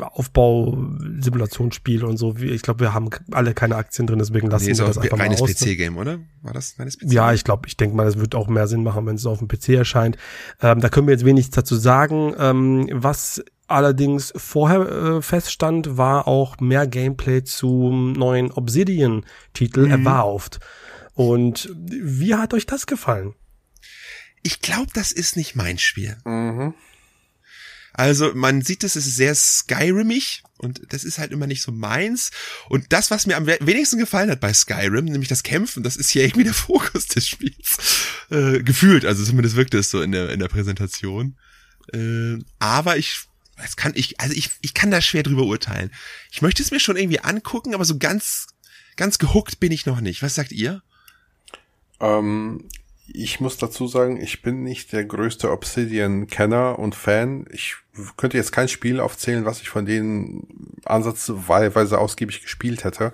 Aufbau-Simulationsspiel 0.00 2.04
und 2.04 2.16
so. 2.16 2.34
Ich 2.36 2.62
glaube, 2.62 2.80
wir 2.80 2.94
haben 2.94 3.10
alle 3.30 3.54
keine 3.54 3.76
Aktien 3.76 4.06
drin, 4.06 4.18
deswegen 4.18 4.48
lassen 4.48 4.66
nee, 4.66 4.78
wir 4.78 4.86
das 4.86 4.98
einfach 4.98 5.18
reines 5.18 5.40
mal 5.40 5.50
aus. 5.50 5.54
PC-Game, 5.54 5.98
oder? 5.98 6.18
War 6.42 6.54
das 6.54 6.78
reines 6.78 6.98
PC? 6.98 7.02
-Game? 7.02 7.12
Ja, 7.12 7.32
ich 7.32 7.44
glaube, 7.44 7.68
ich 7.68 7.76
denke 7.76 7.96
mal, 7.96 8.06
das 8.06 8.18
wird 8.18 8.34
auch 8.34 8.48
mehr 8.48 8.66
Sinn 8.66 8.82
machen, 8.82 9.06
wenn 9.06 9.16
es 9.16 9.26
auf 9.26 9.38
dem 9.38 9.48
PC 9.48 9.70
erscheint. 9.70 10.16
Ähm, 10.60 10.80
da 10.80 10.88
können 10.88 11.06
wir 11.06 11.12
jetzt 11.12 11.24
wenig 11.24 11.50
dazu 11.50 11.76
sagen. 11.76 12.34
Ähm, 12.38 12.88
was 12.92 13.42
allerdings 13.72 14.32
vorher 14.36 14.80
äh, 14.80 15.22
feststand, 15.22 15.96
war 15.96 16.28
auch 16.28 16.58
mehr 16.60 16.86
Gameplay 16.86 17.42
zum 17.44 18.12
neuen 18.12 18.50
Obsidian-Titel 18.50 19.86
mhm. 19.86 19.92
Evolved. 19.92 20.60
Und 21.14 21.70
wie 21.76 22.34
hat 22.34 22.54
euch 22.54 22.66
das 22.66 22.86
gefallen? 22.86 23.34
Ich 24.42 24.60
glaube, 24.60 24.90
das 24.94 25.12
ist 25.12 25.36
nicht 25.36 25.54
mein 25.54 25.78
Spiel. 25.78 26.16
Mhm. 26.24 26.74
Also 27.94 28.32
man 28.34 28.62
sieht, 28.62 28.84
es 28.84 28.96
ist 28.96 29.16
sehr 29.16 29.34
Skyrimig 29.34 30.42
und 30.58 30.80
das 30.88 31.04
ist 31.04 31.18
halt 31.18 31.30
immer 31.30 31.46
nicht 31.46 31.62
so 31.62 31.72
meins. 31.72 32.30
Und 32.68 32.92
das, 32.92 33.10
was 33.10 33.26
mir 33.26 33.36
am 33.36 33.46
wenigsten 33.46 33.98
gefallen 33.98 34.30
hat 34.30 34.40
bei 34.40 34.52
Skyrim, 34.52 35.04
nämlich 35.04 35.28
das 35.28 35.42
Kämpfen, 35.42 35.82
das 35.82 35.96
ist 35.96 36.10
hier 36.10 36.24
irgendwie 36.24 36.44
der 36.44 36.54
Fokus 36.54 37.06
des 37.06 37.28
Spiels. 37.28 37.76
Äh, 38.30 38.62
gefühlt, 38.62 39.04
also 39.04 39.24
zumindest 39.24 39.56
wirkte 39.56 39.78
es 39.78 39.90
so 39.90 40.00
in 40.00 40.12
der, 40.12 40.30
in 40.30 40.40
der 40.40 40.48
Präsentation. 40.48 41.36
Äh, 41.92 42.38
aber 42.58 42.96
ich 42.96 43.26
das 43.56 43.76
kann 43.76 43.92
ich, 43.94 44.20
also 44.20 44.34
ich, 44.34 44.50
ich 44.60 44.74
kann 44.74 44.90
da 44.90 45.00
schwer 45.00 45.22
drüber 45.22 45.44
urteilen. 45.44 45.90
Ich 46.30 46.42
möchte 46.42 46.62
es 46.62 46.70
mir 46.70 46.80
schon 46.80 46.96
irgendwie 46.96 47.20
angucken, 47.20 47.74
aber 47.74 47.84
so 47.84 47.98
ganz, 47.98 48.46
ganz 48.96 49.18
gehuckt 49.18 49.60
bin 49.60 49.72
ich 49.72 49.86
noch 49.86 50.00
nicht. 50.00 50.22
Was 50.22 50.34
sagt 50.34 50.52
ihr? 50.52 50.82
Ähm, 52.00 52.68
ich 53.06 53.40
muss 53.40 53.58
dazu 53.58 53.86
sagen, 53.86 54.20
ich 54.20 54.42
bin 54.42 54.62
nicht 54.62 54.92
der 54.92 55.04
größte 55.04 55.50
Obsidian-Kenner 55.50 56.78
und 56.78 56.94
Fan. 56.94 57.46
Ich 57.50 57.76
könnte 58.16 58.38
jetzt 58.38 58.52
kein 58.52 58.68
Spiel 58.68 59.00
aufzählen, 59.00 59.44
was 59.44 59.60
ich 59.60 59.68
von 59.68 59.84
denen 59.84 60.78
ansatzweise 60.84 61.98
ausgiebig 61.98 62.42
gespielt 62.42 62.84
hätte. 62.84 63.12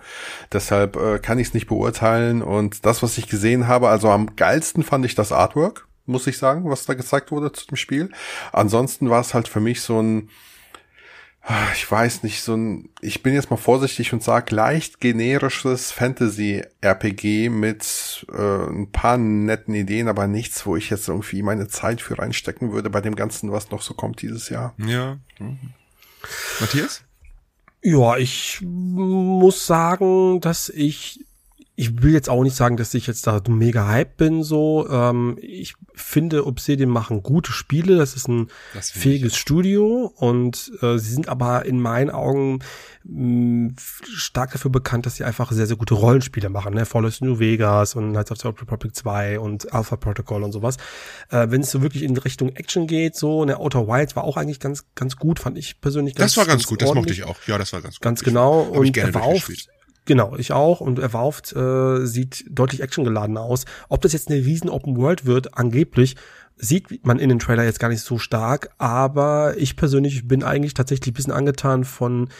Deshalb 0.53 0.97
äh, 0.97 1.19
kann 1.19 1.39
ich 1.39 1.49
es 1.49 1.55
nicht 1.55 1.67
beurteilen. 1.67 2.43
Und 2.43 2.87
das, 2.87 3.03
was 3.03 3.19
ich 3.19 3.29
gesehen 3.29 3.67
habe, 3.67 3.89
also 3.89 4.11
am 4.11 4.37
geilsten 4.37 4.85
fand 4.85 5.05
ich 5.05 5.15
das 5.15 5.33
Artwork 5.33 5.88
muss 6.09 6.27
ich 6.27 6.39
sagen, 6.39 6.69
was 6.71 6.87
da 6.87 6.95
gezeigt 6.95 7.31
wurde 7.31 7.53
zu 7.53 7.67
dem 7.67 7.77
Spiel. 7.77 8.11
Ansonsten 8.53 9.11
war 9.11 9.21
es 9.21 9.35
halt 9.35 9.49
für 9.49 9.61
mich 9.61 9.81
so 9.83 10.01
ein, 10.01 10.29
Ah, 11.51 11.73
ich 11.73 11.91
weiß 11.91 12.25
nicht, 12.25 12.43
so 12.43 12.55
ein, 12.55 12.91
ich 13.01 13.23
bin 13.23 13.33
jetzt 13.33 13.51
mal 13.51 13.57
vorsichtig 13.57 14.13
und 14.13 14.23
sag 14.23 14.51
leicht 14.51 15.01
generisches 15.01 15.93
Fantasy-RPG 15.93 17.49
mit 17.49 18.27
äh, 18.31 18.67
ein 18.69 18.93
paar 18.93 19.17
netten 19.17 19.75
Ideen, 19.75 20.09
aber 20.09 20.27
nichts, 20.27 20.67
wo 20.67 20.77
ich 20.77 20.91
jetzt 20.91 21.09
irgendwie 21.09 21.41
meine 21.43 21.67
Zeit 21.67 22.03
für 22.03 22.19
reinstecken 22.19 22.73
würde 22.73 22.91
bei 22.91 23.01
dem 23.01 23.17
Ganzen, 23.17 23.51
was 23.51 23.71
noch 23.71 23.81
so 23.81 23.95
kommt 23.95 24.21
dieses 24.21 24.51
Jahr. 24.51 24.75
Ja. 24.77 25.17
Mhm. 25.39 25.59
Matthias? 26.61 27.03
Ja, 27.81 28.19
ich 28.19 28.61
muss 28.61 29.67
sagen, 29.67 30.41
dass 30.41 30.69
ich 30.69 31.25
ich 31.81 32.03
will 32.03 32.13
jetzt 32.13 32.29
auch 32.29 32.43
nicht 32.43 32.57
sagen, 32.57 32.77
dass 32.77 32.93
ich 32.93 33.07
jetzt 33.07 33.25
da 33.29 33.41
mega 33.49 33.87
hype 33.87 34.17
bin, 34.17 34.43
so. 34.43 34.89
Ähm, 34.91 35.39
ich 35.41 35.75
finde, 35.95 36.45
Obsidian 36.45 36.91
machen 36.91 37.23
gute 37.23 37.53
Spiele. 37.53 37.99
Das 37.99 38.15
ist 38.15 38.27
ein 38.27 38.49
das 38.75 38.91
fähiges 38.91 39.35
ich. 39.35 39.39
Studio 39.39 40.13
und 40.17 40.73
äh, 40.83 40.99
sie 40.99 41.13
sind 41.13 41.29
aber 41.29 41.67
in 41.67 41.79
meinen 41.81 42.11
Augen 42.11 42.59
mh, 43.05 43.75
stark 44.13 44.51
dafür 44.51 44.73
bekannt, 44.73 45.07
dass 45.07 45.15
sie 45.15 45.25
einfach 45.25 45.53
sehr, 45.53 45.69
sehr 45.69 45.77
gute 45.77 45.95
Rollenspiele 45.95 46.49
machen. 46.49 46.75
Ne? 46.75 46.85
Fallout 46.85 47.21
New 47.21 47.39
Vegas 47.39 47.95
und 47.95 48.11
Knights 48.11 48.33
of 48.33 48.39
the 48.39 48.49
Old 48.49 48.61
Republic 48.61 48.97
2 48.97 49.39
und 49.39 49.73
Alpha 49.73 49.95
Protocol 49.95 50.43
und 50.43 50.51
sowas. 50.51 50.79
Äh, 51.31 51.47
Wenn 51.51 51.61
es 51.61 51.71
so 51.71 51.81
wirklich 51.81 52.03
in 52.03 52.17
Richtung 52.17 52.49
Action 52.57 52.89
geht, 52.89 53.15
so, 53.15 53.45
ne, 53.45 53.57
Outer 53.57 53.87
Wilds 53.87 54.17
war 54.17 54.25
auch 54.25 54.37
eigentlich 54.37 54.59
ganz, 54.59 54.85
ganz 54.97 55.15
gut, 55.15 55.39
fand 55.39 55.57
ich 55.57 55.81
persönlich 55.81 56.17
ganz 56.17 56.33
Das 56.33 56.39
war 56.39 56.47
ganz, 56.47 56.63
ganz 56.65 56.67
gut, 56.67 56.83
ordentlich. 56.83 57.19
das 57.19 57.25
mochte 57.29 57.37
ich 57.37 57.45
auch. 57.45 57.49
Ja, 57.49 57.57
das 57.57 57.73
war 57.73 57.83
ganz 57.83 57.95
gut. 57.95 58.03
Ganz 58.03 58.25
genau. 58.25 58.69
Ich, 58.83 58.99
und 59.01 59.15
war 59.15 59.23
auch 59.23 59.49
Genau, 60.09 60.37
ich 60.39 60.53
auch. 60.53 60.81
Und 60.81 60.99
Evolved 60.99 61.55
äh, 61.55 62.07
sieht 62.07 62.47
deutlich 62.49 62.83
actiongeladen 62.83 63.37
aus. 63.37 63.67
Ob 63.91 64.01
das 64.01 64.15
jetzt 64.15 64.31
eine 64.31 64.39
riesen 64.39 64.71
Open 64.71 64.97
World 64.97 65.27
wird, 65.27 65.59
angeblich, 65.59 66.17
sieht 66.57 67.05
man 67.05 67.19
in 67.19 67.29
den 67.29 67.39
Trailer 67.39 67.65
jetzt 67.65 67.79
gar 67.79 67.91
nicht 67.91 68.01
so 68.01 68.17
stark. 68.17 68.71
Aber 68.79 69.59
ich 69.59 69.77
persönlich 69.77 70.27
bin 70.27 70.43
eigentlich 70.43 70.73
tatsächlich 70.73 71.13
ein 71.13 71.15
bisschen 71.15 71.35
angetan 71.35 71.85
von 71.85 72.31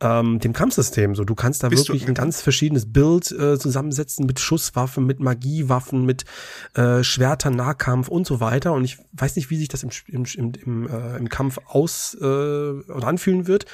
ähm, 0.00 0.38
dem 0.38 0.52
Kampfsystem. 0.52 1.16
So, 1.16 1.24
du 1.24 1.34
kannst 1.34 1.64
da 1.64 1.68
Bist 1.68 1.88
wirklich 1.88 2.04
du? 2.04 2.12
ein 2.12 2.14
ganz 2.14 2.40
verschiedenes 2.42 2.92
Bild 2.92 3.32
äh, 3.32 3.58
zusammensetzen 3.58 4.24
mit 4.24 4.38
Schusswaffen, 4.38 5.04
mit 5.04 5.18
Magiewaffen, 5.18 6.06
mit 6.06 6.26
äh, 6.74 7.02
Schwertern, 7.02 7.56
Nahkampf 7.56 8.06
und 8.06 8.24
so 8.24 8.38
weiter. 8.38 8.72
Und 8.72 8.84
ich 8.84 8.98
weiß 9.14 9.34
nicht, 9.34 9.50
wie 9.50 9.56
sich 9.56 9.66
das 9.66 9.82
im, 9.82 9.90
im, 10.06 10.24
im, 10.36 10.52
im, 10.64 10.88
äh, 10.88 11.16
im 11.16 11.28
Kampf 11.28 11.58
aus 11.66 12.16
äh, 12.20 12.24
oder 12.24 13.08
anfühlen 13.08 13.48
wird 13.48 13.66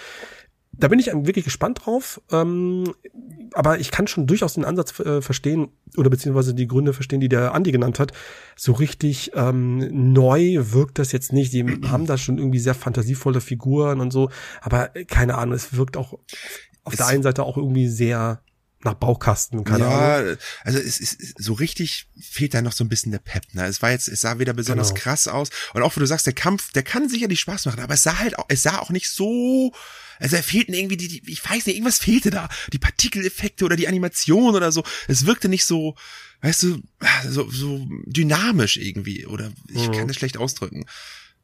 da 0.72 0.88
bin 0.88 0.98
ich 0.98 1.06
wirklich 1.06 1.44
gespannt 1.44 1.82
drauf. 1.84 2.20
Ähm, 2.30 2.94
aber 3.54 3.78
ich 3.78 3.90
kann 3.90 4.06
schon 4.06 4.26
durchaus 4.26 4.54
den 4.54 4.64
Ansatz 4.64 4.98
äh, 5.00 5.20
verstehen 5.20 5.68
oder 5.96 6.10
beziehungsweise 6.10 6.54
die 6.54 6.66
Gründe 6.66 6.92
verstehen, 6.92 7.20
die 7.20 7.28
der 7.28 7.54
Andi 7.54 7.72
genannt 7.72 7.98
hat. 7.98 8.12
So 8.56 8.72
richtig 8.72 9.32
ähm, 9.34 10.12
neu 10.12 10.58
wirkt 10.60 10.98
das 10.98 11.12
jetzt 11.12 11.32
nicht. 11.32 11.52
Die 11.52 11.64
haben 11.88 12.06
da 12.06 12.16
schon 12.16 12.38
irgendwie 12.38 12.58
sehr 12.58 12.74
fantasievolle 12.74 13.40
Figuren 13.40 14.00
und 14.00 14.10
so. 14.10 14.30
Aber 14.60 14.88
keine 15.08 15.36
Ahnung, 15.36 15.54
es 15.54 15.76
wirkt 15.76 15.96
auch 15.96 16.14
auf 16.84 16.94
es 16.94 16.96
der 16.96 17.06
einen 17.06 17.22
Seite 17.22 17.44
auch 17.44 17.56
irgendwie 17.56 17.88
sehr 17.88 18.42
nach 18.84 18.94
Bauchkasten, 18.94 19.62
keine 19.62 19.84
ja, 19.84 20.16
Ahnung. 20.16 20.36
also 20.64 20.78
es 20.78 20.98
ist 20.98 21.34
so 21.38 21.52
richtig 21.52 22.08
fehlt 22.20 22.52
da 22.52 22.62
noch 22.62 22.72
so 22.72 22.82
ein 22.82 22.88
bisschen 22.88 23.12
der 23.12 23.20
Pep. 23.20 23.44
Ne? 23.52 23.64
Es 23.66 23.80
war 23.80 23.92
jetzt, 23.92 24.08
es 24.08 24.22
sah 24.22 24.38
wieder 24.38 24.54
besonders 24.54 24.88
genau. 24.88 25.00
krass 25.00 25.28
aus 25.28 25.50
und 25.74 25.82
auch 25.82 25.94
wo 25.94 26.00
du 26.00 26.06
sagst, 26.06 26.26
der 26.26 26.32
Kampf, 26.32 26.72
der 26.72 26.82
kann 26.82 27.08
sicherlich 27.08 27.40
Spaß 27.40 27.66
machen, 27.66 27.80
aber 27.80 27.94
es 27.94 28.02
sah 28.02 28.18
halt, 28.18 28.38
auch, 28.38 28.46
es 28.48 28.62
sah 28.62 28.78
auch 28.80 28.90
nicht 28.90 29.08
so 29.08 29.72
also 30.22 30.36
er 30.36 30.42
fehlten 30.42 30.72
irgendwie 30.72 30.96
die, 30.96 31.08
die, 31.08 31.32
ich 31.32 31.44
weiß 31.44 31.66
nicht, 31.66 31.76
irgendwas 31.76 31.98
fehlte 31.98 32.30
da. 32.30 32.48
Die 32.72 32.78
Partikeleffekte 32.78 33.64
oder 33.64 33.74
die 33.74 33.88
Animation 33.88 34.54
oder 34.54 34.70
so. 34.70 34.84
Es 35.08 35.26
wirkte 35.26 35.48
nicht 35.48 35.64
so, 35.64 35.96
weißt 36.42 36.62
du, 36.62 36.82
so, 37.28 37.50
so 37.50 37.88
dynamisch 38.06 38.76
irgendwie. 38.76 39.26
Oder 39.26 39.52
ich 39.68 39.88
mhm. 39.88 39.92
kann 39.92 40.08
das 40.08 40.16
schlecht 40.16 40.36
ausdrücken. 40.36 40.86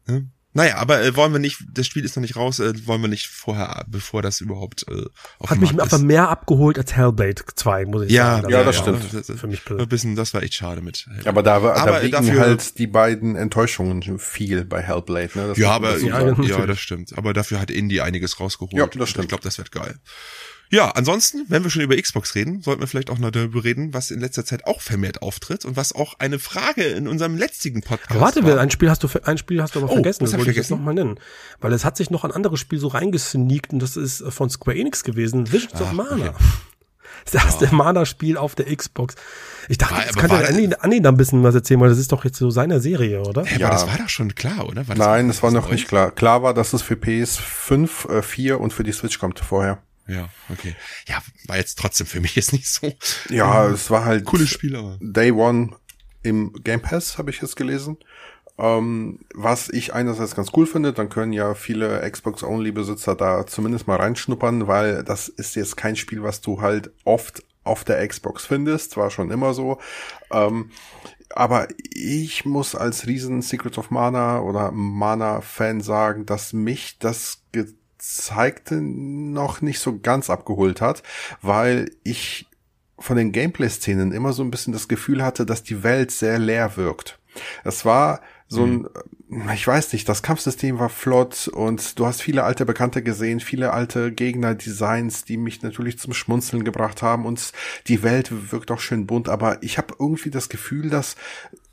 Ne? 0.06 0.30
Naja, 0.54 0.76
aber 0.78 1.02
äh, 1.02 1.14
wollen 1.14 1.32
wir 1.32 1.38
nicht, 1.38 1.58
das 1.72 1.86
Spiel 1.86 2.04
ist 2.04 2.16
noch 2.16 2.22
nicht 2.22 2.36
raus, 2.36 2.58
äh, 2.58 2.72
wollen 2.86 3.02
wir 3.02 3.08
nicht 3.08 3.26
vorher, 3.26 3.84
bevor 3.86 4.22
das 4.22 4.40
überhaupt 4.40 4.86
äh, 4.88 5.04
auf 5.38 5.50
Hat 5.50 5.58
mich 5.58 5.72
ist. 5.72 5.80
aber 5.80 5.98
mehr 5.98 6.30
abgeholt 6.30 6.78
als 6.78 6.96
Hellblade 6.96 7.42
2, 7.54 7.84
muss 7.84 8.04
ich 8.04 8.12
ja, 8.12 8.36
sagen. 8.36 8.50
Ja, 8.50 8.64
das 8.64 8.76
ja, 8.76 8.82
stimmt. 8.82 9.12
Das, 9.12 9.38
für 9.38 9.46
mich 9.46 9.60
ein 9.70 9.88
bisschen, 9.88 10.16
das 10.16 10.32
war 10.32 10.42
echt 10.42 10.54
schade 10.54 10.80
mit 10.80 11.06
Hellblade. 11.06 11.28
Aber 11.28 11.42
da, 11.42 11.62
war, 11.62 11.76
aber 11.76 11.92
da 11.92 12.02
wiegen 12.02 12.12
dafür, 12.12 12.40
halt 12.40 12.78
die 12.78 12.86
beiden 12.86 13.36
Enttäuschungen 13.36 14.18
viel 14.18 14.64
bei 14.64 14.80
Hellblade. 14.80 15.30
Ne? 15.34 15.48
Das 15.48 15.58
ja, 15.58 15.70
aber 15.70 15.98
ja, 15.98 16.32
ja, 16.32 16.66
das 16.66 16.80
stimmt. 16.80 17.16
Aber 17.16 17.34
dafür 17.34 17.60
hat 17.60 17.70
Indie 17.70 18.00
einiges 18.00 18.40
rausgeholt. 18.40 18.72
Ja, 18.72 18.86
das 18.86 19.10
stimmt. 19.10 19.24
Ich 19.24 19.28
glaube, 19.28 19.44
das 19.44 19.58
wird 19.58 19.70
geil. 19.70 19.96
Ja, 20.70 20.90
ansonsten, 20.90 21.46
wenn 21.48 21.62
wir 21.62 21.70
schon 21.70 21.82
über 21.82 21.96
Xbox 21.96 22.34
reden, 22.34 22.60
sollten 22.60 22.80
wir 22.80 22.86
vielleicht 22.86 23.10
auch 23.10 23.18
noch 23.18 23.30
darüber 23.30 23.64
reden, 23.64 23.94
was 23.94 24.10
in 24.10 24.20
letzter 24.20 24.44
Zeit 24.44 24.66
auch 24.66 24.80
vermehrt 24.80 25.22
auftritt 25.22 25.64
und 25.64 25.76
was 25.76 25.94
auch 25.94 26.14
eine 26.18 26.38
Frage 26.38 26.84
in 26.84 27.08
unserem 27.08 27.36
letztigen 27.36 27.80
Podcast 27.80 28.10
aber 28.10 28.20
warte, 28.20 28.44
war. 28.44 28.58
ein 28.58 28.70
Spiel 28.70 28.90
hast 28.90 29.02
du 29.02 29.08
ein 29.22 29.38
Spiel 29.38 29.62
hast 29.62 29.74
du 29.74 29.80
aber 29.80 29.90
oh, 29.90 29.94
vergessen, 29.94 30.24
das 30.24 30.36
wollte 30.36 30.50
ich 30.50 30.56
jetzt 30.56 30.70
noch 30.70 30.80
mal 30.80 30.94
nennen, 30.94 31.18
weil 31.60 31.72
es 31.72 31.84
hat 31.84 31.96
sich 31.96 32.10
noch 32.10 32.24
ein 32.24 32.32
anderes 32.32 32.60
Spiel 32.60 32.78
so 32.78 32.88
reingesneakt 32.88 33.72
und 33.72 33.80
das 33.80 33.96
ist 33.96 34.22
von 34.28 34.50
Square 34.50 34.76
Enix 34.76 35.04
gewesen, 35.04 35.50
Visions 35.50 35.72
Ach, 35.76 35.80
of 35.82 35.92
Mana. 35.92 36.28
Okay. 36.28 36.32
Das 37.24 37.34
erste 37.44 37.66
ja. 37.66 37.72
Mana-Spiel 37.72 38.36
auf 38.36 38.54
der 38.54 38.74
Xbox. 38.74 39.14
Ich 39.68 39.76
dachte, 39.76 39.94
war, 39.94 40.04
jetzt 40.04 40.16
kann 40.16 40.30
der 40.30 40.48
Andi, 40.48 40.74
Andi 40.78 41.02
da 41.02 41.10
ein 41.10 41.16
bisschen 41.16 41.42
was 41.42 41.54
erzählen, 41.54 41.80
weil 41.80 41.88
das 41.88 41.98
ist 41.98 42.12
doch 42.12 42.24
jetzt 42.24 42.38
so 42.38 42.50
seine 42.50 42.80
Serie, 42.80 43.20
oder? 43.22 43.44
Ja, 43.44 43.58
ja. 43.58 43.66
aber 43.66 43.74
das 43.74 43.86
war 43.86 43.98
doch 43.98 44.08
schon 44.08 44.34
klar, 44.34 44.66
oder? 44.66 44.88
War 44.88 44.94
das 44.94 45.06
Nein, 45.06 45.28
das 45.28 45.42
war 45.42 45.50
noch 45.50 45.70
nicht 45.70 45.88
klar. 45.88 46.10
Klar 46.10 46.42
war, 46.42 46.54
dass 46.54 46.72
es 46.72 46.82
für 46.82 46.94
PS5, 46.94 48.18
äh, 48.18 48.22
4 48.22 48.60
und 48.60 48.72
für 48.72 48.84
die 48.84 48.92
Switch 48.92 49.18
kommt 49.18 49.40
vorher. 49.40 49.82
Ja, 50.08 50.30
okay. 50.48 50.74
Ja, 51.06 51.22
war 51.46 51.58
jetzt 51.58 51.78
trotzdem 51.78 52.06
für 52.06 52.20
mich 52.20 52.34
jetzt 52.34 52.52
nicht 52.52 52.68
so. 52.68 52.92
Ja, 53.28 53.66
ähm, 53.66 53.74
es 53.74 53.90
war 53.90 54.04
halt 54.04 54.24
cooles 54.24 54.48
Spiel, 54.48 54.74
aber. 54.74 54.98
Day 55.00 55.30
One 55.30 55.76
im 56.22 56.52
Game 56.64 56.80
Pass, 56.80 57.18
habe 57.18 57.30
ich 57.30 57.40
jetzt 57.40 57.56
gelesen. 57.56 57.98
Ähm, 58.58 59.20
was 59.34 59.68
ich 59.68 59.94
einerseits 59.94 60.34
ganz 60.34 60.50
cool 60.56 60.66
finde, 60.66 60.92
dann 60.92 61.10
können 61.10 61.32
ja 61.32 61.54
viele 61.54 62.10
Xbox-Only-Besitzer 62.10 63.14
da 63.14 63.46
zumindest 63.46 63.86
mal 63.86 63.96
reinschnuppern, 63.96 64.66
weil 64.66 65.04
das 65.04 65.28
ist 65.28 65.54
jetzt 65.54 65.76
kein 65.76 65.94
Spiel, 65.94 66.22
was 66.22 66.40
du 66.40 66.60
halt 66.60 66.90
oft 67.04 67.44
auf 67.62 67.84
der 67.84 68.06
Xbox 68.08 68.46
findest, 68.46 68.96
war 68.96 69.10
schon 69.10 69.30
immer 69.30 69.54
so. 69.54 69.78
Ähm, 70.32 70.70
aber 71.30 71.68
ich 71.94 72.46
muss 72.46 72.74
als 72.74 73.06
riesen 73.06 73.42
Secret 73.42 73.76
of 73.78 73.90
Mana 73.90 74.40
oder 74.40 74.72
Mana-Fan 74.72 75.82
sagen, 75.82 76.24
dass 76.24 76.52
mich 76.52 76.98
das 76.98 77.42
zeigte, 77.98 78.76
noch 78.80 79.60
nicht 79.60 79.80
so 79.80 79.98
ganz 79.98 80.30
abgeholt 80.30 80.80
hat, 80.80 81.02
weil 81.42 81.90
ich 82.04 82.46
von 82.98 83.16
den 83.16 83.32
Gameplay-Szenen 83.32 84.12
immer 84.12 84.32
so 84.32 84.42
ein 84.42 84.50
bisschen 84.50 84.72
das 84.72 84.88
Gefühl 84.88 85.22
hatte, 85.22 85.46
dass 85.46 85.62
die 85.62 85.82
Welt 85.82 86.10
sehr 86.10 86.38
leer 86.38 86.76
wirkt. 86.76 87.18
Es 87.64 87.84
war 87.84 88.20
so 88.48 88.64
ein, 88.64 88.86
mhm. 89.28 89.50
ich 89.54 89.66
weiß 89.66 89.92
nicht, 89.92 90.08
das 90.08 90.22
Kampfsystem 90.22 90.78
war 90.78 90.88
flott 90.88 91.48
und 91.48 91.98
du 91.98 92.06
hast 92.06 92.22
viele 92.22 92.44
alte 92.44 92.64
Bekannte 92.64 93.02
gesehen, 93.02 93.40
viele 93.40 93.72
alte 93.72 94.10
Gegner-Designs, 94.10 95.24
die 95.24 95.36
mich 95.36 95.62
natürlich 95.62 95.98
zum 95.98 96.14
Schmunzeln 96.14 96.64
gebracht 96.64 97.02
haben 97.02 97.26
und 97.26 97.52
die 97.86 98.02
Welt 98.02 98.50
wirkt 98.50 98.70
auch 98.70 98.80
schön 98.80 99.06
bunt, 99.06 99.28
aber 99.28 99.62
ich 99.62 99.76
habe 99.76 99.94
irgendwie 99.98 100.30
das 100.30 100.48
Gefühl, 100.48 100.88
dass 100.88 101.16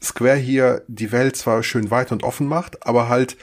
Square 0.03 0.35
hier 0.35 0.83
die 0.87 1.13
Welt 1.13 1.37
zwar 1.37 1.63
schön 1.63 1.89
weit 1.91 2.11
und 2.11 2.23
offen 2.23 2.47
macht, 2.47 2.85
aber 2.85 3.07
halt 3.07 3.37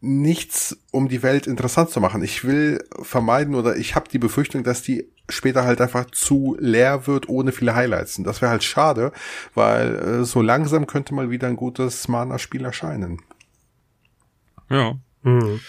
nichts, 0.00 0.76
um 0.92 1.08
die 1.08 1.22
Welt 1.22 1.46
interessant 1.46 1.90
zu 1.90 2.00
machen. 2.00 2.22
Ich 2.22 2.44
will 2.44 2.84
vermeiden 3.02 3.54
oder 3.54 3.76
ich 3.76 3.94
habe 3.94 4.08
die 4.08 4.18
Befürchtung, 4.18 4.62
dass 4.62 4.82
die 4.82 5.08
später 5.28 5.64
halt 5.64 5.80
einfach 5.80 6.06
zu 6.10 6.56
leer 6.58 7.06
wird 7.06 7.28
ohne 7.28 7.52
viele 7.52 7.74
Highlights. 7.74 8.18
Und 8.18 8.24
das 8.24 8.40
wäre 8.40 8.50
halt 8.50 8.64
schade, 8.64 9.12
weil 9.54 9.94
äh, 9.96 10.24
so 10.24 10.40
langsam 10.40 10.86
könnte 10.86 11.14
mal 11.14 11.30
wieder 11.30 11.48
ein 11.48 11.56
gutes 11.56 12.08
Mana-Spiel 12.08 12.64
erscheinen. 12.64 13.20
Ja. 14.70 14.98
Mhm. 15.22 15.60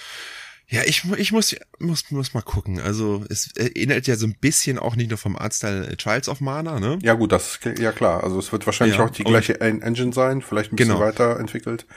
Ja, 0.71 0.81
ich, 0.85 1.03
ich 1.17 1.31
muss, 1.31 1.55
muss, 1.79 2.11
muss 2.11 2.35
mal 2.35 2.43
gucken. 2.43 2.79
Also, 2.79 3.25
es 3.27 3.55
erinnert 3.57 4.05
ja 4.05 4.15
so 4.15 4.27
ein 4.27 4.35
bisschen 4.39 4.77
auch 4.77 4.95
nicht 4.95 5.09
nur 5.09 5.17
vom 5.17 5.35
Artstyle 5.35 5.97
Trials 5.97 6.29
of 6.29 6.41
Mana, 6.41 6.79
ne? 6.79 6.99
Ja, 7.01 7.15
gut, 7.15 7.31
das 7.31 7.57
ist 7.65 7.79
ja 7.79 7.91
klar. 7.91 8.23
Also, 8.23 8.37
es 8.37 8.51
wird 8.51 8.67
wahrscheinlich 8.67 8.99
ja, 8.99 9.03
auch 9.03 9.09
die 9.09 9.23
gleiche 9.23 9.59
Engine 9.61 10.13
sein, 10.13 10.43
vielleicht 10.43 10.71
ein 10.71 10.75
bisschen 10.75 10.93
genau. 10.93 11.03
weiterentwickelt. 11.03 11.87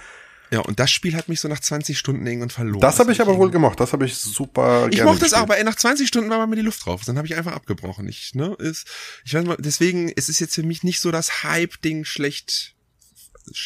Ja, 0.53 0.61
und 0.61 0.79
das 0.79 0.91
Spiel 0.91 1.17
hat 1.17 1.31
mich 1.31 1.41
so 1.41 1.49
nach 1.49 1.61
20 1.61 1.99
Stunden 1.99 2.27
irgendwann 2.27 2.51
verloren. 2.51 2.83
Das 2.83 2.99
habe 2.99 3.11
ich 3.11 3.23
aber 3.23 3.39
wohl 3.39 3.51
gemocht. 3.51 3.81
Das 3.81 3.95
habe 3.95 4.05
ich 4.05 4.19
super 4.19 4.87
Ich 4.91 5.03
mochte 5.03 5.25
es 5.25 5.33
auch, 5.33 5.45
aber 5.45 5.63
nach 5.65 5.77
20 5.77 6.07
Stunden 6.07 6.29
war 6.29 6.47
mir 6.47 6.57
die 6.57 6.63
Luft 6.63 6.85
drauf. 6.85 7.05
Dann 7.07 7.17
habe 7.17 7.27
ich 7.27 7.37
einfach 7.37 7.53
abgebrochen. 7.53 8.07
Ich, 8.07 8.35
ne, 8.35 8.55
ist, 8.59 8.87
ich 9.25 9.33
weiß 9.33 9.47
mal, 9.47 9.57
deswegen 9.59 10.13
es 10.15 10.29
ist 10.29 10.41
jetzt 10.41 10.55
für 10.55 10.63
mich 10.63 10.83
nicht 10.83 11.01
so 11.01 11.11
das 11.11 11.43
Hype-Ding 11.43 12.05
schlecht 12.05 12.75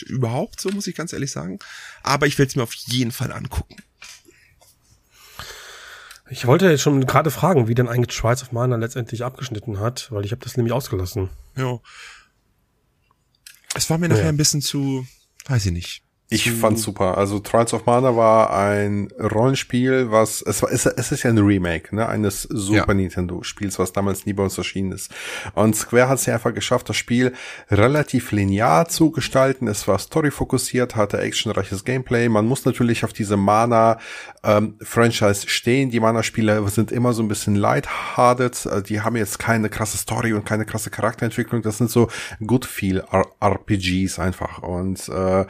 überhaupt, 0.07 0.61
so 0.61 0.71
muss 0.71 0.87
ich 0.87 0.95
ganz 0.95 1.13
ehrlich 1.13 1.33
sagen. 1.33 1.59
Aber 2.05 2.29
ich 2.29 2.39
will 2.39 2.47
es 2.47 2.55
mir 2.55 2.63
auf 2.63 2.73
jeden 2.73 3.11
Fall 3.11 3.33
angucken. 3.33 3.75
Ich 6.31 6.47
wollte 6.47 6.71
jetzt 6.71 6.83
schon 6.83 7.05
gerade 7.05 7.33
fragen, 7.33 7.67
wie 7.67 7.75
denn 7.75 7.89
eigentlich 7.89 8.17
Trials 8.17 8.43
of 8.43 8.53
Mana 8.53 8.77
letztendlich 8.77 9.25
abgeschnitten 9.25 9.81
hat, 9.81 10.13
weil 10.13 10.25
ich 10.25 10.31
habe 10.31 10.45
das 10.45 10.57
nämlich 10.57 10.73
ausgelassen. 10.73 11.31
Ja. 11.57 11.81
Es 13.75 13.91
war 13.91 13.99
mir 13.99 14.09
nachher 14.09 14.23
ja. 14.23 14.29
ein 14.29 14.37
bisschen 14.37 14.63
zu, 14.63 15.05
weiß 15.47 15.67
ich 15.67 15.73
nicht 15.73 16.06
Ich 16.29 16.51
fand's 16.51 16.83
super. 16.83 17.17
Also 17.17 17.39
Trials 17.39 17.73
of 17.73 17.87
Mana 17.87 18.17
war 18.17 18.53
ein 18.53 19.09
Rollenspiel, 19.17 20.11
was 20.11 20.43
es 20.43 20.61
war 20.61 20.73
es, 20.73 20.85
es 20.85 21.13
ist 21.13 21.23
ja 21.23 21.31
ein 21.31 21.39
Remake, 21.39 21.95
ne, 21.95 22.09
eines 22.09 22.43
Super 22.43 22.89
ja. 22.89 22.95
Nintendo 22.95 23.45
Spiels, 23.45 23.79
was 23.79 23.93
damals 23.93 24.27
nie 24.27 24.33
bei 24.33 24.43
uns 24.43 24.59
erschienen 24.59 24.91
ist. 24.91 25.15
Und 25.55 25.77
Square 25.77 26.09
hat 26.09 26.19
es 26.19 26.27
ja 26.27 26.35
einfach 26.35 26.53
geschafft, 26.53 26.89
das 26.89 26.97
Spiel 26.97 27.33
relativ 27.71 28.33
linear 28.33 28.89
zu 28.89 29.13
gestalten. 29.13 29.69
Es 29.69 29.87
war 29.87 30.01
story 30.01 30.33
fokussiert, 30.33 30.97
hatte 30.97 31.19
actionreiches 31.19 31.85
Gameplay. 31.85 32.29
Man 32.29 32.47
muss 32.47 32.65
natürlich 32.65 33.05
auf 33.05 33.13
diese 33.13 33.37
Mana 33.37 34.01
ähm, 34.43 34.75
Franchise 34.83 35.49
stehen. 35.49 35.91
Die 35.91 36.01
Mana 36.01 36.25
Spiele 36.25 36.67
sind 36.69 36.91
immer 36.91 37.13
so 37.13 37.23
ein 37.23 37.29
bisschen 37.29 37.55
lighthearted. 37.55 38.67
Äh, 38.67 38.83
die 38.83 39.01
haben 39.01 39.15
jetzt 39.15 39.39
keine 39.39 39.69
krasse 39.69 39.97
Story 39.97 40.33
und 40.33 40.45
keine 40.45 40.65
krasse 40.65 40.91
Charakterentwicklung. 40.91 41.63
Das 41.63 41.79
sind 41.79 41.89
so 41.89 42.09
good 42.45 42.65
feel 42.65 43.05
RPGs 43.41 44.19
einfach 44.19 44.65
und 44.65 45.09
äh, 45.09 45.45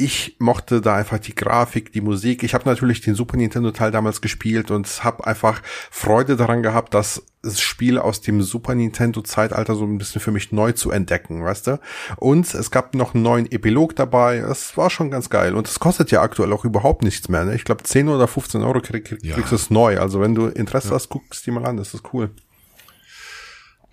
ich 0.00 0.36
mochte 0.38 0.80
da 0.80 0.96
einfach 0.96 1.18
die 1.18 1.34
Grafik, 1.34 1.92
die 1.92 2.00
Musik. 2.00 2.42
Ich 2.42 2.54
habe 2.54 2.68
natürlich 2.68 3.02
den 3.02 3.14
Super 3.14 3.36
Nintendo 3.36 3.70
Teil 3.70 3.90
damals 3.90 4.22
gespielt 4.22 4.70
und 4.70 4.86
habe 5.04 5.26
einfach 5.26 5.62
Freude 5.90 6.36
daran 6.36 6.62
gehabt, 6.62 6.94
das 6.94 7.22
Spiel 7.56 7.98
aus 7.98 8.22
dem 8.22 8.40
Super 8.42 8.74
Nintendo 8.74 9.20
Zeitalter 9.20 9.74
so 9.74 9.84
ein 9.84 9.98
bisschen 9.98 10.22
für 10.22 10.30
mich 10.30 10.52
neu 10.52 10.72
zu 10.72 10.90
entdecken, 10.90 11.44
weißt 11.44 11.66
du? 11.66 11.80
Und 12.16 12.52
es 12.54 12.70
gab 12.70 12.94
noch 12.94 13.14
einen 13.14 13.22
neuen 13.22 13.52
Epilog 13.52 13.94
dabei. 13.94 14.38
Es 14.38 14.76
war 14.76 14.88
schon 14.88 15.10
ganz 15.10 15.28
geil 15.28 15.54
und 15.54 15.68
es 15.68 15.78
kostet 15.78 16.10
ja 16.10 16.22
aktuell 16.22 16.52
auch 16.52 16.64
überhaupt 16.64 17.02
nichts 17.02 17.28
mehr. 17.28 17.44
Ne? 17.44 17.54
Ich 17.54 17.64
glaube 17.64 17.82
10 17.82 18.08
oder 18.08 18.26
15 18.26 18.62
Euro 18.62 18.80
krieg, 18.80 19.04
kriegst 19.04 19.24
ja. 19.24 19.36
du 19.36 19.54
es 19.54 19.70
neu. 19.70 19.98
Also 19.98 20.20
wenn 20.20 20.34
du 20.34 20.46
Interesse 20.46 20.88
ja. 20.88 20.94
hast, 20.94 21.10
guckst 21.10 21.46
die 21.46 21.50
mal 21.50 21.66
an. 21.66 21.76
Das 21.76 21.92
ist 21.92 22.04
cool. 22.14 22.30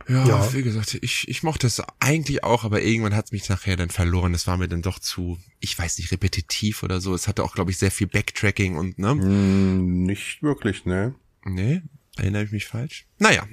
Ja, 0.09 0.25
ja, 0.25 0.53
wie 0.53 0.63
gesagt, 0.63 0.97
ich, 1.01 1.27
ich 1.27 1.43
mochte 1.43 1.67
es 1.67 1.81
eigentlich 1.99 2.43
auch, 2.43 2.63
aber 2.63 2.81
irgendwann 2.81 3.15
hat 3.15 3.25
es 3.25 3.31
mich 3.31 3.49
nachher 3.49 3.75
dann 3.75 3.89
verloren. 3.89 4.33
Es 4.33 4.47
war 4.47 4.57
mir 4.57 4.69
dann 4.69 4.81
doch 4.81 4.99
zu, 4.99 5.37
ich 5.59 5.77
weiß 5.77 5.97
nicht, 5.97 6.11
repetitiv 6.11 6.83
oder 6.83 7.01
so. 7.01 7.13
Es 7.13 7.27
hatte 7.27 7.43
auch, 7.43 7.53
glaube 7.53 7.71
ich, 7.71 7.77
sehr 7.77 7.91
viel 7.91 8.07
Backtracking 8.07 8.77
und, 8.77 8.99
ne? 8.99 9.15
Mm, 9.15 10.03
nicht 10.03 10.41
wirklich, 10.41 10.85
ne? 10.85 11.15
Nee, 11.43 11.81
erinnere 12.15 12.43
ich 12.43 12.51
mich 12.51 12.67
falsch? 12.67 13.05
Naja. 13.19 13.45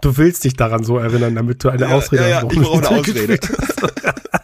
Du 0.00 0.16
willst 0.18 0.44
dich 0.44 0.54
daran 0.54 0.84
so 0.84 0.98
erinnern, 0.98 1.34
damit 1.34 1.64
du 1.64 1.70
eine 1.70 1.88
ja, 1.88 1.96
Ausrede 1.96 2.22
ja, 2.24 2.28
ja, 2.28 2.42
hast. 2.42 2.52
Ich 2.52 2.58
brauche 2.60 2.86
eine 2.86 3.00
Ausrede. 3.00 3.38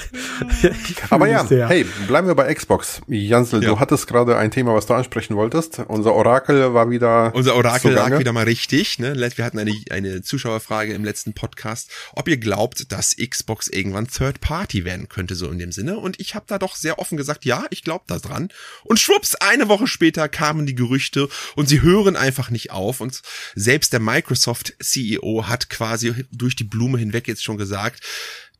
Aber 1.10 1.28
ja, 1.28 1.46
hey, 1.48 1.84
bleiben 2.06 2.26
wir 2.26 2.34
bei 2.34 2.52
Xbox. 2.52 3.00
Jansel, 3.06 3.62
ja. 3.62 3.70
du 3.70 3.80
hattest 3.80 4.06
gerade 4.06 4.36
ein 4.36 4.50
Thema, 4.50 4.74
was 4.74 4.86
du 4.86 4.94
ansprechen 4.94 5.36
wolltest. 5.36 5.80
Unser 5.88 6.14
Orakel 6.14 6.74
war 6.74 6.90
wieder. 6.90 7.34
Unser 7.34 7.56
Orakel 7.56 7.92
lag 7.92 8.18
wieder 8.18 8.32
mal 8.32 8.44
richtig. 8.44 8.98
Ne? 8.98 9.16
Wir 9.36 9.44
hatten 9.44 9.58
eine, 9.58 9.74
eine 9.90 10.22
Zuschauerfrage 10.22 10.92
im 10.92 11.04
letzten 11.04 11.34
Podcast, 11.34 11.90
ob 12.12 12.28
ihr 12.28 12.36
glaubt, 12.36 12.92
dass 12.92 13.16
Xbox 13.16 13.68
irgendwann 13.68 14.08
Third 14.08 14.40
Party 14.40 14.84
werden 14.84 15.08
könnte, 15.08 15.34
so 15.34 15.50
in 15.50 15.58
dem 15.58 15.72
Sinne. 15.72 15.98
Und 15.98 16.20
ich 16.20 16.34
habe 16.34 16.46
da 16.48 16.58
doch 16.58 16.76
sehr 16.76 16.98
offen 16.98 17.16
gesagt, 17.16 17.44
ja, 17.44 17.64
ich 17.70 17.82
glaube 17.82 18.04
da 18.06 18.18
dran. 18.18 18.48
Und 18.84 18.98
schwupps, 18.98 19.34
eine 19.36 19.68
Woche 19.68 19.86
später 19.86 20.28
kamen 20.28 20.66
die 20.66 20.74
Gerüchte 20.74 21.28
und 21.54 21.68
sie 21.68 21.82
hören 21.82 22.16
einfach 22.16 22.50
nicht 22.50 22.70
auf. 22.70 23.00
Und 23.00 23.22
selbst 23.54 23.92
der 23.92 24.00
Microsoft 24.00 24.74
CEO 24.80 25.44
hat 25.46 25.70
quasi 25.70 26.26
durch 26.32 26.56
die 26.56 26.64
Blume 26.64 26.98
hinweg 26.98 27.28
jetzt 27.28 27.44
schon 27.44 27.58
gesagt, 27.58 28.00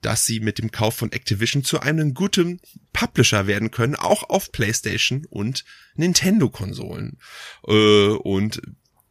dass 0.06 0.24
sie 0.24 0.38
mit 0.38 0.58
dem 0.58 0.70
Kauf 0.70 0.94
von 0.94 1.10
Activision 1.10 1.64
zu 1.64 1.80
einem 1.80 2.14
guten 2.14 2.60
Publisher 2.92 3.48
werden 3.48 3.72
können, 3.72 3.96
auch 3.96 4.22
auf 4.30 4.52
PlayStation 4.52 5.26
und 5.30 5.64
Nintendo-Konsolen. 5.96 7.18
Äh, 7.66 8.10
und 8.10 8.62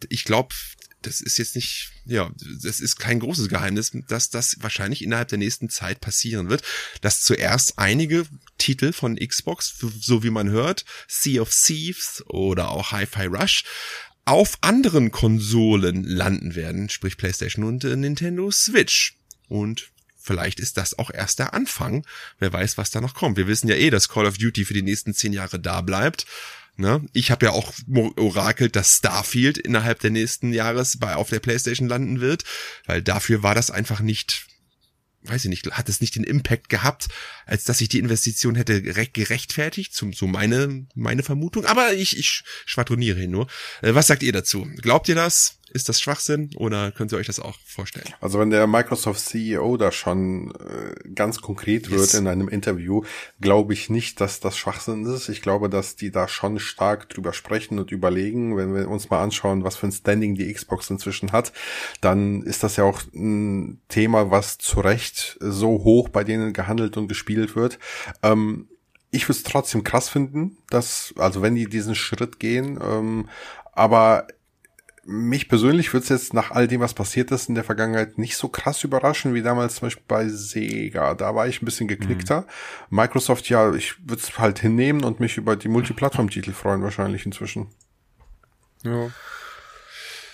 ich 0.08 0.24
glaube, 0.24 0.56
das 1.02 1.20
ist 1.20 1.38
jetzt 1.38 1.56
nicht, 1.56 1.92
ja, 2.06 2.32
das 2.64 2.80
ist 2.80 2.96
kein 2.96 3.20
großes 3.20 3.50
Geheimnis, 3.50 3.92
dass 4.08 4.30
das 4.30 4.56
wahrscheinlich 4.62 5.04
innerhalb 5.04 5.28
der 5.28 5.38
nächsten 5.38 5.70
Zeit 5.70 6.00
passieren 6.00 6.50
wird, 6.50 6.64
dass 7.02 7.24
zuerst 7.24 7.78
einige 7.78 8.26
Titel 8.58 8.94
von 8.94 9.18
Xbox, 9.18 9.78
so 10.00 10.24
wie 10.24 10.30
man 10.30 10.50
hört, 10.50 10.86
Sea 11.10 11.42
of 11.42 11.54
Thieves 11.54 12.24
oder 12.28 12.70
auch 12.70 12.94
Hi-Fi 12.94 13.26
Rush, 13.26 13.66
auf 14.24 14.58
anderen 14.62 15.12
Konsolen 15.12 16.06
landen 16.06 16.56
werden, 16.56 16.88
sprich 16.88 17.18
PlayStation 17.18 17.66
und 17.66 17.84
äh, 17.84 17.98
Nintendo 17.98 18.50
Switch. 18.50 19.18
Und 19.50 19.92
vielleicht 20.26 20.60
ist 20.60 20.78
das 20.78 20.98
auch 20.98 21.12
erst 21.12 21.40
der 21.40 21.54
Anfang. 21.54 22.06
Wer 22.40 22.52
weiß, 22.52 22.78
was 22.78 22.92
da 22.92 23.00
noch 23.00 23.14
kommt. 23.14 23.38
Wir 23.38 23.48
wissen 23.48 23.68
ja 23.68 23.76
eh, 23.76 23.90
dass 23.90 24.10
Call 24.10 24.26
of 24.26 24.38
Duty 24.38 24.66
für 24.66 24.74
die 24.74 24.82
nächsten 24.82 25.14
zehn 25.14 25.34
Jahre 25.34 25.60
da 25.60 25.82
bleibt. 25.82 26.26
Ne? 26.78 27.06
Ich 27.14 27.32
habe 27.32 27.46
ja 27.46 27.52
auch 27.54 27.74
orakelt, 28.18 28.76
dass 28.76 28.98
Starfield 28.98 29.58
innerhalb 29.58 30.00
der 30.00 30.12
nächsten 30.12 30.52
Jahres 30.52 31.00
bei 31.00 31.16
auf 31.16 31.30
der 31.30 31.40
PlayStation 31.40 31.88
landen 31.88 32.20
wird, 32.20 32.44
weil 32.86 33.02
dafür 33.02 33.44
war 33.44 33.56
das 33.56 33.72
einfach 33.72 34.02
nicht 34.02 34.48
weiß 35.28 35.46
ich 35.46 35.50
nicht, 35.50 35.72
hat 35.72 35.90
es 35.90 36.02
nicht 36.02 36.16
den 36.16 36.24
Impact 36.24 36.70
gehabt, 36.70 37.08
als 37.46 37.64
dass 37.64 37.80
sich 37.80 37.90
die 37.90 37.98
Investition 38.00 38.56
hätte 38.56 38.82
gerechtfertigt, 38.82 39.94
zum, 39.94 40.14
so 40.14 40.28
meine, 40.28 40.86
meine 40.94 41.24
Vermutung. 41.24 41.66
Aber 41.66 41.94
ich, 41.94 42.18
ich 42.18 42.44
schwadroniere 42.66 43.18
hier 43.18 43.28
nur. 43.28 43.48
Äh, 43.82 43.96
was 43.96 44.08
sagt 44.08 44.24
ihr 44.24 44.34
dazu? 44.34 44.68
Glaubt 44.78 45.10
ihr 45.10 45.16
das? 45.16 45.58
Ist 45.72 45.90
das 45.90 46.00
Schwachsinn 46.00 46.52
oder 46.56 46.92
könnt 46.92 47.12
ihr 47.12 47.18
euch 47.18 47.28
das 47.28 47.40
auch 47.40 47.58
vorstellen? 47.66 48.06
Also 48.22 48.40
wenn 48.40 48.50
der 48.50 48.68
Microsoft 48.68 49.20
CEO 49.20 49.78
da 49.78 49.92
schon 49.92 50.52
äh, 50.52 51.10
ganz 51.10 51.42
konkret 51.42 51.90
wird 51.90 52.02
yes. 52.02 52.14
in 52.14 52.28
einem 52.28 52.48
Interview, 52.48 53.04
glaube 53.42 53.74
ich 53.74 53.90
nicht, 53.90 54.22
dass 54.22 54.40
das 54.40 54.58
Schwachsinn 54.58 55.06
ist. 55.06 55.28
Ich 55.28 55.42
glaube, 55.42 55.70
dass 55.70 55.96
die 55.96 56.12
da 56.12 56.28
schon 56.28 56.60
stark 56.60 57.10
drüber 57.10 57.34
sprechen 57.34 57.80
und 57.80 57.92
überlegen. 57.92 58.56
Wenn 58.56 58.74
wir 58.74 58.88
uns 58.88 59.10
mal 59.10 59.22
anschauen, 59.22 59.64
was 59.64 59.76
für 59.76 59.88
ein 59.88 59.92
Standing 59.92 60.36
die 60.36 60.54
Xbox 60.54 60.90
inzwischen 60.90 61.32
hat, 61.32 61.52
dann 62.00 62.44
ist 62.44 62.64
das 62.64 62.76
ja 62.76 62.84
auch 62.84 63.02
ein 63.14 63.82
Thema, 63.90 64.32
was 64.32 64.58
zu 64.58 64.80
Recht 64.80 65.38
so 65.42 65.84
hoch 65.84 66.10
bei 66.10 66.24
denen 66.24 66.54
gehandelt 66.54 66.96
und 66.96 67.08
gespielt 67.08 67.56
wird. 67.56 67.80
Ähm, 68.24 68.70
ich 69.12 69.28
würde 69.28 69.38
es 69.38 69.44
trotzdem 69.44 69.84
krass 69.84 70.10
finden, 70.10 70.58
dass, 70.70 71.14
also 71.18 71.42
wenn 71.42 71.56
die 71.56 71.68
diesen 71.68 71.96
Schritt 71.96 72.40
gehen, 72.40 72.80
ähm, 72.82 73.30
aber 73.74 74.28
mich 75.06 75.48
persönlich 75.48 75.94
würde 75.94 76.04
es 76.04 76.10
jetzt 76.10 76.34
nach 76.34 76.50
all 76.52 76.68
dem, 76.68 76.82
was 76.82 76.96
passiert 76.96 77.30
ist 77.32 77.48
in 77.48 77.56
der 77.56 77.64
Vergangenheit, 77.64 78.18
nicht 78.18 78.36
so 78.38 78.50
krass 78.50 78.84
überraschen 78.84 79.36
wie 79.36 79.44
damals 79.44 79.76
zum 79.76 79.88
Beispiel 79.88 80.04
bei 80.08 80.28
Sega. 80.28 81.14
Da 81.14 81.36
war 81.36 81.48
ich 81.48 81.62
ein 81.62 81.66
bisschen 81.66 81.88
geknickter. 81.88 82.42
Mhm. 82.90 82.98
Microsoft, 82.98 83.48
ja, 83.50 83.72
ich 83.74 83.96
würde 84.08 84.22
es 84.22 84.38
halt 84.40 84.60
hinnehmen 84.60 85.04
und 85.04 85.20
mich 85.20 85.38
über 85.38 85.56
die 85.56 85.68
Multiplattform-Titel 85.68 86.54
freuen 86.54 86.82
wahrscheinlich 86.82 87.26
inzwischen. 87.26 87.68
Ja. 88.84 89.10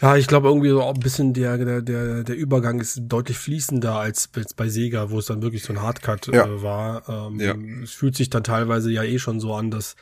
Ja, 0.01 0.15
ich 0.15 0.27
glaube 0.27 0.47
irgendwie 0.47 0.69
so 0.69 0.83
ein 0.83 0.99
bisschen 0.99 1.33
der, 1.33 1.57
der, 1.57 1.81
der, 1.81 2.23
der 2.23 2.35
Übergang 2.35 2.79
ist 2.79 3.01
deutlich 3.03 3.37
fließender 3.37 3.95
als 3.95 4.29
bei 4.55 4.67
Sega, 4.67 5.11
wo 5.11 5.19
es 5.19 5.27
dann 5.27 5.43
wirklich 5.43 5.63
so 5.63 5.73
ein 5.73 5.81
Hardcut 5.81 6.27
ja. 6.27 6.45
äh, 6.45 6.63
war. 6.63 7.07
Ähm, 7.07 7.39
ja. 7.39 7.55
Es 7.83 7.91
fühlt 7.91 8.15
sich 8.15 8.29
dann 8.29 8.43
teilweise 8.43 8.89
ja 8.89 9.03
eh 9.03 9.19
schon 9.19 9.39
so 9.39 9.53
an, 9.53 9.69
dass 9.69 9.95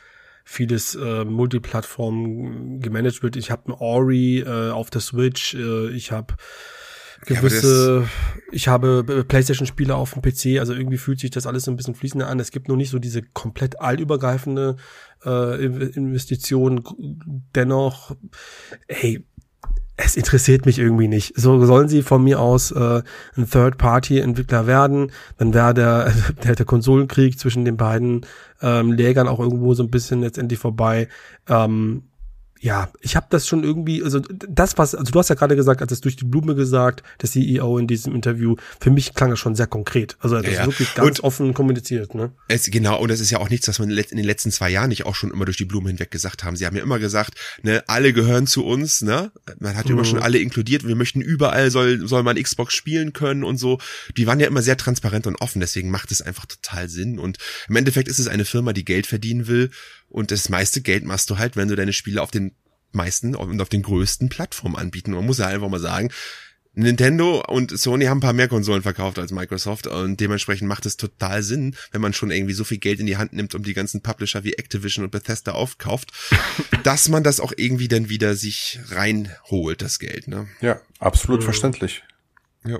vieles 0.44 0.94
äh, 0.94 1.24
Multiplattform 1.24 2.80
gemanagt 2.80 3.22
wird. 3.22 3.36
Ich 3.36 3.50
habe 3.50 3.70
ein 3.70 3.72
Ori 3.72 4.40
äh, 4.40 4.70
auf 4.70 4.90
der 4.90 5.00
Switch, 5.00 5.54
äh, 5.54 5.90
ich 5.90 6.12
habe 6.12 6.34
gewisse, 7.26 8.02
ja, 8.02 8.42
ich 8.50 8.68
habe 8.68 9.04
äh, 9.08 9.24
PlayStation-Spiele 9.24 9.94
auf 9.94 10.14
dem 10.14 10.22
PC, 10.22 10.58
also 10.58 10.72
irgendwie 10.72 10.98
fühlt 10.98 11.20
sich 11.20 11.30
das 11.30 11.46
alles 11.46 11.64
so 11.64 11.70
ein 11.70 11.76
bisschen 11.76 11.94
fließender 11.94 12.28
an. 12.28 12.40
Es 12.40 12.50
gibt 12.50 12.68
nur 12.68 12.76
nicht 12.76 12.90
so 12.90 12.98
diese 12.98 13.22
komplett 13.22 13.80
allübergreifende 13.80 14.76
äh, 15.24 15.64
Investition. 15.64 16.82
Dennoch, 17.54 18.16
hey, 18.88 19.26
es 20.04 20.16
interessiert 20.16 20.66
mich 20.66 20.78
irgendwie 20.78 21.08
nicht. 21.08 21.32
So 21.36 21.64
sollen 21.64 21.88
sie 21.88 22.02
von 22.02 22.24
mir 22.24 22.40
aus 22.40 22.70
äh, 22.70 23.02
ein 23.36 23.48
Third-Party-Entwickler 23.48 24.66
werden, 24.66 25.12
dann 25.38 25.54
wäre 25.54 25.74
der, 25.74 26.12
der, 26.44 26.54
der 26.54 26.66
Konsolenkrieg 26.66 27.38
zwischen 27.38 27.64
den 27.64 27.76
beiden 27.76 28.26
ähm, 28.62 28.92
Lägern 28.92 29.28
auch 29.28 29.40
irgendwo 29.40 29.74
so 29.74 29.82
ein 29.82 29.90
bisschen 29.90 30.20
letztendlich 30.20 30.58
vorbei. 30.58 31.08
Ähm, 31.48 32.09
ja, 32.62 32.92
ich 33.00 33.16
habe 33.16 33.26
das 33.30 33.48
schon 33.48 33.64
irgendwie, 33.64 34.02
also 34.02 34.20
das 34.20 34.76
was, 34.76 34.94
also 34.94 35.10
du 35.10 35.18
hast 35.18 35.30
ja 35.30 35.34
gerade 35.34 35.56
gesagt, 35.56 35.80
als 35.80 35.92
es 35.92 36.02
durch 36.02 36.16
die 36.16 36.26
Blume 36.26 36.54
gesagt, 36.54 37.02
der 37.22 37.30
CEO 37.30 37.78
in 37.78 37.86
diesem 37.86 38.14
Interview, 38.14 38.56
für 38.78 38.90
mich 38.90 39.14
klang 39.14 39.30
das 39.30 39.38
schon 39.38 39.54
sehr 39.54 39.66
konkret. 39.66 40.18
Also 40.20 40.36
das 40.36 40.52
ja, 40.52 40.60
ist 40.60 40.66
wirklich 40.66 40.94
ganz 40.94 41.20
und 41.20 41.24
offen 41.24 41.54
kommuniziert, 41.54 42.14
ne? 42.14 42.32
Es, 42.48 42.70
genau, 42.70 43.00
und 43.00 43.10
das 43.10 43.20
ist 43.20 43.30
ja 43.30 43.38
auch 43.38 43.48
nichts, 43.48 43.66
was 43.66 43.78
man 43.78 43.88
in 43.88 43.96
den 43.96 44.26
letzten 44.26 44.50
zwei 44.50 44.68
Jahren 44.68 44.90
nicht 44.90 45.06
auch 45.06 45.14
schon 45.14 45.30
immer 45.30 45.46
durch 45.46 45.56
die 45.56 45.64
Blume 45.64 45.88
hinweg 45.88 46.10
gesagt 46.10 46.44
haben. 46.44 46.54
Sie 46.54 46.66
haben 46.66 46.76
ja 46.76 46.82
immer 46.82 46.98
gesagt, 46.98 47.34
ne, 47.62 47.82
alle 47.86 48.12
gehören 48.12 48.46
zu 48.46 48.66
uns, 48.66 49.00
ne? 49.00 49.32
Man 49.58 49.74
hat 49.74 49.86
mhm. 49.86 49.92
immer 49.92 50.04
schon 50.04 50.18
alle 50.18 50.38
inkludiert, 50.38 50.86
wir 50.86 50.96
möchten 50.96 51.22
überall 51.22 51.70
soll, 51.70 52.06
soll 52.06 52.22
man 52.22 52.40
Xbox 52.40 52.74
spielen 52.74 53.14
können 53.14 53.42
und 53.42 53.56
so. 53.56 53.78
Die 54.18 54.26
waren 54.26 54.38
ja 54.38 54.46
immer 54.46 54.60
sehr 54.60 54.76
transparent 54.76 55.26
und 55.26 55.40
offen, 55.40 55.60
deswegen 55.60 55.90
macht 55.90 56.12
es 56.12 56.20
einfach 56.20 56.44
total 56.44 56.90
Sinn. 56.90 57.18
Und 57.18 57.38
im 57.70 57.76
Endeffekt 57.76 58.08
ist 58.08 58.18
es 58.18 58.28
eine 58.28 58.44
Firma, 58.44 58.74
die 58.74 58.84
Geld 58.84 59.06
verdienen 59.06 59.46
will 59.46 59.70
und 60.10 60.30
das 60.30 60.48
meiste 60.48 60.82
Geld 60.82 61.04
machst 61.04 61.30
du 61.30 61.38
halt, 61.38 61.56
wenn 61.56 61.68
du 61.68 61.76
deine 61.76 61.92
Spiele 61.92 62.20
auf 62.20 62.30
den 62.30 62.52
meisten 62.92 63.34
und 63.34 63.60
auf 63.60 63.68
den 63.68 63.82
größten 63.82 64.28
Plattformen 64.28 64.76
anbieten. 64.76 65.12
Man 65.12 65.24
muss 65.24 65.38
ja 65.38 65.46
einfach 65.46 65.68
mal 65.68 65.80
sagen, 65.80 66.10
Nintendo 66.72 67.42
und 67.48 67.76
Sony 67.76 68.04
haben 68.04 68.18
ein 68.18 68.22
paar 68.22 68.32
mehr 68.32 68.48
Konsolen 68.48 68.82
verkauft 68.82 69.18
als 69.18 69.32
Microsoft 69.32 69.88
und 69.88 70.20
dementsprechend 70.20 70.68
macht 70.68 70.86
es 70.86 70.96
total 70.96 71.42
Sinn, 71.42 71.74
wenn 71.90 72.00
man 72.00 72.12
schon 72.12 72.30
irgendwie 72.30 72.54
so 72.54 72.62
viel 72.62 72.78
Geld 72.78 73.00
in 73.00 73.06
die 73.06 73.16
Hand 73.16 73.32
nimmt 73.32 73.54
und 73.54 73.66
die 73.66 73.74
ganzen 73.74 74.02
Publisher 74.02 74.44
wie 74.44 74.54
Activision 74.54 75.04
und 75.04 75.10
Bethesda 75.10 75.52
aufkauft, 75.52 76.12
dass 76.84 77.08
man 77.08 77.24
das 77.24 77.40
auch 77.40 77.52
irgendwie 77.56 77.88
dann 77.88 78.08
wieder 78.08 78.34
sich 78.34 78.78
reinholt, 78.90 79.82
das 79.82 79.98
Geld, 79.98 80.28
ne? 80.28 80.48
Ja, 80.60 80.80
absolut 81.00 81.40
mhm. 81.40 81.44
verständlich. 81.44 82.02
Ja. 82.64 82.78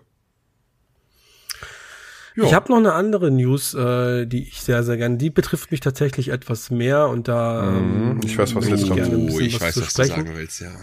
Jo. 2.34 2.44
Ich 2.44 2.54
habe 2.54 2.70
noch 2.70 2.78
eine 2.78 2.92
andere 2.92 3.30
News, 3.30 3.74
äh, 3.74 4.26
die 4.26 4.48
ich 4.48 4.62
sehr, 4.62 4.82
sehr 4.82 4.96
gerne, 4.96 5.16
die 5.16 5.30
betrifft 5.30 5.70
mich 5.70 5.80
tatsächlich 5.80 6.28
etwas 6.28 6.70
mehr 6.70 7.08
und 7.08 7.28
da 7.28 7.62
mhm. 7.62 8.10
ähm, 8.12 8.20
ich 8.24 8.38
weiß, 8.38 8.54
was 8.54 8.68
jetzt 8.68 8.88
kommt. 8.88 9.00
Oh, 9.00 9.40
ich 9.40 9.60
weiß, 9.60 9.80
was 9.80 9.94
du 9.94 10.04
sagen 10.04 10.30
willst, 10.34 10.60
ja. 10.60 10.70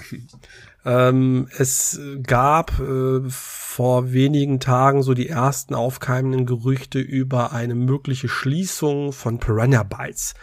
Ähm, 0.85 1.49
es 1.57 1.99
gab 2.23 2.79
äh, 2.79 3.19
vor 3.27 4.13
wenigen 4.13 4.61
Tagen 4.61 5.03
so 5.03 5.13
die 5.13 5.27
ersten 5.27 5.75
aufkeimenden 5.75 6.45
Gerüchte 6.45 6.99
über 6.99 7.51
eine 7.51 7.75
mögliche 7.75 8.29
Schließung 8.29 9.11
von 9.11 9.37
Piranha 9.37 9.83
Bytes 9.83 10.33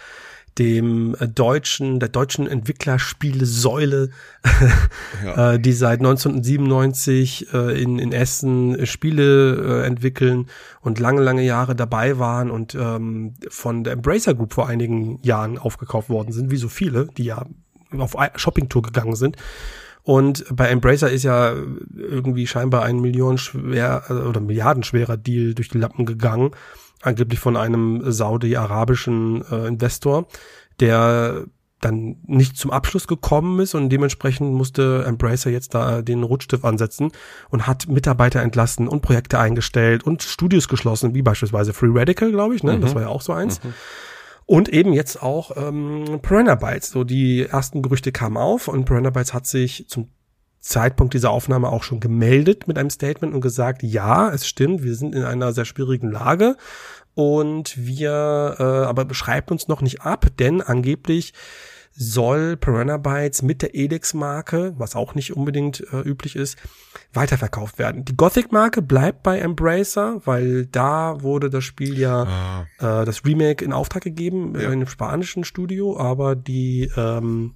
dem 0.59 1.17
äh, 1.19 1.29
deutschen, 1.29 2.01
der 2.01 2.09
deutschen 2.09 2.47
Entwicklerspiele-Säule, 2.47 4.11
ja. 5.25 5.53
äh, 5.55 5.61
die 5.61 5.73
seit 5.73 6.01
1997 6.01 7.53
äh, 7.53 7.83
in, 7.83 7.99
in 7.99 8.13
Essen 8.13 8.87
Spiele 8.87 9.83
äh, 9.83 9.87
entwickeln 9.87 10.47
und 10.81 10.99
lange, 11.01 11.23
lange 11.23 11.43
Jahre 11.43 11.75
dabei 11.75 12.19
waren 12.19 12.51
und 12.51 12.75
ähm, 12.75 13.35
von 13.49 13.85
der 13.85 13.95
Embracer 13.95 14.35
Group 14.35 14.55
vor 14.55 14.69
einigen 14.69 15.19
Jahren 15.23 15.59
aufgekauft 15.59 16.09
worden 16.09 16.33
sind, 16.33 16.51
wie 16.51 16.57
so 16.57 16.69
viele, 16.69 17.09
die 17.17 17.25
ja 17.25 17.45
auf 17.99 18.17
Shoppingtour 18.37 18.83
gegangen 18.83 19.17
sind. 19.17 19.37
Und 20.03 20.45
bei 20.55 20.69
Embracer 20.69 21.11
ist 21.11 21.23
ja 21.23 21.55
irgendwie 21.97 22.47
scheinbar 22.47 22.83
ein 22.83 23.01
millionenschwer 23.01 24.03
äh, 24.09 24.13
oder 24.13 24.41
milliardenschwerer 24.41 25.17
Deal 25.17 25.55
durch 25.55 25.71
die 25.71 25.79
Lappen 25.79 26.05
gegangen 26.05 26.51
angeblich 27.05 27.41
von 27.41 27.57
einem 27.57 28.11
saudi-arabischen 28.11 29.45
äh, 29.51 29.67
Investor, 29.67 30.27
der 30.81 31.47
dann 31.85 32.17
nicht 32.27 32.57
zum 32.57 32.71
Abschluss 32.71 33.07
gekommen 33.07 33.61
ist 33.61 33.75
und 33.75 33.91
dementsprechend 33.91 34.55
musste 34.55 35.05
Embracer 35.07 35.51
jetzt 35.51 35.75
da 35.75 36.03
den 36.03 36.23
Rotstift 36.23 36.65
ansetzen 36.65 37.13
und 37.51 37.67
hat 37.67 37.89
Mitarbeiter 37.89 38.41
entlassen 38.41 38.89
und 38.89 39.03
Projekte 39.03 39.39
eingestellt 39.39 40.03
und 40.03 40.23
Studios 40.23 40.69
geschlossen, 40.69 41.15
wie 41.15 41.23
beispielsweise 41.23 41.75
Free 41.75 41.91
Radical, 41.91 42.31
glaube 42.31 42.55
ich, 42.55 42.63
ne? 42.63 42.77
Mhm. 42.77 42.81
Das 42.81 42.95
war 42.95 43.03
ja 43.03 43.09
auch 43.09 43.21
so 43.21 43.33
eins. 43.33 43.63
Mhm. 43.63 43.75
Und 44.47 44.69
eben 44.69 44.93
jetzt 44.93 45.23
auch 45.23 45.53
ähm, 45.57 46.21
Piranha 46.23 46.55
Bytes. 46.55 46.91
So 46.91 47.05
die 47.05 47.43
ersten 47.43 47.83
Gerüchte 47.83 48.13
kamen 48.13 48.37
auf 48.37 48.69
und 48.69 48.85
Piranha 48.85 49.11
Bytes 49.11 49.33
hat 49.33 49.47
sich 49.47 49.87
zum 49.89 50.11
Zeitpunkt 50.65 51.13
dieser 51.13 51.31
Aufnahme 51.31 51.69
auch 51.69 51.83
schon 51.83 52.01
gemeldet 52.01 52.67
mit 52.67 52.79
einem 52.79 52.91
Statement 52.91 53.35
und 53.35 53.43
gesagt, 53.43 53.83
ja, 53.83 54.31
es 54.31 54.47
stimmt, 54.47 54.83
wir 54.83 54.95
sind 54.95 55.15
in 55.15 55.25
einer 55.25 55.53
sehr 55.53 55.67
schwierigen 55.67 56.11
Lage 56.11 56.57
und 57.15 57.77
wir, 57.77 58.57
äh, 58.59 58.63
aber 58.63 59.05
beschreibt 59.05 59.51
uns 59.51 59.69
noch 59.69 59.83
nicht 59.83 60.01
ab, 60.03 60.27
denn 60.39 60.63
angeblich 60.63 61.35
soll 61.97 62.57
Piranha 62.57 62.97
Bytes 62.97 63.43
mit 63.43 63.63
der 63.63 63.75
Elex-Marke, 63.75 64.75
was 64.77 64.97
auch 64.97 65.15
nicht 65.15 65.37
unbedingt 65.37 65.81
äh, 65.93 66.01
üblich 66.01 66.37
ist, 66.37 66.59
weiterverkauft 67.13 67.79
werden. 67.79 68.05
Die 68.05 68.17
Gothic-Marke 68.17 68.83
bleibt 68.83 69.23
bei 69.23 69.39
Embracer, 69.39 70.21
weil 70.25 70.67
da 70.67 71.23
wurde 71.23 71.51
das 71.51 71.65
Spiel 71.65 71.99
ja 71.99 72.67
ah. 72.81 73.03
äh, 73.03 73.05
das 73.05 73.25
Remake 73.25 73.65
in 73.65 73.73
Auftrag 73.73 74.03
gegeben 74.03 74.55
ja. 74.55 74.67
in 74.67 74.73
einem 74.73 74.87
spanischen 74.89 75.45
Studio, 75.45 75.99
aber 75.99 76.35
die 76.35 76.91
ähm, 76.97 77.55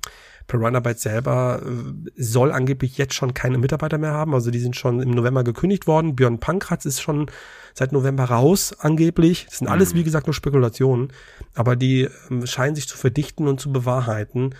Piranha 0.48 0.80
Bytes 0.80 1.02
selber 1.02 1.60
äh, 1.62 2.10
soll 2.16 2.50
angeblich 2.52 2.96
jetzt 2.96 3.14
schon 3.14 3.34
keine 3.34 3.58
Mitarbeiter 3.58 3.98
mehr 3.98 4.12
haben. 4.12 4.34
Also 4.34 4.50
die 4.50 4.58
sind 4.58 4.76
schon 4.76 5.00
im 5.00 5.10
November 5.10 5.44
gekündigt 5.44 5.86
worden. 5.86 6.16
Björn 6.16 6.40
Pankratz 6.40 6.86
ist 6.86 7.00
schon 7.00 7.30
seit 7.78 7.92
November 7.92 8.24
raus, 8.24 8.74
angeblich. 8.78 9.46
Das 9.46 9.58
sind 9.58 9.68
alles, 9.68 9.94
mhm. 9.94 9.98
wie 9.98 10.04
gesagt, 10.04 10.26
nur 10.26 10.34
Spekulationen. 10.34 11.12
Aber 11.54 11.76
die 11.76 12.08
ähm, 12.30 12.46
scheinen 12.46 12.74
sich 12.74 12.88
zu 12.88 12.96
verdichten 12.96 13.48
und 13.48 13.60
zu 13.60 13.72
bewahrheiten. 13.72 14.54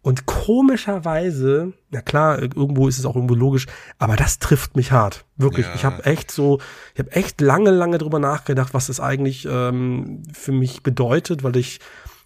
Und 0.00 0.26
komischerweise, 0.26 1.72
na 1.90 2.00
klar, 2.00 2.40
irgendwo 2.40 2.86
ist 2.86 2.98
es 2.98 3.04
auch 3.04 3.16
irgendwo 3.16 3.34
logisch, 3.34 3.66
aber 3.98 4.16
das 4.16 4.38
trifft 4.38 4.76
mich 4.76 4.92
hart. 4.92 5.24
Wirklich. 5.36 5.66
Ja. 5.66 5.74
Ich 5.74 5.84
habe 5.84 6.04
echt 6.04 6.30
so, 6.30 6.60
ich 6.94 7.00
habe 7.00 7.10
echt 7.12 7.40
lange, 7.40 7.70
lange 7.70 7.98
drüber 7.98 8.18
nachgedacht, 8.20 8.74
was 8.74 8.86
das 8.86 9.00
eigentlich 9.00 9.46
ähm, 9.50 10.22
für 10.32 10.52
mich 10.52 10.82
bedeutet, 10.82 11.42
weil 11.42 11.56
ich 11.56 11.80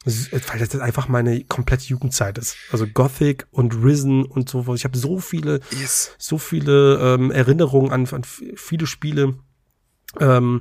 weil 0.05 0.59
das 0.59 0.75
einfach 0.81 1.07
meine 1.07 1.45
komplette 1.45 1.85
Jugendzeit 1.85 2.37
ist. 2.37 2.57
Also 2.73 2.89
Gothic 2.89 3.47
und 3.53 3.73
Risen 3.85 4.25
und 4.25 4.49
so. 4.49 4.75
Ich 4.75 4.85
habe 4.85 4.99
so 4.99 5.21
viele, 5.21 5.61
yes. 5.71 6.11
so 6.19 6.39
viele 6.39 6.99
ähm, 6.99 7.31
Erinnerungen 7.31 7.93
an, 7.93 8.09
an 8.09 8.23
viele 8.25 8.87
Spiele. 8.87 9.35
Ähm, 10.21 10.61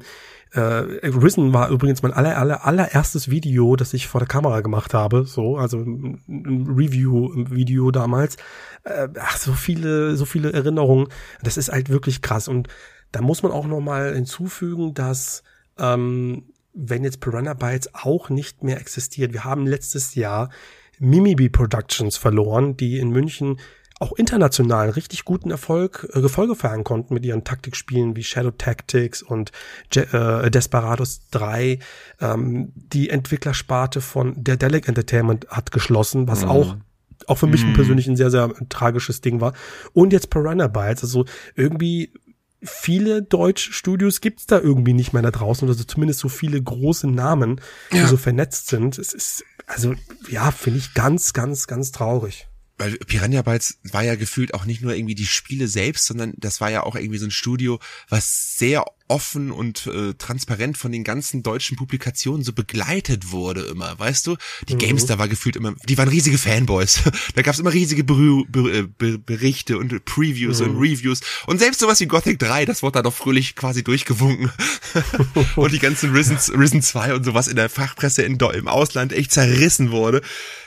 äh, 0.53 0.59
Risen 0.59 1.53
war 1.53 1.69
übrigens 1.69 2.01
mein 2.01 2.13
aller, 2.13 2.37
aller, 2.37 2.65
allererstes 2.65 3.29
Video, 3.31 3.75
das 3.75 3.93
ich 3.93 4.07
vor 4.07 4.19
der 4.19 4.27
Kamera 4.27 4.61
gemacht 4.61 4.93
habe. 4.93 5.25
So, 5.25 5.57
also 5.57 5.77
ein 5.77 6.67
Review-Video 6.75 7.91
damals. 7.91 8.35
Äh, 8.83 9.07
ach, 9.19 9.37
so 9.37 9.53
viele, 9.53 10.17
so 10.17 10.25
viele 10.25 10.51
Erinnerungen. 10.51 11.07
Das 11.41 11.57
ist 11.57 11.71
halt 11.71 11.89
wirklich 11.89 12.21
krass. 12.21 12.47
Und 12.47 12.67
da 13.11 13.21
muss 13.21 13.43
man 13.43 13.51
auch 13.51 13.65
noch 13.65 13.79
mal 13.79 14.13
hinzufügen, 14.13 14.93
dass 14.93 15.43
ähm, 15.77 16.43
wenn 16.73 17.03
jetzt 17.03 17.19
Piranha 17.19 17.53
Bytes 17.53 17.93
auch 17.93 18.29
nicht 18.29 18.63
mehr 18.63 18.79
existiert. 18.79 19.33
Wir 19.33 19.43
haben 19.43 19.67
letztes 19.67 20.15
Jahr 20.15 20.49
Mimibi 20.99 21.49
Productions 21.49 22.17
verloren, 22.17 22.77
die 22.77 22.99
in 22.99 23.09
München 23.09 23.59
auch 24.01 24.13
international 24.13 24.89
richtig 24.89 25.25
guten 25.25 25.51
Erfolg, 25.51 26.07
äh, 26.13 26.21
Gefolge 26.21 26.55
feiern 26.55 26.83
konnten 26.83 27.13
mit 27.13 27.23
ihren 27.23 27.43
Taktikspielen 27.43 28.15
wie 28.15 28.23
Shadow 28.23 28.51
Tactics 28.51 29.21
und 29.21 29.51
Je 29.93 30.01
äh, 30.01 30.49
Desperados 30.49 31.29
3. 31.29 31.77
Ähm, 32.19 32.71
die 32.75 33.09
Entwicklersparte 33.09 34.01
von 34.01 34.33
der 34.43 34.57
Delic 34.57 34.87
Entertainment 34.87 35.47
hat 35.49 35.71
geschlossen, 35.71 36.27
was 36.27 36.41
mhm. 36.41 36.49
auch 36.49 36.75
auch 37.27 37.37
für 37.37 37.45
mich 37.45 37.63
mm. 37.63 37.73
persönlich 37.73 38.07
ein 38.07 38.15
sehr, 38.15 38.31
sehr 38.31 38.51
tragisches 38.69 39.21
Ding 39.21 39.41
war. 39.41 39.53
Und 39.93 40.11
jetzt 40.11 40.31
Piranha 40.31 40.67
Bytes. 40.67 41.03
Also 41.03 41.25
irgendwie 41.53 42.11
viele 42.63 43.21
Deutsch-Studios 43.21 44.21
gibt's 44.21 44.47
da 44.47 44.59
irgendwie 44.59 44.93
nicht 44.93 45.13
mehr 45.13 45.21
da 45.21 45.29
draußen, 45.29 45.67
oder 45.67 45.77
so 45.77 45.83
zumindest 45.83 46.19
so 46.19 46.29
viele 46.29 46.59
große 46.59 47.07
Namen, 47.07 47.61
die 47.91 47.97
ja. 47.97 48.07
so 48.07 48.17
vernetzt 48.17 48.69
sind. 48.69 48.97
Es 48.97 49.13
ist, 49.13 49.45
also 49.67 49.93
ja, 50.29 50.49
finde 50.49 50.79
ich 50.79 50.95
ganz, 50.95 51.31
ganz, 51.33 51.67
ganz 51.67 51.91
traurig 51.91 52.47
weil 52.81 52.97
Piranha 52.97 53.43
Bytes 53.43 53.77
war 53.83 54.03
ja 54.03 54.15
gefühlt 54.15 54.55
auch 54.55 54.65
nicht 54.65 54.81
nur 54.81 54.95
irgendwie 54.95 55.13
die 55.13 55.27
Spiele 55.27 55.67
selbst, 55.67 56.07
sondern 56.07 56.33
das 56.37 56.61
war 56.61 56.71
ja 56.71 56.81
auch 56.81 56.95
irgendwie 56.95 57.19
so 57.19 57.25
ein 57.25 57.31
Studio, 57.31 57.79
was 58.09 58.57
sehr 58.57 58.85
offen 59.07 59.51
und 59.51 59.85
äh, 59.87 60.13
transparent 60.15 60.77
von 60.77 60.91
den 60.91 61.03
ganzen 61.03 61.43
deutschen 61.43 61.77
Publikationen 61.77 62.43
so 62.43 62.53
begleitet 62.53 63.31
wurde 63.31 63.61
immer, 63.61 63.99
weißt 63.99 64.25
du? 64.25 64.37
Die 64.67 64.73
mhm. 64.73 64.79
GameStar 64.79 65.19
war 65.19 65.27
gefühlt 65.27 65.57
immer, 65.57 65.75
die 65.87 65.97
waren 65.97 66.07
riesige 66.07 66.39
Fanboys. 66.39 67.01
da 67.35 67.41
gab's 67.43 67.59
immer 67.59 67.73
riesige 67.73 68.03
Ber 68.03 68.45
Ber 68.47 68.83
Ber 68.83 69.17
Berichte 69.19 69.77
und 69.77 70.03
Previews 70.05 70.59
mhm. 70.59 70.69
und 70.69 70.77
Reviews 70.77 71.19
und 71.45 71.59
selbst 71.59 71.81
sowas 71.81 71.99
wie 71.99 72.07
Gothic 72.07 72.39
3, 72.39 72.65
das 72.65 72.81
wurde 72.81 72.93
da 72.93 73.01
doch 73.03 73.13
fröhlich 73.13 73.55
quasi 73.55 73.83
durchgewunken. 73.83 74.49
und 75.55 75.71
die 75.71 75.79
ganzen 75.79 76.13
Risen, 76.13 76.37
Risen 76.57 76.81
2 76.81 77.13
und 77.13 77.25
sowas 77.25 77.47
in 77.47 77.57
der 77.57 77.69
Fachpresse 77.69 78.23
in, 78.23 78.37
im 78.37 78.67
Ausland 78.67 79.13
echt 79.13 79.31
zerrissen 79.31 79.91
wurde. 79.91 80.21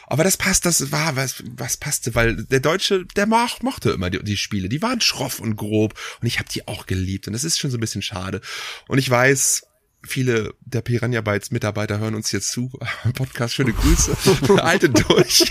Aber 0.07 0.25
das 0.25 0.37
passt, 0.37 0.67
das 0.67 0.93
war 0.93 1.17
was, 1.17 1.43
was 1.57 1.77
passte, 1.77 2.15
weil 2.15 2.45
der 2.45 2.61
Deutsche, 2.61 3.07
der 3.17 3.27
moch, 3.27 3.63
mochte 3.63 3.91
immer 3.91 4.11
die, 4.11 4.23
die 4.23 4.37
Spiele. 4.37 4.69
Die 4.69 4.83
waren 4.83 5.01
schroff 5.01 5.41
und 5.41 5.57
grob 5.57 5.95
und 6.21 6.27
ich 6.27 6.39
habe 6.39 6.49
die 6.49 6.69
auch 6.69 6.87
geliebt 6.87 7.27
und 7.27 7.33
das 7.33 7.45
ist 7.45 7.59
schon 7.59 7.71
so 7.71 7.77
ein 7.77 7.81
bisschen 7.81 8.03
schade. 8.03 8.41
Und 8.89 8.99
ich 8.99 9.09
weiß, 9.09 9.63
viele 10.07 10.55
der 10.61 10.83
Piranha 10.83 11.21
Bytes 11.21 11.51
Mitarbeiter 11.51 11.99
hören 11.99 12.15
uns 12.15 12.31
jetzt 12.33 12.53
zu. 12.53 12.71
Podcast, 13.15 13.55
schöne 13.55 13.73
Grüße. 13.73 14.17
Alte 14.63 14.91
durch. 14.91 15.51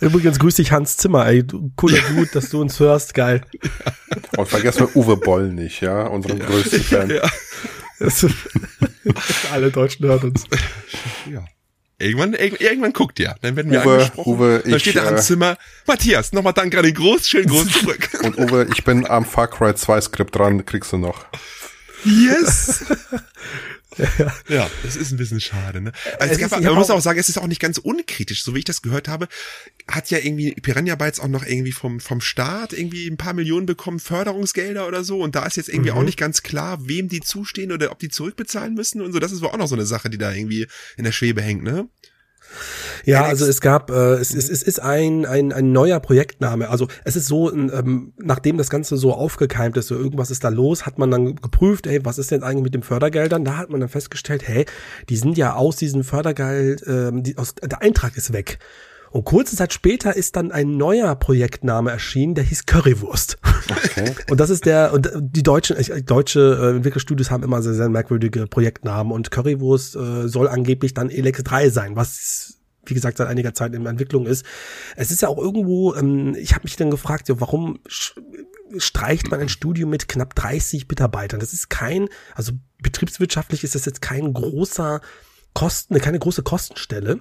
Übrigens 0.00 0.38
grüß 0.38 0.54
dich 0.54 0.72
Hans 0.72 0.96
Zimmer, 0.96 1.26
ey. 1.26 1.44
Cooler 1.76 2.00
gut, 2.14 2.34
dass 2.34 2.48
du 2.48 2.60
uns 2.60 2.80
hörst, 2.80 3.12
geil. 3.12 3.42
Und 4.36 4.48
vergessen 4.48 4.80
wir 4.80 4.96
Uwe 4.96 5.18
Boll 5.18 5.52
nicht, 5.52 5.82
ja, 5.82 6.06
unseren 6.06 6.38
ja. 6.38 6.46
größten 6.46 6.82
Fan. 6.82 7.10
Ja. 7.10 7.30
Alle 9.52 9.70
Deutschen 9.70 10.06
hören 10.06 10.30
uns. 10.30 10.44
Ja. 11.30 11.44
Irgendwann, 11.98 12.32
irgendwann 12.32 12.94
guckt 12.94 13.18
ihr. 13.20 13.34
Dann 13.42 13.56
werden 13.56 13.70
wir 13.70 13.82
Uwe, 13.84 13.92
angesprochen. 13.92 14.32
Uwe, 14.32 14.62
dann 14.64 14.74
ich, 14.74 14.82
steht 14.82 14.96
da 14.96 15.06
am 15.06 15.16
äh, 15.16 15.18
Zimmer. 15.18 15.58
Matthias, 15.86 16.32
nochmal 16.32 16.54
danke 16.54 16.78
an 16.78 16.84
den 16.84 16.94
Groß, 16.94 17.28
schön 17.28 17.46
groß 17.46 17.68
zurück. 17.80 18.08
Und 18.22 18.38
Uwe, 18.38 18.66
ich 18.72 18.84
bin 18.84 19.06
am 19.06 19.26
Far 19.26 19.48
Cry 19.48 19.74
2 19.74 20.00
Skript 20.00 20.34
dran, 20.34 20.64
kriegst 20.64 20.92
du 20.92 20.96
noch. 20.96 21.26
Yes! 22.04 22.86
Ja. 23.98 24.32
ja, 24.48 24.70
das 24.82 24.96
ist 24.96 25.10
ein 25.10 25.16
bisschen 25.16 25.40
schade. 25.40 25.80
Ne? 25.80 25.92
Also 26.18 26.34
es 26.34 26.38
gab, 26.38 26.52
ist, 26.52 26.64
man 26.64 26.74
muss 26.74 26.90
auch 26.90 27.00
sagen, 27.00 27.18
es 27.18 27.28
ist 27.28 27.38
auch 27.38 27.46
nicht 27.46 27.60
ganz 27.60 27.78
unkritisch. 27.78 28.44
So 28.44 28.54
wie 28.54 28.60
ich 28.60 28.64
das 28.64 28.82
gehört 28.82 29.08
habe, 29.08 29.28
hat 29.88 30.10
ja 30.10 30.18
irgendwie 30.18 30.52
Piranha 30.52 30.94
Bytes 30.94 31.20
auch 31.20 31.28
noch 31.28 31.44
irgendwie 31.44 31.72
vom, 31.72 32.00
vom 32.00 32.20
Staat 32.20 32.72
irgendwie 32.72 33.08
ein 33.08 33.16
paar 33.16 33.32
Millionen 33.32 33.66
bekommen, 33.66 33.98
Förderungsgelder 33.98 34.86
oder 34.86 35.04
so. 35.04 35.20
Und 35.20 35.34
da 35.34 35.44
ist 35.44 35.56
jetzt 35.56 35.68
irgendwie 35.68 35.90
mhm. 35.90 35.98
auch 35.98 36.02
nicht 36.02 36.18
ganz 36.18 36.42
klar, 36.42 36.86
wem 36.86 37.08
die 37.08 37.20
zustehen 37.20 37.72
oder 37.72 37.90
ob 37.90 37.98
die 37.98 38.08
zurückbezahlen 38.08 38.74
müssen 38.74 39.00
und 39.00 39.12
so. 39.12 39.18
Das 39.18 39.32
ist 39.32 39.40
wohl 39.42 39.48
auch 39.48 39.56
noch 39.56 39.68
so 39.68 39.74
eine 39.74 39.86
Sache, 39.86 40.10
die 40.10 40.18
da 40.18 40.32
irgendwie 40.32 40.66
in 40.96 41.04
der 41.04 41.12
Schwebe 41.12 41.42
hängt, 41.42 41.62
ne? 41.62 41.88
Ja, 43.04 43.24
also 43.24 43.46
es 43.46 43.60
gab, 43.60 43.90
äh, 43.90 44.14
es, 44.14 44.34
es, 44.34 44.48
es 44.48 44.62
ist 44.62 44.80
ein, 44.80 45.24
ein, 45.26 45.52
ein 45.52 45.72
neuer 45.72 46.00
Projektname. 46.00 46.68
Also 46.68 46.88
es 47.04 47.16
ist 47.16 47.26
so, 47.26 47.52
ähm, 47.52 48.12
nachdem 48.18 48.58
das 48.58 48.70
Ganze 48.70 48.96
so 48.96 49.14
aufgekeimt 49.14 49.76
ist, 49.76 49.88
so 49.88 49.96
irgendwas 49.96 50.30
ist 50.30 50.44
da 50.44 50.48
los, 50.48 50.86
hat 50.86 50.98
man 50.98 51.10
dann 51.10 51.36
geprüft, 51.36 51.86
ey, 51.86 52.04
was 52.04 52.18
ist 52.18 52.30
denn 52.30 52.42
eigentlich 52.42 52.64
mit 52.64 52.74
den 52.74 52.82
Fördergeldern? 52.82 53.44
Da 53.44 53.56
hat 53.56 53.70
man 53.70 53.80
dann 53.80 53.88
festgestellt, 53.88 54.46
hey, 54.46 54.66
die 55.08 55.16
sind 55.16 55.36
ja 55.36 55.54
aus 55.54 55.76
diesem 55.76 56.04
Fördergeld, 56.04 56.84
ähm, 56.86 57.22
die, 57.22 57.38
aus, 57.38 57.54
der 57.54 57.82
Eintrag 57.82 58.16
ist 58.16 58.32
weg. 58.32 58.58
Und 59.10 59.24
kurze 59.24 59.56
Zeit 59.56 59.72
später 59.72 60.14
ist 60.14 60.36
dann 60.36 60.52
ein 60.52 60.76
neuer 60.76 61.16
Projektname 61.16 61.90
erschienen, 61.90 62.34
der 62.34 62.44
hieß 62.44 62.66
Currywurst. 62.66 63.38
Okay. 63.68 64.14
und 64.30 64.38
das 64.38 64.50
ist 64.50 64.66
der, 64.66 64.92
und 64.92 65.10
die 65.18 65.42
deutschen, 65.42 65.76
deutsche 66.06 66.58
äh, 66.60 66.76
Entwicklerstudios 66.76 67.30
haben 67.30 67.42
immer 67.42 67.60
sehr, 67.62 67.74
sehr 67.74 67.88
merkwürdige 67.88 68.46
Projektnamen 68.46 69.12
und 69.12 69.30
Currywurst 69.30 69.96
äh, 69.96 70.28
soll 70.28 70.48
angeblich 70.48 70.94
dann 70.94 71.10
Elex 71.10 71.42
3 71.42 71.70
sein, 71.70 71.96
was 71.96 72.56
wie 72.86 72.94
gesagt, 72.94 73.18
seit 73.18 73.28
einiger 73.28 73.54
Zeit 73.54 73.74
in 73.74 73.86
Entwicklung 73.86 74.26
ist. 74.26 74.44
Es 74.96 75.10
ist 75.10 75.22
ja 75.22 75.28
auch 75.28 75.38
irgendwo, 75.38 75.94
ähm, 75.94 76.34
ich 76.34 76.54
habe 76.54 76.64
mich 76.64 76.76
dann 76.76 76.90
gefragt, 76.90 77.28
ja, 77.28 77.40
warum 77.40 77.78
streicht 78.76 79.30
man 79.30 79.40
ein 79.40 79.48
Studio 79.48 79.86
mit 79.86 80.08
knapp 80.08 80.34
30 80.34 80.88
Mitarbeitern? 80.88 81.40
Das 81.40 81.52
ist 81.52 81.70
kein, 81.70 82.08
also 82.34 82.52
betriebswirtschaftlich 82.82 83.64
ist 83.64 83.74
das 83.74 83.84
jetzt 83.84 84.02
kein 84.02 84.32
großer 84.32 85.00
Kosten, 85.54 85.98
keine 85.98 86.18
große 86.18 86.42
Kostenstelle. 86.42 87.20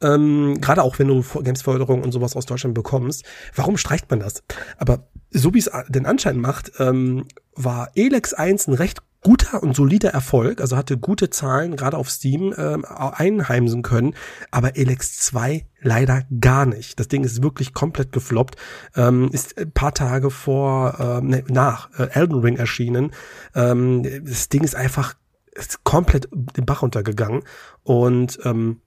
Ähm, 0.00 0.60
Gerade 0.60 0.82
auch 0.82 0.98
wenn 0.98 1.08
du 1.08 1.22
Gamesförderung 1.42 2.02
und 2.02 2.12
sowas 2.12 2.36
aus 2.36 2.46
Deutschland 2.46 2.74
bekommst. 2.74 3.24
Warum 3.54 3.76
streicht 3.76 4.10
man 4.10 4.20
das? 4.20 4.42
Aber 4.78 5.08
so 5.30 5.52
wie 5.54 5.58
es 5.58 5.70
den 5.88 6.06
Anschein 6.06 6.38
macht, 6.38 6.72
ähm, 6.78 7.26
war 7.54 7.90
Elex 7.94 8.34
1 8.34 8.68
ein 8.68 8.74
recht 8.74 9.00
guter 9.24 9.62
und 9.62 9.74
solider 9.74 10.10
Erfolg, 10.10 10.60
also 10.60 10.76
hatte 10.76 10.98
gute 10.98 11.30
Zahlen 11.30 11.76
gerade 11.76 11.96
auf 11.96 12.10
Steam 12.10 12.54
ähm, 12.56 12.84
einheimsen 12.84 13.82
können, 13.82 14.14
aber 14.50 14.76
Elex 14.76 15.18
2 15.18 15.66
leider 15.80 16.22
gar 16.40 16.66
nicht. 16.66 17.00
Das 17.00 17.08
Ding 17.08 17.24
ist 17.24 17.42
wirklich 17.42 17.72
komplett 17.72 18.12
gefloppt, 18.12 18.56
ähm, 18.94 19.30
ist 19.32 19.58
ein 19.58 19.72
paar 19.72 19.94
Tage 19.94 20.30
vor 20.30 20.98
ähm, 21.00 21.28
ne, 21.28 21.44
nach 21.48 21.88
äh, 21.98 22.08
Elden 22.12 22.38
Ring 22.38 22.56
erschienen. 22.56 23.12
Ähm, 23.54 24.02
das 24.24 24.50
Ding 24.50 24.62
ist 24.62 24.76
einfach 24.76 25.14
ist 25.54 25.84
komplett 25.84 26.28
den 26.32 26.66
Bach 26.66 26.82
runtergegangen 26.82 27.42
und 27.82 28.38
ähm, 28.44 28.80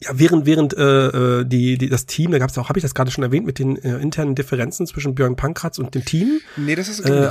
ja, 0.00 0.10
während 0.14 0.46
während 0.46 0.76
äh, 0.76 1.40
äh, 1.40 1.44
die, 1.44 1.78
die 1.78 1.88
das 1.88 2.06
Team, 2.06 2.30
da 2.32 2.38
gab 2.38 2.50
es 2.50 2.58
auch, 2.58 2.68
habe 2.68 2.78
ich 2.78 2.82
das 2.82 2.94
gerade 2.94 3.10
schon 3.10 3.22
erwähnt, 3.22 3.46
mit 3.46 3.58
den 3.58 3.76
äh, 3.76 3.98
internen 3.98 4.34
Differenzen 4.34 4.86
zwischen 4.86 5.14
Björn 5.14 5.36
Pankratz 5.36 5.78
und 5.78 5.94
dem 5.94 6.04
Team. 6.04 6.40
Nee, 6.56 6.74
das 6.74 6.88
ist 6.88 7.00
äh. 7.00 7.28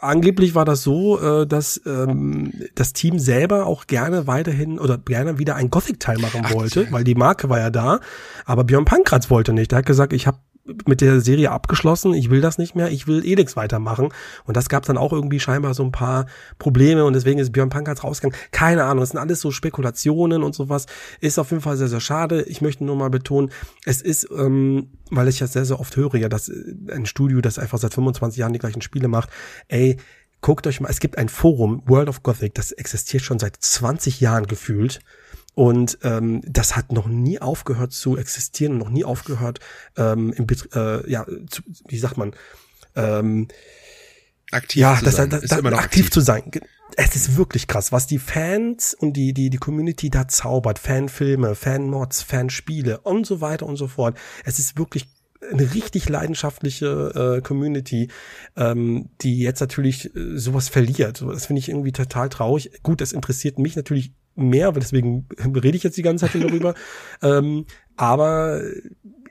Angeblich 0.00 0.54
war 0.54 0.64
das 0.64 0.82
so, 0.82 1.20
äh, 1.20 1.46
dass 1.46 1.80
ähm, 1.86 2.52
das 2.74 2.92
Team 2.92 3.18
selber 3.18 3.66
auch 3.66 3.86
gerne 3.86 4.26
weiterhin 4.26 4.78
oder 4.78 4.98
gerne 4.98 5.38
wieder 5.38 5.56
ein 5.56 5.70
Gothic-Teil 5.70 6.18
machen 6.18 6.42
Ach, 6.44 6.54
wollte, 6.54 6.90
weil 6.90 7.04
die 7.04 7.14
Marke 7.14 7.48
war 7.48 7.58
ja 7.58 7.70
da, 7.70 8.00
aber 8.44 8.64
Björn 8.64 8.84
Pankratz 8.84 9.30
wollte 9.30 9.52
nicht. 9.52 9.70
Der 9.70 9.78
hat 9.78 9.86
gesagt, 9.86 10.12
ich 10.12 10.26
habe 10.26 10.38
mit 10.86 11.00
der 11.00 11.20
Serie 11.20 11.50
abgeschlossen, 11.50 12.14
ich 12.14 12.30
will 12.30 12.40
das 12.40 12.58
nicht 12.58 12.74
mehr, 12.74 12.90
ich 12.90 13.06
will 13.06 13.24
Elix 13.24 13.56
weitermachen. 13.56 14.08
Und 14.44 14.56
das 14.56 14.68
gab 14.68 14.84
dann 14.84 14.98
auch 14.98 15.12
irgendwie 15.12 15.40
scheinbar 15.40 15.74
so 15.74 15.82
ein 15.82 15.92
paar 15.92 16.26
Probleme 16.58 17.04
und 17.04 17.12
deswegen 17.12 17.38
ist 17.38 17.52
Björn 17.52 17.70
Pankratz 17.70 18.04
rausgegangen. 18.04 18.38
Keine 18.50 18.84
Ahnung, 18.84 19.02
es 19.02 19.10
sind 19.10 19.18
alles 19.18 19.40
so 19.40 19.50
Spekulationen 19.50 20.42
und 20.42 20.54
sowas. 20.54 20.86
Ist 21.20 21.38
auf 21.38 21.50
jeden 21.50 21.62
Fall 21.62 21.76
sehr, 21.76 21.88
sehr 21.88 22.00
schade. 22.00 22.42
Ich 22.42 22.60
möchte 22.60 22.84
nur 22.84 22.96
mal 22.96 23.10
betonen, 23.10 23.50
es 23.84 24.02
ist, 24.02 24.28
ähm, 24.36 24.90
weil 25.10 25.28
ich 25.28 25.40
ja 25.40 25.46
sehr, 25.46 25.64
sehr 25.64 25.80
oft 25.80 25.96
höre, 25.96 26.16
ja, 26.16 26.28
dass 26.28 26.48
äh, 26.48 26.74
ein 26.92 27.06
Studio, 27.06 27.40
das 27.40 27.58
einfach 27.58 27.78
seit 27.78 27.94
25 27.94 28.38
Jahren 28.38 28.52
die 28.52 28.58
gleichen 28.58 28.82
Spiele 28.82 29.08
macht, 29.08 29.30
ey, 29.68 29.96
guckt 30.40 30.66
euch 30.66 30.80
mal, 30.80 30.88
es 30.88 31.00
gibt 31.00 31.18
ein 31.18 31.28
Forum, 31.28 31.82
World 31.86 32.08
of 32.08 32.22
Gothic, 32.22 32.54
das 32.54 32.72
existiert 32.72 33.22
schon 33.22 33.38
seit 33.38 33.56
20 33.56 34.20
Jahren 34.20 34.46
gefühlt. 34.46 35.00
Und 35.54 35.98
ähm, 36.02 36.42
das 36.46 36.76
hat 36.76 36.92
noch 36.92 37.06
nie 37.06 37.40
aufgehört 37.40 37.92
zu 37.92 38.16
existieren, 38.16 38.78
noch 38.78 38.90
nie 38.90 39.04
aufgehört, 39.04 39.60
ähm, 39.96 40.32
im 40.32 40.46
Bet 40.46 40.68
äh, 40.74 41.08
ja, 41.10 41.26
zu, 41.48 41.62
wie 41.88 41.98
sagt 41.98 42.16
man, 42.16 42.32
ähm, 42.96 43.48
aktiv 44.50 44.80
ja, 44.80 44.96
zu 44.98 45.04
das, 45.04 45.16
sein. 45.16 45.30
Das, 45.30 45.42
das, 45.42 45.52
aktiv, 45.52 45.72
aktiv 45.72 46.10
zu 46.10 46.20
sein. 46.20 46.50
Es 46.96 47.14
ist 47.14 47.36
wirklich 47.36 47.66
krass, 47.66 47.92
was 47.92 48.06
die 48.06 48.18
Fans 48.18 48.94
und 48.94 49.12
die, 49.12 49.32
die, 49.32 49.50
die 49.50 49.58
Community 49.58 50.10
da 50.10 50.26
zaubert. 50.28 50.78
Fanfilme, 50.78 51.54
Fanmods, 51.54 52.22
Fanspiele 52.22 53.00
und 53.00 53.26
so 53.26 53.40
weiter 53.40 53.66
und 53.66 53.76
so 53.76 53.86
fort. 53.86 54.16
Es 54.44 54.58
ist 54.58 54.78
wirklich 54.78 55.08
eine 55.50 55.74
richtig 55.74 56.08
leidenschaftliche 56.08 57.38
äh, 57.38 57.40
Community, 57.42 58.08
ähm, 58.56 59.10
die 59.20 59.38
jetzt 59.38 59.60
natürlich 59.60 60.14
äh, 60.14 60.36
sowas 60.36 60.68
verliert. 60.68 61.22
Das 61.22 61.46
finde 61.46 61.60
ich 61.60 61.68
irgendwie 61.68 61.92
total 61.92 62.28
traurig. 62.28 62.82
Gut, 62.82 63.00
das 63.00 63.12
interessiert 63.12 63.58
mich 63.58 63.76
natürlich 63.76 64.12
mehr, 64.48 64.74
weil 64.74 64.80
deswegen 64.80 65.26
rede 65.38 65.76
ich 65.76 65.82
jetzt 65.82 65.96
die 65.96 66.02
ganze 66.02 66.26
Zeit 66.26 66.42
darüber. 66.42 66.74
ähm, 67.22 67.66
aber 67.96 68.62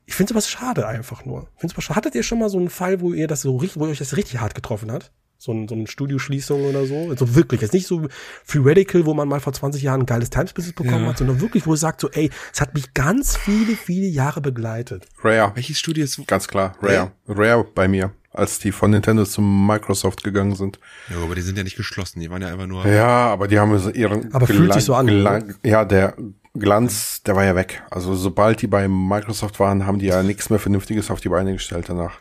ich 0.06 0.16
finde 0.16 0.34
sowas 0.34 0.50
schade 0.50 0.88
einfach 0.88 1.26
nur. 1.26 1.48
Find's 1.58 1.78
was 1.78 1.84
schade. 1.84 1.98
Hattet 1.98 2.16
ihr 2.16 2.24
schon 2.24 2.40
mal 2.40 2.50
so 2.50 2.58
einen 2.58 2.70
Fall, 2.70 3.02
wo 3.02 3.14
ihr 3.14 3.28
das 3.28 3.42
so 3.42 3.58
richtig, 3.58 3.80
wo 3.80 3.86
euch 3.86 4.00
das 4.00 4.18
richtig 4.18 4.40
hart 4.40 4.56
getroffen 4.56 4.92
hat? 4.92 5.12
So, 5.38 5.54
ein, 5.54 5.70
so 5.70 5.76
eine 5.76 5.88
Studioschließung 5.88 6.66
oder 6.66 6.86
so. 6.86 7.10
Also 7.10 7.36
wirklich, 7.36 7.62
jetzt 7.62 7.74
nicht 7.74 7.88
so 7.88 8.08
Free 8.44 8.60
Radical, 8.62 9.06
wo 9.06 9.14
man 9.14 9.30
mal 9.30 9.40
vor 9.40 9.54
20 9.54 9.82
Jahren 9.82 10.02
ein 10.02 10.06
geiles 10.06 10.30
Times-Business 10.30 10.76
bekommen 10.76 11.04
ja. 11.04 11.10
hat, 11.10 11.20
sondern 11.20 11.40
wirklich, 11.40 11.66
wo 11.66 11.74
es 11.74 11.80
sagt 11.80 12.02
so, 12.02 12.10
ey, 12.10 12.30
es 12.52 12.60
hat 12.60 12.74
mich 12.74 12.94
ganz 12.94 13.38
viele, 13.38 13.76
viele 13.76 14.08
Jahre 14.08 14.42
begleitet. 14.42 15.08
Rare. 15.24 15.54
Welches 15.56 15.80
Studio 15.80 16.04
ist? 16.04 16.28
Ganz 16.28 16.48
klar, 16.48 16.76
Rare. 16.82 17.14
Rare 17.28 17.66
bei 17.74 17.88
mir 17.88 18.12
als 18.32 18.60
die 18.60 18.72
von 18.72 18.92
Nintendo 18.92 19.26
zum 19.26 19.68
Microsoft 19.68 20.24
gegangen 20.24 20.56
sind. 20.56 20.80
Ja, 21.10 21.18
aber 21.24 21.36
die 21.36 21.42
sind 21.42 21.58
ja 21.58 21.64
nicht 21.64 21.78
geschlossen, 21.78 22.20
die 22.20 22.30
waren 22.30 22.42
ja 22.42 22.50
einfach 22.50 22.68
nur. 22.68 22.88
Ja, 22.88 23.28
aber 23.28 23.48
die 23.48 23.60
haben 23.60 23.72
ihren. 23.94 24.34
Aber 24.34 24.48
fühlt 24.48 24.74
sich 24.74 24.84
so 24.84 24.94
an. 24.94 25.56
Ja, 25.64 25.86
der 25.86 26.16
Glanz, 26.54 27.24
der 27.24 27.36
war 27.36 27.44
ja 27.44 27.56
weg. 27.56 27.82
Also 27.90 28.16
sobald 28.16 28.62
die 28.62 28.68
bei 28.68 28.88
Microsoft 28.88 29.60
waren, 29.60 29.86
haben 29.86 30.00
die 30.00 30.08
ja 30.08 30.24
nichts 30.24 30.50
mehr 30.50 30.60
Vernünftiges 30.60 31.10
auf 31.10 31.22
die 31.22 31.30
Beine 31.30 31.54
gestellt 31.54 31.90
danach. 31.90 32.20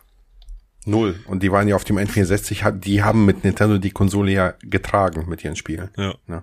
Null. 0.84 1.20
Und 1.26 1.42
die 1.42 1.52
waren 1.52 1.68
ja 1.68 1.76
auf 1.76 1.84
dem 1.84 1.98
N64, 1.98 2.70
die 2.72 3.02
haben 3.02 3.26
mit 3.26 3.44
Nintendo 3.44 3.78
die 3.78 3.90
Konsole 3.90 4.32
ja 4.32 4.54
getragen 4.61 5.28
mit 5.28 5.44
ihren 5.44 5.56
Spielen. 5.56 5.90
Ja. 5.96 6.14
ja. 6.26 6.42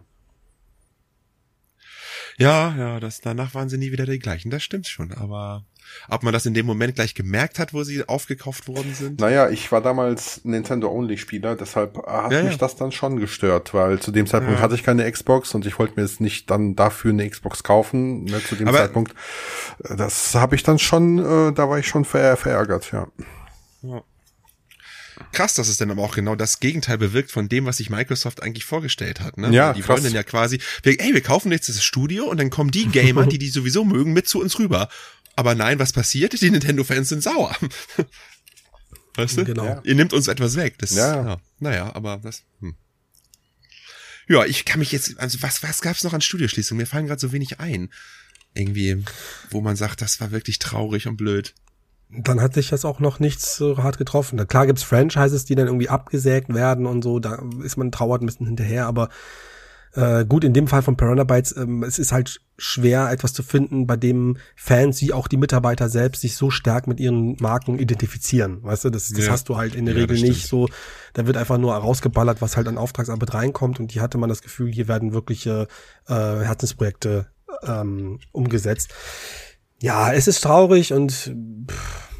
Ja, 2.37 2.75
ja, 2.77 2.99
das, 2.99 3.21
danach 3.21 3.53
waren 3.53 3.69
sie 3.69 3.77
nie 3.77 3.91
wieder 3.91 4.05
die 4.05 4.19
gleichen. 4.19 4.51
Das 4.51 4.61
stimmt 4.61 4.87
schon, 4.87 5.13
aber 5.13 5.63
ob 6.09 6.23
man 6.23 6.33
das 6.33 6.45
in 6.45 6.53
dem 6.53 6.65
Moment 6.65 6.95
gleich 6.95 7.15
gemerkt 7.15 7.59
hat, 7.59 7.73
wo 7.73 7.83
sie 7.83 8.07
aufgekauft 8.07 8.67
worden 8.67 8.93
sind? 8.93 9.19
Naja, 9.19 9.49
ich 9.49 9.71
war 9.71 9.81
damals 9.81 10.41
Nintendo-Only-Spieler, 10.43 11.55
deshalb 11.55 11.97
hat 12.05 12.31
ja, 12.31 12.43
mich 12.43 12.53
ja. 12.53 12.57
das 12.57 12.75
dann 12.75 12.91
schon 12.91 13.17
gestört, 13.19 13.73
weil 13.73 13.99
zu 13.99 14.11
dem 14.11 14.27
Zeitpunkt 14.27 14.59
ja. 14.59 14.63
hatte 14.63 14.75
ich 14.75 14.83
keine 14.83 15.09
Xbox 15.09 15.53
und 15.55 15.65
ich 15.65 15.79
wollte 15.79 15.95
mir 15.95 16.03
jetzt 16.03 16.21
nicht 16.21 16.49
dann 16.49 16.75
dafür 16.75 17.11
eine 17.11 17.29
Xbox 17.29 17.63
kaufen, 17.63 18.25
ne, 18.25 18.43
zu 18.43 18.55
dem 18.55 18.67
aber 18.67 18.79
Zeitpunkt. 18.79 19.13
Das 19.79 20.35
habe 20.35 20.55
ich 20.55 20.63
dann 20.63 20.79
schon, 20.79 21.19
äh, 21.19 21.53
da 21.53 21.69
war 21.69 21.79
ich 21.79 21.87
schon 21.87 22.05
ver 22.05 22.37
verärgert, 22.37 22.91
ja. 22.91 23.07
ja. 23.83 24.03
Krass, 25.31 25.53
dass 25.53 25.67
es 25.67 25.77
dann 25.77 25.91
aber 25.91 26.01
auch 26.01 26.15
genau 26.15 26.35
das 26.35 26.59
Gegenteil 26.59 26.97
bewirkt 26.97 27.31
von 27.31 27.47
dem, 27.47 27.65
was 27.65 27.77
sich 27.77 27.89
Microsoft 27.89 28.43
eigentlich 28.43 28.65
vorgestellt 28.65 29.21
hat. 29.21 29.37
Ne? 29.37 29.49
Ja, 29.51 29.73
die 29.73 29.81
krass. 29.81 29.89
wollen 29.89 30.03
dann 30.03 30.13
ja 30.13 30.23
quasi, 30.23 30.59
wir, 30.83 30.99
ey, 30.99 31.13
wir 31.13 31.21
kaufen 31.21 31.51
jetzt 31.51 31.69
das 31.69 31.83
Studio 31.83 32.25
und 32.25 32.39
dann 32.39 32.49
kommen 32.49 32.71
die 32.71 32.87
Gamer, 32.87 33.25
die 33.25 33.37
die 33.37 33.49
sowieso 33.49 33.85
mögen, 33.85 34.13
mit 34.13 34.27
zu 34.27 34.41
uns 34.41 34.59
rüber. 34.59 34.89
Aber 35.35 35.55
nein, 35.55 35.79
was 35.79 35.93
passiert? 35.93 36.39
Die 36.39 36.49
Nintendo-Fans 36.49 37.09
sind 37.09 37.23
sauer. 37.23 37.55
weißt 39.15 39.37
du? 39.37 39.45
Genau. 39.45 39.81
Ihr 39.83 39.95
nehmt 39.95 40.13
uns 40.13 40.27
etwas 40.27 40.55
weg. 40.55 40.77
Das, 40.79 40.95
ja. 40.95 41.25
ja. 41.25 41.37
Naja, 41.59 41.95
aber 41.95 42.19
das. 42.23 42.43
Hm. 42.59 42.75
Ja, 44.27 44.45
ich 44.45 44.65
kann 44.65 44.79
mich 44.79 44.91
jetzt, 44.91 45.19
also 45.19 45.41
was, 45.41 45.61
was 45.61 45.81
gab's 45.81 46.03
noch 46.03 46.13
an 46.13 46.21
Studioschließungen? 46.21 46.81
Mir 46.81 46.87
fallen 46.87 47.07
gerade 47.07 47.21
so 47.21 47.31
wenig 47.31 47.59
ein. 47.59 47.91
Irgendwie, 48.53 49.03
wo 49.51 49.61
man 49.61 49.75
sagt, 49.75 50.01
das 50.01 50.19
war 50.21 50.31
wirklich 50.31 50.59
traurig 50.59 51.07
und 51.07 51.17
blöd 51.17 51.53
dann 52.09 52.41
hat 52.41 52.53
sich 52.53 52.69
das 52.69 52.85
auch 52.85 52.99
noch 52.99 53.19
nichts 53.19 53.55
so 53.55 53.77
hart 53.77 53.97
getroffen. 53.97 54.45
Klar 54.47 54.67
gibt's 54.67 54.83
Franchises, 54.83 55.45
die 55.45 55.55
dann 55.55 55.67
irgendwie 55.67 55.89
abgesägt 55.89 56.53
werden 56.53 56.85
und 56.85 57.03
so, 57.03 57.19
da 57.19 57.43
ist 57.63 57.77
man 57.77 57.91
trauert 57.91 58.21
ein 58.21 58.25
bisschen 58.25 58.45
hinterher, 58.45 58.85
aber 58.85 59.09
äh, 59.95 60.25
gut, 60.25 60.43
in 60.43 60.53
dem 60.53 60.67
Fall 60.67 60.81
von 60.81 60.97
Piranha 60.97 61.23
Bytes, 61.23 61.55
ähm, 61.55 61.83
es 61.83 61.99
ist 61.99 62.11
halt 62.11 62.41
schwer, 62.57 63.09
etwas 63.11 63.33
zu 63.33 63.43
finden, 63.43 63.87
bei 63.87 63.95
dem 63.95 64.37
Fans 64.55 65.01
wie 65.01 65.13
auch 65.13 65.27
die 65.27 65.37
Mitarbeiter 65.37 65.89
selbst 65.89 66.21
sich 66.21 66.35
so 66.35 66.49
stark 66.49 66.87
mit 66.87 66.99
ihren 66.99 67.37
Marken 67.39 67.79
identifizieren. 67.79 68.63
Weißt 68.63 68.85
du, 68.85 68.89
das, 68.89 69.09
das 69.09 69.25
ja. 69.25 69.31
hast 69.31 69.49
du 69.49 69.57
halt 69.57 69.73
in 69.73 69.85
der 69.85 69.95
ja, 69.95 70.01
Regel 70.01 70.19
nicht 70.21 70.47
so. 70.47 70.67
Da 71.13 71.27
wird 71.27 71.37
einfach 71.37 71.57
nur 71.57 71.73
rausgeballert, 71.73 72.41
was 72.41 72.57
halt 72.57 72.67
an 72.67 72.77
Auftragsarbeit 72.77 73.33
reinkommt 73.33 73.79
und 73.79 73.91
hier 73.91 74.01
hatte 74.01 74.17
man 74.17 74.29
das 74.29 74.41
Gefühl, 74.41 74.71
hier 74.71 74.87
werden 74.87 75.13
wirkliche 75.13 75.67
äh, 76.07 76.13
Herzensprojekte 76.13 77.27
ähm, 77.63 78.19
umgesetzt. 78.31 78.93
Ja, 79.81 80.11
es 80.11 80.27
ist 80.27 80.41
traurig 80.41 80.93
und 80.93 81.11
pff, 81.69 82.14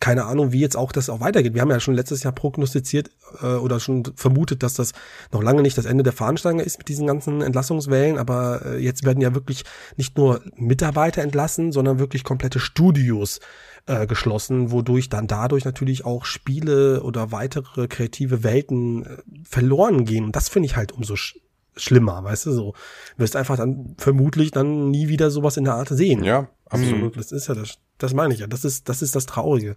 keine 0.00 0.24
Ahnung, 0.24 0.50
wie 0.50 0.60
jetzt 0.60 0.76
auch 0.76 0.92
das 0.92 1.10
auch 1.10 1.20
weitergeht. 1.20 1.52
Wir 1.52 1.60
haben 1.60 1.70
ja 1.70 1.78
schon 1.78 1.94
letztes 1.94 2.22
Jahr 2.22 2.32
prognostiziert 2.32 3.10
äh, 3.42 3.46
oder 3.46 3.78
schon 3.78 4.04
vermutet, 4.16 4.62
dass 4.62 4.72
das 4.74 4.92
noch 5.30 5.42
lange 5.42 5.60
nicht 5.60 5.76
das 5.76 5.84
Ende 5.84 6.02
der 6.02 6.14
Fahnenstange 6.14 6.62
ist 6.62 6.78
mit 6.78 6.88
diesen 6.88 7.06
ganzen 7.06 7.42
Entlassungswellen, 7.42 8.16
aber 8.16 8.64
äh, 8.64 8.78
jetzt 8.78 9.04
werden 9.04 9.20
ja 9.20 9.34
wirklich 9.34 9.64
nicht 9.96 10.16
nur 10.16 10.40
Mitarbeiter 10.56 11.22
entlassen, 11.22 11.70
sondern 11.70 11.98
wirklich 11.98 12.24
komplette 12.24 12.60
Studios 12.60 13.40
äh, 13.86 14.06
geschlossen, 14.06 14.72
wodurch 14.72 15.10
dann 15.10 15.26
dadurch 15.26 15.66
natürlich 15.66 16.06
auch 16.06 16.24
Spiele 16.24 17.02
oder 17.02 17.30
weitere 17.30 17.86
kreative 17.86 18.42
Welten 18.42 19.04
äh, 19.04 19.18
verloren 19.44 20.06
gehen. 20.06 20.24
Und 20.24 20.34
das 20.34 20.48
finde 20.48 20.66
ich 20.66 20.76
halt 20.76 20.92
umso 20.92 21.16
sch 21.16 21.36
schlimmer, 21.76 22.24
weißt 22.24 22.46
du, 22.46 22.52
so. 22.52 22.74
Wirst 23.16 23.36
einfach 23.36 23.56
dann 23.56 23.94
vermutlich 23.96 24.50
dann 24.50 24.90
nie 24.90 25.08
wieder 25.08 25.30
sowas 25.30 25.56
in 25.56 25.64
der 25.64 25.74
Art 25.74 25.88
sehen. 25.88 26.24
Ja, 26.24 26.48
absolut. 26.70 27.16
Das 27.16 27.32
ist 27.32 27.48
ja 27.48 27.54
das, 27.54 27.78
das 27.98 28.14
meine 28.14 28.34
ich 28.34 28.40
ja. 28.40 28.46
Das 28.46 28.64
ist, 28.64 28.88
das 28.88 29.02
ist 29.02 29.14
das 29.14 29.26
Traurige. 29.26 29.76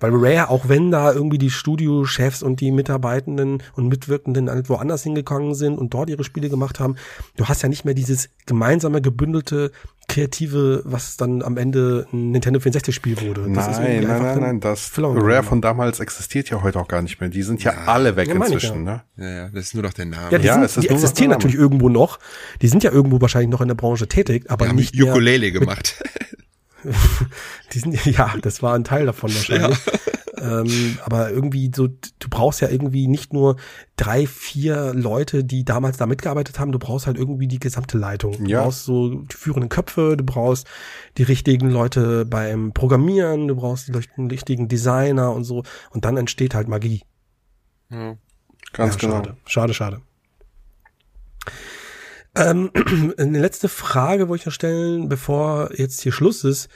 Weil 0.00 0.12
Rare, 0.14 0.50
auch 0.50 0.68
wenn 0.68 0.90
da 0.90 1.12
irgendwie 1.12 1.38
die 1.38 1.50
Studiochefs 1.50 2.42
und 2.42 2.60
die 2.60 2.70
Mitarbeitenden 2.70 3.62
und 3.74 3.88
Mitwirkenden 3.88 4.50
halt 4.50 4.68
woanders 4.68 5.02
hingegangen 5.02 5.54
sind 5.54 5.78
und 5.78 5.94
dort 5.94 6.10
ihre 6.10 6.24
Spiele 6.24 6.48
gemacht 6.48 6.80
haben, 6.80 6.96
du 7.36 7.46
hast 7.46 7.62
ja 7.62 7.68
nicht 7.68 7.84
mehr 7.84 7.94
dieses 7.94 8.30
gemeinsame, 8.46 9.00
gebündelte, 9.00 9.70
kreative, 10.08 10.82
was 10.84 11.16
dann 11.16 11.42
am 11.42 11.56
Ende 11.56 12.06
ein 12.12 12.30
Nintendo 12.30 12.60
64-Spiel 12.60 13.20
wurde. 13.22 13.48
Das 13.52 13.78
nein, 13.78 14.04
nein, 14.06 14.22
nein, 14.22 14.40
nein, 14.40 14.60
das 14.60 14.92
Rare 14.96 15.42
von 15.42 15.60
damals 15.60 16.00
existiert 16.00 16.50
ja 16.50 16.62
heute 16.62 16.78
auch 16.78 16.88
gar 16.88 17.02
nicht 17.02 17.20
mehr. 17.20 17.30
Die 17.30 17.42
sind 17.42 17.62
ja, 17.64 17.72
ja 17.72 17.84
alle 17.86 18.16
weg 18.16 18.28
inzwischen, 18.28 18.84
ja. 18.86 18.92
ne? 18.92 19.02
Ja, 19.16 19.30
ja, 19.30 19.48
das 19.48 19.66
ist 19.66 19.74
nur 19.74 19.82
noch 19.82 19.92
der 19.92 20.06
Name. 20.06 20.30
Ja, 20.30 20.38
die, 20.38 20.46
ja, 20.46 20.68
sind, 20.68 20.84
die 20.84 20.90
existieren 20.90 21.30
natürlich 21.30 21.56
irgendwo 21.56 21.88
noch. 21.88 22.18
Die 22.60 22.68
sind 22.68 22.82
ja 22.82 22.92
irgendwo 22.92 23.20
wahrscheinlich 23.20 23.50
noch 23.50 23.60
in 23.60 23.68
der 23.68 23.74
Branche 23.74 24.06
tätig, 24.06 24.44
aber 24.48 24.68
die 24.68 24.74
nicht 24.74 25.02
Ukulele 25.02 25.52
gemacht. 25.52 26.02
die 27.72 27.78
sind, 27.78 28.04
ja, 28.06 28.34
das 28.40 28.62
war 28.62 28.74
ein 28.74 28.84
Teil 28.84 29.06
davon 29.06 29.34
wahrscheinlich. 29.34 29.78
Ja. 29.86 29.92
Ähm, 30.44 30.98
aber 31.04 31.30
irgendwie 31.30 31.70
so, 31.74 31.86
du 31.86 32.28
brauchst 32.28 32.60
ja 32.60 32.68
irgendwie 32.68 33.06
nicht 33.06 33.32
nur 33.32 33.56
drei, 33.96 34.26
vier 34.26 34.92
Leute, 34.92 35.42
die 35.42 35.64
damals 35.64 35.96
da 35.96 36.06
mitgearbeitet 36.06 36.58
haben, 36.58 36.72
du 36.72 36.78
brauchst 36.78 37.06
halt 37.06 37.16
irgendwie 37.16 37.48
die 37.48 37.58
gesamte 37.58 37.96
Leitung. 37.96 38.44
Du 38.44 38.50
ja. 38.50 38.62
brauchst 38.62 38.84
so 38.84 39.22
die 39.22 39.36
führenden 39.36 39.70
Köpfe, 39.70 40.16
du 40.16 40.24
brauchst 40.24 40.66
die 41.16 41.22
richtigen 41.22 41.70
Leute 41.70 42.26
beim 42.26 42.72
Programmieren, 42.72 43.48
du 43.48 43.56
brauchst 43.56 43.88
die 43.88 43.92
richtigen 44.18 44.68
Designer 44.68 45.32
und 45.32 45.44
so. 45.44 45.62
Und 45.90 46.04
dann 46.04 46.16
entsteht 46.16 46.54
halt 46.54 46.68
Magie. 46.68 47.02
Ja. 47.90 48.16
Ganz 48.72 48.94
ja, 48.94 49.00
genau. 49.00 49.22
Schade, 49.22 49.36
schade. 49.46 49.74
schade. 49.74 50.00
Ähm, 52.34 52.70
eine 53.18 53.40
letzte 53.40 53.68
Frage 53.68 54.28
wollte 54.28 54.42
ich 54.42 54.46
noch 54.46 54.52
stellen, 54.52 55.08
bevor 55.08 55.70
jetzt 55.74 56.00
hier 56.00 56.12
Schluss 56.12 56.44
ist. 56.44 56.68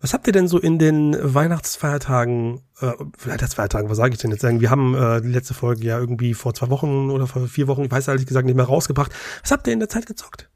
Was 0.00 0.12
habt 0.12 0.26
ihr 0.26 0.34
denn 0.34 0.48
so 0.48 0.58
in 0.58 0.78
den 0.78 1.16
Weihnachtsfeiertagen, 1.18 2.60
äh, 2.80 2.92
Weihnachtsfeiertagen, 3.24 3.88
was 3.88 3.96
sage 3.96 4.14
ich 4.14 4.20
denn 4.20 4.30
jetzt? 4.30 4.42
Wir 4.42 4.70
haben 4.70 4.94
äh, 4.94 5.22
die 5.22 5.28
letzte 5.28 5.54
Folge 5.54 5.82
ja 5.82 5.98
irgendwie 5.98 6.34
vor 6.34 6.52
zwei 6.52 6.68
Wochen 6.68 7.10
oder 7.10 7.26
vor 7.26 7.48
vier 7.48 7.68
Wochen, 7.68 7.84
ich 7.84 7.90
weiß 7.90 8.08
ehrlich 8.08 8.26
gesagt 8.26 8.44
nicht 8.44 8.54
mehr 8.56 8.66
rausgebracht. 8.66 9.12
Was 9.42 9.50
habt 9.50 9.66
ihr 9.66 9.72
in 9.72 9.78
der 9.78 9.88
Zeit 9.88 10.04
gezockt? 10.06 10.50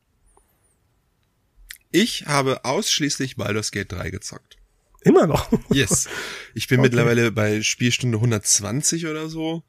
Ich 1.90 2.26
habe 2.26 2.64
ausschließlich 2.66 3.36
Baldur's 3.36 3.70
Gate 3.70 3.90
3 3.90 4.10
gezockt. 4.10 4.58
Immer 5.00 5.26
noch? 5.26 5.50
yes. 5.70 6.08
Ich 6.54 6.68
bin 6.68 6.80
okay. 6.80 6.88
mittlerweile 6.88 7.32
bei 7.32 7.62
Spielstunde 7.62 8.18
120 8.18 9.06
oder 9.06 9.28
so 9.28 9.62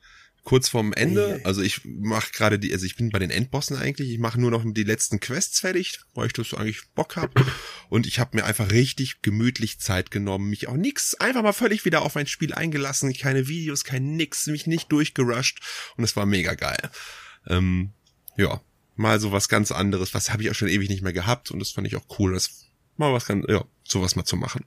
kurz 0.44 0.70
vorm 0.70 0.94
Ende. 0.94 1.42
Also 1.44 1.62
ich 1.62 1.82
mache 1.86 2.32
gerade 2.32 2.60
die, 2.60 2.74
also 2.74 2.86
ich 2.86 2.96
bin 2.96 3.10
bei 3.10 3.20
den 3.20 3.30
Endbossen 3.30 3.78
eigentlich. 3.78 4.10
Ich 4.10 4.20
mache 4.20 4.40
nur 4.40 4.52
noch 4.52 4.64
die 4.66 4.84
letzten 4.84 5.20
Quests 5.20 5.60
fertig, 5.60 6.00
weil 6.14 6.28
ich 6.28 6.34
das 6.34 6.54
eigentlich 6.54 6.82
Bock 6.96 7.16
hab. 7.16 7.32
Und 7.90 8.08
ich 8.08 8.20
habe 8.20 8.38
mir 8.38 8.46
einfach 8.46 8.72
richtig 8.72 9.22
gemütlich 9.22 9.80
Zeit 9.80 10.12
genommen, 10.12 10.50
mich 10.50 10.68
auch 10.68 10.76
nix, 10.76 11.16
einfach 11.16 11.44
mal 11.44 11.54
völlig 11.54 11.86
wieder 11.86 12.02
auf 12.02 12.16
ein 12.16 12.28
Spiel 12.28 12.54
eingelassen, 12.54 13.14
keine 13.14 13.48
Videos, 13.48 13.84
kein 13.84 14.16
nix, 14.16 14.48
mich 14.48 14.68
nicht 14.68 14.92
durchgerusht. 14.92 15.60
Und 15.98 16.04
es 16.04 16.16
war 16.16 16.26
mega 16.26 16.54
geil. 16.54 16.90
Ähm, 17.48 17.92
ja, 18.38 18.62
mal 18.96 19.20
so 19.20 19.32
was 19.32 19.50
ganz 19.50 19.72
anderes. 19.72 20.14
Was 20.14 20.32
habe 20.32 20.44
ich 20.44 20.50
auch 20.50 20.56
schon 20.56 20.68
ewig 20.68 20.90
nicht 20.90 21.04
mehr 21.04 21.14
gehabt 21.14 21.52
und 21.52 21.60
das 21.60 21.72
fand 21.72 21.88
ich 21.88 21.96
auch 21.96 22.06
cool. 22.20 22.34
Das 22.34 22.66
mal 22.98 23.14
was 23.14 23.26
ganz, 23.26 23.46
ja, 23.48 23.64
sowas 23.84 24.16
mal 24.16 24.26
zu 24.26 24.36
machen. 24.36 24.66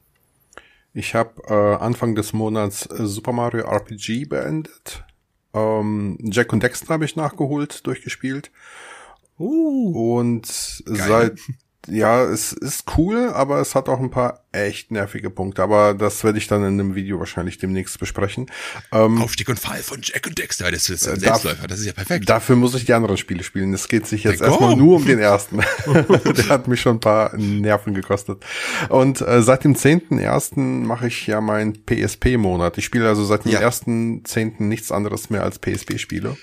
Ich 0.95 1.15
habe 1.15 1.43
äh, 1.49 1.83
Anfang 1.83 2.15
des 2.15 2.33
Monats 2.33 2.87
äh, 2.87 3.07
Super 3.07 3.33
Mario 3.33 3.65
RPG 3.65 4.27
beendet. 4.27 5.05
Ähm, 5.55 6.19
Jack 6.21 6.53
und 6.53 6.63
Dexter 6.63 6.95
habe 6.95 7.05
ich 7.05 7.17
nachgeholt, 7.17 7.87
durchgespielt. 7.87 8.51
Uh, 9.39 10.19
und 10.19 10.83
geil. 10.85 10.97
seit 10.97 11.41
ja, 11.89 12.23
es 12.23 12.53
ist 12.53 12.85
cool, 12.97 13.31
aber 13.35 13.61
es 13.61 13.75
hat 13.75 13.89
auch 13.89 13.99
ein 13.99 14.11
paar 14.11 14.45
echt 14.53 14.93
nervige 14.93 15.31
Punkte. 15.31 15.63
Aber 15.63 15.95
das 15.95 16.23
werde 16.23 16.39
ich 16.39 16.47
dann 16.47 16.61
in 16.61 16.79
einem 16.79 16.95
Video 16.95 17.19
wahrscheinlich 17.19 17.59
demnächst 17.59 17.99
besprechen. 17.99 18.47
Ähm, 18.93 19.21
Aufstieg 19.21 19.49
und 19.49 19.59
Fall 19.59 19.83
von 19.83 20.01
Jack 20.01 20.27
und 20.27 20.39
Dexter, 20.39 20.71
das 20.71 20.89
ist 20.89 21.09
ein 21.09 21.17
äh, 21.17 21.21
Selbstläufer, 21.21 21.67
das 21.67 21.81
ist 21.81 21.87
ja 21.87 21.93
perfekt. 21.93 22.29
Dafür 22.29 22.55
muss 22.55 22.75
ich 22.75 22.85
die 22.85 22.93
anderen 22.93 23.17
Spiele 23.17 23.43
spielen. 23.43 23.75
Es 23.75 23.89
geht 23.89 24.07
sich 24.07 24.23
jetzt 24.23 24.41
Denk 24.41 24.53
erstmal 24.53 24.77
nur 24.77 24.97
um 24.97 25.05
den 25.05 25.19
ersten. 25.19 25.59
Der 25.87 26.49
hat 26.49 26.69
mich 26.69 26.81
schon 26.81 26.97
ein 26.97 27.01
paar 27.01 27.37
Nerven 27.37 27.95
gekostet. 27.95 28.45
Und 28.89 29.21
äh, 29.21 29.43
seit 29.43 29.65
dem 29.65 29.75
10.1. 29.75 30.61
mache 30.61 31.09
ich 31.09 31.27
ja 31.27 31.41
meinen 31.41 31.85
PSP-Monat. 31.85 32.79
Ich 32.79 32.85
spiele 32.85 33.09
also 33.09 33.25
seit 33.25 33.45
dem 33.45 33.53
ja. 33.53 33.61
1.10. 33.61 34.63
nichts 34.63 34.93
anderes 34.93 35.31
mehr 35.31 35.43
als 35.43 35.59
PSP-Spiele. 35.59 36.37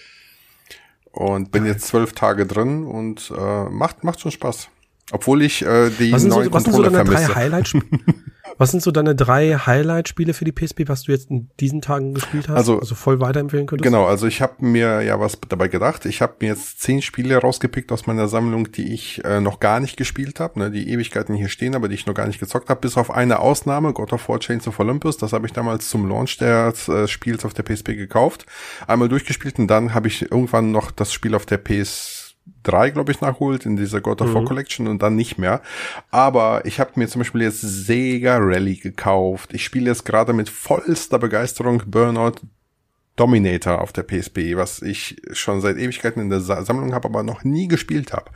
Und 1.12 1.52
bin 1.52 1.66
jetzt 1.66 1.88
zwölf 1.88 2.14
Tage 2.14 2.46
drin 2.46 2.86
und 2.86 3.32
äh, 3.36 3.64
macht, 3.70 4.04
macht 4.04 4.20
schon 4.20 4.32
Spaß. 4.32 4.70
Obwohl 5.12 5.41
ich 5.41 5.64
äh, 5.64 5.89
die 5.89 6.12
was 6.12 6.24
neue 6.24 6.45
so, 6.45 6.53
was 6.53 6.64
Controller 6.64 6.91
sind 6.91 7.07
so 7.07 7.14
deine 7.14 7.28
Drei 7.28 7.36
Highlights 7.36 7.74
was 8.60 8.72
sind 8.72 8.84
so 8.84 8.91
deine 8.91 9.16
drei 9.16 9.53
Highlight-Spiele 9.53 10.34
für 10.34 10.43
die 10.43 10.51
PSP, 10.51 10.88
was 10.88 11.03
du 11.03 11.14
jetzt 11.14 11.30
in 11.30 11.49
diesen 11.62 11.82
Tagen 11.82 12.14
gespielt 12.14 12.49
hast? 12.49 12.57
Also, 12.57 12.78
also 12.78 12.93
voll 12.93 13.22
weiterempfehlen 13.22 13.68
könntest? 13.68 13.86
Genau, 13.86 14.05
also 14.05 14.28
ich 14.28 14.41
habe 14.41 14.53
mir 14.60 15.01
ja 15.01 15.18
was 15.18 15.38
dabei 15.47 15.70
gedacht. 15.70 16.05
Ich 16.05 16.22
habe 16.22 16.36
mir 16.41 16.47
jetzt 16.47 16.82
zehn 16.82 17.01
Spiele 17.01 17.38
rausgepickt 17.38 17.89
aus 17.93 18.05
meiner 18.05 18.28
Sammlung, 18.28 18.70
die 18.70 18.93
ich 18.93 19.24
äh, 19.24 19.39
noch 19.39 19.62
gar 19.62 19.80
nicht 19.80 19.95
gespielt 19.95 20.41
habe, 20.41 20.60
ne, 20.60 20.72
die 20.72 20.89
Ewigkeiten 20.91 21.36
hier 21.36 21.47
stehen, 21.47 21.74
aber 21.74 21.88
die 21.88 21.95
ich 21.95 22.05
noch 22.05 22.14
gar 22.14 22.28
nicht 22.28 22.41
gezockt 22.41 22.70
habe, 22.70 22.82
bis 22.82 22.97
auf 22.97 23.12
eine 23.12 23.39
Ausnahme, 23.39 23.93
God 23.93 24.12
of 24.12 24.28
War 24.28 24.39
Chains 24.39 24.68
of 24.68 24.78
Olympus. 24.80 25.16
Das 25.16 25.32
habe 25.32 25.47
ich 25.47 25.53
damals 25.53 25.89
zum 25.89 26.10
Launch 26.10 26.38
des 26.38 26.89
äh, 26.89 27.07
Spiels 27.07 27.45
auf 27.45 27.53
der 27.53 27.64
PSP 27.64 27.95
gekauft. 27.95 28.45
Einmal 28.88 29.07
durchgespielt 29.07 29.57
und 29.57 29.68
dann 29.68 29.93
habe 29.93 30.10
ich 30.10 30.30
irgendwann 30.30 30.72
noch 30.72 30.91
das 30.91 31.14
Spiel 31.14 31.34
auf 31.34 31.45
der 31.45 31.60
PS 31.60 32.18
3, 32.64 32.91
glaube 32.91 33.12
ich, 33.12 33.22
nachholt 33.22 33.66
in 33.66 33.76
dieser 33.76 34.02
God 34.02 34.22
of 34.22 34.34
War 34.34 34.41
mhm. 34.41 34.45
Collection 34.45 34.88
und 34.88 35.02
dann 35.02 35.16
nicht 35.16 35.38
mehr. 35.38 35.62
Aber 36.12 36.66
ich 36.66 36.80
habe 36.80 36.91
mir 36.95 37.08
zum 37.08 37.20
Beispiel 37.20 37.41
jetzt 37.41 37.62
Sega 37.62 38.38
Rally 38.38 38.76
gekauft. 38.76 39.54
Ich 39.54 39.64
spiele 39.64 39.88
jetzt 39.88 40.06
gerade 40.06 40.34
mit 40.34 40.50
vollster 40.50 41.20
Begeisterung 41.20 41.84
Burnout 41.86 42.36
Dominator 43.20 43.82
auf 43.82 43.91
der 43.91 44.03
PSP, 44.03 44.55
was 44.55 44.82
ich 44.82 45.22
schon 45.34 45.59
seit 45.59 45.78
Ewigkeiten 45.78 46.22
in 46.22 46.30
der 46.30 46.39
Sammlung 46.39 46.93
habe, 46.93 47.09
aber 47.09 47.22
noch 47.22 47.43
nie 47.43 47.67
gespielt 47.67 48.13
habe. 48.13 48.32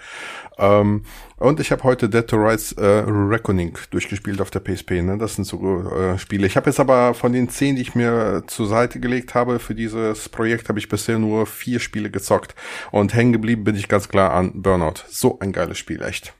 Ähm, 0.58 1.04
und 1.38 1.60
ich 1.62 1.72
habe 1.72 1.84
heute 1.84 2.10
Dead 2.10 2.28
to 2.28 2.36
Rights 2.36 2.74
äh, 2.74 3.04
Reckoning 3.08 3.78
durchgespielt 3.92 4.42
auf 4.42 4.52
der 4.52 4.60
PSP. 4.60 5.02
Ne? 5.02 5.18
Das 5.18 5.36
sind 5.36 5.46
so 5.46 5.90
äh, 5.90 6.18
Spiele. 6.20 6.46
Ich 6.48 6.58
habe 6.58 6.70
jetzt 6.70 6.82
aber 6.82 7.14
von 7.14 7.32
den 7.32 7.48
zehn, 7.48 7.78
die 7.78 7.82
ich 7.82 7.96
mir 7.96 8.44
zur 8.48 8.68
Seite 8.68 9.00
gelegt 9.00 9.36
habe 9.36 9.60
für 9.60 9.74
dieses 9.74 10.28
Projekt, 10.28 10.68
habe 10.68 10.80
ich 10.80 10.90
bisher 10.90 11.18
nur 11.18 11.46
vier 11.46 11.80
Spiele 11.80 12.12
gezockt. 12.12 12.54
Und 12.92 13.14
hängen 13.14 13.32
geblieben 13.32 13.64
bin 13.64 13.76
ich 13.76 13.88
ganz 13.88 14.10
klar 14.10 14.34
an 14.34 14.62
Burnout. 14.62 15.06
So 15.08 15.40
ein 15.40 15.54
geiles 15.54 15.78
Spiel, 15.78 16.02
echt. 16.02 16.34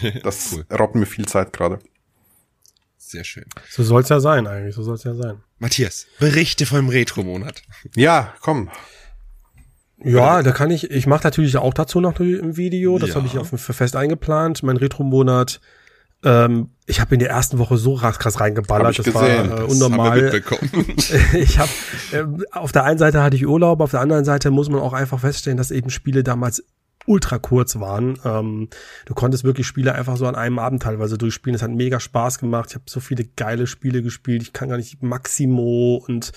Das 0.22 0.52
cool. 0.54 0.64
raubt 0.76 0.94
mir 0.94 1.06
viel 1.06 1.26
Zeit 1.26 1.52
gerade. 1.52 1.80
Sehr 3.08 3.24
schön. 3.24 3.46
So 3.70 3.82
soll's 3.82 4.10
ja 4.10 4.20
sein 4.20 4.46
eigentlich, 4.46 4.74
so 4.74 4.82
soll's 4.82 5.02
ja 5.04 5.14
sein. 5.14 5.40
Matthias, 5.58 6.06
berichte 6.20 6.66
vom 6.66 6.90
Retro-Monat. 6.90 7.62
Ja, 7.96 8.34
komm. 8.42 8.68
Ja, 10.04 10.42
da 10.42 10.52
kann 10.52 10.70
ich, 10.70 10.90
ich 10.90 11.06
mache 11.06 11.24
natürlich 11.24 11.56
auch 11.56 11.72
dazu 11.72 12.02
noch 12.02 12.20
ein 12.20 12.58
Video, 12.58 12.98
das 12.98 13.10
ja. 13.10 13.14
habe 13.14 13.26
ich 13.26 13.38
auf, 13.38 13.48
für 13.48 13.72
fest 13.72 13.96
eingeplant. 13.96 14.62
Mein 14.62 14.76
Retro-Monat, 14.76 15.58
ähm, 16.22 16.68
ich 16.84 17.00
habe 17.00 17.14
in 17.14 17.20
der 17.20 17.30
ersten 17.30 17.58
Woche 17.58 17.78
so 17.78 17.96
krass 17.96 18.40
reingeballert, 18.40 18.98
das 18.98 19.06
gesehen. 19.06 19.50
war 19.50 19.60
äh, 19.60 19.62
unnormal. 19.62 20.42
ich 21.32 21.58
habe 21.58 21.70
äh, 22.12 22.24
auf 22.52 22.72
der 22.72 22.84
einen 22.84 22.98
Seite 22.98 23.22
hatte 23.22 23.36
ich 23.36 23.46
Urlaub, 23.46 23.80
auf 23.80 23.92
der 23.92 24.00
anderen 24.00 24.26
Seite 24.26 24.50
muss 24.50 24.68
man 24.68 24.80
auch 24.82 24.92
einfach 24.92 25.20
feststellen, 25.20 25.56
dass 25.56 25.70
eben 25.70 25.88
Spiele 25.88 26.22
damals 26.22 26.62
ultra 27.08 27.38
kurz 27.38 27.80
waren. 27.80 28.18
Ähm, 28.24 28.68
du 29.06 29.14
konntest 29.14 29.44
wirklich 29.44 29.66
Spiele 29.66 29.94
einfach 29.94 30.16
so 30.16 30.26
an 30.26 30.34
einem 30.34 30.58
Abend 30.58 30.82
teilweise 30.82 31.18
durchspielen. 31.18 31.54
Es 31.54 31.62
hat 31.62 31.70
mega 31.70 32.00
Spaß 32.00 32.38
gemacht. 32.38 32.70
Ich 32.70 32.74
habe 32.74 32.84
so 32.86 33.00
viele 33.00 33.24
geile 33.24 33.66
Spiele 33.66 34.02
gespielt. 34.02 34.42
Ich 34.42 34.52
kann 34.52 34.68
gar 34.68 34.76
nicht 34.76 35.02
Maximo 35.02 36.02
und 36.06 36.32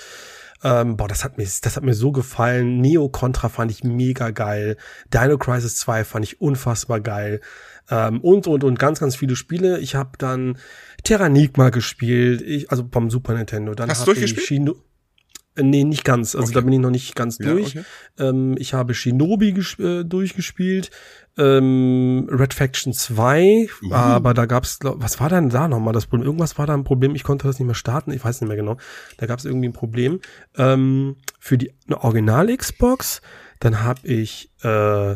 ähm, 0.63 0.95
boah, 0.95 1.07
das 1.07 1.24
hat 1.24 1.38
mir, 1.38 1.43
das 1.43 1.76
hat 1.76 1.84
mir 1.84 1.93
so 1.93 2.11
gefallen. 2.11 2.80
Neo 2.80 3.09
Contra 3.09 3.49
fand 3.49 3.72
ich 3.72 3.84
mega 3.84 4.30
geil. 4.30 4.78
Dino 5.13 5.38
Crisis 5.38 5.76
2 5.78 6.03
fand 6.03 6.26
ich 6.26 6.39
unfassbar 6.39 6.99
geil. 6.99 7.41
Ähm, 7.89 8.22
und, 8.22 8.47
und, 8.47 8.63
und 8.63 8.78
ganz, 8.78 8.99
ganz 8.99 9.15
viele 9.15 9.36
Spiele. 9.36 9.80
Ich 9.80 9.95
habe 9.95 10.11
dann 10.17 10.57
Terranigma 11.03 11.69
gespielt, 11.69 12.41
ich, 12.41 12.69
also 12.69 12.88
vom 12.91 13.09
Super 13.09 13.34
Nintendo. 13.34 13.74
Dann 13.74 13.89
Hast 13.89 14.01
du 14.01 14.05
durchgespielt? 14.05 14.45
Shino 14.45 14.72
äh, 14.74 14.91
Nee, 15.58 15.84
nicht 15.84 16.06
ganz. 16.06 16.34
Also 16.34 16.47
okay. 16.47 16.54
da 16.54 16.62
bin 16.62 16.74
ich 16.74 16.80
noch 16.80 16.91
nicht 16.91 17.16
ganz 17.16 17.38
ja, 17.39 17.52
durch. 17.52 17.76
Okay. 17.78 17.84
Ähm, 18.20 18.56
ich 18.58 18.74
habe 18.74 18.93
Shinobi 18.93 19.49
äh, 19.80 20.04
durchgespielt, 20.06 20.91
ähm, 21.38 22.28
Red 22.32 22.54
Faction 22.54 22.93
2, 22.93 23.68
uh. 23.84 23.93
aber 23.93 24.34
da 24.34 24.45
gab's, 24.45 24.80
glaub, 24.80 25.02
was 25.02 25.20
war 25.20 25.30
denn 25.30 25.49
da 25.49 25.68
nochmal 25.68 25.93
das 25.93 26.06
Problem? 26.06 26.26
Irgendwas 26.26 26.58
war 26.58 26.68
da 26.68 26.74
ein 26.74 26.86
Problem, 26.86 27.16
ich 27.16 27.24
konnte 27.24 27.47
das 27.47 27.60
nicht 27.60 27.66
mehr 27.66 27.76
starten, 27.76 28.12
ich 28.12 28.24
weiß 28.24 28.39
nicht 28.39 28.47
mehr 28.47 28.58
genau. 28.58 28.78
Da 29.18 29.26
gab's 29.26 29.43
irgendwie 29.43 29.68
ein 29.68 29.74
Problem. 29.74 30.22
Ähm, 30.58 31.18
für 31.39 31.58
die 31.58 31.74
Original-Xbox, 31.89 33.22
dann 33.60 33.84
habe 33.84 34.08
ich 34.08 34.52
äh, 34.64 35.16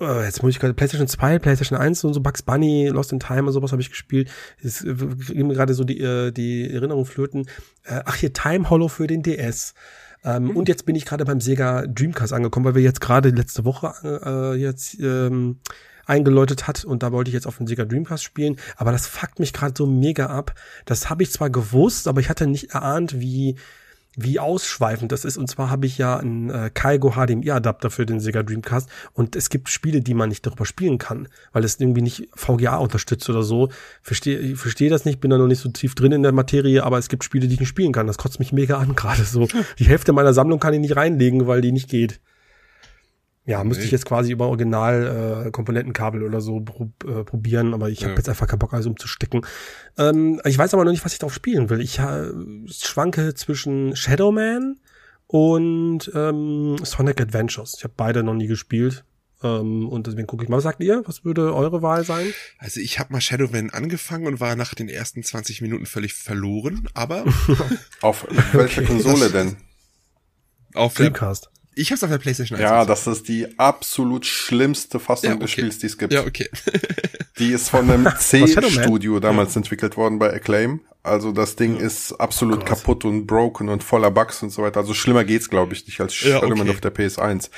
äh, 0.00 0.24
jetzt 0.24 0.42
muss 0.42 0.50
ich 0.50 0.58
gerade 0.58 0.74
PlayStation 0.74 1.08
2, 1.08 1.38
PlayStation 1.38 1.78
1 1.78 2.04
und 2.04 2.14
so 2.14 2.20
Bugs 2.20 2.42
Bunny, 2.42 2.88
Lost 2.88 3.12
in 3.12 3.20
Time 3.20 3.44
und 3.44 3.52
sowas 3.52 3.72
habe 3.72 3.82
ich 3.82 3.90
gespielt. 3.90 4.30
Es 4.62 4.84
äh, 4.84 4.94
mir 4.94 5.54
gerade 5.54 5.74
so 5.74 5.84
die, 5.84 6.00
äh, 6.00 6.30
die 6.32 6.72
Erinnerung 6.72 7.04
flöten. 7.04 7.46
Äh, 7.84 8.02
ach 8.04 8.16
hier, 8.16 8.32
Time 8.32 8.70
Hollow 8.70 8.88
für 8.88 9.06
den 9.06 9.22
DS. 9.22 9.74
Ähm, 10.24 10.44
mhm. 10.44 10.56
Und 10.56 10.68
jetzt 10.68 10.86
bin 10.86 10.96
ich 10.96 11.04
gerade 11.04 11.24
beim 11.24 11.40
Sega 11.40 11.86
Dreamcast 11.86 12.32
angekommen, 12.32 12.66
weil 12.66 12.74
wir 12.74 12.82
jetzt 12.82 13.00
gerade 13.00 13.30
letzte 13.30 13.64
Woche 13.64 13.94
äh, 14.04 14.60
jetzt 14.60 14.98
ähm, 15.00 15.60
eingeläutet 16.06 16.66
hat 16.66 16.84
und 16.84 17.02
da 17.02 17.12
wollte 17.12 17.28
ich 17.28 17.34
jetzt 17.34 17.46
auf 17.46 17.58
den 17.58 17.66
Sega 17.66 17.84
Dreamcast 17.84 18.24
spielen, 18.24 18.56
aber 18.76 18.92
das 18.92 19.06
fuckt 19.06 19.38
mich 19.38 19.52
gerade 19.52 19.74
so 19.76 19.86
mega 19.86 20.26
ab. 20.26 20.54
Das 20.86 21.10
habe 21.10 21.22
ich 21.22 21.30
zwar 21.30 21.50
gewusst, 21.50 22.08
aber 22.08 22.20
ich 22.20 22.30
hatte 22.30 22.46
nicht 22.46 22.70
erahnt, 22.70 23.20
wie 23.20 23.56
wie 24.20 24.40
ausschweifend 24.40 25.12
das 25.12 25.24
ist. 25.24 25.36
Und 25.36 25.48
zwar 25.48 25.70
habe 25.70 25.86
ich 25.86 25.96
ja 25.96 26.16
einen 26.16 26.50
äh, 26.50 26.70
Kaigo 26.72 27.12
HDMI-Adapter 27.12 27.90
für 27.90 28.04
den 28.04 28.20
Sega 28.20 28.42
Dreamcast 28.42 28.88
und 29.12 29.36
es 29.36 29.48
gibt 29.48 29.68
Spiele, 29.68 30.00
die 30.00 30.14
man 30.14 30.28
nicht 30.28 30.44
darüber 30.44 30.66
spielen 30.66 30.98
kann, 30.98 31.28
weil 31.52 31.64
es 31.64 31.78
irgendwie 31.78 32.02
nicht 32.02 32.28
VGA 32.34 32.76
unterstützt 32.76 33.30
oder 33.30 33.42
so. 33.42 33.68
Verstehe, 34.02 34.38
ich 34.38 34.58
verstehe 34.58 34.90
das 34.90 35.04
nicht, 35.04 35.20
bin 35.20 35.30
da 35.30 35.38
noch 35.38 35.46
nicht 35.46 35.60
so 35.60 35.68
tief 35.68 35.94
drin 35.94 36.12
in 36.12 36.22
der 36.22 36.32
Materie, 36.32 36.82
aber 36.82 36.98
es 36.98 37.08
gibt 37.08 37.24
Spiele, 37.24 37.46
die 37.46 37.54
ich 37.54 37.60
nicht 37.60 37.68
spielen 37.68 37.92
kann. 37.92 38.06
Das 38.06 38.18
kotzt 38.18 38.40
mich 38.40 38.52
mega 38.52 38.78
an 38.78 38.94
gerade 38.96 39.22
so. 39.22 39.46
Die 39.78 39.84
Hälfte 39.84 40.12
meiner 40.12 40.34
Sammlung 40.34 40.58
kann 40.58 40.74
ich 40.74 40.80
nicht 40.80 40.96
reinlegen, 40.96 41.46
weil 41.46 41.60
die 41.60 41.72
nicht 41.72 41.88
geht. 41.88 42.20
Ja, 43.48 43.64
müsste 43.64 43.82
ich 43.84 43.90
jetzt 43.90 44.04
quasi 44.04 44.30
über 44.30 44.46
Original 44.48 45.46
äh, 45.46 45.50
Komponentenkabel 45.50 46.22
oder 46.22 46.40
so 46.42 46.60
prob 46.60 46.92
äh, 47.04 47.24
probieren, 47.24 47.72
aber 47.72 47.88
ich 47.88 48.02
habe 48.02 48.10
Ja. 48.12 48.16
jetzt 48.18 48.28
einfach 48.28 48.46
keinen 48.46 48.58
Bock, 48.58 48.74
alles 48.74 48.84
umzustecken. 48.86 49.40
Ähm, 49.96 50.40
ich 50.44 50.58
weiß 50.58 50.74
aber 50.74 50.84
noch 50.84 50.92
nicht, 50.92 51.04
was 51.04 51.14
ich 51.14 51.18
drauf 51.18 51.32
spielen 51.32 51.70
will. 51.70 51.80
Ich 51.80 51.98
äh, 51.98 52.26
schwanke 52.68 53.32
zwischen 53.34 53.96
Shadow 53.96 54.32
Man 54.32 54.76
und 55.26 56.10
ähm, 56.14 56.76
Sonic 56.82 57.20
Adventures. 57.22 57.74
Ich 57.78 57.84
habe 57.84 57.94
beide 57.96 58.22
noch 58.22 58.34
nie 58.34 58.48
gespielt. 58.48 59.04
Ähm, 59.42 59.88
und 59.88 60.06
deswegen 60.06 60.26
gucke 60.26 60.42
ich 60.44 60.50
mal. 60.50 60.56
Was 60.56 60.64
sagt 60.64 60.82
ihr? 60.82 61.02
Was 61.06 61.24
würde 61.24 61.54
eure 61.54 61.80
Wahl 61.80 62.04
sein? 62.04 62.26
Also 62.58 62.80
ich 62.80 62.98
habe 62.98 63.12
mal 63.12 63.20
Shadowman 63.20 63.70
angefangen 63.70 64.26
und 64.26 64.40
war 64.40 64.56
nach 64.56 64.74
den 64.74 64.88
ersten 64.88 65.22
20 65.22 65.62
Minuten 65.62 65.86
völlig 65.86 66.12
verloren, 66.12 66.88
aber 66.92 67.24
Auf 68.02 68.26
welcher 68.52 68.82
Konsole 68.82 69.30
denn? 69.30 69.56
auf 70.74 70.94
der, 70.94 71.06
Dreamcast. 71.06 71.50
Ich 71.78 71.92
hab's 71.92 72.02
auf 72.02 72.10
der 72.10 72.18
Playstation 72.18 72.58
1. 72.58 72.62
Ja, 72.68 72.84
das 72.84 73.06
ist 73.06 73.28
die 73.28 73.58
absolut 73.58 74.26
schlimmste 74.26 74.98
Fassung 74.98 75.30
Ja, 75.30 75.36
des 75.36 75.52
okay. 75.52 75.60
Spiels, 75.60 75.78
die 75.78 75.86
es 75.86 75.96
gibt. 75.98 76.12
Ja, 76.12 76.24
okay. 76.24 76.50
Die 77.38 77.52
ist 77.52 77.70
von 77.70 77.88
einem? 77.90 78.08
C-Studio 78.18 79.20
damals 79.20 79.54
entwickelt 79.54 79.96
worden 79.96 80.18
bei 80.18 80.32
Acclaim. 80.32 80.80
Also 81.08 81.32
das 81.32 81.56
Ding 81.56 81.76
ist 81.76 82.12
absolut 82.12 82.60
Gott. 82.60 82.68
kaputt 82.68 83.04
und 83.04 83.26
broken 83.26 83.68
und 83.68 83.82
voller 83.82 84.10
Bugs 84.10 84.42
und 84.42 84.50
so 84.50 84.62
weiter. 84.62 84.80
Also 84.80 84.94
schlimmer 84.94 85.24
geht's, 85.24 85.48
glaube 85.50 85.74
ich, 85.74 85.86
nicht 85.86 86.00
als 86.00 86.20
Ja, 86.20 86.40
Shadowman 86.40 86.60
okay. 86.62 86.70
auf 86.70 86.80
der 86.80 86.94
PS1. 86.94 87.50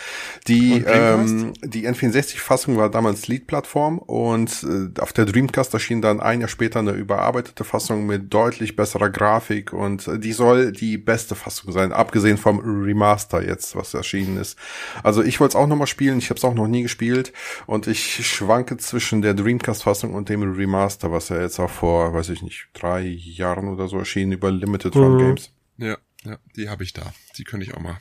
Die, 0.47 0.83
ähm, 0.87 1.53
die 1.63 1.89
N64-Fassung 1.89 2.77
war 2.77 2.91
damals 2.91 3.29
Lead-Plattform 3.29 3.99
und 3.99 4.65
äh, 4.65 5.01
auf 5.01 5.13
der 5.13 5.27
Dreamcast 5.27 5.75
erschien 5.75 6.01
dann 6.03 6.21
ein 6.21 6.41
Jahr 6.41 6.49
später 6.49 6.79
eine 6.79 6.93
überarbeitete 6.93 7.65
Fassung 7.65 8.07
mit 8.07 8.33
deutlich 8.33 8.77
besserer 8.77 9.11
Grafik 9.11 9.73
und 9.73 10.07
äh, 10.09 10.19
die 10.19 10.33
soll 10.33 10.73
die 10.73 10.97
beste 10.99 11.35
Fassung 11.35 11.73
sein, 11.73 11.93
abgesehen 11.93 12.39
vom 12.39 12.61
Remaster 12.61 13.43
jetzt, 13.43 13.77
was 13.77 13.95
erschienen 13.95 14.37
ist. 14.39 14.57
Also 15.03 15.23
ich 15.23 15.41
wollte 15.41 15.57
es 15.57 15.63
auch 15.63 15.67
nochmal 15.67 15.87
spielen, 15.87 16.19
ich 16.19 16.31
habe 16.31 16.39
es 16.39 16.45
auch 16.45 16.55
noch 16.55 16.69
nie 16.69 16.83
gespielt 16.83 17.33
und 17.67 17.87
ich 17.87 18.27
schwanke 18.27 18.77
zwischen 18.77 19.23
der 19.23 19.35
Dreamcast-Fassung 19.35 20.15
und 20.15 20.29
dem 20.29 20.43
Remaster, 20.55 21.11
was 21.13 21.29
ja 21.29 21.41
jetzt 21.41 21.59
auch 21.59 21.71
vor, 21.71 22.15
weiß 22.15 22.29
ich 22.31 22.43
nicht, 22.43 22.69
drei 22.73 23.03
Jahren 23.03 23.40
oder 23.45 23.89
so 23.89 23.99
erschienen 23.99 24.33
über 24.33 24.51
Limited 24.51 24.95
Run 24.97 25.15
Mhm. 25.15 25.19
Games. 25.19 25.51
Ja, 25.79 25.97
ja, 26.25 26.39
die 26.57 26.69
habe 26.69 26.85
ich 26.85 26.93
da. 26.93 27.13
Die 27.39 27.45
könnte 27.45 27.65
ich 27.67 27.75
auch 27.75 27.81
mal 27.81 27.99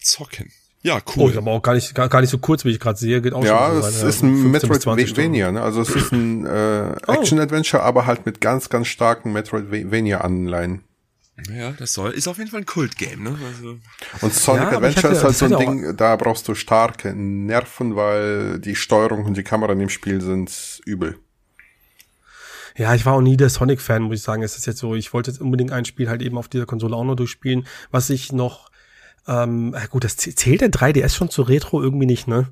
zocken. 0.00 0.50
Ja, 0.82 0.98
Oh, 1.04 1.12
cool. 1.16 1.30
ist 1.32 1.36
aber 1.36 1.50
auch 1.50 1.62
gar 1.62 1.74
nicht, 1.74 1.92
gar, 1.94 2.08
gar 2.08 2.20
nicht 2.20 2.30
so 2.30 2.38
kurz, 2.38 2.64
wie 2.64 2.70
ich 2.70 2.78
gerade 2.78 2.96
sehe. 2.98 3.20
Geht 3.20 3.32
auch 3.34 3.44
Ja, 3.44 3.68
schon 3.68 3.78
es 3.80 4.02
ist 4.02 4.22
ein 4.22 4.36
15 4.52 4.52
bis 4.70 4.80
20 4.80 5.08
Stunden. 5.08 5.32
Metroidvania, 5.32 5.52
ne? 5.52 5.60
Also 5.62 5.80
es 5.80 5.90
ist 5.90 6.12
ein 6.12 6.46
äh, 6.46 6.94
Oh. 7.06 7.12
Action-Adventure, 7.12 7.82
aber 7.82 8.06
halt 8.06 8.24
mit 8.26 8.40
ganz, 8.40 8.68
ganz 8.68 8.86
starken 8.86 9.32
Metroidvania-Anleihen. 9.32 10.84
ja, 11.52 11.72
das 11.72 11.94
soll, 11.94 12.12
ist 12.12 12.28
auf 12.28 12.38
jeden 12.38 12.50
Fall 12.50 12.60
ein 12.60 12.66
Kult-Game, 12.66 13.22
ne? 13.24 13.38
Also, 13.46 13.78
Und 14.20 14.32
Sonic 14.34 14.62
Ja, 14.70 14.76
Adventure 14.76 15.02
hatte- 15.08 15.16
ist 15.16 15.24
halt 15.24 15.36
so 15.36 15.44
ein 15.46 15.58
Ding, 15.58 15.96
da 15.96 16.14
brauchst 16.16 16.46
du 16.46 16.54
starke 16.54 17.12
Nerven, 17.14 17.96
weil 17.96 18.60
die 18.60 18.76
Steuerung 18.76 19.24
und 19.24 19.36
die 19.36 19.42
Kamera 19.44 19.72
in 19.72 19.78
dem 19.80 19.88
Spiel 19.88 20.20
sind 20.20 20.80
übel. 20.84 21.18
Ja, 22.78 22.94
ich 22.94 23.04
war 23.04 23.14
auch 23.14 23.20
nie 23.20 23.36
der 23.36 23.50
Sonic-Fan, 23.50 24.02
muss 24.02 24.16
ich 24.18 24.22
sagen. 24.22 24.42
Es 24.42 24.56
ist 24.56 24.66
jetzt 24.66 24.78
so, 24.78 24.94
ich 24.94 25.12
wollte 25.12 25.30
jetzt 25.30 25.40
unbedingt 25.40 25.72
ein 25.72 25.84
Spiel 25.84 26.08
halt 26.08 26.22
eben 26.22 26.38
auf 26.38 26.48
dieser 26.48 26.64
Konsole 26.64 26.96
auch 26.96 27.04
noch 27.04 27.16
durchspielen, 27.16 27.66
was 27.90 28.08
ich 28.08 28.32
noch, 28.32 28.70
ähm, 29.26 29.74
äh, 29.74 29.86
gut, 29.88 30.04
das 30.04 30.16
zäh- 30.16 30.34
zählt 30.34 30.60
der 30.62 30.70
3DS 30.70 31.14
schon 31.14 31.28
zu 31.28 31.42
Retro 31.42 31.82
irgendwie 31.82 32.06
nicht, 32.06 32.26
ne? 32.28 32.48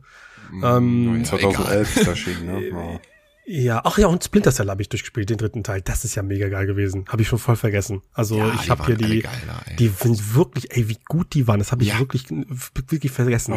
Ähm, 0.62 1.18
ja, 1.18 1.24
2011 1.24 1.97
ist 1.97 2.07
erschienen, 2.09 2.47
ne? 2.47 3.01
Ja. 3.49 3.57
Ja, 3.76 3.80
ach 3.84 3.97
ja, 3.97 4.09
und 4.09 4.24
Splinter 4.24 4.51
Cell 4.53 4.68
habe 4.68 4.82
ich 4.82 4.88
durchgespielt, 4.88 5.30
den 5.30 5.36
dritten 5.38 5.62
Teil. 5.62 5.80
Das 5.80 6.05
ist 6.05 6.16
ja 6.16 6.22
mega 6.24 6.49
geil 6.49 6.66
gewesen. 6.66 7.05
Habe 7.09 7.22
ich 7.22 7.28
schon 7.28 7.38
voll 7.38 7.55
vergessen. 7.55 8.03
Also 8.12 8.38
Ja, 8.38 8.53
ich 8.61 8.68
habe 8.70 8.84
hier 8.86 8.97
die, 8.97 9.20
geil 9.22 9.32
da, 9.47 9.61
ey. 9.70 9.76
die 9.76 9.86
sind 9.88 10.34
wirklich, 10.34 10.74
ey, 10.76 10.88
wie 10.88 10.99
gut 11.07 11.32
die 11.34 11.47
waren. 11.47 11.61
Das 11.61 11.70
habe 11.70 11.84
ich 11.84 11.90
Ja. 11.90 11.99
wirklich, 12.01 12.24
wirklich 12.28 13.12
vergessen. 13.12 13.55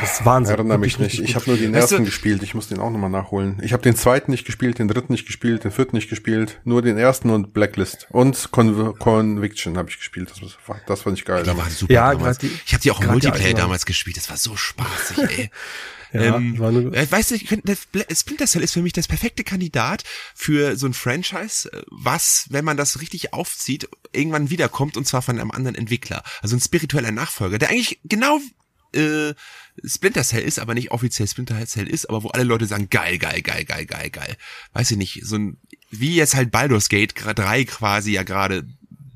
das 0.00 0.20
ist 0.20 0.24
Wahnsinn. 0.24 0.54
Erinnere 0.54 0.78
mich 0.78 1.00
nicht. 1.00 1.18
Ich 1.20 1.34
habe 1.34 1.46
nur 1.48 1.56
den 1.56 1.72
Weißt 1.74 1.90
du- 1.90 1.96
ersten 1.96 2.04
gespielt. 2.04 2.42
Ich 2.44 2.54
muss 2.54 2.68
den 2.68 2.78
auch 2.78 2.90
nochmal 2.90 3.10
nachholen. 3.10 3.58
Ich 3.64 3.72
habe 3.72 3.82
den 3.82 3.96
zweiten 3.96 4.30
nicht 4.30 4.44
gespielt, 4.44 4.78
den 4.78 4.86
dritten 4.86 5.12
nicht 5.12 5.26
gespielt, 5.26 5.64
den 5.64 5.72
vierten 5.72 5.96
nicht 5.96 6.08
gespielt. 6.08 6.60
Nur 6.64 6.80
den 6.82 6.96
ersten 6.96 7.28
und 7.30 7.52
Blacklist. 7.52 8.06
Und 8.10 8.52
Con 8.52 8.96
Conviction 8.98 9.76
habe 9.76 9.90
ich 9.90 9.98
gespielt. 9.98 10.30
Das 10.30 10.40
war, 10.68 10.80
das 10.86 11.02
fand 11.02 11.18
ich 11.18 11.24
geil. 11.24 11.42
die 11.42 11.48
waren 11.56 11.70
super 11.70 11.92
Ja, 11.92 12.12
damals. 12.12 12.38
grad 12.38 12.42
die- 12.50 12.58
ich 12.64 12.72
habe 12.74 12.82
die 12.82 12.90
auch 12.92 13.00
im 13.00 13.08
Multiplayer 13.10 13.54
damals 13.54 13.86
gespielt. 13.86 14.16
Das 14.16 14.30
war 14.30 14.36
so 14.36 14.54
spaßig, 14.56 15.18
ey. 15.18 15.50
Ja, 16.12 16.36
ähm, 16.36 16.56
äh, 16.92 17.10
weißt 17.10 17.30
du, 17.30 17.34
ich 17.36 17.46
könnte- 17.46 17.76
Splinter 18.14 18.46
Cell 18.46 18.62
ist 18.62 18.72
für 18.74 18.82
mich 18.82 18.92
das 18.92 19.08
perfekte 19.08 19.44
Kandidat 19.44 20.04
für 20.34 20.76
so 20.76 20.86
ein 20.86 20.94
Franchise, 20.94 21.72
äh, 21.72 21.82
was, 21.90 22.46
wenn 22.50 22.64
man 22.64 22.76
das 22.76 23.00
richtig 23.00 23.32
aufzieht, 23.32 23.88
irgendwann 24.12 24.50
wiederkommt 24.50 24.96
und 24.96 25.06
zwar 25.06 25.22
von 25.22 25.38
einem 25.38 25.50
anderen 25.50 25.74
Entwickler. 25.74 26.22
Also 26.42 26.56
ein 26.56 26.60
spiritueller 26.60 27.12
Nachfolger, 27.12 27.58
der 27.58 27.70
eigentlich 27.70 28.00
genau 28.04 28.40
äh, 28.94 29.32
Splinter 29.84 30.22
Cell 30.22 30.42
ist, 30.42 30.58
aber 30.58 30.74
nicht 30.74 30.90
offiziell 30.90 31.26
Splinter 31.26 31.64
Cell 31.66 31.88
ist, 31.88 32.10
aber 32.10 32.22
wo 32.24 32.28
alle 32.28 32.44
Leute 32.44 32.66
sagen, 32.66 32.90
geil, 32.90 33.16
geil, 33.16 33.40
geil, 33.40 33.64
geil, 33.64 33.86
geil, 33.86 34.10
geil. 34.10 34.36
Weiß 34.74 34.90
ich 34.90 34.98
nicht, 34.98 35.22
so 35.24 35.36
ein, 35.36 35.56
wie 35.90 36.14
jetzt 36.14 36.34
halt 36.34 36.50
Baldur's 36.50 36.90
Gate 36.90 37.14
3 37.16 37.64
quasi 37.64 38.12
ja 38.12 38.22
gerade 38.22 38.66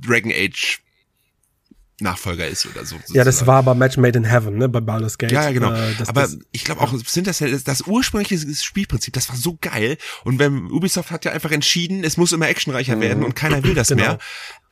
Dragon 0.01 0.33
Age 0.33 0.81
Nachfolger 2.01 2.47
ist 2.47 2.67
oder 2.67 2.85
so. 2.85 2.97
Ja, 3.09 3.25
das 3.25 3.37
sozusagen. 3.37 3.47
war 3.47 3.57
aber 3.57 3.75
Match 3.75 3.97
Made 3.97 4.19
in 4.19 4.25
Heaven, 4.25 4.59
ne, 4.59 4.69
bei 4.69 4.81
Baldur's 4.81 5.17
Gate. 5.17 5.33
Ja, 5.33 5.45
ja, 5.45 5.51
genau. 5.53 5.73
Äh, 5.73 5.95
das, 5.99 6.09
aber 6.09 6.23
das, 6.23 6.39
ich 6.53 6.65
glaube 6.65 6.83
auch, 6.83 6.93
Splinter 6.99 7.33
Cell, 7.33 7.51
das, 7.51 7.65
das 7.65 7.83
ursprüngliche 7.87 8.39
Spielprinzip, 8.55 9.15
das 9.15 9.31
war 9.31 9.37
so 9.37 9.57
geil. 9.61 9.97
Und 10.25 10.39
wenn 10.39 10.71
Ubisoft 10.71 11.11
hat 11.11 11.25
ja 11.25 11.33
einfach 11.33 11.51
entschieden, 11.53 12.05
es 12.05 12.19
muss 12.19 12.33
immer 12.33 12.49
actionreicher 12.49 13.01
werden 13.01 13.25
und 13.25 13.35
keiner 13.35 13.63
will 13.65 13.75
das 13.75 13.89
Genau. 13.89 14.03
mehr. 14.03 14.19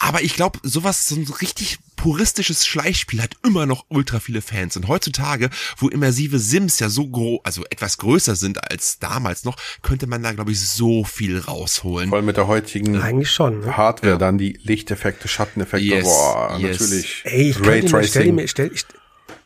Aber 0.05 0.21
ich 0.23 0.35
glaube, 0.35 0.59
sowas, 0.63 1.07
so 1.09 1.15
ein 1.17 1.27
richtig 1.41 1.79
puristisches 1.97 2.67
Schleichspiel 2.67 3.23
hat 3.23 3.37
immer 3.43 3.65
noch 3.65 3.87
ultra 3.89 4.21
viele 4.21 4.43
Fans. 4.43 4.77
Und 4.77 4.87
heutzutage, 4.87 5.49
wo 5.79 5.89
immersive 5.89 6.39
Sims 6.39 6.79
ja 6.79 6.91
so 6.91 7.09
groß, 7.09 7.41
also 7.43 7.65
etwas 7.71 7.97
größer 7.97 8.37
sind 8.37 8.71
als 8.71 8.99
damals 8.99 9.45
noch, 9.45 9.57
könnte 9.81 10.07
man 10.07 10.23
da, 10.23 10.33
glaube 10.33 10.53
ich, 10.53 10.61
so 10.61 11.05
viel 11.05 11.39
rausholen. 11.39 12.11
Voll 12.11 12.21
mit 12.21 12.37
der 12.37 12.49
heutigen 12.49 13.01
eigentlich 13.01 13.31
schon. 13.31 13.61
Ne? 13.61 13.79
Hardware, 13.79 14.19
dann 14.19 14.37
die 14.37 14.61
Lichteffekte, 14.63 15.27
Schatteneffekte, 15.27 15.87
Yes, 15.87 16.05
boah, 16.05 16.59
yes. 16.61 16.81
natürlich. 16.81 17.23
Ey, 17.25 17.49
ich, 17.49 17.59
mir, 17.59 17.65
stell 17.65 17.81
Raytracing. 17.81 18.35
mir, 18.35 18.49
stell, 18.49 18.71
ich, 18.75 18.85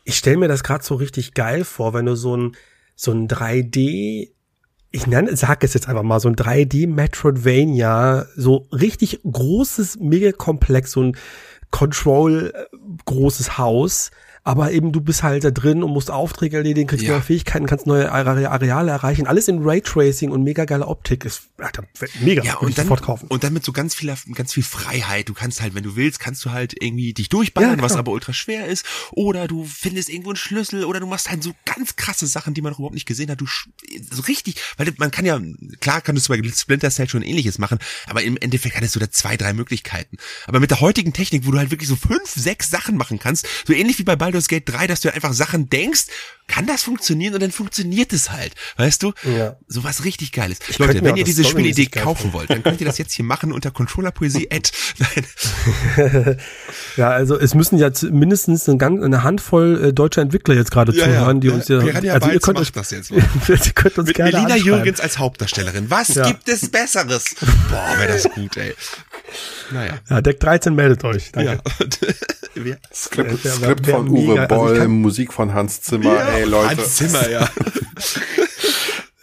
ich 0.03 0.17
stell 0.17 0.39
mir 0.39 0.49
das 0.49 0.65
gerade 0.65 0.83
so 0.83 0.97
richtig 0.97 1.35
geil 1.35 1.65
vor, 1.65 1.95
wenn 1.95 2.07
du 2.07 2.17
so 2.17 2.37
ein, 2.37 2.57
so 2.97 3.13
ein 3.13 3.29
3D, 3.29 4.33
ich 4.91 5.07
nenne, 5.07 5.37
sag 5.37 5.63
es 5.65 5.75
jetzt 5.75 5.89
einfach 5.89 6.03
mal, 6.03 6.21
so 6.21 6.29
ein 6.29 6.37
3D 6.37 6.89
Metroidvania, 6.89 8.27
so 8.37 8.67
richtig 8.73 9.21
großes, 9.31 9.99
mega 10.01 10.33
komplex, 10.33 10.93
so 10.93 11.03
ein 11.03 11.17
Control 11.71 12.53
äh, 12.55 13.59
Haus, 13.59 14.11
aber 14.45 14.73
eben 14.73 14.93
du 14.93 15.01
bist 15.01 15.23
halt 15.23 15.45
da 15.45 15.51
drin 15.51 15.83
und 15.83 15.91
musst 15.93 16.11
Aufträge 16.11 16.57
erledigen, 16.57 16.87
kriegst 16.89 17.05
Ja. 17.05 17.13
neue 17.13 17.23
Fähigkeiten, 17.23 17.67
kannst 17.67 17.87
neue 17.87 18.11
Are- 18.13 18.49
Areale 18.51 18.91
erreichen, 18.91 19.27
alles 19.27 19.49
in 19.49 19.63
Raytracing 19.63 20.31
und 20.31 20.43
mega 20.43 20.65
geile 20.65 20.87
Optik 20.87 21.25
ist, 21.25 21.43
Alter, 21.59 21.85
mega, 22.21 22.43
Ja, 22.43 22.57
und 22.59 22.77
dann, 22.79 22.87
sofort 22.87 23.03
kaufen. 23.03 23.27
und 23.29 23.45
dann 23.45 23.53
mit 23.53 23.65
so 23.65 23.73
ganz 23.73 23.95
viel, 23.95 24.15
ganz 24.35 24.53
viel 24.53 24.63
Freiheit. 24.63 25.29
Du 25.29 25.35
kannst 25.35 25.61
halt, 25.61 25.75
wenn 25.75 25.83
du 25.83 25.97
willst, 25.97 26.21
kannst 26.21 26.45
du 26.45 26.51
halt 26.51 26.75
irgendwie 26.81 27.13
dich 27.15 27.29
durchballern, 27.29 27.79
Ja, 27.79 27.83
was 27.83 27.97
aber 27.97 28.13
ultra 28.13 28.33
schwer 28.33 28.67
ist. 28.67 28.85
Oder 29.13 29.49
du 29.49 29.65
findest 29.65 30.09
irgendwo 30.09 30.31
einen 30.31 30.37
Schlüssel 30.37 30.85
oder 30.85 31.01
du 31.01 31.07
machst 31.07 31.31
halt 31.31 31.43
so 31.43 31.53
ganz 31.65 31.97
krasse 31.97 32.27
Sachen, 32.27 32.55
die 32.55 32.63
man 32.63 32.73
noch 32.73 32.79
überhaupt 32.79 32.95
nicht 32.95 33.07
gesehen 33.07 33.31
hat. 33.31 33.41
Du, 33.41 33.47
so 33.47 34.23
richtig, 34.23 34.57
weil 34.77 34.93
man 34.99 35.11
kann 35.11 35.25
ja, 35.27 35.41
klar 35.81 36.01
kannst 36.01 36.29
du 36.29 36.33
bei 36.33 36.49
Splinter 36.49 36.91
Cell 36.91 37.09
schon 37.09 37.23
ähnliches 37.23 37.59
machen, 37.59 37.79
aber 38.07 38.23
im 38.23 38.37
Endeffekt 38.37 38.77
hattest 38.77 38.95
du 38.97 39.01
da 39.01 39.11
zwei, 39.11 39.37
drei 39.37 39.53
Möglichkeiten. 39.53 40.17
Aber 40.47 40.61
mit 40.61 40.71
der 40.71 40.81
heutigen 40.81 41.13
Technik, 41.13 41.47
wo 41.47 41.51
du 41.51 41.59
halt 41.59 41.71
wirklich 41.71 41.89
so 41.89 41.97
fünf, 41.97 42.31
sechs 42.35 42.71
Sachen 42.71 42.97
machen 42.97 43.19
kannst, 43.19 43.47
so 43.67 43.73
ähnlich 43.73 43.99
wie 43.99 44.05
bei 44.05 44.17
Baldur's 44.29 44.49
Gate 44.49 44.69
3, 44.69 44.87
dass 44.87 45.01
du 45.01 45.13
einfach 45.13 45.33
Sachen 45.33 45.71
denkst, 45.71 46.05
kann 46.49 46.67
das 46.67 46.83
funktionieren 46.83 47.33
und 47.35 47.43
dann 47.43 47.51
funktioniert 47.51 48.13
es 48.13 48.31
halt. 48.31 48.53
Weißt 48.77 49.03
du? 49.03 49.13
Ja. 49.25 49.57
So 49.69 49.85
was 49.85 50.05
richtig 50.05 50.33
Geiles. 50.33 50.59
könnte 50.61 50.83
Leute, 50.83 51.05
wenn 51.05 51.17
ihr 51.17 51.25
diese 51.25 51.45
Storymäßig 51.45 51.87
Spielidee 51.87 52.01
kaufen 52.05 52.33
wollt, 52.35 52.51
dann 52.51 52.63
könnt 52.63 52.81
ihr 52.81 52.87
das 52.87 52.99
jetzt 52.99 53.15
hier 53.15 53.25
machen 53.25 53.53
unter 53.53 53.71
Controllerpoesie. 53.71 54.49
Nein. 54.99 56.37
Ja, 56.97 57.11
also 57.11 57.39
es 57.39 57.55
müssen 57.55 57.79
ja 57.79 57.91
mindestens 58.11 58.69
eine, 58.69 58.77
ganz, 58.79 59.03
eine 59.03 59.23
Handvoll 59.23 59.85
äh, 59.89 59.93
deutscher 59.93 60.21
Entwickler 60.23 60.55
jetzt 60.55 60.71
gerade 60.71 60.93
Ja, 60.95 61.05
zuhören, 61.05 61.41
die 61.41 61.49
ja. 61.49 61.55
uns 61.55 61.69
ja, 61.69 61.79
Piranha 61.81 62.13
also 62.15 62.27
ihr 62.27 62.33
Bytes 62.33 62.43
könnt 62.45 62.59
macht 62.59 62.77
uns, 62.77 62.91
das 62.91 62.91
jetzt 62.91 63.11
ihr 63.67 63.73
könnt 63.75 63.99
uns 63.99 64.09
Mit 64.09 64.17
gerne 64.17 64.33
Melina. 64.33 64.57
Jürgens 64.57 65.01
als 65.01 65.19
Hauptdarstellerin. 65.19 65.91
Was 65.91 66.09
Ja. 66.15 66.27
gibt 66.27 66.49
es 66.49 66.69
Besseres? 66.71 67.25
Boah, 67.71 67.95
wäre 67.99 68.13
das 68.13 68.25
gut, 68.25 68.57
ey. 68.57 68.75
Naja. 69.71 69.99
Ja, 70.09 70.21
Deck 70.21 70.41
13 70.41 70.75
meldet 70.75 71.05
euch. 71.05 71.31
Danke. 71.33 71.61
Ja. 72.55 72.75
Skript, 72.93 73.39
Skript 73.47 73.87
von 73.87 74.09
Uwe 74.19 74.29
mega. 74.29 74.43
Also 74.43 74.55
ich 74.55 74.61
Boll, 74.71 74.79
kann- 74.79 74.91
Musik 74.91 75.33
von 75.33 75.55
Hans 75.55 75.81
Zimmer, 75.81 76.29
ey 76.35 76.45
Leute. 76.45 76.77
Hans 76.77 76.97
Zimmer, 76.97 77.29
ja. 77.29 77.49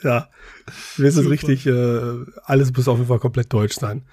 Ja. 0.04 0.30
Wir 0.98 1.12
sind 1.12 1.28
richtig, 1.28 1.66
äh, 1.66 2.02
alles 2.46 2.72
muss 2.76 2.88
auf 2.88 2.98
jeden 2.98 3.08
Fall 3.08 3.20
komplett 3.20 3.52
deutsch 3.52 3.76
sein. 3.76 4.04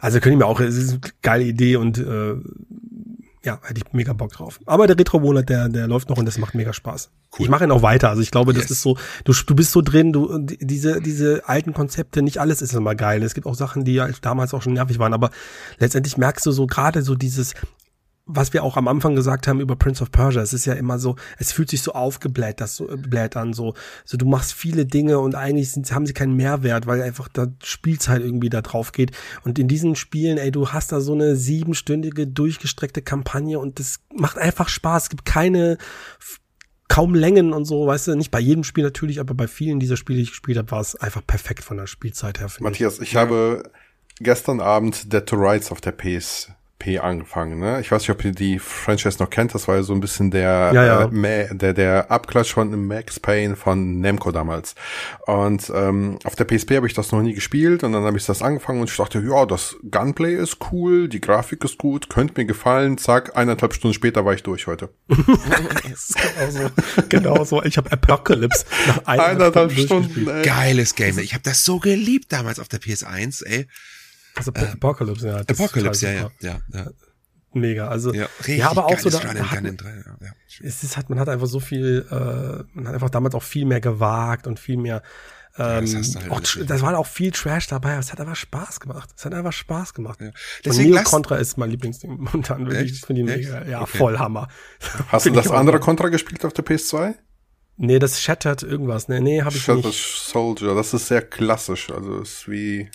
Also 0.00 0.20
können 0.20 0.38
wir 0.38 0.46
auch, 0.46 0.60
es 0.60 0.76
ist 0.76 0.90
eine 0.90 1.00
geile 1.22 1.44
Idee 1.44 1.76
und 1.76 1.98
äh, 1.98 2.34
ja, 3.44 3.58
hätte 3.62 3.80
ich 3.84 3.92
mega 3.92 4.12
Bock 4.12 4.32
drauf. 4.32 4.58
Aber 4.66 4.86
der 4.86 4.98
Retro-Monat, 4.98 5.48
der, 5.48 5.68
der 5.68 5.86
läuft 5.86 6.08
noch 6.08 6.18
und 6.18 6.26
das 6.26 6.38
macht 6.38 6.54
mega 6.54 6.72
Spaß. 6.72 7.10
Cool. 7.32 7.44
Ich 7.44 7.48
mache 7.48 7.64
ihn 7.64 7.70
auch 7.70 7.82
weiter. 7.82 8.08
Also 8.08 8.22
ich 8.22 8.30
glaube, 8.30 8.52
yes. 8.52 8.62
das 8.62 8.70
ist 8.72 8.82
so, 8.82 8.96
du, 9.24 9.32
du 9.32 9.54
bist 9.54 9.72
so 9.72 9.82
drin, 9.82 10.12
du, 10.12 10.38
diese, 10.40 11.00
diese 11.00 11.48
alten 11.48 11.74
Konzepte, 11.74 12.22
nicht 12.22 12.38
alles 12.38 12.62
ist 12.62 12.74
immer 12.74 12.94
geil. 12.94 13.22
Es 13.22 13.34
gibt 13.34 13.46
auch 13.46 13.54
Sachen, 13.54 13.84
die 13.84 13.94
ja 13.94 14.08
damals 14.20 14.54
auch 14.54 14.62
schon 14.62 14.74
nervig 14.74 14.98
waren, 14.98 15.14
aber 15.14 15.30
letztendlich 15.78 16.16
merkst 16.16 16.44
du 16.46 16.52
so 16.52 16.66
gerade 16.66 17.02
so 17.02 17.14
dieses, 17.14 17.54
was 18.26 18.52
wir 18.54 18.64
auch 18.64 18.76
am 18.76 18.88
Anfang 18.88 19.14
gesagt 19.14 19.46
haben 19.46 19.60
über 19.60 19.76
Prince 19.76 20.02
of 20.02 20.10
Persia, 20.10 20.40
es 20.40 20.54
ist 20.54 20.64
ja 20.64 20.72
immer 20.74 20.98
so, 20.98 21.16
es 21.38 21.52
fühlt 21.52 21.68
sich 21.68 21.82
so 21.82 21.92
aufgebläht, 21.92 22.60
das 22.60 22.76
so 22.76 22.86
bläht 22.86 23.36
an, 23.36 23.52
so, 23.52 23.74
so 24.04 24.16
du 24.16 24.26
machst 24.26 24.54
viele 24.54 24.86
Dinge 24.86 25.18
und 25.18 25.34
eigentlich 25.34 25.72
sind, 25.72 25.92
haben 25.92 26.06
sie 26.06 26.14
keinen 26.14 26.34
Mehrwert, 26.34 26.86
weil 26.86 27.02
einfach 27.02 27.28
da 27.28 27.48
Spielzeit 27.62 28.22
irgendwie 28.22 28.48
da 28.48 28.62
drauf 28.62 28.92
geht. 28.92 29.10
Und 29.44 29.58
in 29.58 29.68
diesen 29.68 29.94
Spielen, 29.94 30.38
ey, 30.38 30.50
du 30.50 30.70
hast 30.70 30.92
da 30.92 31.00
so 31.00 31.12
eine 31.12 31.36
siebenstündige 31.36 32.26
durchgestreckte 32.26 33.02
Kampagne 33.02 33.58
und 33.58 33.78
das 33.78 34.00
macht 34.14 34.38
einfach 34.38 34.68
Spaß. 34.68 35.04
Es 35.04 35.08
gibt 35.10 35.26
keine 35.26 35.76
kaum 36.88 37.14
Längen 37.14 37.52
und 37.52 37.66
so, 37.66 37.86
weißt 37.86 38.08
du, 38.08 38.14
nicht 38.14 38.30
bei 38.30 38.40
jedem 38.40 38.64
Spiel 38.64 38.84
natürlich, 38.84 39.20
aber 39.20 39.34
bei 39.34 39.48
vielen 39.48 39.80
dieser 39.80 39.96
Spiele, 39.96 40.18
die 40.18 40.24
ich 40.24 40.30
gespielt 40.30 40.56
habe, 40.56 40.70
war 40.70 40.80
es 40.80 40.96
einfach 40.96 41.26
perfekt 41.26 41.62
von 41.62 41.76
der 41.76 41.86
Spielzeit 41.86 42.40
her. 42.40 42.48
Matthias, 42.60 43.00
ich, 43.00 43.10
ich 43.10 43.16
habe 43.16 43.70
gestern 44.20 44.60
Abend 44.60 45.12
Dead 45.12 45.26
to 45.26 45.36
Rights 45.36 45.70
auf 45.70 45.80
der 45.80 45.92
PS 45.92 46.50
angefangen, 47.00 47.58
ne? 47.58 47.80
Ich 47.80 47.90
weiß 47.90 48.02
nicht, 48.02 48.10
ob 48.10 48.24
ihr 48.24 48.32
die 48.32 48.58
Franchise 48.58 49.18
noch 49.18 49.30
kennt, 49.30 49.54
das 49.54 49.68
war 49.68 49.76
ja 49.76 49.82
so 49.82 49.94
ein 49.94 50.00
bisschen 50.00 50.30
der, 50.30 50.70
ja, 50.74 50.84
ja. 50.84 51.04
Äh, 51.04 51.54
der, 51.54 51.72
der 51.72 52.10
Abklatsch 52.10 52.52
von 52.52 52.86
Max 52.86 53.18
Payne 53.18 53.56
von 53.56 54.00
Namco 54.00 54.32
damals. 54.32 54.74
Und 55.26 55.70
ähm, 55.74 56.18
auf 56.24 56.36
der 56.36 56.44
PSP 56.44 56.76
habe 56.76 56.86
ich 56.86 56.94
das 56.94 57.12
noch 57.12 57.22
nie 57.22 57.34
gespielt 57.34 57.84
und 57.84 57.92
dann 57.92 58.04
habe 58.04 58.16
ich 58.16 58.26
das 58.26 58.42
angefangen 58.42 58.80
und 58.80 58.90
ich 58.90 58.96
dachte, 58.96 59.20
ja, 59.20 59.46
das 59.46 59.76
Gunplay 59.90 60.34
ist 60.34 60.58
cool, 60.70 61.08
die 61.08 61.20
Grafik 61.20 61.64
ist 61.64 61.78
gut, 61.78 62.08
könnte 62.08 62.34
mir 62.36 62.46
gefallen. 62.46 62.98
Zack, 62.98 63.36
eineinhalb 63.36 63.74
Stunden 63.74 63.94
später 63.94 64.24
war 64.24 64.34
ich 64.34 64.42
durch 64.42 64.66
heute. 64.66 64.90
genau 67.08 67.44
so. 67.44 67.62
Ich 67.62 67.76
habe 67.76 67.90
Apocalypse 67.92 68.64
nach 68.86 69.06
eineinhalb 69.06 69.72
Stunden. 69.72 70.28
Ey. 70.28 70.42
Geiles 70.42 70.94
Game. 70.94 71.18
Ich 71.18 71.34
habe 71.34 71.42
das 71.42 71.64
so 71.64 71.78
geliebt 71.78 72.32
damals 72.32 72.60
auf 72.60 72.68
der 72.68 72.80
PS1, 72.80 73.44
ey. 73.44 73.66
Also 74.34 74.52
äh, 74.54 74.66
Apocalypse, 74.66 75.28
ja. 75.28 75.36
Apocalypse, 75.36 76.06
ja, 76.06 76.12
ja, 76.12 76.30
ja, 76.40 76.60
ja. 76.72 76.90
Mega, 77.52 77.86
also 77.86 78.12
ja, 78.12 78.26
ja 78.46 78.70
aber 78.70 78.86
auch 78.86 78.98
so 78.98 79.10
da, 79.10 79.20
da 79.20 79.50
hat, 79.50 79.62
man, 79.62 79.76
ja, 80.20 80.32
es 80.60 80.82
ist 80.82 80.96
halt 80.96 81.08
man 81.08 81.20
hat 81.20 81.28
einfach 81.28 81.46
so 81.46 81.60
viel 81.60 82.04
äh, 82.10 82.64
man 82.72 82.88
hat 82.88 82.94
einfach 82.94 83.10
damals 83.10 83.36
auch 83.36 83.44
viel 83.44 83.64
mehr 83.64 83.80
gewagt 83.80 84.48
und 84.48 84.58
viel 84.58 84.76
mehr 84.76 85.02
ähm, 85.56 85.86
ja, 85.86 85.98
das, 85.98 86.16
halt 86.16 86.30
auch, 86.30 86.40
das 86.66 86.82
war 86.82 86.98
auch 86.98 87.06
viel 87.06 87.30
Trash 87.30 87.68
dabei, 87.68 87.92
aber 87.92 88.00
es 88.00 88.10
hat 88.10 88.20
einfach 88.20 88.34
Spaß 88.34 88.80
gemacht. 88.80 89.10
Es 89.16 89.24
hat 89.24 89.34
einfach 89.34 89.52
Spaß 89.52 89.94
gemacht. 89.94 90.20
Ja. 90.20 90.30
Deswegen 90.64 90.90
Neo 90.90 91.02
Contra 91.04 91.36
ist 91.36 91.56
mein 91.58 91.70
Lieblingsding 91.70 92.10
momentan. 92.10 92.66
Wirklich, 92.68 93.00
finde 93.00 93.22
ich 93.22 93.28
mega, 93.28 93.64
ja, 93.64 93.82
okay. 93.82 93.98
voll 93.98 94.18
Hammer. 94.18 94.48
Hast 95.08 95.26
du 95.26 95.30
das 95.30 95.48
andere 95.52 95.78
Contra 95.78 96.08
gespielt 96.08 96.44
auf 96.44 96.54
der 96.54 96.64
PS2? 96.64 97.14
Nee, 97.76 98.00
das 98.00 98.20
Shattered 98.20 98.64
irgendwas. 98.64 99.06
Nee, 99.08 99.20
nee, 99.20 99.42
habe 99.42 99.54
ich 99.54 99.62
Shattered 99.62 99.86
nicht. 99.86 99.98
Shattered 99.98 100.32
Soldier, 100.32 100.74
das 100.74 100.92
ist 100.92 101.06
sehr 101.06 101.22
klassisch. 101.22 101.90
Also 101.90 102.20
ist 102.20 102.48
wie 102.48 102.90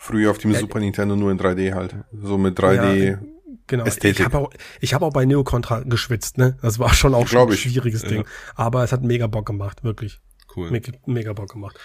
Früher 0.00 0.30
auf 0.30 0.38
dem 0.38 0.52
ja, 0.52 0.60
Super 0.60 0.78
Nintendo 0.78 1.16
nur 1.16 1.32
in 1.32 1.38
3D 1.38 1.74
halt. 1.74 1.96
So 2.12 2.38
mit 2.38 2.58
3D. 2.58 3.10
Ja, 3.10 3.18
genau. 3.66 3.84
Ästhetik. 3.84 4.20
Ich 4.20 4.24
habe 4.24 4.38
auch, 4.38 4.50
ich 4.80 4.94
hab 4.94 5.02
auch 5.02 5.12
bei 5.12 5.24
Neo 5.24 5.42
Contra 5.42 5.80
geschwitzt, 5.80 6.38
ne? 6.38 6.56
Das 6.62 6.78
war 6.78 6.94
schon 6.94 7.14
auch 7.14 7.26
schon 7.26 7.50
ein 7.50 7.56
schwieriges 7.56 8.02
Ding. 8.02 8.24
Aber 8.54 8.84
es 8.84 8.92
hat 8.92 9.02
mega 9.02 9.26
Bock 9.26 9.46
gemacht, 9.46 9.82
wirklich. 9.82 10.20
Cool. 10.54 10.70
Mega, 10.70 10.92
mega 11.04 11.32
Bock 11.32 11.52
gemacht. 11.52 11.78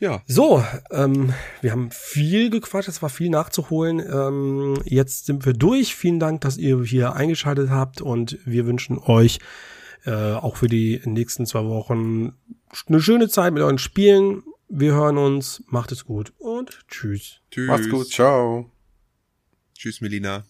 Ja. 0.00 0.22
So, 0.26 0.64
ähm, 0.90 1.32
wir 1.60 1.70
haben 1.70 1.90
viel 1.92 2.50
gequatscht, 2.50 2.88
es 2.88 3.02
war 3.02 3.08
viel 3.08 3.30
nachzuholen. 3.30 4.00
Ähm, 4.00 4.74
jetzt 4.84 5.26
sind 5.26 5.46
wir 5.46 5.52
durch. 5.52 5.94
Vielen 5.94 6.18
Dank, 6.18 6.40
dass 6.40 6.56
ihr 6.56 6.82
hier 6.82 7.14
eingeschaltet 7.14 7.70
habt 7.70 8.00
und 8.00 8.38
wir 8.44 8.66
wünschen 8.66 8.98
euch 8.98 9.38
äh, 10.04 10.32
auch 10.32 10.56
für 10.56 10.68
die 10.68 11.00
nächsten 11.04 11.46
zwei 11.46 11.64
Wochen 11.64 12.32
eine 12.86 13.00
schöne 13.00 13.28
Zeit 13.28 13.52
mit 13.52 13.62
euren 13.62 13.78
Spielen. 13.78 14.42
Wir 14.68 14.92
hören 14.92 15.16
uns. 15.16 15.62
Macht 15.66 15.92
es 15.92 16.04
gut 16.04 16.32
und 16.38 16.84
tschüss. 16.88 17.40
Tschüss. 17.50 17.68
Macht's 17.68 17.88
gut. 17.88 18.10
Ciao. 18.10 18.70
Tschüss, 19.74 20.00
Melina. 20.00 20.44